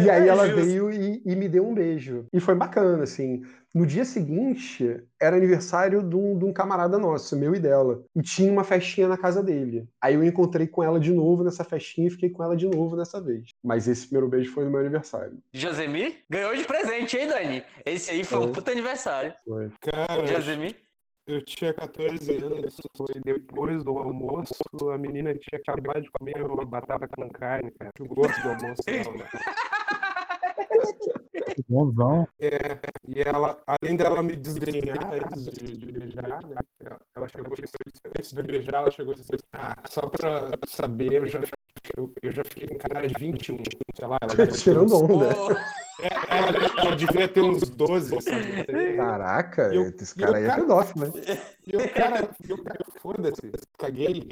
E 0.00 0.10
aí 0.10 0.24
É 0.24 0.28
ela 0.28 0.48
veio 0.48 0.90
e, 0.90 0.95
e 1.24 1.36
me 1.36 1.48
deu 1.48 1.66
um 1.66 1.74
beijo. 1.74 2.26
E 2.32 2.40
foi 2.40 2.54
bacana, 2.54 3.02
assim. 3.04 3.42
No 3.74 3.86
dia 3.86 4.04
seguinte, 4.04 5.02
era 5.20 5.36
aniversário 5.36 6.02
de 6.02 6.16
um, 6.16 6.38
de 6.38 6.44
um 6.44 6.52
camarada 6.52 6.98
nosso, 6.98 7.36
meu 7.36 7.54
e 7.54 7.58
dela. 7.58 8.02
E 8.14 8.22
tinha 8.22 8.50
uma 8.50 8.64
festinha 8.64 9.06
na 9.06 9.18
casa 9.18 9.42
dele. 9.42 9.86
Aí 10.00 10.14
eu 10.14 10.24
encontrei 10.24 10.66
com 10.66 10.82
ela 10.82 10.98
de 10.98 11.12
novo 11.12 11.44
nessa 11.44 11.62
festinha 11.62 12.08
e 12.08 12.10
fiquei 12.10 12.30
com 12.30 12.42
ela 12.42 12.56
de 12.56 12.66
novo 12.66 12.96
nessa 12.96 13.20
vez. 13.20 13.50
Mas 13.62 13.86
esse 13.86 14.06
primeiro 14.06 14.28
beijo 14.28 14.52
foi 14.52 14.64
no 14.64 14.70
meu 14.70 14.80
aniversário. 14.80 15.38
Josemir 15.52 16.24
ganhou 16.28 16.56
de 16.56 16.64
presente, 16.64 17.16
hein, 17.18 17.28
Dani? 17.28 17.62
Esse 17.84 18.10
aí 18.10 18.24
foi 18.24 18.38
um 18.38 18.42
Foi. 18.44 18.52
puta 18.52 18.70
aniversário. 18.70 19.34
Foi. 19.44 19.70
Cara, 19.80 20.26
Josemir? 20.26 20.76
eu 21.26 21.44
tinha 21.44 21.74
14 21.74 22.36
anos, 22.36 22.76
foi 22.96 23.20
depois 23.24 23.82
do 23.82 23.98
almoço, 23.98 24.54
a 24.92 24.96
menina 24.96 25.34
tinha 25.34 25.60
acabado 25.60 26.02
de 26.02 26.10
comer 26.12 26.40
uma 26.42 26.64
batata 26.64 27.08
com 27.08 27.28
carne, 27.28 27.72
cara. 27.72 27.90
O 28.00 28.06
gosto 28.06 28.40
do 28.42 28.48
almoço 28.48 28.82
dela, 28.86 29.12
né? 29.12 29.28
bonzão. 31.68 32.28
É, 32.38 32.78
e 33.06 33.20
ela, 33.20 33.58
além 33.66 33.96
dela 33.96 34.22
me 34.22 34.36
desdenhar 34.36 35.12
antes 35.12 35.44
de, 35.44 35.76
de 35.76 35.92
beijar, 35.92 36.42
né? 36.46 36.56
Ela 37.14 37.28
chegou 37.28 37.52
antes 37.52 38.32
de 38.32 38.42
beijar, 38.42 38.82
ela 38.82 38.90
chegou 38.90 39.14
e 39.14 39.16
disse, 39.16 39.32
ah, 39.52 39.76
só 39.88 40.02
pra 40.08 40.50
saber, 40.66 41.12
eu 41.14 41.26
já, 41.26 41.40
eu, 41.96 42.12
eu 42.22 42.32
já 42.32 42.44
fiquei 42.44 42.68
com 42.68 42.78
cara 42.78 43.06
de 43.06 43.14
21, 43.18 43.56
sei 43.94 44.06
lá. 44.06 44.18
Ela 44.20 44.34
ter 44.36 44.52
Tirando 44.52 44.96
onda. 44.96 45.28
É, 45.85 45.85
ela, 45.98 46.50
ela 46.76 46.96
devia 46.96 47.26
ter 47.28 47.40
uns 47.40 47.62
12, 47.70 48.10
sabe? 48.20 48.96
Caraca, 48.96 49.74
E 49.74 49.78
o- 49.78 49.88
esse 49.88 50.14
cara 50.14 50.36
aí 50.36 50.44
é 50.44 50.54
pedófilo, 50.54 51.06
né? 51.06 51.12
E 51.68 51.76
o 51.76 51.80
cara, 51.90 52.28
e 52.48 52.56
cara 52.62 52.84
foda-se, 53.02 53.50
caguei. 53.76 54.22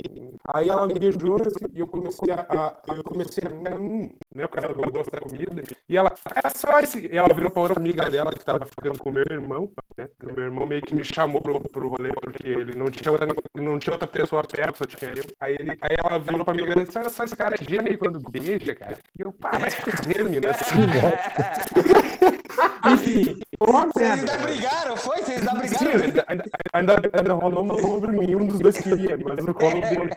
Aí 0.55 0.69
ela 0.69 0.87
me 0.87 0.95
beijou 0.95 1.35
assim, 1.35 1.67
e 1.75 1.81
eu 1.81 1.87
comecei 1.89 2.33
a, 2.33 2.47
a- 2.49 2.77
eu 2.95 3.03
comecei 3.03 3.43
a, 3.45 3.75
hum, 3.75 4.09
né, 4.33 4.45
o 4.45 4.49
cara 4.49 4.69
da 4.69 4.75
comida. 5.21 5.65
E 5.89 5.97
ela, 5.97 6.15
é 6.33 6.49
só 6.51 6.79
esse. 6.79 7.09
E 7.09 7.17
ela 7.17 7.35
virou 7.35 7.51
pra 7.51 7.62
outra 7.62 7.81
amiga 7.81 8.09
dela 8.09 8.31
que 8.33 8.45
tava 8.45 8.65
ficando 8.67 9.01
com 9.01 9.11
o 9.11 9.12
meu 9.12 9.25
irmão, 9.29 9.69
né? 9.99 10.09
O 10.23 10.33
meu 10.33 10.45
irmão 10.45 10.65
meio 10.65 10.81
que 10.83 10.95
me 10.95 11.03
chamou 11.05 11.41
pro, 11.43 11.59
pro 11.61 11.89
rolê, 11.89 12.12
porque 12.12 12.47
ele 12.47 12.77
não 12.77 12.89
tinha 12.89 13.11
outra, 13.11 13.27
não 13.57 13.81
tinha 13.81 13.95
outra 13.95 14.07
pessoa 14.07 14.45
perto, 14.45 14.79
só 14.79 14.85
tinha 14.85 15.11
eu. 15.11 15.25
Aí, 15.41 15.57
ele, 15.59 15.71
aí 15.81 15.97
ela 15.99 16.21
virou 16.21 16.45
pra 16.45 16.55
amiga 16.55 16.69
dela 16.69 16.83
e 16.83 16.87
disse, 16.87 16.99
olha 16.99 17.11
só, 17.11 17.25
esse 17.25 17.35
cara 17.35 17.57
geme 17.61 17.91
aí 17.91 17.97
quando 17.97 18.21
beija, 18.31 18.77
cara. 18.77 18.97
E 19.19 19.23
eu, 19.23 19.33
pá, 19.33 19.59
vai 19.59 19.73
se 19.73 19.81
fuder, 19.81 20.23
menina. 20.25 20.53
Enfim, 22.93 23.41
uma 23.61 23.87
Vocês 23.87 24.11
ainda 24.21 24.37
brigaram, 24.39 24.97
foi? 24.97 25.17
Vocês 25.23 25.39
ainda 25.49 25.51
Sim, 25.53 25.59
brigaram? 25.85 26.05
ainda, 26.05 26.25
ainda, 26.29 26.45
ainda, 26.73 27.11
ainda 27.19 27.33
rolou 27.35 27.63
uma 27.65 27.81
sombra 27.81 28.13
em 28.15 28.19
mim, 28.19 28.35
um 28.37 28.47
dos 28.47 28.59
dois 28.61 28.79
queria, 28.79 29.17
mas 29.19 29.45
o 29.45 29.55
colo 29.55 29.81
dele. 29.83 30.11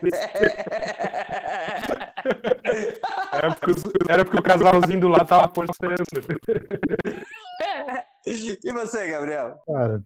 Era 3.32 3.54
porque, 3.54 3.70
os- 3.70 3.84
era 4.08 4.24
porque 4.24 4.38
o 4.38 4.42
casalzinho 4.42 5.00
do 5.00 5.08
lado 5.08 5.26
tava 5.26 5.48
postando. 5.48 5.94
E 8.26 8.72
você, 8.72 9.08
Gabriel? 9.10 9.58
Cara, 9.66 10.02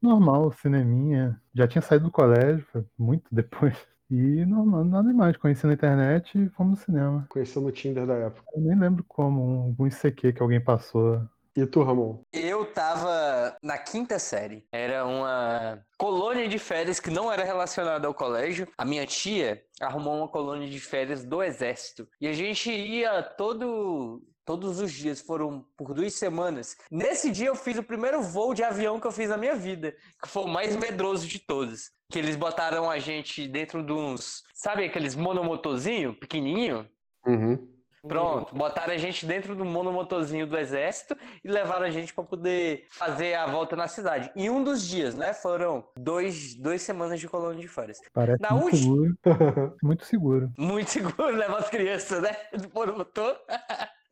normal, 0.00 0.52
cineminha. 0.52 1.40
Já 1.54 1.66
tinha 1.68 1.82
saído 1.82 2.06
do 2.06 2.10
colégio, 2.10 2.64
foi 2.72 2.84
muito 2.98 3.24
depois. 3.30 3.76
E 4.10 4.44
normal, 4.44 4.84
nada 4.84 5.08
demais. 5.08 5.36
Conheci 5.36 5.66
na 5.66 5.72
internet 5.72 6.38
e 6.38 6.48
fomos 6.50 6.78
no 6.78 6.84
cinema. 6.84 7.26
Conheceu 7.28 7.60
no 7.62 7.72
Tinder 7.72 8.06
da 8.06 8.14
época. 8.14 8.46
Eu 8.54 8.62
nem 8.62 8.78
lembro 8.78 9.04
como, 9.08 9.42
um, 9.42 9.62
algum 9.64 9.86
ICQ 9.86 10.32
que 10.32 10.42
alguém 10.42 10.60
passou. 10.60 11.20
E 11.56 11.64
tu, 11.66 11.82
Ramon? 11.82 12.22
Eu 12.32 12.66
tava 12.66 13.56
na 13.62 13.78
quinta 13.78 14.18
série. 14.18 14.66
Era 14.70 15.06
uma 15.06 15.82
colônia 15.96 16.46
de 16.46 16.58
férias 16.58 17.00
que 17.00 17.08
não 17.08 17.32
era 17.32 17.42
relacionada 17.42 18.06
ao 18.06 18.12
colégio. 18.12 18.68
A 18.76 18.84
minha 18.84 19.06
tia 19.06 19.62
arrumou 19.80 20.18
uma 20.18 20.28
colônia 20.28 20.68
de 20.68 20.78
férias 20.78 21.24
do 21.24 21.42
exército. 21.42 22.06
E 22.20 22.28
a 22.28 22.32
gente 22.34 22.70
ia 22.70 23.22
todo 23.22 24.22
todos 24.46 24.80
os 24.80 24.92
dias, 24.92 25.20
foram 25.20 25.66
por 25.76 25.92
duas 25.92 26.14
semanas. 26.14 26.76
Nesse 26.90 27.30
dia 27.30 27.48
eu 27.48 27.56
fiz 27.56 27.76
o 27.76 27.82
primeiro 27.82 28.22
voo 28.22 28.54
de 28.54 28.62
avião 28.62 28.98
que 29.00 29.06
eu 29.06 29.12
fiz 29.12 29.28
na 29.28 29.36
minha 29.36 29.56
vida, 29.56 29.94
que 30.22 30.28
foi 30.28 30.44
o 30.44 30.48
mais 30.48 30.74
medroso 30.76 31.26
de 31.26 31.38
todos. 31.40 31.90
Que 32.08 32.20
eles 32.20 32.36
botaram 32.36 32.88
a 32.88 32.98
gente 33.00 33.48
dentro 33.48 33.82
de 33.82 33.92
uns, 33.92 34.44
sabe 34.54 34.84
aqueles 34.84 35.16
monomotorzinho 35.16 36.14
pequenininho? 36.14 36.88
Uhum. 37.26 37.74
Pronto, 38.06 38.54
botaram 38.54 38.92
a 38.92 38.96
gente 38.96 39.26
dentro 39.26 39.56
do 39.56 39.64
monomotorzinho 39.64 40.46
do 40.46 40.56
exército 40.56 41.16
e 41.44 41.48
levaram 41.48 41.84
a 41.86 41.90
gente 41.90 42.14
para 42.14 42.22
poder 42.22 42.86
fazer 42.92 43.34
a 43.34 43.46
volta 43.48 43.74
na 43.74 43.88
cidade. 43.88 44.30
Em 44.36 44.48
um 44.48 44.62
dos 44.62 44.86
dias, 44.86 45.16
né? 45.16 45.34
Foram 45.34 45.82
dois, 45.96 46.54
duas 46.54 46.80
semanas 46.82 47.18
de 47.18 47.26
colônia 47.28 47.60
de 47.60 47.66
férias. 47.66 48.00
Parece 48.14 48.40
Na 48.40 48.52
muito 48.52 48.76
última- 48.76 49.16
seguro. 49.24 49.76
muito 49.82 50.04
seguro. 50.04 50.52
Muito 50.56 50.88
seguro 50.88 51.26
levar 51.34 51.58
as 51.58 51.68
crianças, 51.68 52.22
né? 52.22 52.36
Do 52.56 52.70
monomotor. 52.72 53.36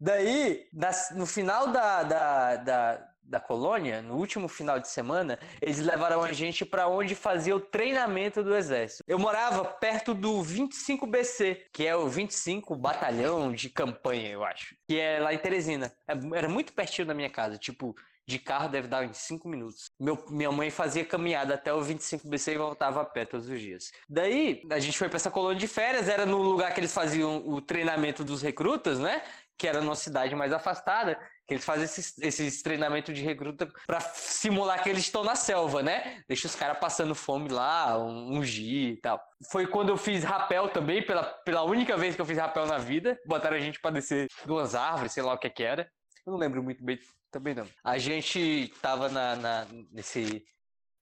Daí, 0.00 0.66
no 1.14 1.26
final 1.26 1.68
da, 1.68 2.02
da, 2.02 2.56
da, 2.56 3.08
da 3.22 3.40
colônia, 3.40 4.02
no 4.02 4.16
último 4.16 4.48
final 4.48 4.80
de 4.80 4.88
semana, 4.88 5.38
eles 5.60 5.78
levaram 5.78 6.22
a 6.22 6.32
gente 6.32 6.64
para 6.64 6.88
onde 6.88 7.14
fazia 7.14 7.54
o 7.54 7.60
treinamento 7.60 8.42
do 8.42 8.54
exército. 8.56 9.04
Eu 9.06 9.18
morava 9.18 9.64
perto 9.64 10.12
do 10.12 10.42
25BC, 10.42 11.66
que 11.72 11.86
é 11.86 11.94
o 11.94 12.08
25 12.08 12.74
Batalhão 12.74 13.52
de 13.52 13.70
Campanha, 13.70 14.28
eu 14.30 14.44
acho. 14.44 14.74
Que 14.88 14.98
é 14.98 15.20
lá 15.20 15.32
em 15.32 15.38
Teresina. 15.38 15.92
É- 16.08 16.36
Era 16.36 16.48
muito 16.48 16.72
pertinho 16.72 17.06
da 17.06 17.14
minha 17.14 17.30
casa, 17.30 17.56
tipo, 17.56 17.94
de 18.26 18.38
carro 18.38 18.68
deve 18.68 18.88
dar 18.88 19.04
em 19.04 19.12
5 19.12 19.48
minutos. 19.48 19.90
Meu, 19.98 20.24
minha 20.28 20.52
mãe 20.52 20.70
fazia 20.70 21.04
caminhada 21.04 21.54
até 21.54 21.72
o 21.72 21.80
25BC 21.80 22.52
e 22.52 22.58
voltava 22.58 23.02
a 23.02 23.04
pé 23.04 23.24
todos 23.24 23.48
os 23.48 23.60
dias. 23.60 23.92
Daí, 24.08 24.62
a 24.70 24.78
gente 24.78 24.96
foi 24.96 25.08
para 25.08 25.16
essa 25.16 25.30
colônia 25.30 25.58
de 25.58 25.66
férias, 25.66 26.08
era 26.08 26.24
no 26.24 26.38
lugar 26.38 26.72
que 26.72 26.80
eles 26.80 26.92
faziam 26.92 27.46
o 27.48 27.60
treinamento 27.60 28.24
dos 28.24 28.40
recrutas, 28.40 28.98
né? 28.98 29.22
Que 29.58 29.66
era 29.66 29.80
numa 29.80 29.96
cidade 29.96 30.34
mais 30.34 30.52
afastada, 30.52 31.18
que 31.46 31.54
eles 31.54 31.64
fazem 31.64 31.84
esses, 31.84 32.18
esses 32.18 32.62
treinamentos 32.62 33.14
de 33.14 33.22
recruta 33.22 33.68
para 33.86 34.00
simular 34.00 34.82
que 34.82 34.88
eles 34.88 35.02
estão 35.02 35.24
na 35.24 35.34
selva, 35.34 35.82
né? 35.82 36.22
Deixa 36.28 36.46
os 36.46 36.54
caras 36.54 36.78
passando 36.78 37.14
fome 37.14 37.48
lá, 37.48 37.98
um, 37.98 38.38
um 38.38 38.44
gi 38.44 38.92
e 38.92 38.96
tal. 38.96 39.20
Foi 39.50 39.66
quando 39.66 39.90
eu 39.90 39.96
fiz 39.96 40.22
rapel 40.22 40.68
também, 40.68 41.04
pela, 41.04 41.24
pela 41.24 41.62
única 41.62 41.96
vez 41.96 42.14
que 42.14 42.20
eu 42.20 42.26
fiz 42.26 42.38
rapel 42.38 42.66
na 42.66 42.78
vida. 42.78 43.18
Botaram 43.26 43.56
a 43.56 43.60
gente 43.60 43.80
para 43.80 43.90
descer 43.92 44.28
duas 44.46 44.74
árvores, 44.74 45.12
sei 45.12 45.22
lá 45.22 45.34
o 45.34 45.38
que 45.38 45.50
que 45.50 45.62
era. 45.62 45.90
Eu 46.24 46.32
não 46.32 46.38
lembro 46.38 46.62
muito 46.62 46.84
bem 46.84 46.98
também 47.32 47.54
não. 47.54 47.66
A 47.82 47.98
gente 47.98 48.72
tava 48.80 49.08
na, 49.08 49.34
na- 49.36 49.66
nesse, 49.90 50.44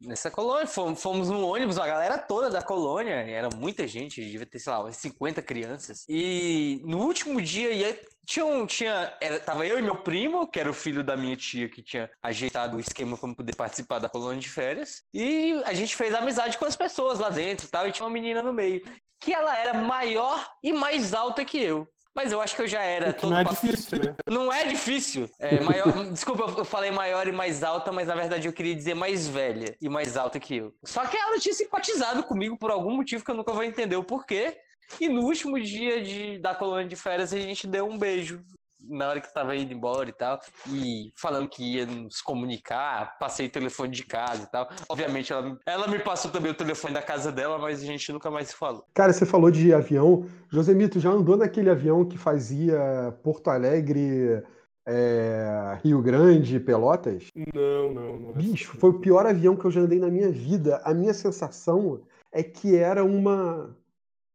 nessa 0.01 0.31
colônia, 0.31 0.67
fomos, 0.67 1.03
fomos 1.03 1.29
no 1.29 1.45
ônibus, 1.47 1.77
a 1.79 1.87
galera 1.87 2.17
toda 2.17 2.49
da 2.49 2.63
colônia, 2.63 3.15
era 3.29 3.51
muita 3.55 3.87
gente, 3.87 4.25
devia 4.25 4.47
ter, 4.47 4.59
sei 4.59 4.73
lá, 4.73 4.81
umas 4.81 4.97
50 4.97 5.43
crianças. 5.43 6.05
E 6.09 6.81
no 6.85 6.99
último 7.01 7.43
dia, 7.43 7.71
ia, 7.73 8.01
tinha, 8.27 8.47
um, 8.47 8.65
tinha 8.67 9.15
era, 9.21 9.39
tava 9.41 9.67
eu 9.67 9.79
e 9.79 9.83
meu 9.83 9.97
primo, 10.03 10.47
que 10.49 10.59
era 10.61 10.71
o 10.71 10.75
filho 10.75 11.03
da 11.05 11.17
minha 11.17 11.37
tia, 11.37 11.69
que 11.69 11.83
tinha 11.83 12.09
ajeitado 12.23 12.77
o 12.77 12.81
esquema 12.81 13.19
para 13.19 13.35
poder 13.35 13.55
participar 13.57 13.99
da 13.99 14.09
colônia 14.09 14.41
de 14.41 14.49
férias. 14.49 15.03
E 15.13 15.61
a 15.67 15.75
gente 15.75 15.95
fez 15.97 16.15
amizade 16.15 16.57
com 16.57 16.65
as 16.65 16.77
pessoas 16.77 17.19
lá 17.19 17.29
dentro 17.29 17.69
tal, 17.69 17.87
e 17.89 17.93
tinha 17.93 18.07
uma 18.07 18.13
menina 18.13 18.43
no 18.43 18.53
meio, 18.53 18.81
que 19.21 19.35
ela 19.35 19.59
era 19.59 19.75
maior 19.75 20.49
e 20.63 20.73
mais 20.73 21.13
alta 21.13 21.45
que 21.45 21.59
eu. 21.63 21.87
Mas 22.15 22.33
eu 22.33 22.41
acho 22.41 22.57
que 22.57 22.63
eu 22.63 22.67
já 22.67 22.83
era 22.83 23.13
todo 23.13 23.31
não 23.31 23.39
é 23.39 23.45
difícil, 23.45 23.99
né? 23.99 24.15
não 24.29 24.53
é 24.53 24.65
difícil. 24.65 25.31
É 25.39 25.61
maior... 25.61 25.87
Desculpa, 26.11 26.55
eu 26.59 26.65
falei 26.65 26.91
maior 26.91 27.27
e 27.29 27.33
mais 27.33 27.63
alta, 27.63 27.93
mas 27.93 28.09
na 28.09 28.15
verdade 28.15 28.49
eu 28.49 28.53
queria 28.53 28.75
dizer 28.75 28.95
mais 28.95 29.29
velha 29.29 29.77
e 29.81 29.89
mais 29.89 30.17
alta 30.17 30.41
que 30.41 30.57
eu. 30.57 30.75
Só 30.85 31.07
que 31.07 31.17
ela 31.17 31.39
tinha 31.39 31.55
simpatizado 31.55 32.25
comigo 32.25 32.59
por 32.59 32.71
algum 32.71 32.97
motivo 32.97 33.25
que 33.25 33.31
eu 33.31 33.37
nunca 33.37 33.53
vou 33.53 33.63
entender 33.63 33.97
o 33.97 34.05
porquê. 34.05 34.57
E 35.01 35.09
no 35.09 35.23
último 35.23 35.61
dia 35.61 36.03
de, 36.03 36.39
da 36.39 36.55
colônia 36.55 36.89
de 36.89 36.97
férias 36.97 37.33
a 37.33 37.39
gente 37.39 37.67
deu 37.67 37.87
um 37.87 37.97
beijo. 37.97 38.43
Na 38.89 39.09
hora 39.09 39.21
que 39.21 39.33
tava 39.33 39.55
indo 39.57 39.73
embora 39.73 40.09
e 40.09 40.13
tal. 40.13 40.41
E 40.69 41.13
falando 41.17 41.49
que 41.49 41.77
ia 41.77 41.87
nos 41.87 42.21
comunicar, 42.21 43.19
passei 43.19 43.47
o 43.47 43.51
telefone 43.51 43.93
de 43.93 44.05
casa 44.05 44.45
e 44.45 44.47
tal. 44.51 44.69
Obviamente 44.89 45.33
ela, 45.33 45.59
ela 45.67 45.87
me 45.89 45.99
passou 45.99 46.31
também 46.31 46.51
o 46.51 46.55
telefone 46.57 46.95
da 46.95 47.03
casa 47.03 47.31
dela, 47.31 47.59
mas 47.59 47.83
a 47.83 47.87
gente 47.87 48.13
nunca 48.13 48.31
mais 48.31 48.49
se 48.49 48.55
falou. 48.57 48.85
Cara, 48.95 49.13
você 49.13 49.27
falou 49.27 49.51
de 49.51 49.73
avião. 49.75 50.27
Josemito, 50.49 50.99
já 50.99 51.11
andou 51.11 51.37
naquele 51.37 51.71
avião 51.71 52.05
que 52.05 52.17
fazia 52.19 52.79
Porto 53.23 53.49
Alegre, 53.49 54.43
é, 54.89 55.79
Rio 55.85 56.01
Grande, 56.03 56.59
Pelotas? 56.59 57.29
Não, 57.55 57.93
não, 57.93 58.17
não. 58.19 58.33
Bicho, 58.33 58.77
foi 58.79 58.91
o 58.91 58.99
pior 58.99 59.27
avião 59.27 59.55
que 59.57 59.65
eu 59.65 59.71
já 59.71 59.81
andei 59.83 59.99
na 60.01 60.09
minha 60.09 60.31
vida. 60.31 60.81
A 60.85 60.93
minha 60.95 61.15
sensação 61.15 62.03
é 62.33 62.43
que 62.43 62.77
era 62.77 63.05
uma. 63.05 63.77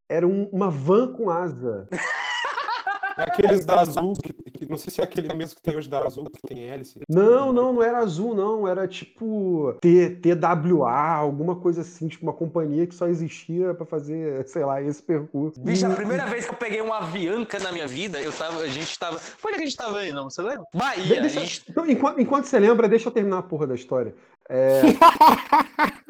Era 0.07 0.27
um- 0.27 0.47
uma 0.53 0.69
van 0.69 1.11
com 1.13 1.29
asa. 1.31 1.89
Aqueles 3.17 3.65
da 3.65 3.79
Azul, 3.81 4.13
que, 4.21 4.34
que- 4.65 4.71
não 4.71 4.77
sei 4.77 4.91
se 4.91 5.01
é 5.01 5.03
aquele 5.03 5.33
mesmo 5.33 5.55
que 5.55 5.61
tem 5.61 5.75
hoje 5.77 5.89
da 5.89 5.99
Azul, 6.05 6.25
que 6.29 6.41
tem 6.47 6.67
hélice. 6.69 6.99
Não, 7.09 7.53
não, 7.53 7.73
não 7.73 7.83
era 7.83 7.99
azul, 7.99 8.35
não. 8.35 8.67
Era 8.67 8.87
tipo 8.87 9.75
T, 9.81 10.09
TWA, 10.21 10.91
alguma 10.91 11.55
coisa 11.55 11.81
assim, 11.81 12.07
tipo 12.07 12.23
uma 12.23 12.33
companhia 12.33 12.85
que 12.87 12.95
só 12.95 13.07
existia 13.07 13.73
pra 13.73 13.85
fazer, 13.85 14.45
sei 14.47 14.63
lá, 14.65 14.81
esse 14.81 15.01
percurso. 15.01 15.59
Bicho, 15.59 15.85
a 15.85 15.89
primeira 15.91 16.25
vez 16.25 16.45
que 16.45 16.51
eu 16.51 16.57
peguei 16.57 16.81
uma 16.81 16.97
avianca 16.99 17.59
na 17.59 17.71
minha 17.71 17.87
vida, 17.87 18.19
eu 18.21 18.31
tava, 18.31 18.59
a 18.61 18.67
gente 18.67 18.97
tava. 18.99 19.19
Onde 19.43 19.53
é 19.53 19.57
que 19.57 19.63
a 19.63 19.65
gente 19.67 19.77
tava 19.77 19.99
aí, 19.99 20.11
não? 20.11 20.29
Você 20.29 20.41
lembra? 20.41 20.65
De- 20.73 20.77
Bahia. 20.79 21.21
deixa- 21.21 21.39
a 21.39 21.43
gente- 21.43 21.63
então, 21.69 21.89
enquanto, 21.89 22.19
enquanto 22.21 22.45
você 22.45 22.59
lembra, 22.59 22.87
deixa 22.87 23.07
eu 23.07 23.11
terminar 23.13 23.37
a 23.39 23.43
porra 23.43 23.67
da 23.67 23.75
história. 23.75 24.13
É, 24.49 24.81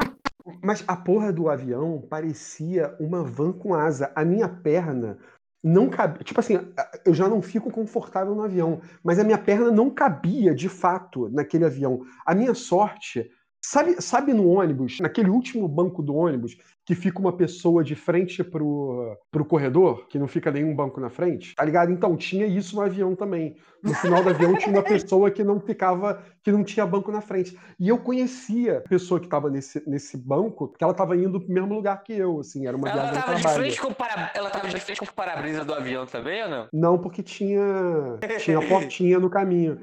Mas 0.62 0.84
a 0.88 0.96
porra 0.96 1.32
do 1.34 1.50
avião 1.50 2.04
parecia 2.10 2.96
uma 3.00 3.24
van 3.24 3.52
com 3.52 3.74
asa. 3.74 4.12
A 4.16 4.24
minha 4.24 4.48
perna 4.48 5.18
não 5.66 5.90
cabia. 5.90 6.24
Tipo 6.24 6.40
assim, 6.40 6.60
eu 7.04 7.12
já 7.12 7.28
não 7.28 7.42
fico 7.42 7.72
confortável 7.72 8.36
no 8.36 8.44
avião, 8.44 8.82
mas 9.04 9.18
a 9.18 9.24
minha 9.24 9.38
perna 9.38 9.72
não 9.72 9.90
cabia 9.90 10.54
de 10.54 10.70
fato 10.70 11.28
naquele 11.30 11.66
avião. 11.66 12.06
A 12.24 12.36
minha 12.36 12.54
sorte. 12.54 13.28
Sabe, 13.66 14.00
sabe 14.00 14.32
no 14.32 14.48
ônibus, 14.48 15.00
naquele 15.00 15.28
último 15.32 15.68
banco 15.68 16.04
do 16.04 16.14
ônibus, 16.14 16.56
que 16.86 16.94
fica 16.94 17.20
uma 17.20 17.34
pessoa 17.34 17.84
de 17.84 17.96
frente 17.96 18.44
pro, 18.44 19.18
pro 19.32 19.44
corredor, 19.44 20.06
que 20.08 20.20
não 20.20 20.28
fica 20.28 20.52
nenhum 20.52 20.76
banco 20.76 21.02
na 21.02 21.10
frente? 21.10 21.56
Tá 21.56 21.66
ligado? 21.66 21.92
Então, 21.92 22.16
tinha 22.16 22.46
isso 22.46 22.76
no 22.76 22.84
avião 22.84 23.16
também. 23.16 23.56
No 23.82 23.94
final 23.96 24.24
do 24.24 24.30
avião 24.30 24.56
tinha 24.56 24.72
uma 24.72 24.84
pessoa 24.84 25.32
que 25.32 25.44
não 25.44 25.60
ficava, 25.60 26.22
que 26.44 26.52
não 26.52 26.64
tinha 26.64 26.86
banco 26.86 27.12
na 27.12 27.22
frente. 27.22 27.58
E 27.80 27.90
eu 27.90 27.98
conhecia 27.98 28.78
a 28.78 28.82
pessoa 28.82 29.20
que 29.20 29.26
estava 29.26 29.50
nesse, 29.50 29.82
nesse 29.90 30.16
banco, 30.16 30.68
que 30.68 30.84
ela 30.84 30.92
estava 30.92 31.18
indo 31.18 31.42
pro 31.42 31.52
mesmo 31.52 31.74
lugar 31.74 32.04
que 32.04 32.14
eu, 32.14 32.40
assim, 32.40 32.68
era 32.68 32.78
uma 32.78 32.88
Ela 32.88 33.02
viagem 33.02 33.22
tava 33.24 33.36
de 33.36 33.48
frente 33.48 33.82
com 33.82 33.94
para... 33.94 34.32
Ela 34.36 34.50
tava 34.52 34.68
de 34.68 34.80
frente 34.80 35.00
com 35.00 35.06
o 35.06 35.14
para-brisa 35.14 35.66
do 35.66 35.74
avião 35.74 36.06
também 36.06 36.44
ou 36.44 36.50
não? 36.50 36.68
Não, 36.72 36.98
porque 37.00 37.24
tinha, 37.24 38.20
tinha 38.38 38.62
portinha 38.68 39.20
no 39.20 39.30
caminho. 39.30 39.80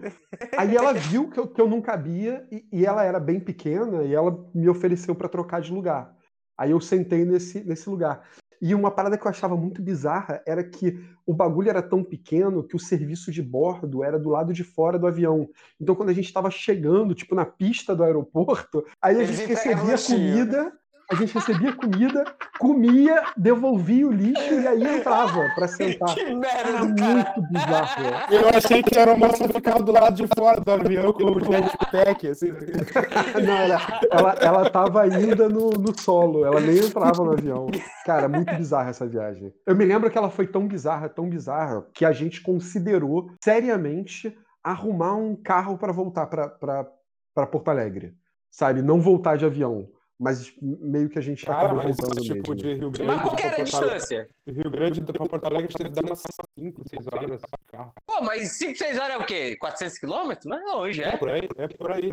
Aí 0.57 0.77
ela 0.77 0.93
viu 0.93 1.29
que 1.29 1.41
eu, 1.41 1.49
que 1.49 1.61
eu 1.61 1.69
não 1.69 1.81
cabia 1.81 2.47
e, 2.51 2.65
e 2.73 2.87
ela 2.87 3.05
era 3.05 3.19
bem 3.19 3.41
pequena 3.41 4.05
e 4.05 4.15
ela 4.15 4.39
me 4.55 4.69
ofereceu 4.69 5.17
para 5.17 5.29
trocar 5.29 5.61
de 5.61 5.73
lugar. 5.73 6.15
Aí 6.63 6.71
eu 6.71 6.81
sentei 6.81 7.25
nesse, 7.25 7.65
nesse 7.65 7.91
lugar. 7.91 8.23
E 8.61 8.73
uma 8.73 8.93
parada 8.93 9.19
que 9.19 9.27
eu 9.27 9.31
achava 9.31 9.57
muito 9.57 9.83
bizarra 9.83 10.41
era 10.47 10.63
que 10.63 10.97
o 11.27 11.35
bagulho 11.35 11.69
era 11.69 11.83
tão 11.83 12.05
pequeno 12.05 12.63
que 12.63 12.77
o 12.77 12.79
serviço 12.79 13.33
de 13.33 13.43
bordo 13.43 14.05
era 14.05 14.17
do 14.17 14.29
lado 14.29 14.53
de 14.53 14.63
fora 14.63 14.97
do 14.97 15.09
avião. 15.09 15.51
Então, 15.81 15.97
quando 15.97 16.11
a 16.11 16.13
gente 16.13 16.27
estava 16.27 16.49
chegando, 16.53 17.17
tipo, 17.17 17.35
na 17.35 17.45
pista 17.45 17.97
do 17.97 18.05
aeroporto, 18.05 18.87
aí 19.03 19.21
a 19.21 19.25
gente 19.25 19.45
recebia 19.45 19.97
comida, 19.99 20.73
a 21.13 21.15
gente 21.15 21.35
recebia 21.35 21.75
comida, 21.75 22.25
comia, 22.59 23.23
devolvia 23.37 24.09
o 24.09 24.11
lixo 24.11 24.55
e 24.55 24.67
aí 24.67 24.97
entrava 24.97 25.47
para 25.55 25.69
sentar. 25.69 26.15
Que 26.15 26.25
merda 26.35 26.69
Era 26.71 26.85
muito 26.85 27.43
bizarro. 27.51 28.03
Eu 28.31 28.49
achei 28.49 28.83
que 28.83 28.99
era 28.99 29.13
uma 29.13 29.29
moça 29.29 29.47
que 29.47 29.53
ficava 29.53 29.83
do 29.83 29.93
lado 29.93 30.17
de 30.17 30.27
fora 30.35 30.59
do 30.59 30.71
avião 30.71 31.13
com 31.13 31.25
o 31.25 31.41
jetpack, 31.41 32.29
assim. 32.29 32.49
Não, 33.47 33.53
ela, 33.53 34.01
ela, 34.11 34.33
ela 34.41 34.71
tava 34.71 35.03
ainda 35.03 35.51
no, 35.51 35.71
no 35.73 36.01
solo, 36.01 36.47
ela 36.47 36.61
nem 36.61 36.79
entrava 36.79 37.23
no 37.23 37.33
avião. 37.33 37.67
Cara, 38.07 38.27
muito 38.27 38.55
bizarra 38.55 38.89
essa 38.89 39.07
viagem. 39.07 39.53
Eu 39.67 39.77
me 39.77 39.85
lembro 39.85 40.11
que 40.11 40.17
ela 40.17 40.31
foi 40.31 40.47
tão 40.47 40.67
bizarra, 40.67 41.11
tão 41.11 41.29
bizarra, 41.29 41.87
que 41.93 42.07
a 42.07 42.13
gente 42.13 42.41
considerou 42.41 43.31
seriamente 43.45 44.35
arrumar 44.65 45.15
um 45.15 45.37
carro 45.37 45.77
para 45.77 45.93
voltar 45.93 46.27
para 46.27 47.47
Porto 47.47 47.69
Alegre. 47.69 48.15
Sabe? 48.51 48.81
Não 48.81 48.99
voltar 48.99 49.37
de 49.37 49.45
avião. 49.45 49.89
Mas 50.23 50.55
meio 50.63 51.09
que 51.09 51.19
a 51.19 51.23
gente 51.23 51.45
Cara, 51.45 51.59
acabou 51.67 51.83
mas 51.83 51.97
voltando 51.97 52.23
tipo 52.23 52.35
mesmo. 52.35 52.55
de 52.55 52.75
Rio 52.75 52.91
Grande. 52.93 53.03
Mas 53.13 53.23
qual 53.23 53.35
que 53.37 53.43
era 53.43 53.51
a 53.51 53.57
pra 53.57 53.65
Porto 53.65 53.75
Alegre- 53.77 53.99
distância? 53.99 54.29
Rio 54.47 54.71
Grande 54.71 55.01
pra 55.01 55.27
Porto 55.27 55.45
Alegre 55.47 55.67
a 55.67 55.71
gente 55.71 55.83
deve 55.83 55.95
dar 55.95 56.03
umas 56.09 56.23
5, 56.59 56.89
6 56.89 57.07
horas 57.13 57.41
de 57.41 57.47
carro. 57.73 57.93
Pô, 58.07 58.23
mas 58.23 58.53
5, 58.53 58.79
6 58.79 58.99
horas 58.99 59.11
é 59.17 59.19
o 59.19 59.27
quê? 59.27 59.57
400 59.57 59.99
quilômetros? 59.99 60.47
Não 60.47 60.57
é 60.57 60.75
longe, 60.77 61.03
É 61.03 61.09
é? 61.09 61.17
por 61.17 61.29
aí, 61.29 61.49
é 61.59 61.67
por 61.69 61.91
aí. 61.91 62.13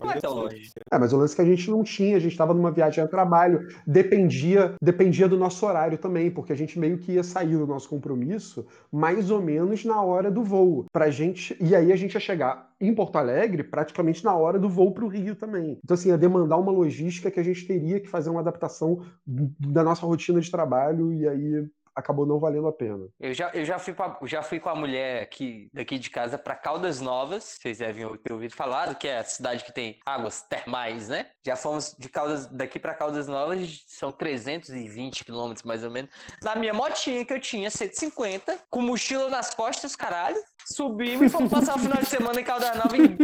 Não 0.00 0.10
é 0.10 0.20
tão 0.20 0.34
longe. 0.34 0.70
É, 0.92 0.98
mas 0.98 1.12
o 1.12 1.16
lance 1.16 1.34
que 1.34 1.42
a 1.42 1.44
gente 1.44 1.70
não 1.70 1.82
tinha, 1.82 2.16
a 2.16 2.20
gente 2.20 2.32
estava 2.32 2.54
numa 2.54 2.70
viagem 2.70 3.02
a 3.02 3.08
trabalho, 3.08 3.66
dependia, 3.86 4.74
dependia 4.80 5.28
do 5.28 5.36
nosso 5.36 5.66
horário 5.66 5.98
também, 5.98 6.30
porque 6.30 6.52
a 6.52 6.56
gente 6.56 6.78
meio 6.78 6.98
que 6.98 7.12
ia 7.12 7.24
sair 7.24 7.56
do 7.56 7.66
nosso 7.66 7.88
compromisso 7.88 8.66
mais 8.92 9.30
ou 9.30 9.42
menos 9.42 9.84
na 9.84 10.00
hora 10.00 10.30
do 10.30 10.42
voo, 10.42 10.84
pra 10.92 11.10
gente, 11.10 11.56
e 11.60 11.74
aí 11.74 11.92
a 11.92 11.96
gente 11.96 12.14
ia 12.14 12.20
chegar 12.20 12.70
em 12.80 12.94
Porto 12.94 13.16
Alegre 13.16 13.64
praticamente 13.64 14.24
na 14.24 14.36
hora 14.36 14.58
do 14.58 14.68
voo 14.68 14.92
para 14.92 15.04
o 15.04 15.08
Rio 15.08 15.34
também. 15.34 15.78
Então 15.82 15.94
assim, 15.94 16.10
ia 16.10 16.18
demandar 16.18 16.56
uma 16.56 16.72
logística 16.72 17.30
que 17.30 17.40
a 17.40 17.44
gente 17.44 17.66
teria 17.66 18.00
que 18.00 18.08
fazer 18.08 18.30
uma 18.30 18.40
adaptação 18.40 19.02
da 19.26 19.82
nossa 19.82 20.06
rotina 20.06 20.40
de 20.40 20.50
trabalho 20.50 21.12
e 21.12 21.28
aí 21.28 21.66
acabou 21.94 22.26
não 22.26 22.38
valendo 22.38 22.66
a 22.66 22.72
pena. 22.72 23.06
Eu 23.20 23.32
já, 23.32 23.50
eu 23.54 23.64
já, 23.64 23.78
fui, 23.78 23.94
com 23.94 24.02
a, 24.02 24.18
já 24.24 24.42
fui 24.42 24.58
com 24.58 24.68
a 24.68 24.74
mulher 24.74 25.22
aqui, 25.22 25.68
daqui 25.72 25.98
de 25.98 26.10
casa 26.10 26.36
para 26.36 26.54
Caldas 26.54 27.00
Novas, 27.00 27.58
vocês 27.60 27.78
devem 27.78 28.16
ter 28.18 28.32
ouvido 28.32 28.54
falar, 28.54 28.94
que 28.94 29.08
é 29.08 29.18
a 29.18 29.24
cidade 29.24 29.64
que 29.64 29.72
tem 29.72 29.98
águas 30.04 30.42
termais, 30.42 31.08
né? 31.08 31.30
Já 31.44 31.56
fomos 31.56 31.94
de 31.98 32.08
Caldas, 32.08 32.46
daqui 32.46 32.78
para 32.78 32.94
Caldas 32.94 33.28
Novas, 33.28 33.84
são 33.86 34.10
320 34.10 35.24
quilômetros 35.24 35.64
mais 35.64 35.84
ou 35.84 35.90
menos. 35.90 36.10
Na 36.42 36.54
minha 36.56 36.74
motinha 36.74 37.24
que 37.24 37.32
eu 37.32 37.40
tinha, 37.40 37.70
150, 37.70 38.58
com 38.70 38.82
mochila 38.82 39.28
nas 39.28 39.54
costas, 39.54 39.94
caralho. 39.94 40.36
Subimos 40.66 41.26
e 41.26 41.28
fomos 41.28 41.50
passar 41.50 41.76
o 41.76 41.78
final 41.78 41.98
de 41.98 42.06
semana 42.06 42.40
em 42.40 42.44
Caldas 42.44 42.74
Novas 42.76 42.94
em, 42.98 43.16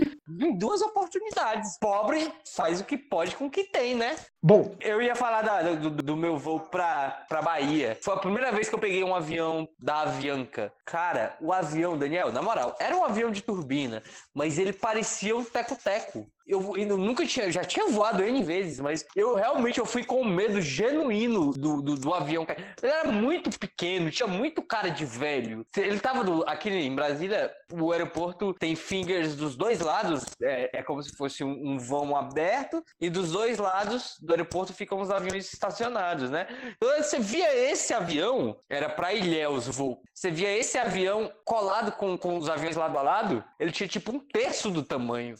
em 0.47 0.57
duas 0.59 0.81
oportunidades. 0.83 1.79
Pobre 1.79 2.33
faz 2.55 2.81
o 2.81 2.85
que 2.85 2.97
pode 2.99 3.35
com 3.37 3.47
o 3.47 3.51
que 3.51 3.65
tem, 3.65 3.95
né? 3.95 4.17
Bom, 4.43 4.75
Eu 4.81 5.01
ia 5.03 5.15
falar 5.15 5.43
da- 5.43 5.63
do, 5.75 5.91
do 5.91 6.17
meu 6.17 6.37
voo 6.39 6.61
pra, 6.61 7.25
pra 7.29 7.43
Bahia. 7.43 7.99
Foi 8.03 8.15
a 8.15 8.19
primeira 8.19 8.51
vez 8.53 8.69
que 8.69 8.75
eu 8.75 8.79
peguei 8.79 9.03
um 9.05 9.15
avião 9.15 9.69
da 9.79 10.01
Avianca. 10.03 10.73
Cara, 10.85 11.37
o 11.41 11.53
avião, 11.53 11.97
Daniel, 11.99 12.33
na 12.33 12.43
moral, 12.43 12.77
era 12.81 12.97
um 12.97 13.05
avião 13.05 13.31
de 13.31 13.43
turbina, 13.43 14.03
mas 14.35 14.59
ele 14.59 14.73
parecia 14.73 15.37
um 15.37 15.45
teco-teco. 15.45 16.27
Eu, 16.51 16.77
eu 16.77 16.97
nunca 16.97 17.25
tinha, 17.25 17.51
já 17.51 17.63
tinha 17.63 17.87
voado 17.87 18.25
N 18.25 18.43
vezes, 18.43 18.81
mas 18.81 19.07
eu 19.15 19.37
realmente 19.37 19.79
eu 19.79 19.87
fui 19.87 20.05
com 20.05 20.25
medo 20.25 20.61
genuíno 20.61 21.53
do, 21.53 21.81
do, 21.81 21.95
do 21.95 22.13
avião. 22.13 22.45
Ele 22.83 22.93
era 22.93 23.13
muito 23.13 23.57
pequeno, 23.57 24.11
tinha 24.11 24.27
muito 24.27 24.61
cara 24.61 24.89
de 24.89 25.05
velho. 25.05 25.65
Ele 25.77 26.01
tava 26.01 26.25
do, 26.25 26.43
aqui 26.49 26.69
em 26.69 26.95
Brasília, 26.95 27.53
o 27.73 27.93
aeroporto 27.93 28.53
tem 28.55 28.75
fingers 28.75 29.37
dos 29.37 29.57
dois 29.57 29.79
lados, 29.79 30.25
é, 30.43 30.79
é 30.79 30.83
como 30.83 31.01
se 31.03 31.17
fosse 31.17 31.45
um, 31.45 31.73
um 31.73 31.79
vão 31.79 32.17
aberto, 32.17 32.83
e 33.01 33.09
dos 33.09 33.31
dois 33.31 33.59
lados 33.59 34.17
do 34.21 34.33
aeroporto 34.33 34.75
ficam 34.75 35.01
os 35.01 35.11
aviões 35.11 35.53
estacionados, 35.53 36.31
né? 36.31 36.49
Então 36.77 36.97
você 36.97 37.21
via 37.21 37.55
esse 37.71 37.95
avião, 37.95 38.59
era 38.69 38.89
pra 38.89 39.15
Ilhéus 39.15 39.69
voo, 39.69 40.03
você 40.13 40.31
via 40.31 40.57
esse 40.57 40.77
avião 40.77 41.33
colado 41.45 41.93
com, 41.93 42.19
com 42.19 42.37
os 42.37 42.49
aviões 42.49 42.77
lado 42.77 42.99
a 42.99 43.03
lado, 43.03 43.45
ele 43.59 43.71
tinha 43.71 43.89
tipo 43.89 44.13
um 44.13 44.19
terço 44.19 44.71
do 44.71 44.83
tamanho. 44.83 45.37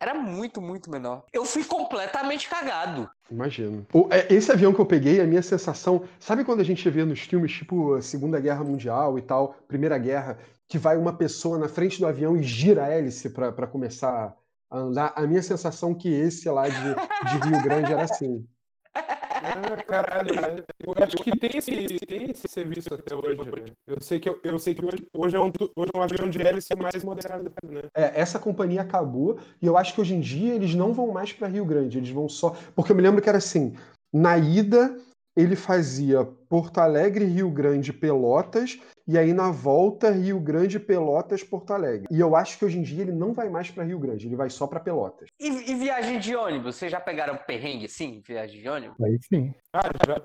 Era 0.00 0.14
muito, 0.14 0.60
muito 0.60 0.90
menor. 0.90 1.24
Eu 1.32 1.44
fui 1.44 1.64
completamente 1.64 2.48
cagado. 2.48 3.08
Imagino. 3.30 3.86
É, 4.10 4.32
Esse 4.32 4.50
avião 4.52 4.72
que 4.72 4.80
eu 4.80 4.86
peguei, 4.86 5.20
a 5.20 5.26
minha 5.26 5.42
sensação. 5.42 6.04
Sabe 6.18 6.44
quando 6.44 6.60
a 6.60 6.64
gente 6.64 6.88
vê 6.88 7.04
nos 7.04 7.20
filmes, 7.20 7.52
tipo 7.52 8.00
Segunda 8.00 8.40
Guerra 8.40 8.64
Mundial 8.64 9.18
e 9.18 9.22
tal, 9.22 9.54
Primeira 9.66 9.98
Guerra, 9.98 10.38
que 10.66 10.78
vai 10.78 10.96
uma 10.96 11.12
pessoa 11.12 11.58
na 11.58 11.68
frente 11.68 11.98
do 11.98 12.06
avião 12.06 12.36
e 12.36 12.42
gira 12.42 12.84
a 12.84 12.88
hélice 12.88 13.30
pra 13.30 13.66
começar 13.66 14.34
a 14.70 14.78
andar? 14.78 15.12
A 15.16 15.26
minha 15.26 15.42
sensação 15.42 15.94
que 15.94 16.08
esse 16.08 16.48
lá 16.50 16.68
de, 16.68 16.74
de 16.74 17.48
Rio 17.48 17.62
Grande 17.62 17.92
era 17.92 18.02
assim. 18.04 18.46
Ah, 19.48 19.82
caralho, 19.82 20.34
né? 20.34 20.62
Eu 20.80 20.94
acho 21.02 21.16
que 21.16 21.38
tem 21.38 21.50
esse, 21.56 21.98
tem 22.06 22.30
esse 22.30 22.48
serviço 22.48 22.92
até 22.92 23.14
hoje, 23.14 23.38
né? 23.38 23.72
Eu 23.86 24.00
sei 24.00 24.20
que, 24.20 24.28
eu, 24.28 24.38
eu 24.42 24.58
sei 24.58 24.74
que 24.74 24.84
hoje, 24.84 25.06
hoje, 25.12 25.36
é 25.36 25.40
um, 25.40 25.52
hoje 25.76 25.90
é 25.94 25.98
um 25.98 26.02
avião 26.02 26.28
de 26.28 26.40
hélice 26.40 26.74
mais 26.76 27.02
moderado, 27.02 27.50
né? 27.62 27.82
É, 27.94 28.20
essa 28.20 28.38
companhia 28.38 28.82
acabou 28.82 29.38
e 29.60 29.66
eu 29.66 29.76
acho 29.76 29.94
que 29.94 30.00
hoje 30.00 30.14
em 30.14 30.20
dia 30.20 30.54
eles 30.54 30.74
não 30.74 30.92
vão 30.92 31.12
mais 31.12 31.32
para 31.32 31.48
Rio 31.48 31.64
Grande, 31.64 31.98
eles 31.98 32.10
vão 32.10 32.28
só. 32.28 32.56
Porque 32.74 32.92
eu 32.92 32.96
me 32.96 33.02
lembro 33.02 33.22
que 33.22 33.28
era 33.28 33.38
assim: 33.38 33.74
na 34.12 34.36
ida 34.36 34.96
ele 35.38 35.54
fazia 35.54 36.24
Porto 36.48 36.78
Alegre, 36.78 37.24
Rio 37.24 37.48
Grande, 37.48 37.92
Pelotas, 37.92 38.80
e 39.06 39.16
aí 39.16 39.32
na 39.32 39.52
volta 39.52 40.10
Rio 40.10 40.40
Grande, 40.40 40.80
Pelotas, 40.80 41.44
Porto 41.44 41.72
Alegre. 41.72 42.08
E 42.10 42.18
eu 42.18 42.34
acho 42.34 42.58
que 42.58 42.64
hoje 42.64 42.76
em 42.76 42.82
dia 42.82 43.02
ele 43.02 43.12
não 43.12 43.32
vai 43.32 43.48
mais 43.48 43.70
para 43.70 43.84
Rio 43.84 44.00
Grande, 44.00 44.26
ele 44.26 44.34
vai 44.34 44.50
só 44.50 44.66
para 44.66 44.80
Pelotas. 44.80 45.28
E, 45.38 45.46
e 45.70 45.74
viagem 45.76 46.18
de 46.18 46.34
ônibus? 46.34 46.74
Vocês 46.74 46.90
já 46.90 46.98
pegaram 46.98 47.36
perrengue 47.46 47.84
assim? 47.84 48.20
Viagem 48.26 48.60
de 48.60 48.68
ônibus? 48.68 49.00
Aí 49.00 49.16
sim. 49.22 49.54
Ah, 49.72 49.88
já, 50.04 50.20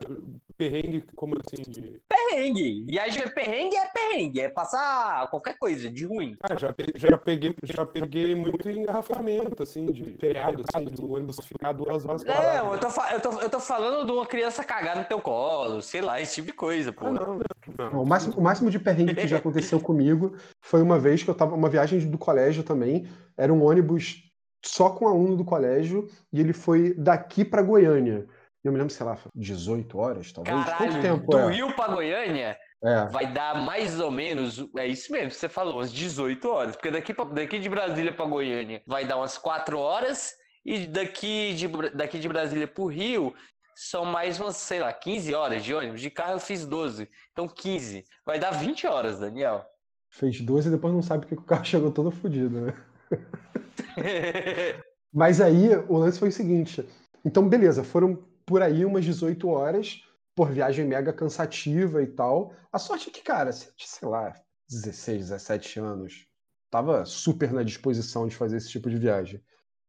perrengue, 0.57 1.03
como 1.15 1.35
assim? 1.39 1.63
De... 1.63 2.01
Perrengue. 2.07 2.85
Viagem 2.85 3.27
perrengue 3.29 3.75
é 3.75 3.87
perrengue. 3.87 4.41
É 4.41 4.49
passar 4.49 5.29
qualquer 5.29 5.57
coisa 5.57 5.89
de 5.89 6.05
ruim. 6.05 6.35
Ah, 6.43 6.55
já, 6.57 6.71
pe- 6.73 6.93
já, 6.95 7.17
peguei, 7.17 7.55
já 7.63 7.85
peguei 7.85 8.35
muito 8.35 8.69
engarrafamento, 8.69 9.61
assim, 9.63 9.85
de 9.85 10.03
feriado, 10.19 10.63
assim, 10.73 10.85
do 10.85 11.11
ônibus 11.13 11.37
ficar 11.45 11.71
duas 11.73 12.05
horas 12.05 12.23
Não, 12.23 12.33
parado. 12.33 12.73
eu 12.73 12.79
tô, 12.79 12.87
eu, 12.87 13.19
tô, 13.21 13.41
eu 13.41 13.49
tô 13.49 13.59
falando 13.59 14.05
de 14.05 14.11
uma 14.11 14.25
criança 14.25 14.63
cagar 14.63 14.97
no 14.97 15.05
teu 15.05 15.19
colo, 15.21 15.81
sei 15.81 16.01
lá, 16.01 16.21
esse 16.21 16.35
tipo 16.35 16.47
de 16.47 16.53
coisa, 16.53 16.91
pô. 16.91 17.07
Ah, 17.07 17.11
não, 17.11 17.35
não. 17.35 17.91
Não, 17.91 18.03
o, 18.03 18.05
máximo, 18.07 18.33
o 18.37 18.41
máximo 18.41 18.69
de 18.69 18.79
perrengue 18.79 19.15
que 19.15 19.27
já 19.27 19.37
aconteceu 19.37 19.79
comigo 19.81 20.35
foi 20.61 20.81
uma 20.81 20.99
vez 20.99 21.23
que 21.23 21.29
eu 21.29 21.35
tava 21.35 21.55
uma 21.55 21.69
viagem 21.69 21.99
do 22.09 22.17
colégio 22.17 22.63
também. 22.63 23.07
Era 23.37 23.53
um 23.53 23.63
ônibus 23.63 24.23
só 24.65 24.89
com 24.89 25.07
aluno 25.07 25.35
do 25.35 25.43
colégio 25.43 26.07
e 26.31 26.39
ele 26.39 26.53
foi 26.53 26.93
daqui 26.93 27.43
para 27.43 27.61
Goiânia. 27.61 28.27
Eu 28.63 28.71
me 28.71 28.77
lembro, 28.77 28.93
sei 28.93 29.05
lá, 29.05 29.17
18 29.35 29.97
horas, 29.97 30.31
talvez. 30.31 30.55
Quanto 30.55 30.65
Caralho, 30.77 31.01
tempo 31.01 31.31
do 31.31 31.37
é? 31.37 31.51
Rio 31.51 31.75
pra 31.75 31.87
Goiânia 31.89 32.57
É. 32.83 33.05
vai 33.07 33.27
dar 33.31 33.61
mais 33.61 33.99
ou 33.99 34.09
menos, 34.09 34.65
é 34.77 34.87
isso 34.87 35.11
mesmo 35.11 35.29
que 35.29 35.35
você 35.35 35.49
falou, 35.49 35.73
umas 35.75 35.91
18 35.91 36.47
horas. 36.49 36.75
Porque 36.75 36.89
daqui, 36.91 37.13
pra- 37.13 37.25
daqui 37.25 37.59
de 37.59 37.67
Brasília 37.69 38.13
pra 38.13 38.25
Goiânia 38.25 38.81
vai 38.87 39.05
dar 39.05 39.17
umas 39.17 39.37
4 39.37 39.77
horas 39.77 40.33
e 40.65 40.87
daqui 40.87 41.53
de, 41.55 41.67
daqui 41.93 42.17
de 42.19 42.27
Brasília 42.29 42.65
pro 42.67 42.85
Rio 42.85 43.33
são 43.75 44.05
mais 44.05 44.39
umas, 44.39 44.55
sei 44.55 44.79
lá, 44.79 44.93
15 44.93 45.33
horas 45.33 45.61
de 45.63 45.73
ônibus. 45.73 45.99
De 45.99 46.09
carro 46.09 46.33
eu 46.33 46.39
fiz 46.39 46.65
12, 46.65 47.09
então 47.33 47.47
15. 47.49 48.05
Vai 48.25 48.39
dar 48.39 48.51
20 48.51 48.87
horas, 48.87 49.19
Daniel. 49.19 49.65
Fez 50.09 50.39
12 50.39 50.69
e 50.69 50.71
depois 50.71 50.93
não 50.93 51.01
sabe 51.01 51.25
porque 51.25 51.35
o 51.41 51.45
carro 51.45 51.65
chegou 51.65 51.91
todo 51.91 52.11
fodido, 52.11 52.61
né? 52.61 52.73
Mas 55.13 55.41
aí 55.41 55.75
o 55.89 55.97
lance 55.97 56.17
foi 56.17 56.29
o 56.29 56.31
seguinte. 56.31 56.87
Então, 57.25 57.47
beleza, 57.47 57.83
foram 57.83 58.23
por 58.45 58.61
aí 58.61 58.85
umas 58.85 59.05
18 59.05 59.47
horas, 59.47 60.03
por 60.35 60.51
viagem 60.51 60.85
mega 60.85 61.13
cansativa 61.13 62.01
e 62.01 62.07
tal. 62.07 62.53
A 62.71 62.79
sorte 62.79 63.09
é 63.09 63.11
que, 63.11 63.21
cara, 63.21 63.51
sei 63.51 64.07
lá, 64.07 64.33
16, 64.69 65.29
17 65.29 65.79
anos, 65.79 66.27
tava 66.69 67.05
super 67.05 67.51
na 67.51 67.63
disposição 67.63 68.27
de 68.27 68.35
fazer 68.35 68.57
esse 68.57 68.69
tipo 68.69 68.89
de 68.89 68.97
viagem. 68.97 69.41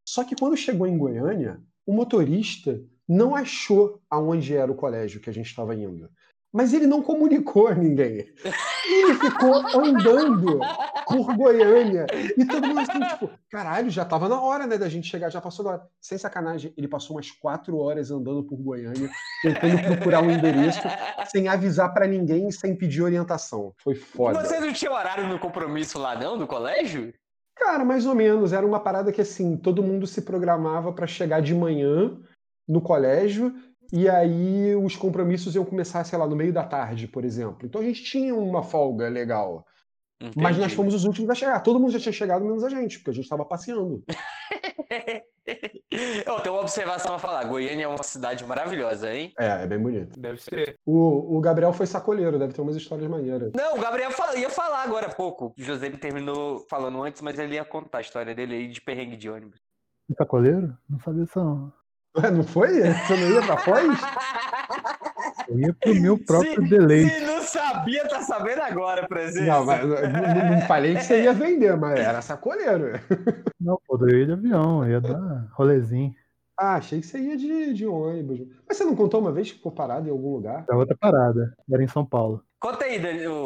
Só 0.06 0.22
que 0.24 0.36
quando 0.36 0.56
chegou 0.56 0.86
em 0.86 0.98
Goiânia, 0.98 1.62
o 1.86 1.92
motorista 1.92 2.82
não 3.08 3.34
achou 3.34 4.02
aonde 4.08 4.54
era 4.54 4.70
o 4.70 4.76
colégio 4.76 5.20
que 5.20 5.30
a 5.30 5.32
gente 5.32 5.46
estava 5.46 5.74
indo. 5.74 6.10
Mas 6.54 6.72
ele 6.72 6.86
não 6.86 7.02
comunicou 7.02 7.66
a 7.66 7.74
ninguém. 7.74 8.32
Ele 8.86 9.14
ficou 9.14 9.56
andando 9.74 10.60
por 11.08 11.36
Goiânia. 11.36 12.06
E 12.38 12.46
todo 12.46 12.68
mundo 12.68 12.78
assim, 12.78 13.00
tipo, 13.00 13.28
caralho, 13.50 13.90
já 13.90 14.04
tava 14.04 14.28
na 14.28 14.40
hora, 14.40 14.64
né, 14.64 14.78
da 14.78 14.88
gente 14.88 15.08
chegar, 15.08 15.30
já 15.30 15.40
passou 15.40 15.64
da 15.64 15.70
hora. 15.72 15.82
Sem 16.00 16.16
sacanagem, 16.16 16.72
ele 16.76 16.86
passou 16.86 17.16
umas 17.16 17.28
quatro 17.28 17.76
horas 17.78 18.12
andando 18.12 18.44
por 18.44 18.56
Goiânia, 18.56 19.10
tentando 19.42 19.82
procurar 19.82 20.22
um 20.22 20.30
endereço, 20.30 20.78
sem 21.26 21.48
avisar 21.48 21.92
pra 21.92 22.06
ninguém, 22.06 22.48
sem 22.52 22.76
pedir 22.76 23.02
orientação. 23.02 23.74
Foi 23.82 23.96
foda. 23.96 24.40
Você 24.40 24.60
não 24.60 24.72
tinha 24.72 24.92
horário 24.92 25.26
no 25.26 25.40
compromisso 25.40 25.98
lá, 25.98 26.14
não, 26.14 26.38
do 26.38 26.46
colégio? 26.46 27.12
Cara, 27.56 27.84
mais 27.84 28.06
ou 28.06 28.14
menos. 28.14 28.52
Era 28.52 28.64
uma 28.64 28.78
parada 28.78 29.10
que, 29.10 29.20
assim, 29.20 29.56
todo 29.56 29.82
mundo 29.82 30.06
se 30.06 30.22
programava 30.22 30.92
pra 30.92 31.08
chegar 31.08 31.42
de 31.42 31.52
manhã 31.52 32.16
no 32.66 32.80
colégio, 32.80 33.52
e 33.96 34.08
aí 34.08 34.74
os 34.74 34.96
compromissos 34.96 35.54
iam 35.54 35.64
começar, 35.64 36.02
sei 36.02 36.18
lá, 36.18 36.26
no 36.26 36.34
meio 36.34 36.52
da 36.52 36.64
tarde, 36.64 37.06
por 37.06 37.24
exemplo. 37.24 37.64
Então 37.64 37.80
a 37.80 37.84
gente 37.84 38.02
tinha 38.02 38.34
uma 38.34 38.60
folga 38.60 39.08
legal. 39.08 39.64
Mas 40.36 40.56
nós 40.56 40.58
Entendi. 40.58 40.74
fomos 40.74 40.94
os 40.94 41.04
últimos 41.04 41.30
a 41.30 41.34
chegar. 41.34 41.60
Todo 41.60 41.78
mundo 41.78 41.92
já 41.92 42.00
tinha 42.00 42.12
chegado, 42.12 42.44
menos 42.44 42.64
a 42.64 42.68
gente, 42.70 42.98
porque 42.98 43.10
a 43.10 43.14
gente 43.14 43.28
tava 43.28 43.44
passeando. 43.44 44.02
Eu 46.26 46.40
tenho 46.40 46.54
uma 46.54 46.62
observação 46.62 47.14
a 47.14 47.18
falar. 47.18 47.44
Goiânia 47.44 47.84
é 47.84 47.88
uma 47.88 48.02
cidade 48.02 48.44
maravilhosa, 48.44 49.12
hein? 49.12 49.32
É, 49.38 49.62
é 49.62 49.66
bem 49.66 49.78
bonito. 49.78 50.18
Deve 50.18 50.40
ser. 50.42 50.76
O, 50.84 51.36
o 51.36 51.40
Gabriel 51.40 51.72
foi 51.72 51.86
sacoleiro, 51.86 52.38
deve 52.38 52.52
ter 52.52 52.62
umas 52.62 52.74
histórias 52.76 53.08
maneiras. 53.08 53.52
Não, 53.54 53.76
o 53.76 53.80
Gabriel 53.80 54.10
fala- 54.10 54.36
ia 54.36 54.50
falar 54.50 54.82
agora 54.82 55.06
há 55.06 55.14
pouco. 55.14 55.54
O 55.56 55.62
José 55.62 55.88
me 55.88 55.98
terminou 55.98 56.64
falando 56.68 57.02
antes, 57.02 57.20
mas 57.22 57.38
ele 57.38 57.54
ia 57.54 57.64
contar 57.64 57.98
a 57.98 58.00
história 58.00 58.34
dele 58.34 58.54
aí 58.54 58.68
de 58.68 58.80
perrengue 58.80 59.16
de 59.16 59.28
ônibus. 59.30 59.60
Sacoleiro? 60.16 60.76
Não 60.88 60.98
sabia 61.00 61.24
isso 61.24 61.38
não. 61.38 61.72
Ué, 62.16 62.30
não 62.30 62.44
foi? 62.44 62.80
Você 62.80 63.16
não 63.16 63.30
ia 63.30 63.42
pra 63.42 63.56
Foz? 63.58 64.00
Eu 65.48 65.58
ia 65.58 65.74
pro 65.74 65.94
meu 65.94 66.18
próprio 66.18 66.62
Se- 66.62 66.68
deleite. 66.68 67.10
Se 67.10 67.20
não 67.24 67.42
sabia, 67.42 68.08
tá 68.08 68.20
sabendo 68.22 68.62
agora, 68.62 69.06
presença. 69.06 69.46
Não, 69.46 69.64
mas 69.66 69.80
não, 69.82 70.50
não- 70.50 70.60
falei 70.66 70.94
que 70.94 71.02
você 71.02 71.22
ia 71.22 71.32
vender, 71.32 71.76
mas 71.76 71.98
era 71.98 72.22
sacoleiro. 72.22 72.92
Não, 73.60 73.78
pô, 73.86 73.98
eu 74.06 74.18
ia 74.18 74.26
de 74.26 74.32
avião, 74.32 74.88
ia 74.88 75.00
dar 75.00 75.48
rolezinho. 75.52 76.14
Ah, 76.56 76.76
achei 76.76 77.00
que 77.00 77.06
você 77.06 77.18
ia 77.18 77.36
de, 77.36 77.74
de 77.74 77.84
ônibus. 77.86 78.40
Mas 78.66 78.76
você 78.76 78.84
não 78.84 78.94
contou 78.94 79.20
uma 79.20 79.32
vez 79.32 79.50
que 79.50 79.56
ficou 79.56 79.72
parado 79.72 80.06
em 80.06 80.12
algum 80.12 80.34
lugar? 80.34 80.64
Era 80.68 80.78
outra 80.78 80.96
parada. 80.96 81.52
Era 81.70 81.82
em 81.82 81.88
São 81.88 82.06
Paulo. 82.06 82.44
Conta 82.60 82.84
aí, 82.84 82.98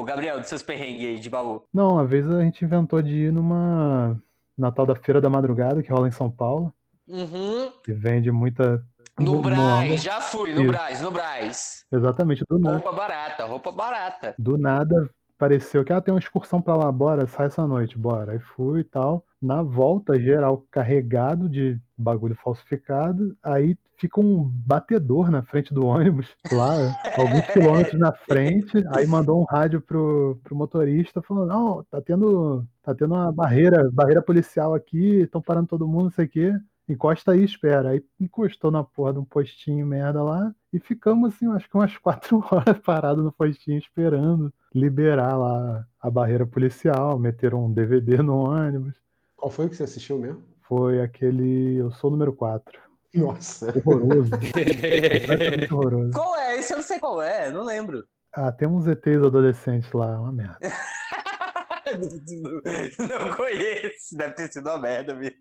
Gabriel, 0.05 0.39
dos 0.41 0.49
seus 0.49 0.63
perrengues 0.63 1.07
aí 1.07 1.19
de 1.19 1.31
baú. 1.31 1.63
Não, 1.73 1.93
uma 1.95 2.05
vez 2.05 2.31
a 2.31 2.43
gente 2.43 2.65
inventou 2.65 3.01
de 3.01 3.15
ir 3.15 3.33
numa. 3.33 4.21
Na 4.57 4.71
tal 4.73 4.85
da 4.85 4.95
Feira 4.95 5.21
da 5.21 5.31
Madrugada, 5.31 5.83
que 5.83 5.91
rola 5.91 6.07
em 6.09 6.13
São 6.13 6.31
Paulo. 6.31 6.75
Uhum. 7.09 7.73
que 7.85 7.93
vende 7.93 8.31
muita. 8.31 8.85
No 9.19 9.35
mu- 9.35 9.43
Braz, 9.43 9.59
muamba. 9.59 9.97
já 9.97 10.21
fui, 10.21 10.55
no 10.55 10.61
Isso. 10.63 10.71
Braz, 10.71 11.01
no 11.01 11.11
Braz. 11.11 11.85
Exatamente, 11.91 12.45
do 12.49 12.59
nada. 12.59 12.77
Roupa 12.77 12.93
barata, 12.93 13.45
roupa 13.47 13.73
barata. 13.73 14.35
Do 14.39 14.57
nada 14.57 15.11
pareceu 15.37 15.85
que 15.85 15.93
ah, 15.93 16.01
tem 16.01 16.13
uma 16.13 16.21
excursão 16.21 16.61
pra 16.61 16.77
lá, 16.77 16.91
bora, 16.91 17.27
sai 17.27 17.47
essa 17.47 17.67
noite, 17.67 17.97
bora. 17.99 18.33
Aí 18.33 18.39
fui 18.41 18.81
e 18.81 18.85
tal. 18.85 19.25
Na 19.41 19.63
volta, 19.63 20.19
geral 20.21 20.65
carregado 20.71 21.49
de 21.49 21.81
bagulho 21.97 22.35
falsificado. 22.35 23.37
Aí 23.43 23.77
fica 23.97 24.21
um 24.21 24.43
batedor 24.43 25.31
na 25.31 25.43
frente 25.43 25.73
do 25.73 25.87
ônibus, 25.87 26.27
lá, 26.53 26.75
alguns 27.17 27.47
quilômetros 27.53 27.99
na 28.01 28.13
frente. 28.13 28.85
Aí 28.95 29.07
mandou 29.07 29.41
um 29.41 29.45
rádio 29.45 29.81
pro, 29.81 30.39
pro 30.43 30.57
motorista 30.57 31.23
falando: 31.23 31.49
Não, 31.49 31.85
tá 31.85 32.01
tendo, 32.01 32.65
tá 32.83 32.93
tendo 32.95 33.15
uma 33.15 33.31
barreira, 33.33 33.89
barreira 33.93 34.21
policial 34.23 34.75
aqui, 34.75 35.21
estão 35.21 35.41
parando 35.41 35.69
todo 35.69 35.87
mundo, 35.89 36.05
não 36.05 36.11
sei 36.11 36.25
o 36.27 36.29
quê. 36.29 36.53
Encosta 36.89 37.33
aí, 37.33 37.45
espera. 37.45 37.91
Aí 37.91 38.03
encostou 38.19 38.71
na 38.71 38.83
porra 38.83 39.13
de 39.13 39.19
um 39.19 39.25
postinho 39.25 39.87
merda 39.87 40.23
lá 40.23 40.55
e 40.73 40.81
ficamos 40.81 41.35
assim, 41.35 41.47
acho 41.53 41.69
que 41.69 41.77
umas 41.77 41.97
quatro 41.99 42.43
horas 42.51 42.79
parados 42.79 43.23
no 43.23 43.31
postinho 43.31 43.79
esperando 43.79 44.53
liberar 44.75 45.37
lá 45.37 45.87
a 46.01 46.11
barreira 46.11 46.47
policial, 46.47 47.19
meteram 47.19 47.67
um 47.67 47.73
DVD 47.73 48.23
no 48.23 48.37
ônibus. 48.37 48.95
Qual 49.37 49.51
foi 49.51 49.67
o 49.67 49.69
que 49.69 49.77
você 49.77 49.85
assistiu 49.85 50.19
mesmo? 50.19 50.43
Foi 50.63 51.01
aquele 51.01 51.77
Eu 51.77 51.91
Sou 51.91 52.09
o 52.09 52.13
Número 52.13 52.33
4. 52.33 52.81
Nossa. 53.15 53.73
Horroroso. 53.85 54.31
completamente 54.41 55.75
horroroso. 55.75 56.13
Qual 56.13 56.37
é? 56.37 56.59
Esse 56.59 56.73
eu 56.73 56.79
não 56.79 56.85
sei 56.85 56.99
qual 56.99 57.23
é, 57.23 57.51
não 57.51 57.65
lembro. 57.65 58.05
Ah, 58.33 58.53
tem 58.53 58.69
uns 58.69 58.87
ETs 58.87 59.25
adolescentes 59.25 59.91
lá, 59.93 60.21
uma 60.21 60.33
merda. 60.33 60.59
não 63.09 63.35
conheço, 63.35 64.17
deve 64.17 64.35
ter 64.35 64.53
sido 64.53 64.69
uma 64.69 64.79
merda, 64.79 65.15
viu? 65.15 65.33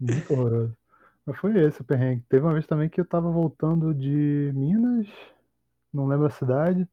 Muito 0.00 0.32
horroroso. 0.32 0.76
Mas 1.26 1.38
foi 1.38 1.58
esse 1.64 1.80
o 1.80 1.84
perrengue. 1.84 2.24
Teve 2.28 2.44
uma 2.44 2.52
vez 2.52 2.66
também 2.66 2.88
que 2.88 3.00
eu 3.00 3.04
tava 3.04 3.30
voltando 3.30 3.94
de 3.94 4.50
Minas, 4.54 5.06
não 5.92 6.06
lembro 6.06 6.26
a 6.26 6.30
cidade, 6.30 6.88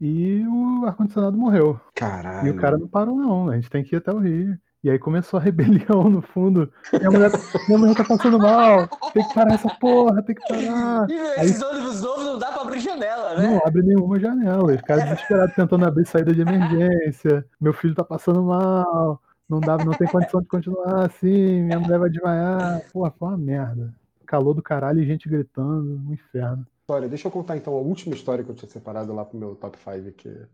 e 0.00 0.44
o 0.46 0.84
ar-condicionado 0.86 1.36
morreu. 1.36 1.80
Caralho. 1.94 2.48
E 2.48 2.50
o 2.50 2.56
cara 2.56 2.76
não 2.76 2.86
parou, 2.86 3.16
não. 3.16 3.48
A 3.48 3.54
gente 3.54 3.70
tem 3.70 3.82
que 3.82 3.96
ir 3.96 3.98
até 3.98 4.12
o 4.12 4.18
Rio. 4.18 4.58
E 4.84 4.90
aí 4.90 4.98
começou 4.98 5.40
a 5.40 5.42
rebelião 5.42 6.08
no 6.08 6.22
fundo. 6.22 6.70
Minha 6.92 7.10
mulher, 7.10 7.32
minha 7.66 7.78
mulher 7.78 7.96
tá 7.96 8.04
passando 8.04 8.38
mal. 8.38 8.86
Tem 9.12 9.26
que 9.26 9.34
parar 9.34 9.54
essa 9.54 9.68
porra, 9.80 10.22
tem 10.22 10.34
que 10.34 10.46
parar. 10.46 11.06
E 11.10 11.40
esses 11.40 11.62
ônibus 11.62 12.02
novos 12.02 12.24
não 12.24 12.38
dá 12.38 12.52
pra 12.52 12.62
abrir 12.62 12.80
janela, 12.80 13.34
né? 13.34 13.48
Não 13.48 13.60
abre 13.66 13.82
nenhuma 13.82 14.20
janela. 14.20 14.74
Os 14.74 14.80
caras 14.82 15.04
desesperados 15.04 15.54
tentando 15.54 15.86
abrir 15.86 16.06
saída 16.06 16.32
de 16.32 16.42
emergência. 16.42 17.44
Meu 17.60 17.72
filho 17.72 17.94
tá 17.94 18.04
passando 18.04 18.42
mal. 18.42 19.20
Não 19.48 19.60
dá, 19.60 19.76
não 19.76 19.92
tem 19.92 20.08
condição 20.08 20.40
de 20.40 20.48
continuar 20.48 21.06
assim. 21.06 21.62
Minha 21.62 21.78
mulher 21.78 21.98
vai 21.98 22.10
desmaiar. 22.10 22.90
Porra, 22.92 23.10
foi 23.10 23.28
uma 23.28 23.38
merda. 23.38 23.94
Calor 24.26 24.54
do 24.54 24.62
caralho 24.62 25.00
e 25.00 25.06
gente 25.06 25.28
gritando. 25.28 26.02
Um 26.08 26.12
inferno. 26.12 26.66
História. 26.80 27.08
Deixa 27.08 27.28
eu 27.28 27.32
contar 27.32 27.56
então 27.56 27.74
a 27.74 27.80
última 27.80 28.14
história 28.14 28.42
que 28.44 28.50
eu 28.50 28.54
tinha 28.54 28.68
separado 28.68 29.14
lá 29.14 29.24
pro 29.24 29.38
meu 29.38 29.54
top 29.54 29.78
5 29.78 30.12
que, 30.12 30.46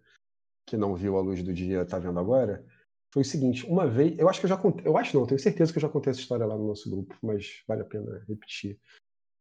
que 0.67 0.77
não 0.77 0.95
viu 0.95 1.17
a 1.17 1.21
luz 1.21 1.43
do 1.43 1.53
dia, 1.53 1.85
tá 1.85 1.99
vendo 1.99 2.19
agora. 2.19 2.65
Foi 3.13 3.23
o 3.23 3.27
seguinte, 3.27 3.67
uma 3.67 3.87
vez, 3.87 4.19
eu 4.19 4.29
acho 4.29 4.41
que 4.41 4.47
eu 4.47 4.49
já 4.49 4.57
contei, 4.57 4.87
eu 4.87 4.97
acho 4.97 5.15
não, 5.15 5.27
tenho 5.27 5.39
certeza 5.39 5.71
que 5.71 5.77
eu 5.77 5.83
já 5.83 5.89
contei 5.89 6.11
essa 6.11 6.21
história 6.21 6.47
lá 6.47 6.57
no 6.57 6.67
nosso 6.67 6.89
grupo, 6.89 7.15
mas 7.23 7.63
vale 7.69 7.83
a 7.83 7.85
pena 7.85 8.25
repetir. 8.27 8.79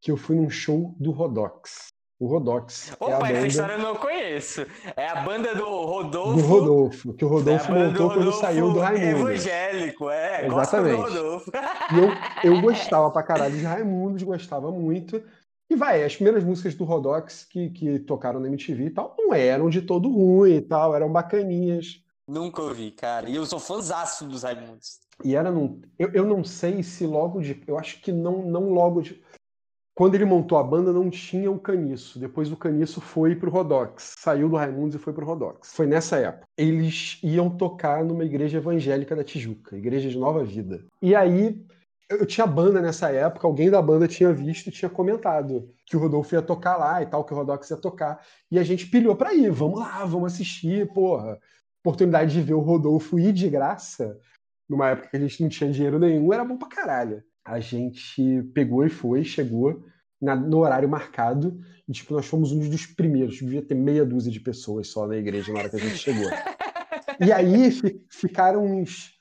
Que 0.02 0.12
eu 0.12 0.18
fui 0.18 0.36
num 0.36 0.50
show 0.50 0.94
do 1.00 1.12
Rodox. 1.12 1.88
O 2.22 2.28
Rodox 2.28 2.92
é 2.92 2.94
a 2.94 3.18
Opa, 3.18 3.30
essa 3.30 3.34
banda 3.34 3.48
história 3.48 3.74
eu 3.74 3.80
não 3.80 3.96
conheço. 3.96 4.68
É 4.96 5.08
a 5.08 5.24
banda 5.24 5.56
do 5.56 5.66
Rodolfo. 5.66 6.40
do 6.40 6.48
Rodolfo, 6.48 7.14
que 7.16 7.26
o 7.26 7.28
É 7.28 7.32
Rodolfo 7.32 7.68
banda 7.72 7.86
montou 7.88 8.08
quando 8.10 8.18
Rodolfo 8.20 8.40
saiu 8.40 8.72
do 8.72 8.80
Raimundo. 8.80 9.32
Evangélico, 9.32 10.10
é. 10.12 10.46
Exatamente. 10.46 11.14
E 11.14 11.98
eu, 11.98 12.54
eu 12.54 12.62
gostava 12.62 13.10
pra 13.10 13.24
caralho 13.24 13.58
de 13.58 13.64
Raimundos, 13.64 14.22
gostava 14.22 14.72
muito. 14.72 15.20
E 15.68 15.76
vai, 15.76 16.04
as 16.04 16.14
primeiras 16.14 16.44
músicas 16.44 16.76
do 16.76 16.84
Rodox 16.84 17.44
que, 17.46 17.72
que 17.72 17.98
tocaram 17.98 18.40
na 18.40 18.48
MTV 18.50 18.86
e 18.86 18.90
tal, 18.92 19.16
não 19.18 19.34
eram 19.34 19.68
de 19.68 19.82
todo 19.82 20.08
ruim 20.08 20.58
e 20.58 20.62
tal, 20.62 20.96
eram 20.96 21.12
bacaninhas. 21.12 22.04
Nunca 22.28 22.62
ouvi, 22.62 22.92
cara. 22.92 23.28
E 23.28 23.36
eu 23.36 23.48
sou 23.48 23.60
fãzaço 23.60 24.28
dos 24.28 24.44
Raimundos. 24.44 25.00
E 25.24 25.36
era 25.36 25.50
num. 25.50 25.82
Eu, 25.98 26.12
eu 26.14 26.24
não 26.24 26.44
sei 26.44 26.84
se 26.84 27.04
logo 27.08 27.42
de. 27.42 27.64
Eu 27.66 27.80
acho 27.80 28.00
que 28.00 28.12
não, 28.12 28.44
não 28.44 28.70
logo 28.70 29.02
de. 29.02 29.20
Quando 30.02 30.16
ele 30.16 30.26
montou 30.26 30.58
a 30.58 30.64
banda, 30.64 30.92
não 30.92 31.12
tinha 31.12 31.52
o 31.52 31.60
Caniço. 31.60 32.18
Depois 32.18 32.52
o 32.52 32.58
Caniço 32.58 33.00
foi 33.00 33.36
pro 33.36 33.52
Rodox. 33.52 34.16
Saiu 34.18 34.50
do 34.50 34.56
Raimundos 34.56 34.96
e 34.96 34.98
foi 34.98 35.14
pro 35.14 35.24
Rodox. 35.24 35.76
Foi 35.76 35.86
nessa 35.86 36.18
época. 36.18 36.48
Eles 36.58 37.20
iam 37.22 37.56
tocar 37.56 38.04
numa 38.04 38.26
igreja 38.26 38.58
evangélica 38.58 39.16
da 39.16 39.24
Tijuca, 39.24 39.78
Igreja 39.78 40.10
de 40.10 40.18
Nova 40.18 40.44
Vida. 40.44 40.84
E 41.04 41.14
aí, 41.14 41.64
eu 42.10 42.26
tinha 42.26 42.48
banda 42.48 42.82
nessa 42.82 43.12
época, 43.12 43.46
alguém 43.46 43.70
da 43.70 43.80
banda 43.80 44.08
tinha 44.08 44.34
visto 44.34 44.70
e 44.70 44.72
tinha 44.72 44.90
comentado 44.90 45.70
que 45.86 45.96
o 45.96 46.00
Rodolfo 46.00 46.34
ia 46.34 46.42
tocar 46.42 46.78
lá 46.78 47.04
e 47.04 47.06
tal, 47.06 47.24
que 47.24 47.34
o 47.36 47.38
Rodox 47.38 47.70
ia 47.70 47.78
tocar. 47.78 48.26
E 48.50 48.58
a 48.58 48.64
gente 48.64 48.88
pilhou 48.88 49.16
pra 49.16 49.36
ir. 49.36 49.52
Vamos 49.52 49.80
lá, 49.80 50.04
vamos 50.04 50.34
assistir, 50.34 50.92
porra. 50.94 51.38
Oportunidade 51.86 52.34
de 52.34 52.42
ver 52.42 52.56
o 52.56 52.60
Rodolfo 52.60 53.20
ir 53.20 53.32
de 53.32 53.48
graça 53.48 54.18
numa 54.68 54.90
época 54.90 55.10
que 55.10 55.18
a 55.18 55.20
gente 55.20 55.44
não 55.44 55.50
tinha 55.50 55.72
dinheiro 55.72 56.00
nenhum, 56.00 56.34
era 56.34 56.44
bom 56.44 56.58
pra 56.58 56.68
caralho. 56.68 57.24
A 57.46 57.60
gente 57.60 58.42
pegou 58.52 58.84
e 58.84 58.90
foi, 58.90 59.24
chegou 59.24 59.91
na- 60.22 60.36
no 60.36 60.60
horário 60.60 60.88
marcado, 60.88 61.60
e 61.88 61.92
tipo, 61.92 62.14
nós 62.14 62.26
fomos 62.26 62.52
um 62.52 62.60
dos 62.70 62.86
primeiros, 62.86 63.36
devia 63.38 63.62
ter 63.62 63.76
meia 63.76 64.06
dúzia 64.06 64.32
de 64.32 64.40
pessoas 64.40 64.88
só 64.90 65.08
na 65.08 65.18
igreja 65.18 65.52
na 65.52 65.60
hora 65.60 65.70
que 65.70 65.76
a 65.78 65.80
gente 65.80 65.98
chegou. 65.98 66.30
E 67.20 67.32
aí 67.32 67.72
fi- 67.72 68.06
ficaram 68.10 68.66
uns. 68.66 69.14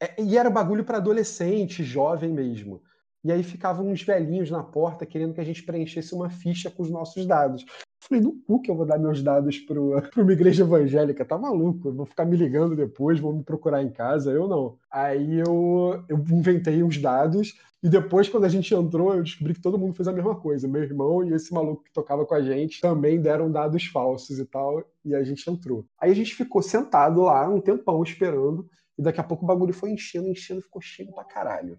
é, 0.00 0.20
E 0.22 0.36
era 0.36 0.50
bagulho 0.50 0.84
pra 0.84 0.98
adolescente, 0.98 1.82
jovem 1.84 2.32
mesmo. 2.32 2.82
E 3.26 3.32
aí 3.32 3.42
ficavam 3.42 3.88
uns 3.88 4.02
velhinhos 4.02 4.52
na 4.52 4.62
porta 4.62 5.04
querendo 5.04 5.34
que 5.34 5.40
a 5.40 5.44
gente 5.44 5.64
preenchesse 5.64 6.14
uma 6.14 6.30
ficha 6.30 6.70
com 6.70 6.84
os 6.84 6.88
nossos 6.88 7.26
dados. 7.26 7.66
Falei, 7.98 8.22
no 8.22 8.34
cu 8.34 8.62
que 8.62 8.70
eu 8.70 8.76
vou 8.76 8.86
dar 8.86 9.00
meus 9.00 9.20
dados 9.20 9.58
para 9.58 9.80
uma 10.16 10.32
igreja 10.32 10.62
evangélica, 10.62 11.24
tá 11.24 11.36
maluco? 11.36 11.92
Vou 11.92 12.06
ficar 12.06 12.24
me 12.24 12.36
ligando 12.36 12.76
depois, 12.76 13.18
vou 13.18 13.32
me 13.32 13.42
procurar 13.42 13.82
em 13.82 13.90
casa, 13.90 14.30
eu 14.30 14.46
não. 14.46 14.78
Aí 14.88 15.40
eu, 15.40 16.04
eu 16.08 16.16
inventei 16.30 16.84
uns 16.84 16.98
dados, 16.98 17.58
e 17.82 17.88
depois, 17.88 18.28
quando 18.28 18.44
a 18.44 18.48
gente 18.48 18.72
entrou, 18.72 19.12
eu 19.12 19.24
descobri 19.24 19.54
que 19.54 19.60
todo 19.60 19.76
mundo 19.76 19.94
fez 19.94 20.06
a 20.06 20.12
mesma 20.12 20.36
coisa. 20.36 20.68
Meu 20.68 20.84
irmão 20.84 21.24
e 21.24 21.32
esse 21.32 21.52
maluco 21.52 21.82
que 21.82 21.92
tocava 21.92 22.24
com 22.24 22.34
a 22.34 22.40
gente 22.40 22.80
também 22.80 23.20
deram 23.20 23.50
dados 23.50 23.86
falsos 23.86 24.38
e 24.38 24.44
tal, 24.44 24.84
e 25.04 25.16
a 25.16 25.24
gente 25.24 25.50
entrou. 25.50 25.84
Aí 26.00 26.12
a 26.12 26.14
gente 26.14 26.32
ficou 26.32 26.62
sentado 26.62 27.22
lá 27.22 27.48
um 27.48 27.60
tempão 27.60 28.00
esperando, 28.04 28.70
e 28.96 29.02
daqui 29.02 29.20
a 29.20 29.24
pouco 29.24 29.42
o 29.42 29.48
bagulho 29.48 29.74
foi 29.74 29.90
enchendo, 29.90 30.28
enchendo, 30.28 30.62
ficou 30.62 30.80
cheio 30.80 31.12
pra 31.12 31.24
caralho. 31.24 31.76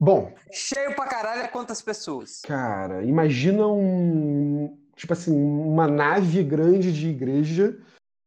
Bom, 0.00 0.32
Cheio 0.50 0.94
pra 0.94 1.06
caralho 1.06 1.42
é 1.42 1.48
quantas 1.48 1.82
pessoas? 1.82 2.40
Cara, 2.42 3.04
imagina 3.04 3.66
um. 3.68 4.78
Tipo 4.96 5.12
assim, 5.12 5.34
uma 5.34 5.86
nave 5.86 6.42
grande 6.42 6.92
de 6.92 7.08
igreja 7.08 7.78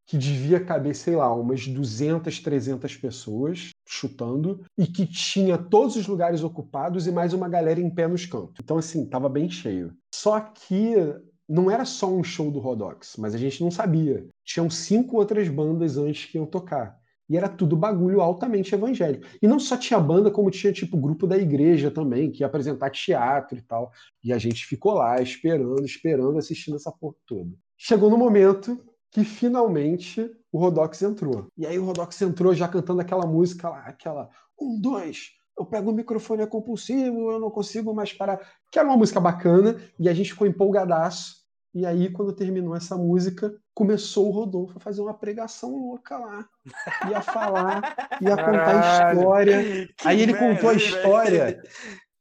que 0.05 0.17
devia 0.17 0.63
caber, 0.63 0.95
sei 0.95 1.15
lá, 1.15 1.33
umas 1.33 1.67
200, 1.67 2.39
300 2.39 2.95
pessoas, 2.97 3.69
chutando, 3.87 4.63
e 4.77 4.85
que 4.85 5.05
tinha 5.07 5.57
todos 5.57 5.95
os 5.95 6.07
lugares 6.07 6.43
ocupados 6.43 7.07
e 7.07 7.11
mais 7.11 7.33
uma 7.33 7.49
galera 7.49 7.79
em 7.79 7.89
pé 7.89 8.07
nos 8.07 8.25
cantos. 8.25 8.55
Então, 8.61 8.77
assim, 8.77 9.05
tava 9.05 9.29
bem 9.29 9.49
cheio. 9.49 9.95
Só 10.13 10.39
que 10.39 10.95
não 11.47 11.71
era 11.71 11.85
só 11.85 12.07
um 12.11 12.23
show 12.23 12.51
do 12.51 12.59
Rodox, 12.59 13.15
mas 13.17 13.33
a 13.33 13.37
gente 13.37 13.63
não 13.63 13.71
sabia. 13.71 14.27
Tinham 14.43 14.69
cinco 14.69 15.17
outras 15.17 15.47
bandas 15.47 15.97
antes 15.97 16.25
que 16.25 16.37
iam 16.37 16.45
tocar. 16.45 16.99
E 17.29 17.37
era 17.37 17.47
tudo 17.47 17.75
bagulho 17.75 18.21
altamente 18.21 18.75
evangélico. 18.75 19.25
E 19.41 19.47
não 19.47 19.59
só 19.59 19.77
tinha 19.77 19.99
banda, 19.99 20.29
como 20.29 20.51
tinha 20.51 20.73
tipo 20.73 20.97
grupo 20.97 21.25
da 21.25 21.37
igreja 21.37 21.89
também, 21.89 22.31
que 22.31 22.41
ia 22.41 22.47
apresentar 22.47 22.89
teatro 22.89 23.57
e 23.57 23.61
tal. 23.61 23.91
E 24.23 24.33
a 24.33 24.37
gente 24.37 24.65
ficou 24.65 24.93
lá 24.93 25.21
esperando, 25.21 25.85
esperando, 25.85 26.37
assistindo 26.37 26.75
essa 26.75 26.91
porra 26.91 27.15
toda. 27.25 27.51
Chegou 27.77 28.09
no 28.09 28.17
momento 28.17 28.83
que 29.11 29.23
finalmente 29.23 30.29
o 30.51 30.59
Rodox 30.59 31.01
entrou. 31.01 31.47
E 31.57 31.65
aí 31.65 31.77
o 31.79 31.85
Rodox 31.85 32.21
entrou 32.21 32.53
já 32.53 32.67
cantando 32.67 33.01
aquela 33.01 33.25
música 33.25 33.69
lá, 33.69 33.83
aquela 33.85 34.29
um, 34.59 34.79
dois, 34.79 35.31
eu 35.57 35.65
pego 35.65 35.91
o 35.91 35.93
microfone 35.93 36.41
é 36.41 36.47
compulsivo, 36.47 37.31
eu 37.31 37.39
não 37.39 37.51
consigo 37.51 37.93
mais 37.93 38.11
parar. 38.11 38.39
Que 38.71 38.79
era 38.79 38.87
uma 38.87 38.97
música 38.97 39.19
bacana, 39.19 39.79
e 39.99 40.09
a 40.09 40.13
gente 40.13 40.31
ficou 40.31 40.47
empolgadaço. 40.47 41.43
E 41.73 41.85
aí, 41.85 42.11
quando 42.11 42.33
terminou 42.33 42.75
essa 42.75 42.95
música, 42.97 43.53
começou 43.73 44.27
o 44.27 44.31
Rodolfo 44.31 44.77
a 44.77 44.81
fazer 44.81 45.01
uma 45.01 45.13
pregação 45.13 45.75
louca 45.75 46.17
lá. 46.17 46.47
Ia 47.09 47.21
falar, 47.21 47.95
ia 48.21 48.35
contar 48.35 48.81
Caralho. 48.81 49.19
história. 49.19 49.87
Que 49.97 50.07
Aí 50.07 50.21
ele 50.21 50.33
contou 50.33 50.69
a 50.69 50.73
história 50.75 51.61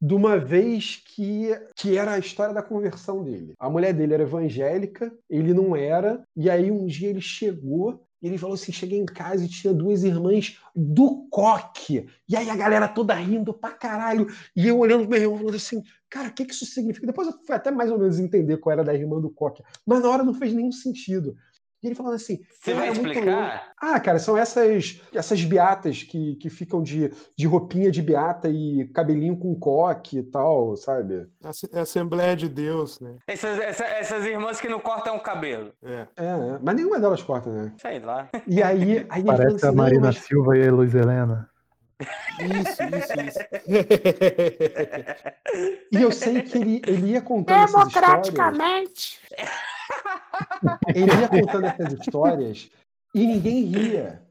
de 0.00 0.14
uma 0.14 0.36
vez 0.36 1.00
que, 1.14 1.50
que 1.76 1.96
era 1.96 2.14
a 2.14 2.18
história 2.18 2.52
da 2.52 2.62
conversão 2.62 3.22
dele. 3.22 3.54
A 3.58 3.70
mulher 3.70 3.92
dele 3.92 4.14
era 4.14 4.24
evangélica, 4.24 5.12
ele 5.30 5.54
não 5.54 5.76
era, 5.76 6.22
e 6.36 6.50
aí 6.50 6.72
um 6.72 6.86
dia 6.86 7.08
ele 7.08 7.20
chegou 7.20 8.04
e 8.22 8.28
ele 8.28 8.38
falou 8.38 8.54
assim: 8.54 8.70
cheguei 8.70 8.98
em 8.98 9.04
casa 9.04 9.44
e 9.44 9.48
tinha 9.48 9.74
duas 9.74 10.04
irmãs 10.04 10.58
do 10.74 11.26
coque. 11.28 12.06
E 12.28 12.36
aí 12.36 12.48
a 12.48 12.56
galera 12.56 12.86
toda 12.86 13.14
rindo 13.14 13.52
pra 13.52 13.72
caralho. 13.72 14.28
E 14.54 14.68
eu 14.68 14.78
olhando 14.78 15.00
pro 15.00 15.10
meu 15.10 15.20
irmão 15.20 15.38
falando 15.38 15.56
assim: 15.56 15.82
cara, 16.08 16.28
o 16.28 16.32
que, 16.32 16.44
que 16.44 16.54
isso 16.54 16.64
significa? 16.64 17.06
Depois 17.06 17.26
eu 17.26 17.34
fui 17.44 17.54
até 17.54 17.70
mais 17.70 17.90
ou 17.90 17.98
menos 17.98 18.20
entender 18.20 18.58
qual 18.58 18.72
era 18.72 18.84
da 18.84 18.94
irmã 18.94 19.20
do 19.20 19.28
coque. 19.28 19.62
Mas 19.84 20.00
na 20.00 20.08
hora 20.08 20.22
não 20.22 20.34
fez 20.34 20.54
nenhum 20.54 20.70
sentido. 20.70 21.36
E 21.82 21.86
ele 21.88 21.94
falando 21.96 22.14
assim. 22.14 22.38
Você 22.60 22.70
"Eu 22.72 22.76
vai 22.76 22.90
louco." 22.90 23.06
explicar? 23.08 23.72
Ah, 23.80 23.98
cara, 23.98 24.18
são 24.20 24.36
essas 24.38 25.00
essas 25.12 25.42
beatas 25.44 26.02
que, 26.04 26.36
que 26.36 26.48
ficam 26.48 26.80
de, 26.82 27.10
de 27.36 27.46
roupinha 27.46 27.90
de 27.90 28.00
beata 28.00 28.48
e 28.48 28.86
cabelinho 28.94 29.36
com 29.36 29.54
coque 29.58 30.18
e 30.18 30.22
tal, 30.22 30.76
sabe? 30.76 31.26
É 31.72 31.78
a 31.78 31.82
Assembleia 31.82 32.36
de 32.36 32.48
Deus, 32.48 33.00
né? 33.00 33.16
Essas, 33.26 33.58
essa- 33.58 33.84
essas 33.84 34.24
irmãs 34.24 34.60
que 34.60 34.68
não 34.68 34.78
cortam 34.78 35.16
o 35.16 35.20
cabelo. 35.20 35.72
É. 35.82 36.06
É, 36.16 36.24
é. 36.26 36.58
mas 36.62 36.76
nenhuma 36.76 37.00
delas 37.00 37.22
corta, 37.22 37.50
né? 37.50 37.72
Sei 37.80 37.98
lá. 37.98 38.28
E 38.46 38.62
aí, 38.62 39.04
aí 39.10 39.20
ele 39.20 39.26
falando 39.26 39.26
Parece 39.26 39.56
assim, 39.56 39.66
a 39.66 39.70
"Não, 39.70 39.74
Marina 39.76 40.06
mas 40.06 40.18
Silva 40.18 40.56
e 40.56 40.68
a 40.68 40.72
Luiz 40.72 40.94
Helena. 40.94 41.48
Isso, 42.40 42.82
isso, 42.82 43.20
isso. 43.28 43.38
E 45.92 46.00
eu 46.02 46.10
sei 46.10 46.42
que 46.42 46.58
ele, 46.58 46.82
ele 46.86 47.12
ia 47.12 47.20
contando 47.20 47.64
essas 47.64 47.86
histórias. 47.88 48.28
Democraticamente. 48.30 49.20
Ele 50.94 51.10
ia 51.10 51.28
contando 51.28 51.66
essas 51.66 51.92
histórias 51.94 52.70
e 53.14 53.26
ninguém 53.26 53.64
ria. 53.64 54.22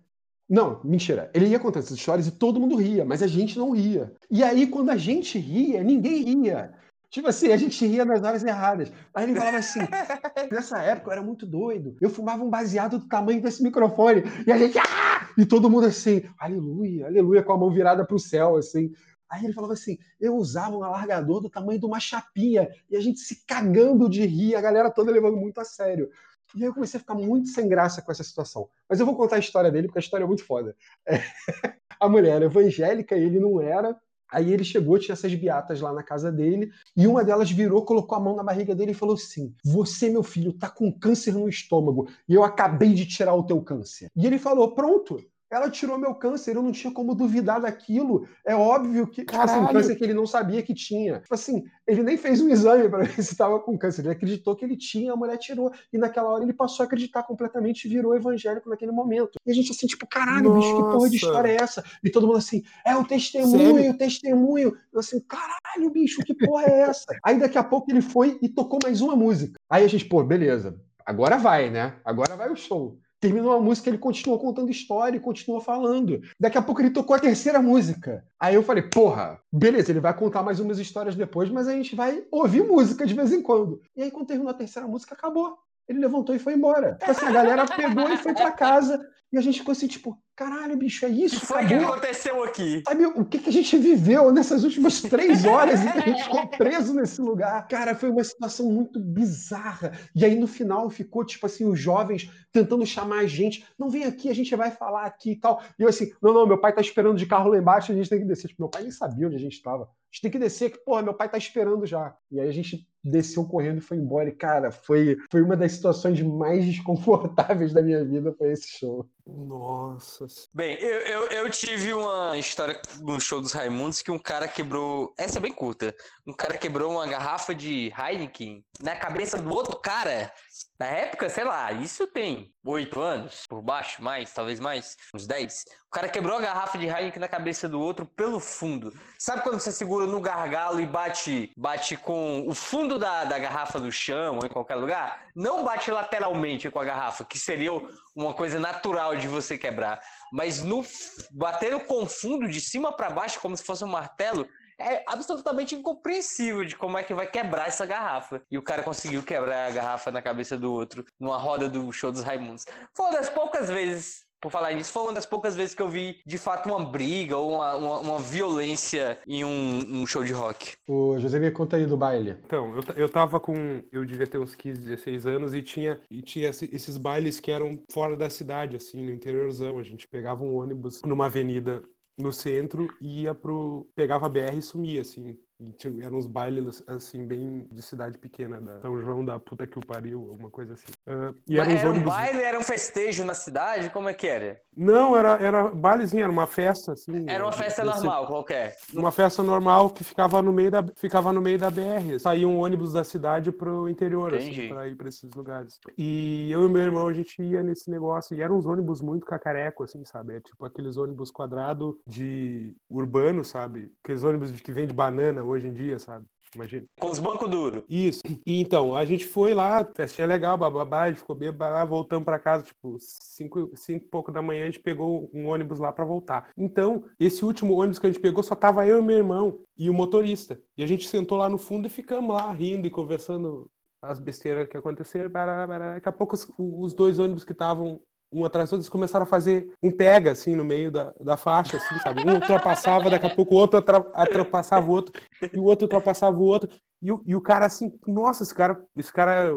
Não, 0.50 0.82
mentira. 0.84 1.30
Ele 1.34 1.48
ia 1.48 1.60
contando 1.60 1.84
essas 1.84 1.98
histórias 1.98 2.28
e 2.28 2.32
todo 2.32 2.60
mundo 2.60 2.76
ria, 2.76 3.06
mas 3.06 3.24
a 3.24 3.28
gente 3.28 3.58
não 3.58 3.72
ria. 3.72 4.12
E 4.30 4.44
aí, 4.44 4.68
quando 4.68 4.90
a 4.90 4.98
gente 4.98 5.40
ria, 5.40 5.84
ninguém 5.84 6.24
ria. 6.24 6.74
Tipo 7.10 7.28
assim, 7.28 7.52
a 7.52 7.58
gente 7.58 7.86
ria 7.86 8.06
nas 8.06 8.24
horas 8.24 8.44
erradas. 8.44 8.92
Aí 9.14 9.26
ele 9.26 9.36
falava 9.36 9.58
assim: 9.58 9.80
nessa 10.50 10.82
época 10.82 11.10
eu 11.10 11.12
era 11.12 11.22
muito 11.22 11.46
doido. 11.46 11.96
Eu 12.00 12.10
fumava 12.10 12.44
um 12.44 12.50
baseado 12.50 13.00
do 13.00 13.08
tamanho 13.08 13.42
desse 13.42 13.62
microfone. 13.62 14.24
E 14.48 14.52
a 14.52 14.58
gente, 14.58 14.78
ah! 14.80 15.30
E 15.38 15.46
todo 15.46 15.70
mundo 15.70 15.88
assim, 15.88 16.24
aleluia, 16.40 17.08
aleluia, 17.08 17.44
com 17.44 17.52
a 17.52 17.58
mão 17.58 17.70
virada 17.70 18.06
pro 18.06 18.18
céu, 18.18 18.56
assim. 18.56 18.94
Aí 19.32 19.46
ele 19.46 19.54
falava 19.54 19.74
assim: 19.74 19.98
eu 20.20 20.36
usava 20.36 20.76
um 20.76 20.84
alargador 20.84 21.40
do 21.40 21.50
tamanho 21.50 21.80
de 21.80 21.86
uma 21.86 22.00
chapinha. 22.00 22.70
E 22.90 22.98
a 22.98 23.00
gente 23.00 23.20
se 23.22 23.46
cagando 23.48 24.10
de 24.10 24.26
rir, 24.26 24.56
a 24.56 24.62
galera 24.62 24.92
toda 24.92 25.10
levando 25.10 25.38
muito 25.38 25.62
a 25.62 25.64
sério. 25.64 26.10
E 26.54 26.62
aí 26.62 26.70
eu 26.70 26.74
comecei 26.74 26.98
a 26.98 27.02
ficar 27.02 27.16
muito 27.16 27.48
sem 27.48 27.70
graça 27.70 28.02
com 28.02 28.12
essa 28.12 28.26
situação. 28.26 28.68
Mas 28.90 29.00
eu 29.00 29.06
vou 29.06 29.16
contar 29.16 29.38
a 29.38 29.40
história 29.40 29.72
dele, 29.72 29.88
porque 29.88 30.00
a 30.00 30.02
história 30.02 30.26
é 30.26 30.28
muito 30.28 30.44
foda. 30.44 30.76
É, 31.08 31.14
A 32.02 32.10
mulher 32.10 32.38
era 32.38 32.46
evangélica, 32.46 33.16
ele 33.16 33.40
não 33.40 33.62
era. 33.62 33.96
Aí 34.32 34.52
ele 34.52 34.64
chegou, 34.64 34.98
tinha 34.98 35.14
essas 35.14 35.36
beatas 35.36 35.82
lá 35.82 35.94
na 35.94 36.02
casa 36.02 36.32
dele, 36.32 36.72
e 36.98 37.06
uma 37.06 37.24
delas 37.24 37.52
virou, 37.52 37.86
colocou 37.86 38.18
a 38.18 38.22
mão 38.22 38.36
na 38.36 38.44
barriga 38.44 38.74
dele 38.74 38.92
e 38.92 38.96
falou 38.96 39.16
assim: 39.16 39.54
Você, 39.64 40.10
meu 40.10 40.24
filho, 40.24 40.52
tá 40.52 40.70
com 40.70 40.92
câncer 40.92 41.34
no 41.34 41.48
estômago, 41.48 42.10
e 42.28 42.34
eu 42.34 42.44
acabei 42.44 42.94
de 42.94 43.06
tirar 43.06 43.36
o 43.36 43.44
teu 43.44 43.62
câncer. 43.62 44.10
E 44.16 44.26
ele 44.26 44.40
falou: 44.40 44.74
Pronto. 44.74 45.24
Ela 45.52 45.70
tirou 45.70 45.98
meu 45.98 46.16
câncer, 46.16 46.56
eu 46.56 46.64
não 46.64 46.72
tinha 46.72 46.94
como 46.94 47.14
duvidar 47.14 47.60
daquilo. 47.60 48.26
É 48.46 48.56
óbvio 48.56 49.06
que. 49.06 49.26
Tipo 49.26 49.42
assim, 49.42 49.68
câncer 49.68 49.96
que 49.98 50.04
ele 50.06 50.14
não 50.14 50.26
sabia 50.26 50.64
que 50.64 50.74
tinha. 50.74 51.20
Tipo 51.20 51.34
assim, 51.34 51.66
ele 51.86 52.02
nem 52.04 52.16
fez 52.16 52.40
um 52.40 52.48
exame 52.48 52.88
para 52.88 53.04
ver 53.04 53.12
se 53.22 53.34
estava 53.34 53.60
com 53.60 53.78
câncer. 53.78 54.02
Ele 54.02 54.12
acreditou 54.12 54.56
que 54.56 54.64
ele 54.64 54.78
tinha, 54.78 55.12
a 55.12 55.16
mulher 55.16 55.38
tirou. 55.38 55.70
E 55.92 55.98
naquela 55.98 56.30
hora 56.30 56.44
ele 56.46 56.54
passou 56.54 56.84
a 56.84 56.88
acreditar 56.88 57.24
completamente 57.24 57.84
e 57.86 57.90
virou 57.90 58.16
evangélico 58.16 58.70
naquele 58.70 58.94
momento. 58.94 59.34
E 59.46 59.52
a 59.52 59.54
gente 59.54 59.72
assim, 59.72 59.88
tipo, 59.88 60.08
caralho, 60.08 60.54
bicho, 60.54 60.74
que 60.74 60.84
porra 60.84 61.10
de 61.10 61.16
Nossa. 61.16 61.26
história 61.26 61.50
é 61.50 61.56
essa? 61.56 61.84
E 62.02 62.10
todo 62.10 62.28
mundo 62.28 62.38
assim, 62.38 62.64
é 62.86 62.96
o 62.96 63.04
testemunho, 63.04 63.76
Sério? 63.76 63.92
o 63.92 63.98
testemunho. 63.98 64.78
Eu 64.94 65.00
assim, 65.02 65.20
caralho, 65.20 65.90
bicho, 65.92 66.24
que 66.24 66.34
porra 66.34 66.64
é 66.64 66.82
essa? 66.84 67.06
Aí 67.26 67.38
daqui 67.38 67.58
a 67.58 67.64
pouco 67.64 67.92
ele 67.92 68.02
foi 68.02 68.40
e 68.42 68.48
tocou 68.48 68.80
mais 68.82 69.02
uma 69.02 69.18
música. 69.18 69.60
Aí 69.70 69.84
a 69.84 69.88
gente, 69.88 70.06
pô, 70.06 70.24
beleza, 70.24 70.80
agora 71.06 71.38
vai, 71.38 71.70
né? 71.70 71.96
Agora 72.06 72.38
vai 72.38 72.50
o 72.50 72.56
show. 72.56 72.98
Terminou 73.22 73.52
a 73.52 73.62
música, 73.62 73.88
ele 73.88 74.00
continuou 74.00 74.40
contando 74.40 74.72
história 74.72 75.16
e 75.16 75.20
continuou 75.20 75.62
falando. 75.62 76.22
Daqui 76.40 76.58
a 76.58 76.62
pouco 76.62 76.82
ele 76.82 76.90
tocou 76.90 77.16
a 77.16 77.20
terceira 77.20 77.62
música. 77.62 78.26
Aí 78.40 78.56
eu 78.56 78.64
falei, 78.64 78.82
porra, 78.82 79.40
beleza, 79.54 79.92
ele 79.92 80.00
vai 80.00 80.12
contar 80.12 80.42
mais 80.42 80.60
umas 80.60 80.80
histórias 80.80 81.16
depois, 81.16 81.48
mas 81.48 81.68
a 81.68 81.74
gente 81.74 81.96
vai 81.96 82.24
ouvir 82.32 82.64
música 82.64 83.06
de 83.06 83.14
vez 83.14 83.32
em 83.32 83.44
quando. 83.44 83.80
E 83.96 84.02
aí, 84.02 84.10
quando 84.10 84.26
terminou 84.26 84.50
a 84.50 84.56
terceira 84.56 84.88
música, 84.88 85.14
acabou. 85.14 85.56
Ele 85.88 86.00
levantou 86.00 86.34
e 86.34 86.40
foi 86.40 86.56
embora. 86.56 86.96
Tipo 86.96 87.12
assim, 87.12 87.26
a 87.28 87.32
galera 87.32 87.66
pegou 87.68 88.10
e 88.10 88.18
foi 88.18 88.34
pra 88.34 88.52
casa. 88.52 89.00
E 89.32 89.38
a 89.38 89.42
gente 89.42 89.60
ficou 89.60 89.72
assim, 89.72 89.88
tipo, 89.88 90.18
caralho, 90.36 90.78
bicho, 90.78 91.06
é 91.06 91.10
O 91.10 91.14
que 91.14 91.26
isso? 91.26 91.46
foi 91.46 91.66
que 91.66 91.74
Acabou? 91.74 91.94
aconteceu 91.94 92.44
aqui? 92.44 92.84
Sabe 92.86 93.06
o 93.06 93.26
que, 93.26 93.40
que 93.40 93.50
a 93.50 93.54
gente 93.54 93.78
viveu 93.78 94.32
nessas 94.32 94.64
últimas 94.64 95.02
três 95.04 95.46
horas 95.46 95.82
em 95.82 95.92
que 95.92 95.98
a 95.98 96.02
gente 96.02 96.24
ficou 96.24 96.48
preso 96.48 96.94
nesse 96.94 97.22
lugar? 97.22 97.68
Cara, 97.68 97.96
foi 97.96 98.10
uma 98.10 98.24
situação 98.24 98.72
muito 98.72 99.00
bizarra. 99.00 99.92
E 100.16 100.26
aí, 100.26 100.36
no 100.36 100.48
final, 100.48 100.90
ficou, 100.90 101.24
tipo 101.26 101.46
assim, 101.46 101.66
os 101.66 101.80
jovens 101.80 102.30
tentando 102.52 102.86
chamar 102.86 103.20
a 103.20 103.28
gente. 103.28 103.66
Não 103.78 103.90
vem 103.90 104.04
aqui, 104.04 104.30
a 104.30 104.36
gente 104.36 104.56
vai 104.56 104.72
falar 104.72 105.06
aqui 105.06 105.32
e 105.32 105.36
tal. 105.40 105.62
E 105.78 105.84
eu 105.84 105.90
assim, 105.90 106.12
não, 106.22 106.34
não, 106.34 106.48
meu 106.48 106.58
pai 106.60 106.74
tá 106.74 106.82
esperando 106.82 107.18
de 107.18 107.26
carro 107.26 107.50
lá 107.50 107.58
embaixo, 107.58 107.92
a 107.92 107.96
gente 107.96 108.10
tem 108.10 108.20
que 108.20 108.26
descer. 108.26 108.48
Tipo, 108.48 108.64
meu 108.64 108.70
pai 108.70 108.84
nem 108.84 108.92
sabia 108.92 109.28
onde 109.28 109.36
a 109.36 109.40
gente 109.40 109.54
estava. 109.54 109.84
A 109.84 109.88
gente 110.14 110.22
tem 110.24 110.32
que 110.32 110.40
descer, 110.40 110.72
que, 110.72 110.78
porra, 110.80 111.02
meu 111.02 111.14
pai 111.14 111.30
tá 111.30 111.38
esperando 111.38 111.86
já. 111.86 112.14
E 112.30 112.40
aí 112.40 112.50
a 112.50 112.52
gente 112.52 112.86
desceu 113.04 113.46
correndo 113.46 113.78
e 113.78 113.82
foi 113.82 113.98
embora. 113.98 114.28
E, 114.28 114.34
cara, 114.34 114.70
foi, 114.70 115.18
foi 115.32 115.42
uma 115.42 115.56
das 115.56 115.72
situações 115.72 116.22
mais 116.22 116.66
desconfortáveis 116.66 117.74
da 117.74 117.82
minha 117.82 118.04
vida, 118.04 118.34
foi 118.38 118.52
esse 118.52 118.68
show. 118.78 119.10
Nossa. 119.26 120.26
Bem, 120.54 120.76
eu, 120.80 121.00
eu, 121.02 121.28
eu 121.28 121.50
tive 121.50 121.94
uma 121.94 122.38
história 122.38 122.82
no 123.00 123.20
show 123.20 123.40
dos 123.42 123.52
Raimundos 123.52 124.02
que 124.02 124.12
um 124.12 124.20
cara 124.20 124.48
quebrou. 124.48 125.14
Essa 125.18 125.38
é 125.38 125.42
bem 125.42 125.54
curta. 125.54 125.96
Um 126.26 126.34
cara 126.34 126.58
quebrou 126.58 126.92
uma 126.92 127.08
garrafa 127.08 127.54
de 127.54 127.92
Heineken 127.98 128.66
na 128.82 128.96
cabeça 128.96 129.38
do 129.38 129.50
outro 129.50 129.78
cara. 129.78 130.34
Na 130.80 130.88
época, 130.88 131.30
sei 131.30 131.44
lá, 131.44 131.72
isso 131.72 132.08
tem 132.08 132.54
oito 132.66 133.00
anos, 133.00 133.46
por 133.48 133.62
baixo, 133.62 134.04
mais, 134.04 134.34
talvez 134.34 134.60
mais, 134.60 134.98
uns 135.14 135.28
dez. 135.28 135.64
O 135.88 135.92
cara 135.92 136.10
quebrou 136.10 136.38
a 136.38 136.42
garrafa 136.42 136.78
de 136.78 136.88
Heineken 136.88 137.20
na 137.20 137.28
cabeça 137.28 137.68
do 137.68 137.80
outro 137.80 138.06
pelo 138.06 138.40
fundo. 138.40 138.94
Sabe 139.20 139.44
quando 139.44 139.60
você 139.60 139.72
segura 139.72 140.06
no 140.06 140.20
gargalo 140.20 140.80
e 140.80 140.86
bate, 140.86 141.52
bate 141.58 141.98
com 141.98 142.48
o 142.48 142.54
fundo 142.54 142.98
da, 142.98 143.26
da 143.26 143.38
garrafa 143.38 143.80
no 143.80 143.92
chão 143.92 144.38
ou 144.38 144.46
em 144.46 144.50
qualquer 144.50 144.76
lugar? 144.76 145.26
Não 145.36 145.64
bate 145.64 145.92
lateralmente 145.92 146.70
com 146.70 146.80
a 146.80 146.86
garrafa, 146.86 147.26
que 147.26 147.38
seria 147.38 147.72
uma 148.16 148.34
coisa 148.34 148.60
natural 148.60 149.16
de 149.16 149.28
você 149.28 149.58
quebrar. 149.58 150.02
Mas 150.32 150.64
no 150.64 150.84
bater 151.32 151.86
com 151.86 152.04
o 152.04 152.08
fundo 152.08 152.48
de 152.48 152.62
cima 152.62 152.92
para 152.92 153.10
baixo, 153.10 153.40
como 153.40 153.56
se 153.56 153.64
fosse 153.64 153.84
um 153.84 153.88
martelo, 153.88 154.48
é 154.82 155.04
absolutamente 155.08 155.76
incompreensível 155.76 156.66
de 156.66 156.76
como 156.76 156.98
é 156.98 157.04
que 157.04 157.14
vai 157.14 157.28
quebrar 157.28 157.68
essa 157.68 157.86
garrafa. 157.86 158.42
E 158.50 158.58
o 158.58 158.62
cara 158.62 158.84
conseguiu 158.84 159.24
quebrar 159.24 159.68
a 159.68 159.72
garrafa 159.72 160.12
na 160.12 160.22
cabeça 160.22 160.58
do 160.58 160.72
outro 160.72 161.06
numa 161.20 161.38
roda 161.38 161.70
do 161.70 161.92
show 161.92 162.12
dos 162.12 162.24
Raimundos. 162.24 162.66
Foi 162.96 163.06
uma 163.08 163.14
das 163.18 163.30
poucas 163.30 163.70
vezes, 163.70 164.24
por 164.42 164.52
falar 164.52 164.74
nisso, 164.74 164.92
foi 164.92 165.04
uma 165.04 165.14
das 165.14 165.26
poucas 165.26 165.56
vezes 165.56 165.76
que 165.76 165.82
eu 165.82 165.90
vi 165.90 166.20
de 166.26 166.38
fato 166.38 166.68
uma 166.68 166.84
briga 166.84 167.38
ou 167.38 167.54
uma, 167.56 167.76
uma, 167.76 168.00
uma 168.00 168.20
violência 168.20 169.20
em 169.28 169.44
um, 169.46 170.02
um 170.02 170.08
show 170.08 170.24
de 170.24 170.34
rock. 170.34 170.74
O 170.90 171.18
José 171.20 171.40
me 171.40 171.52
conta 171.52 171.78
aí 171.78 171.86
do 171.86 171.96
baile. 171.96 172.38
Então, 172.44 172.76
eu, 172.76 172.84
eu 172.96 173.10
tava 173.10 173.40
com. 173.40 173.84
Eu 173.92 174.04
devia 174.04 174.26
ter 174.28 174.40
uns 174.40 174.56
15, 174.56 174.82
16 174.82 175.26
anos 175.28 175.54
e 175.54 175.62
tinha, 175.62 176.02
e 176.10 176.22
tinha 176.22 176.50
esse- 176.50 176.70
esses 176.74 176.98
bailes 176.98 177.40
que 177.40 177.52
eram 177.52 177.80
fora 177.92 178.18
da 178.18 178.30
cidade, 178.30 178.76
assim, 178.76 179.02
no 179.06 179.12
interiorzão. 179.12 179.78
A 179.78 179.84
gente 179.84 180.08
pegava 180.08 180.44
um 180.44 180.56
ônibus 180.56 181.02
numa 181.04 181.28
avenida 181.28 181.84
no 182.22 182.32
centro 182.32 182.88
e 183.02 183.24
ia 183.24 183.36
pro. 183.36 183.90
pegava 183.96 184.26
a 184.26 184.30
BR 184.30 184.58
e 184.58 184.62
sumia, 184.62 185.02
assim. 185.02 185.38
E 185.62 186.02
eram 186.04 186.18
uns 186.18 186.26
bailes, 186.28 186.84
assim, 186.88 187.26
bem 187.28 187.68
de 187.72 187.82
cidade 187.82 188.18
pequena, 188.18 188.60
da 188.60 188.80
São 188.82 189.00
João 189.00 189.24
da 189.24 189.40
puta 189.40 189.68
que 189.68 189.78
o 189.78 189.86
pariu, 189.86 190.20
alguma 190.30 190.50
coisa 190.50 190.74
assim. 190.74 190.88
Ah, 191.08 191.34
e 191.48 191.60
eram 191.60 191.72
Era 191.72 191.88
um 191.88 191.92
ônibus. 191.92 192.14
baile, 192.14 192.42
era 192.42 192.60
um 192.60 192.64
festejo 192.64 193.24
na 193.24 193.34
cidade? 193.34 193.90
Como 193.92 194.10
é 194.10 194.14
que 194.14 194.26
era? 194.28 194.60
Não, 194.76 195.16
era, 195.16 195.34
era 195.44 195.70
bailezinho, 195.70 196.24
era 196.24 196.32
uma 196.32 196.48
festa, 196.48 196.94
assim. 196.94 197.26
Era 197.30 197.44
uma 197.44 197.52
festa 197.52 197.84
desse- 197.84 197.98
normal, 197.98 198.26
qualquer. 198.28 198.76
uma 198.94 199.12
festa 199.12 199.44
normal 199.44 199.90
que 199.92 200.04
ficava 200.04 200.42
no 200.42 200.52
meio 200.52 200.72
da, 200.72 200.84
ficava 200.96 201.32
no 201.32 201.42
meio 201.42 201.60
da 201.60 201.70
BR. 201.70 202.18
Saía 202.20 202.48
um 202.48 202.58
ônibus 202.60 202.94
da 202.94 203.04
cidade 203.04 203.52
pro 203.52 203.88
interior, 203.88 204.34
Entendi. 204.34 204.62
assim, 204.62 204.70
pra 204.70 204.88
ir 204.88 204.96
pra 204.96 205.10
esses 205.10 205.30
lugares. 205.36 205.80
E 205.98 206.50
eu 206.52 206.66
e 206.66 206.70
meu 206.70 206.82
irmão, 206.82 207.08
a 207.08 207.14
gente 207.14 207.42
ia 207.42 207.62
nesse 207.62 207.90
negócio. 207.92 208.36
E 208.36 208.42
eram 208.42 208.58
uns 208.58 208.66
ônibus 208.66 209.02
muito 209.02 209.26
cacareco, 209.26 209.84
assim, 209.84 210.04
sabe? 210.06 210.36
É 210.38 210.40
tipo 210.40 210.66
aqueles 210.66 210.98
ônibus 210.98 211.30
quadrado 211.30 212.00
de 212.08 212.74
urbano, 212.90 213.44
sabe? 213.44 213.92
Aqueles 214.04 214.24
ônibus 214.24 214.52
que 214.52 214.72
vende 214.72 214.94
banana 214.94 215.44
hoje 215.52 215.68
em 215.68 215.74
dia, 215.74 216.00
sabe? 216.00 216.26
Imagina. 216.54 216.86
Com 217.00 217.10
os 217.10 217.20
bancos 217.20 217.50
duros. 217.50 217.84
Isso. 217.90 218.22
E 218.46 218.60
então, 218.60 218.96
a 218.96 219.06
gente 219.06 219.26
foi 219.26 219.54
lá, 219.54 219.86
festinha 219.96 220.28
legal, 220.28 220.58
bababá, 220.58 221.04
a 221.04 221.10
gente 221.10 221.20
ficou 221.20 221.36
bem, 221.36 221.52
babá, 221.52 221.86
voltamos 221.86 222.26
pra 222.26 222.40
casa, 222.40 222.64
tipo, 222.64 222.98
cinco, 223.00 223.72
cinco 223.76 224.06
e 224.06 224.10
pouco 224.10 224.32
da 224.32 224.42
manhã, 224.42 224.64
a 224.64 224.66
gente 224.66 224.80
pegou 224.80 225.30
um 225.34 225.48
ônibus 225.48 225.80
lá 225.80 225.94
pra 225.94 226.04
voltar. 226.04 226.50
Então, 226.58 227.06
esse 227.20 227.46
último 227.46 227.76
ônibus 227.76 228.00
que 228.00 228.08
a 228.08 228.12
gente 228.12 228.22
pegou 228.22 228.44
só 228.44 228.54
tava 228.54 228.86
eu 228.86 229.00
e 229.00 229.02
meu 229.02 229.18
irmão 229.18 229.60
e 229.78 229.90
o 229.90 229.94
motorista. 229.94 230.60
E 230.78 230.84
a 230.84 230.88
gente 230.88 231.08
sentou 231.08 231.38
lá 231.38 231.48
no 231.48 231.58
fundo 231.58 231.88
e 231.88 231.90
ficamos 231.90 232.36
lá 232.36 232.52
rindo 232.52 232.86
e 232.86 232.92
conversando 232.92 233.70
as 234.02 234.20
besteiras 234.20 234.68
que 234.68 234.76
aconteceram. 234.76 235.30
bará, 235.30 235.66
bará. 235.66 235.94
Daqui 235.94 236.10
a 236.10 236.12
pouco 236.12 236.36
os, 236.36 236.52
os 236.58 236.94
dois 236.94 237.20
ônibus 237.20 237.46
que 237.46 237.54
estavam 237.54 238.02
um 238.32 238.46
atrás 238.46 238.70
do 238.70 238.74
outro, 238.74 238.84
eles 238.84 238.90
começaram 238.90 239.24
a 239.24 239.28
fazer 239.28 239.74
um 239.84 239.92
pega, 239.92 240.32
assim, 240.32 240.56
no 240.56 240.64
meio 240.64 240.92
da, 240.92 241.14
da 241.20 241.36
faixa, 241.36 241.78
assim, 241.78 242.00
sabe? 242.00 242.22
Um 242.28 242.36
ultrapassava, 242.36 243.10
daqui 243.10 243.26
a 243.26 243.36
pouco 243.36 243.56
o 243.56 243.58
outro 243.58 243.78
ultrapassava 243.78 244.88
o 244.88 244.92
outro, 244.92 245.22
e 245.54 245.60
o 245.60 245.64
outro 245.64 245.86
ultrapassava 245.86 246.38
o 246.38 246.44
outro. 246.44 246.70
E 247.02 247.12
o, 247.12 247.22
e 247.26 247.36
o 247.36 247.42
cara 247.42 247.66
assim, 247.66 247.92
nossa, 248.08 248.44
esse 248.44 248.54
cara, 248.54 248.82
esse 248.96 249.12
cara, 249.12 249.52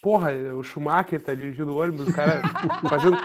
porra, 0.00 0.32
é 0.32 0.52
o 0.52 0.62
Schumacher 0.62 1.22
tá 1.22 1.34
dirigindo 1.34 1.72
o 1.72 1.76
ônibus, 1.78 2.08
o 2.08 2.14
cara 2.14 2.40
fazendo. 2.88 3.18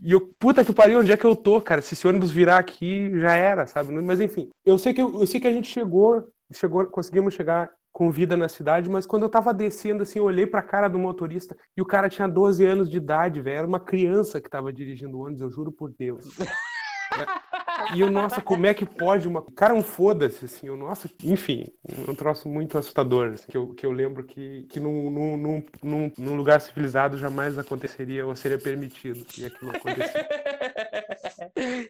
E 0.00 0.12
eu, 0.12 0.20
puta 0.38 0.64
que 0.64 0.72
pariu, 0.72 1.00
onde 1.00 1.12
é 1.12 1.16
que 1.16 1.24
eu 1.24 1.36
tô, 1.36 1.60
cara? 1.60 1.80
Se 1.80 1.94
esse 1.94 2.06
ônibus 2.08 2.30
virar 2.30 2.58
aqui, 2.58 3.10
já 3.20 3.36
era, 3.36 3.66
sabe? 3.66 3.92
Mas 3.92 4.20
enfim, 4.20 4.50
eu 4.64 4.78
sei 4.78 4.92
que, 4.92 5.00
eu, 5.00 5.20
eu 5.20 5.26
sei 5.26 5.40
que 5.40 5.46
a 5.46 5.52
gente 5.52 5.68
chegou, 5.68 6.26
chegou, 6.52 6.86
conseguimos 6.86 7.34
chegar 7.34 7.70
com 7.92 8.10
vida 8.10 8.36
na 8.36 8.48
cidade, 8.48 8.88
mas 8.88 9.06
quando 9.06 9.24
eu 9.24 9.28
tava 9.28 9.52
descendo, 9.52 10.02
assim, 10.02 10.18
eu 10.18 10.24
olhei 10.24 10.46
pra 10.46 10.62
cara 10.62 10.88
do 10.88 10.98
motorista 10.98 11.54
e 11.76 11.82
o 11.82 11.86
cara 11.86 12.08
tinha 12.08 12.26
12 12.26 12.64
anos 12.64 12.90
de 12.90 12.96
idade, 12.96 13.40
velho. 13.40 13.58
Era 13.58 13.66
uma 13.66 13.80
criança 13.80 14.40
que 14.40 14.48
tava 14.48 14.72
dirigindo 14.72 15.18
o 15.18 15.24
ônibus, 15.24 15.42
eu 15.42 15.50
juro 15.50 15.70
por 15.70 15.92
Deus. 15.98 16.24
E 17.94 18.00
eu, 18.00 18.10
nossa, 18.10 18.40
como 18.40 18.66
é 18.66 18.74
que 18.74 18.86
pode 18.86 19.26
uma. 19.28 19.42
Cara, 19.54 19.74
um 19.74 19.82
foda-se, 19.82 20.44
assim, 20.44 20.68
eu, 20.68 20.76
nossa, 20.76 21.10
enfim, 21.22 21.72
um 22.08 22.14
troço 22.14 22.48
muito 22.48 22.78
assustador, 22.78 23.32
assim, 23.32 23.46
que, 23.50 23.56
eu, 23.56 23.68
que 23.68 23.84
eu 23.84 23.92
lembro 23.92 24.24
que, 24.24 24.66
que 24.70 24.80
num, 24.80 25.10
num, 25.10 25.36
num, 25.36 25.64
num, 25.82 26.12
num 26.16 26.36
lugar 26.36 26.60
civilizado 26.60 27.18
jamais 27.18 27.58
aconteceria 27.58 28.26
ou 28.26 28.34
seria 28.36 28.58
permitido. 28.58 29.24
E 29.36 29.46
aquilo 29.46 29.70
aconteceu. 29.70 30.22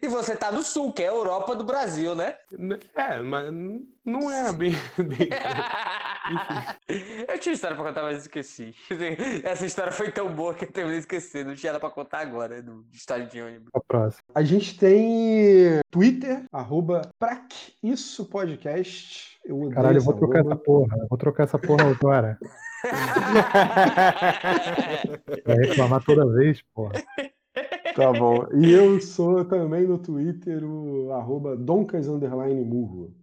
E 0.01 0.07
você 0.07 0.35
tá 0.35 0.51
no 0.51 0.61
sul, 0.61 0.91
que 0.91 1.01
é 1.01 1.07
a 1.07 1.11
Europa 1.11 1.55
do 1.55 1.63
Brasil, 1.63 2.13
né? 2.13 2.35
É, 2.95 3.19
mas 3.21 3.51
não 4.05 4.29
é 4.31 4.51
bem. 4.51 4.73
bem... 4.97 5.29
Eu 7.27 7.39
tinha 7.39 7.53
história 7.53 7.75
pra 7.75 7.85
contar, 7.85 8.03
mas 8.03 8.21
esqueci. 8.21 8.73
Essa 9.43 9.65
história 9.65 9.91
foi 9.91 10.11
tão 10.11 10.33
boa 10.33 10.53
que 10.53 10.65
eu 10.65 10.71
terminei 10.71 10.99
esquecendo. 10.99 11.49
Não 11.49 11.55
tinha 11.55 11.73
nada 11.73 11.79
pra 11.79 11.89
contar 11.89 12.19
agora 12.19 12.61
do 12.61 12.85
estádio 12.91 13.29
de 13.29 13.41
ônibus. 13.41 13.69
A 13.73 13.79
próxima. 13.81 14.23
A 14.33 14.43
gente 14.43 14.77
tem 14.77 15.79
Twitter, 15.91 16.45
arroba 16.51 17.01
Isso 17.81 18.25
Podcast. 18.25 19.39
Eu 19.45 19.69
Caralho, 19.69 19.97
eu 19.97 20.03
vou 20.03 20.13
trocar 20.13 20.39
essa 20.39 20.55
porra. 20.55 20.97
eu 20.97 21.07
Vou 21.09 21.17
trocar 21.17 21.43
essa 21.43 21.59
porra 21.59 21.89
agora. 21.89 22.37
Vai 25.45 25.57
reclamar 25.57 26.03
toda 26.03 26.25
vez, 26.33 26.61
porra. 26.73 26.93
Tá 27.95 28.11
bom. 28.11 28.45
E 28.53 28.71
eu 28.71 28.99
sou 29.01 29.45
também 29.45 29.85
no 29.85 29.97
Twitter 29.97 30.63
o 30.63 31.11
arroba 31.11 31.55
Doncas 31.55 32.07
Underline 32.07 32.63
Murro. 32.63 33.13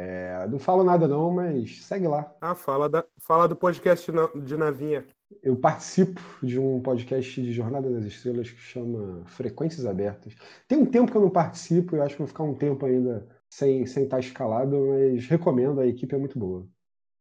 É, 0.00 0.46
não 0.46 0.60
falo 0.60 0.84
nada 0.84 1.08
não, 1.08 1.28
mas 1.32 1.84
segue 1.84 2.06
lá. 2.06 2.32
Ah, 2.40 2.54
fala, 2.54 2.88
da, 2.88 3.04
fala 3.18 3.48
do 3.48 3.56
podcast 3.56 4.08
de 4.44 4.56
Navinha. 4.56 5.04
Eu 5.42 5.56
participo 5.56 6.20
de 6.40 6.56
um 6.56 6.80
podcast 6.80 7.42
de 7.42 7.52
Jornada 7.52 7.90
das 7.90 8.04
Estrelas 8.04 8.48
que 8.48 8.60
chama 8.60 9.24
Frequências 9.26 9.84
Abertas. 9.84 10.36
Tem 10.68 10.78
um 10.78 10.86
tempo 10.86 11.10
que 11.10 11.16
eu 11.16 11.22
não 11.22 11.30
participo, 11.30 11.96
eu 11.96 12.04
acho 12.04 12.14
que 12.14 12.20
vou 12.20 12.28
ficar 12.28 12.44
um 12.44 12.54
tempo 12.54 12.86
ainda 12.86 13.26
sem, 13.50 13.84
sem 13.86 14.04
estar 14.04 14.20
escalado, 14.20 14.78
mas 14.86 15.26
recomendo, 15.26 15.80
a 15.80 15.86
equipe 15.88 16.14
é 16.14 16.18
muito 16.18 16.38
boa. 16.38 16.64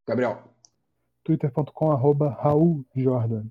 Gabriel, 0.07 0.43
twitter.com 1.23 1.91
arroba 1.91 2.29
Raul 2.29 2.85
Jordan. 2.95 3.45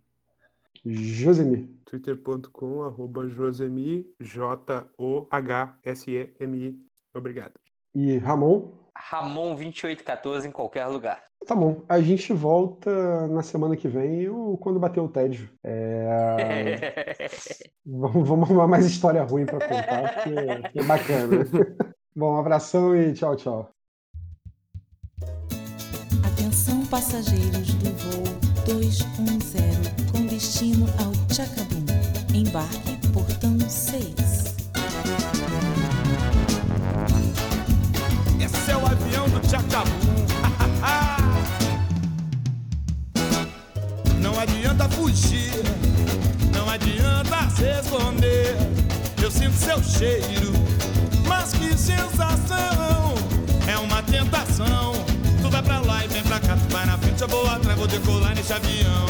Josemir, 0.85 1.69
twitter.com, 1.85 2.85
arroba 2.85 3.27
Josemi, 3.27 4.07
J-O-H-S-E-M-I. 4.21 4.87
Obrigado. 7.13 7.55
e 7.93 8.19
Ramon. 8.19 8.86
Ramon2814 9.11 10.47
em 10.47 10.51
qualquer 10.51 10.87
lugar. 10.87 11.23
Tá 11.47 11.55
bom, 11.55 11.83
a 11.89 12.01
gente 12.01 12.33
volta 12.33 13.29
na 13.29 13.43
semana 13.43 13.77
que 13.77 13.87
vem 13.87 14.29
ou 14.29 14.57
quando 14.59 14.81
bater 14.81 15.01
o 15.01 15.09
tédio. 15.09 15.49
É, 15.63 17.15
Vamos, 17.87 18.29
vamos 18.29 18.49
arrumar 18.49 18.67
mais 18.67 18.85
história 18.87 19.23
ruim 19.23 19.47
pra 19.47 19.61
contar, 19.61 20.15
porque 20.15 20.71
que 20.73 20.79
é 20.81 20.83
bacana. 20.83 21.47
Bom, 22.17 22.35
um 22.35 22.39
abração 22.39 22.97
e 22.97 23.13
tchau, 23.13 23.37
tchau. 23.37 23.71
Atenção 26.25 26.85
passageiros 26.87 27.75
do 27.75 27.91
voo 27.91 28.25
210 28.65 30.11
com 30.11 30.27
destino 30.27 30.87
ao 30.99 31.13
Chacabum. 31.33 31.85
Embarque 32.35 32.97
portão 33.13 33.61
6. 33.61 34.57
Esse 38.67 38.73
é 38.73 38.77
o 38.77 38.85
avião 38.85 39.29
do 39.29 39.39
Tchacabum. 39.47 39.93
Não 44.21 44.37
adianta 44.41 44.89
fugir, 44.89 45.53
não 46.53 46.69
adianta 46.69 47.49
se 47.55 47.63
esconder. 47.63 48.57
Eu 49.23 49.31
sinto 49.31 49.53
seu 49.53 49.81
cheiro, 49.85 50.53
mas 51.29 51.53
que 51.53 51.79
sensação! 51.79 53.15
É 53.69 53.79
uma 53.79 54.03
tentação. 54.03 54.95
Tu 55.41 55.49
vai 55.49 55.63
pra 55.63 55.79
lá 55.79 56.05
e 56.05 56.09
vem 56.09 56.25
pra 56.25 56.41
cá, 56.41 56.57
tu 56.57 56.73
vai 56.73 56.87
na 56.87 56.99
frente, 56.99 57.23
eu 57.23 57.29
vou 57.29 57.49
atrás, 57.49 57.79
vou 57.79 57.87
decolar 57.87 58.35
nesse 58.35 58.53
avião. 58.53 59.07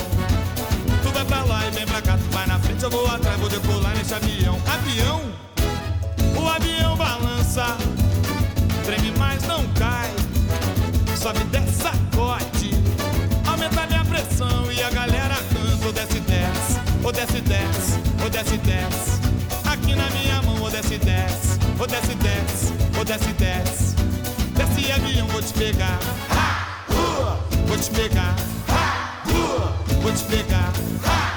Tu 1.03 1.09
vai 1.15 1.25
pra 1.25 1.45
lá 1.45 1.67
e 1.67 1.71
vem 1.71 1.87
pra 1.87 2.03
cá, 2.03 2.19
tu 2.19 2.31
vai 2.31 2.47
na 2.47 2.59
frente, 2.59 2.83
eu 2.83 2.91
vou 2.91 3.07
atrás, 3.07 3.41
vou 3.41 3.49
decolar 3.49 3.97
nesse 3.97 4.13
avião. 4.13 4.61
Avião, 4.67 5.23
o 6.37 6.47
avião 6.47 6.95
balança 6.95 7.75
treme 8.87 9.13
mas 9.19 9.43
não 9.49 9.67
cai. 9.75 10.11
Sobe, 11.17 11.43
desce, 11.51 11.83
sacode. 11.83 12.71
Aumenta 13.47 13.85
minha 13.89 14.05
pressão 14.05 14.71
e 14.71 14.81
a 14.81 14.91
galera 14.91 15.35
canta. 15.35 15.89
O 15.89 15.93
desce, 15.93 16.21
desce, 16.21 16.81
o 17.03 17.13
desce, 17.13 17.41
desce, 17.41 17.99
o 18.25 18.31
desce, 18.31 18.57
desce. 18.59 19.21
Aqui 19.69 19.95
na 19.95 20.09
minha 20.11 20.41
mão, 20.43 20.63
o 20.63 20.71
desce, 20.71 20.99
desce, 20.99 21.59
o 21.79 21.87
desce, 21.87 22.15
desce, 22.15 22.73
o 23.01 23.05
desce, 23.05 23.33
desce. 23.33 23.97
Desce 24.55 24.93
avião, 24.93 25.27
vou 25.29 25.43
te 25.43 25.53
pegar. 25.53 25.99
Ha! 26.31 26.79
Vou 27.67 27.77
te 27.77 27.91
pegar. 27.91 28.37
Ha! 28.69 29.23
Vou 30.01 30.13
te 30.13 30.25
pegar. 30.25 30.73
Ha! 31.05 31.36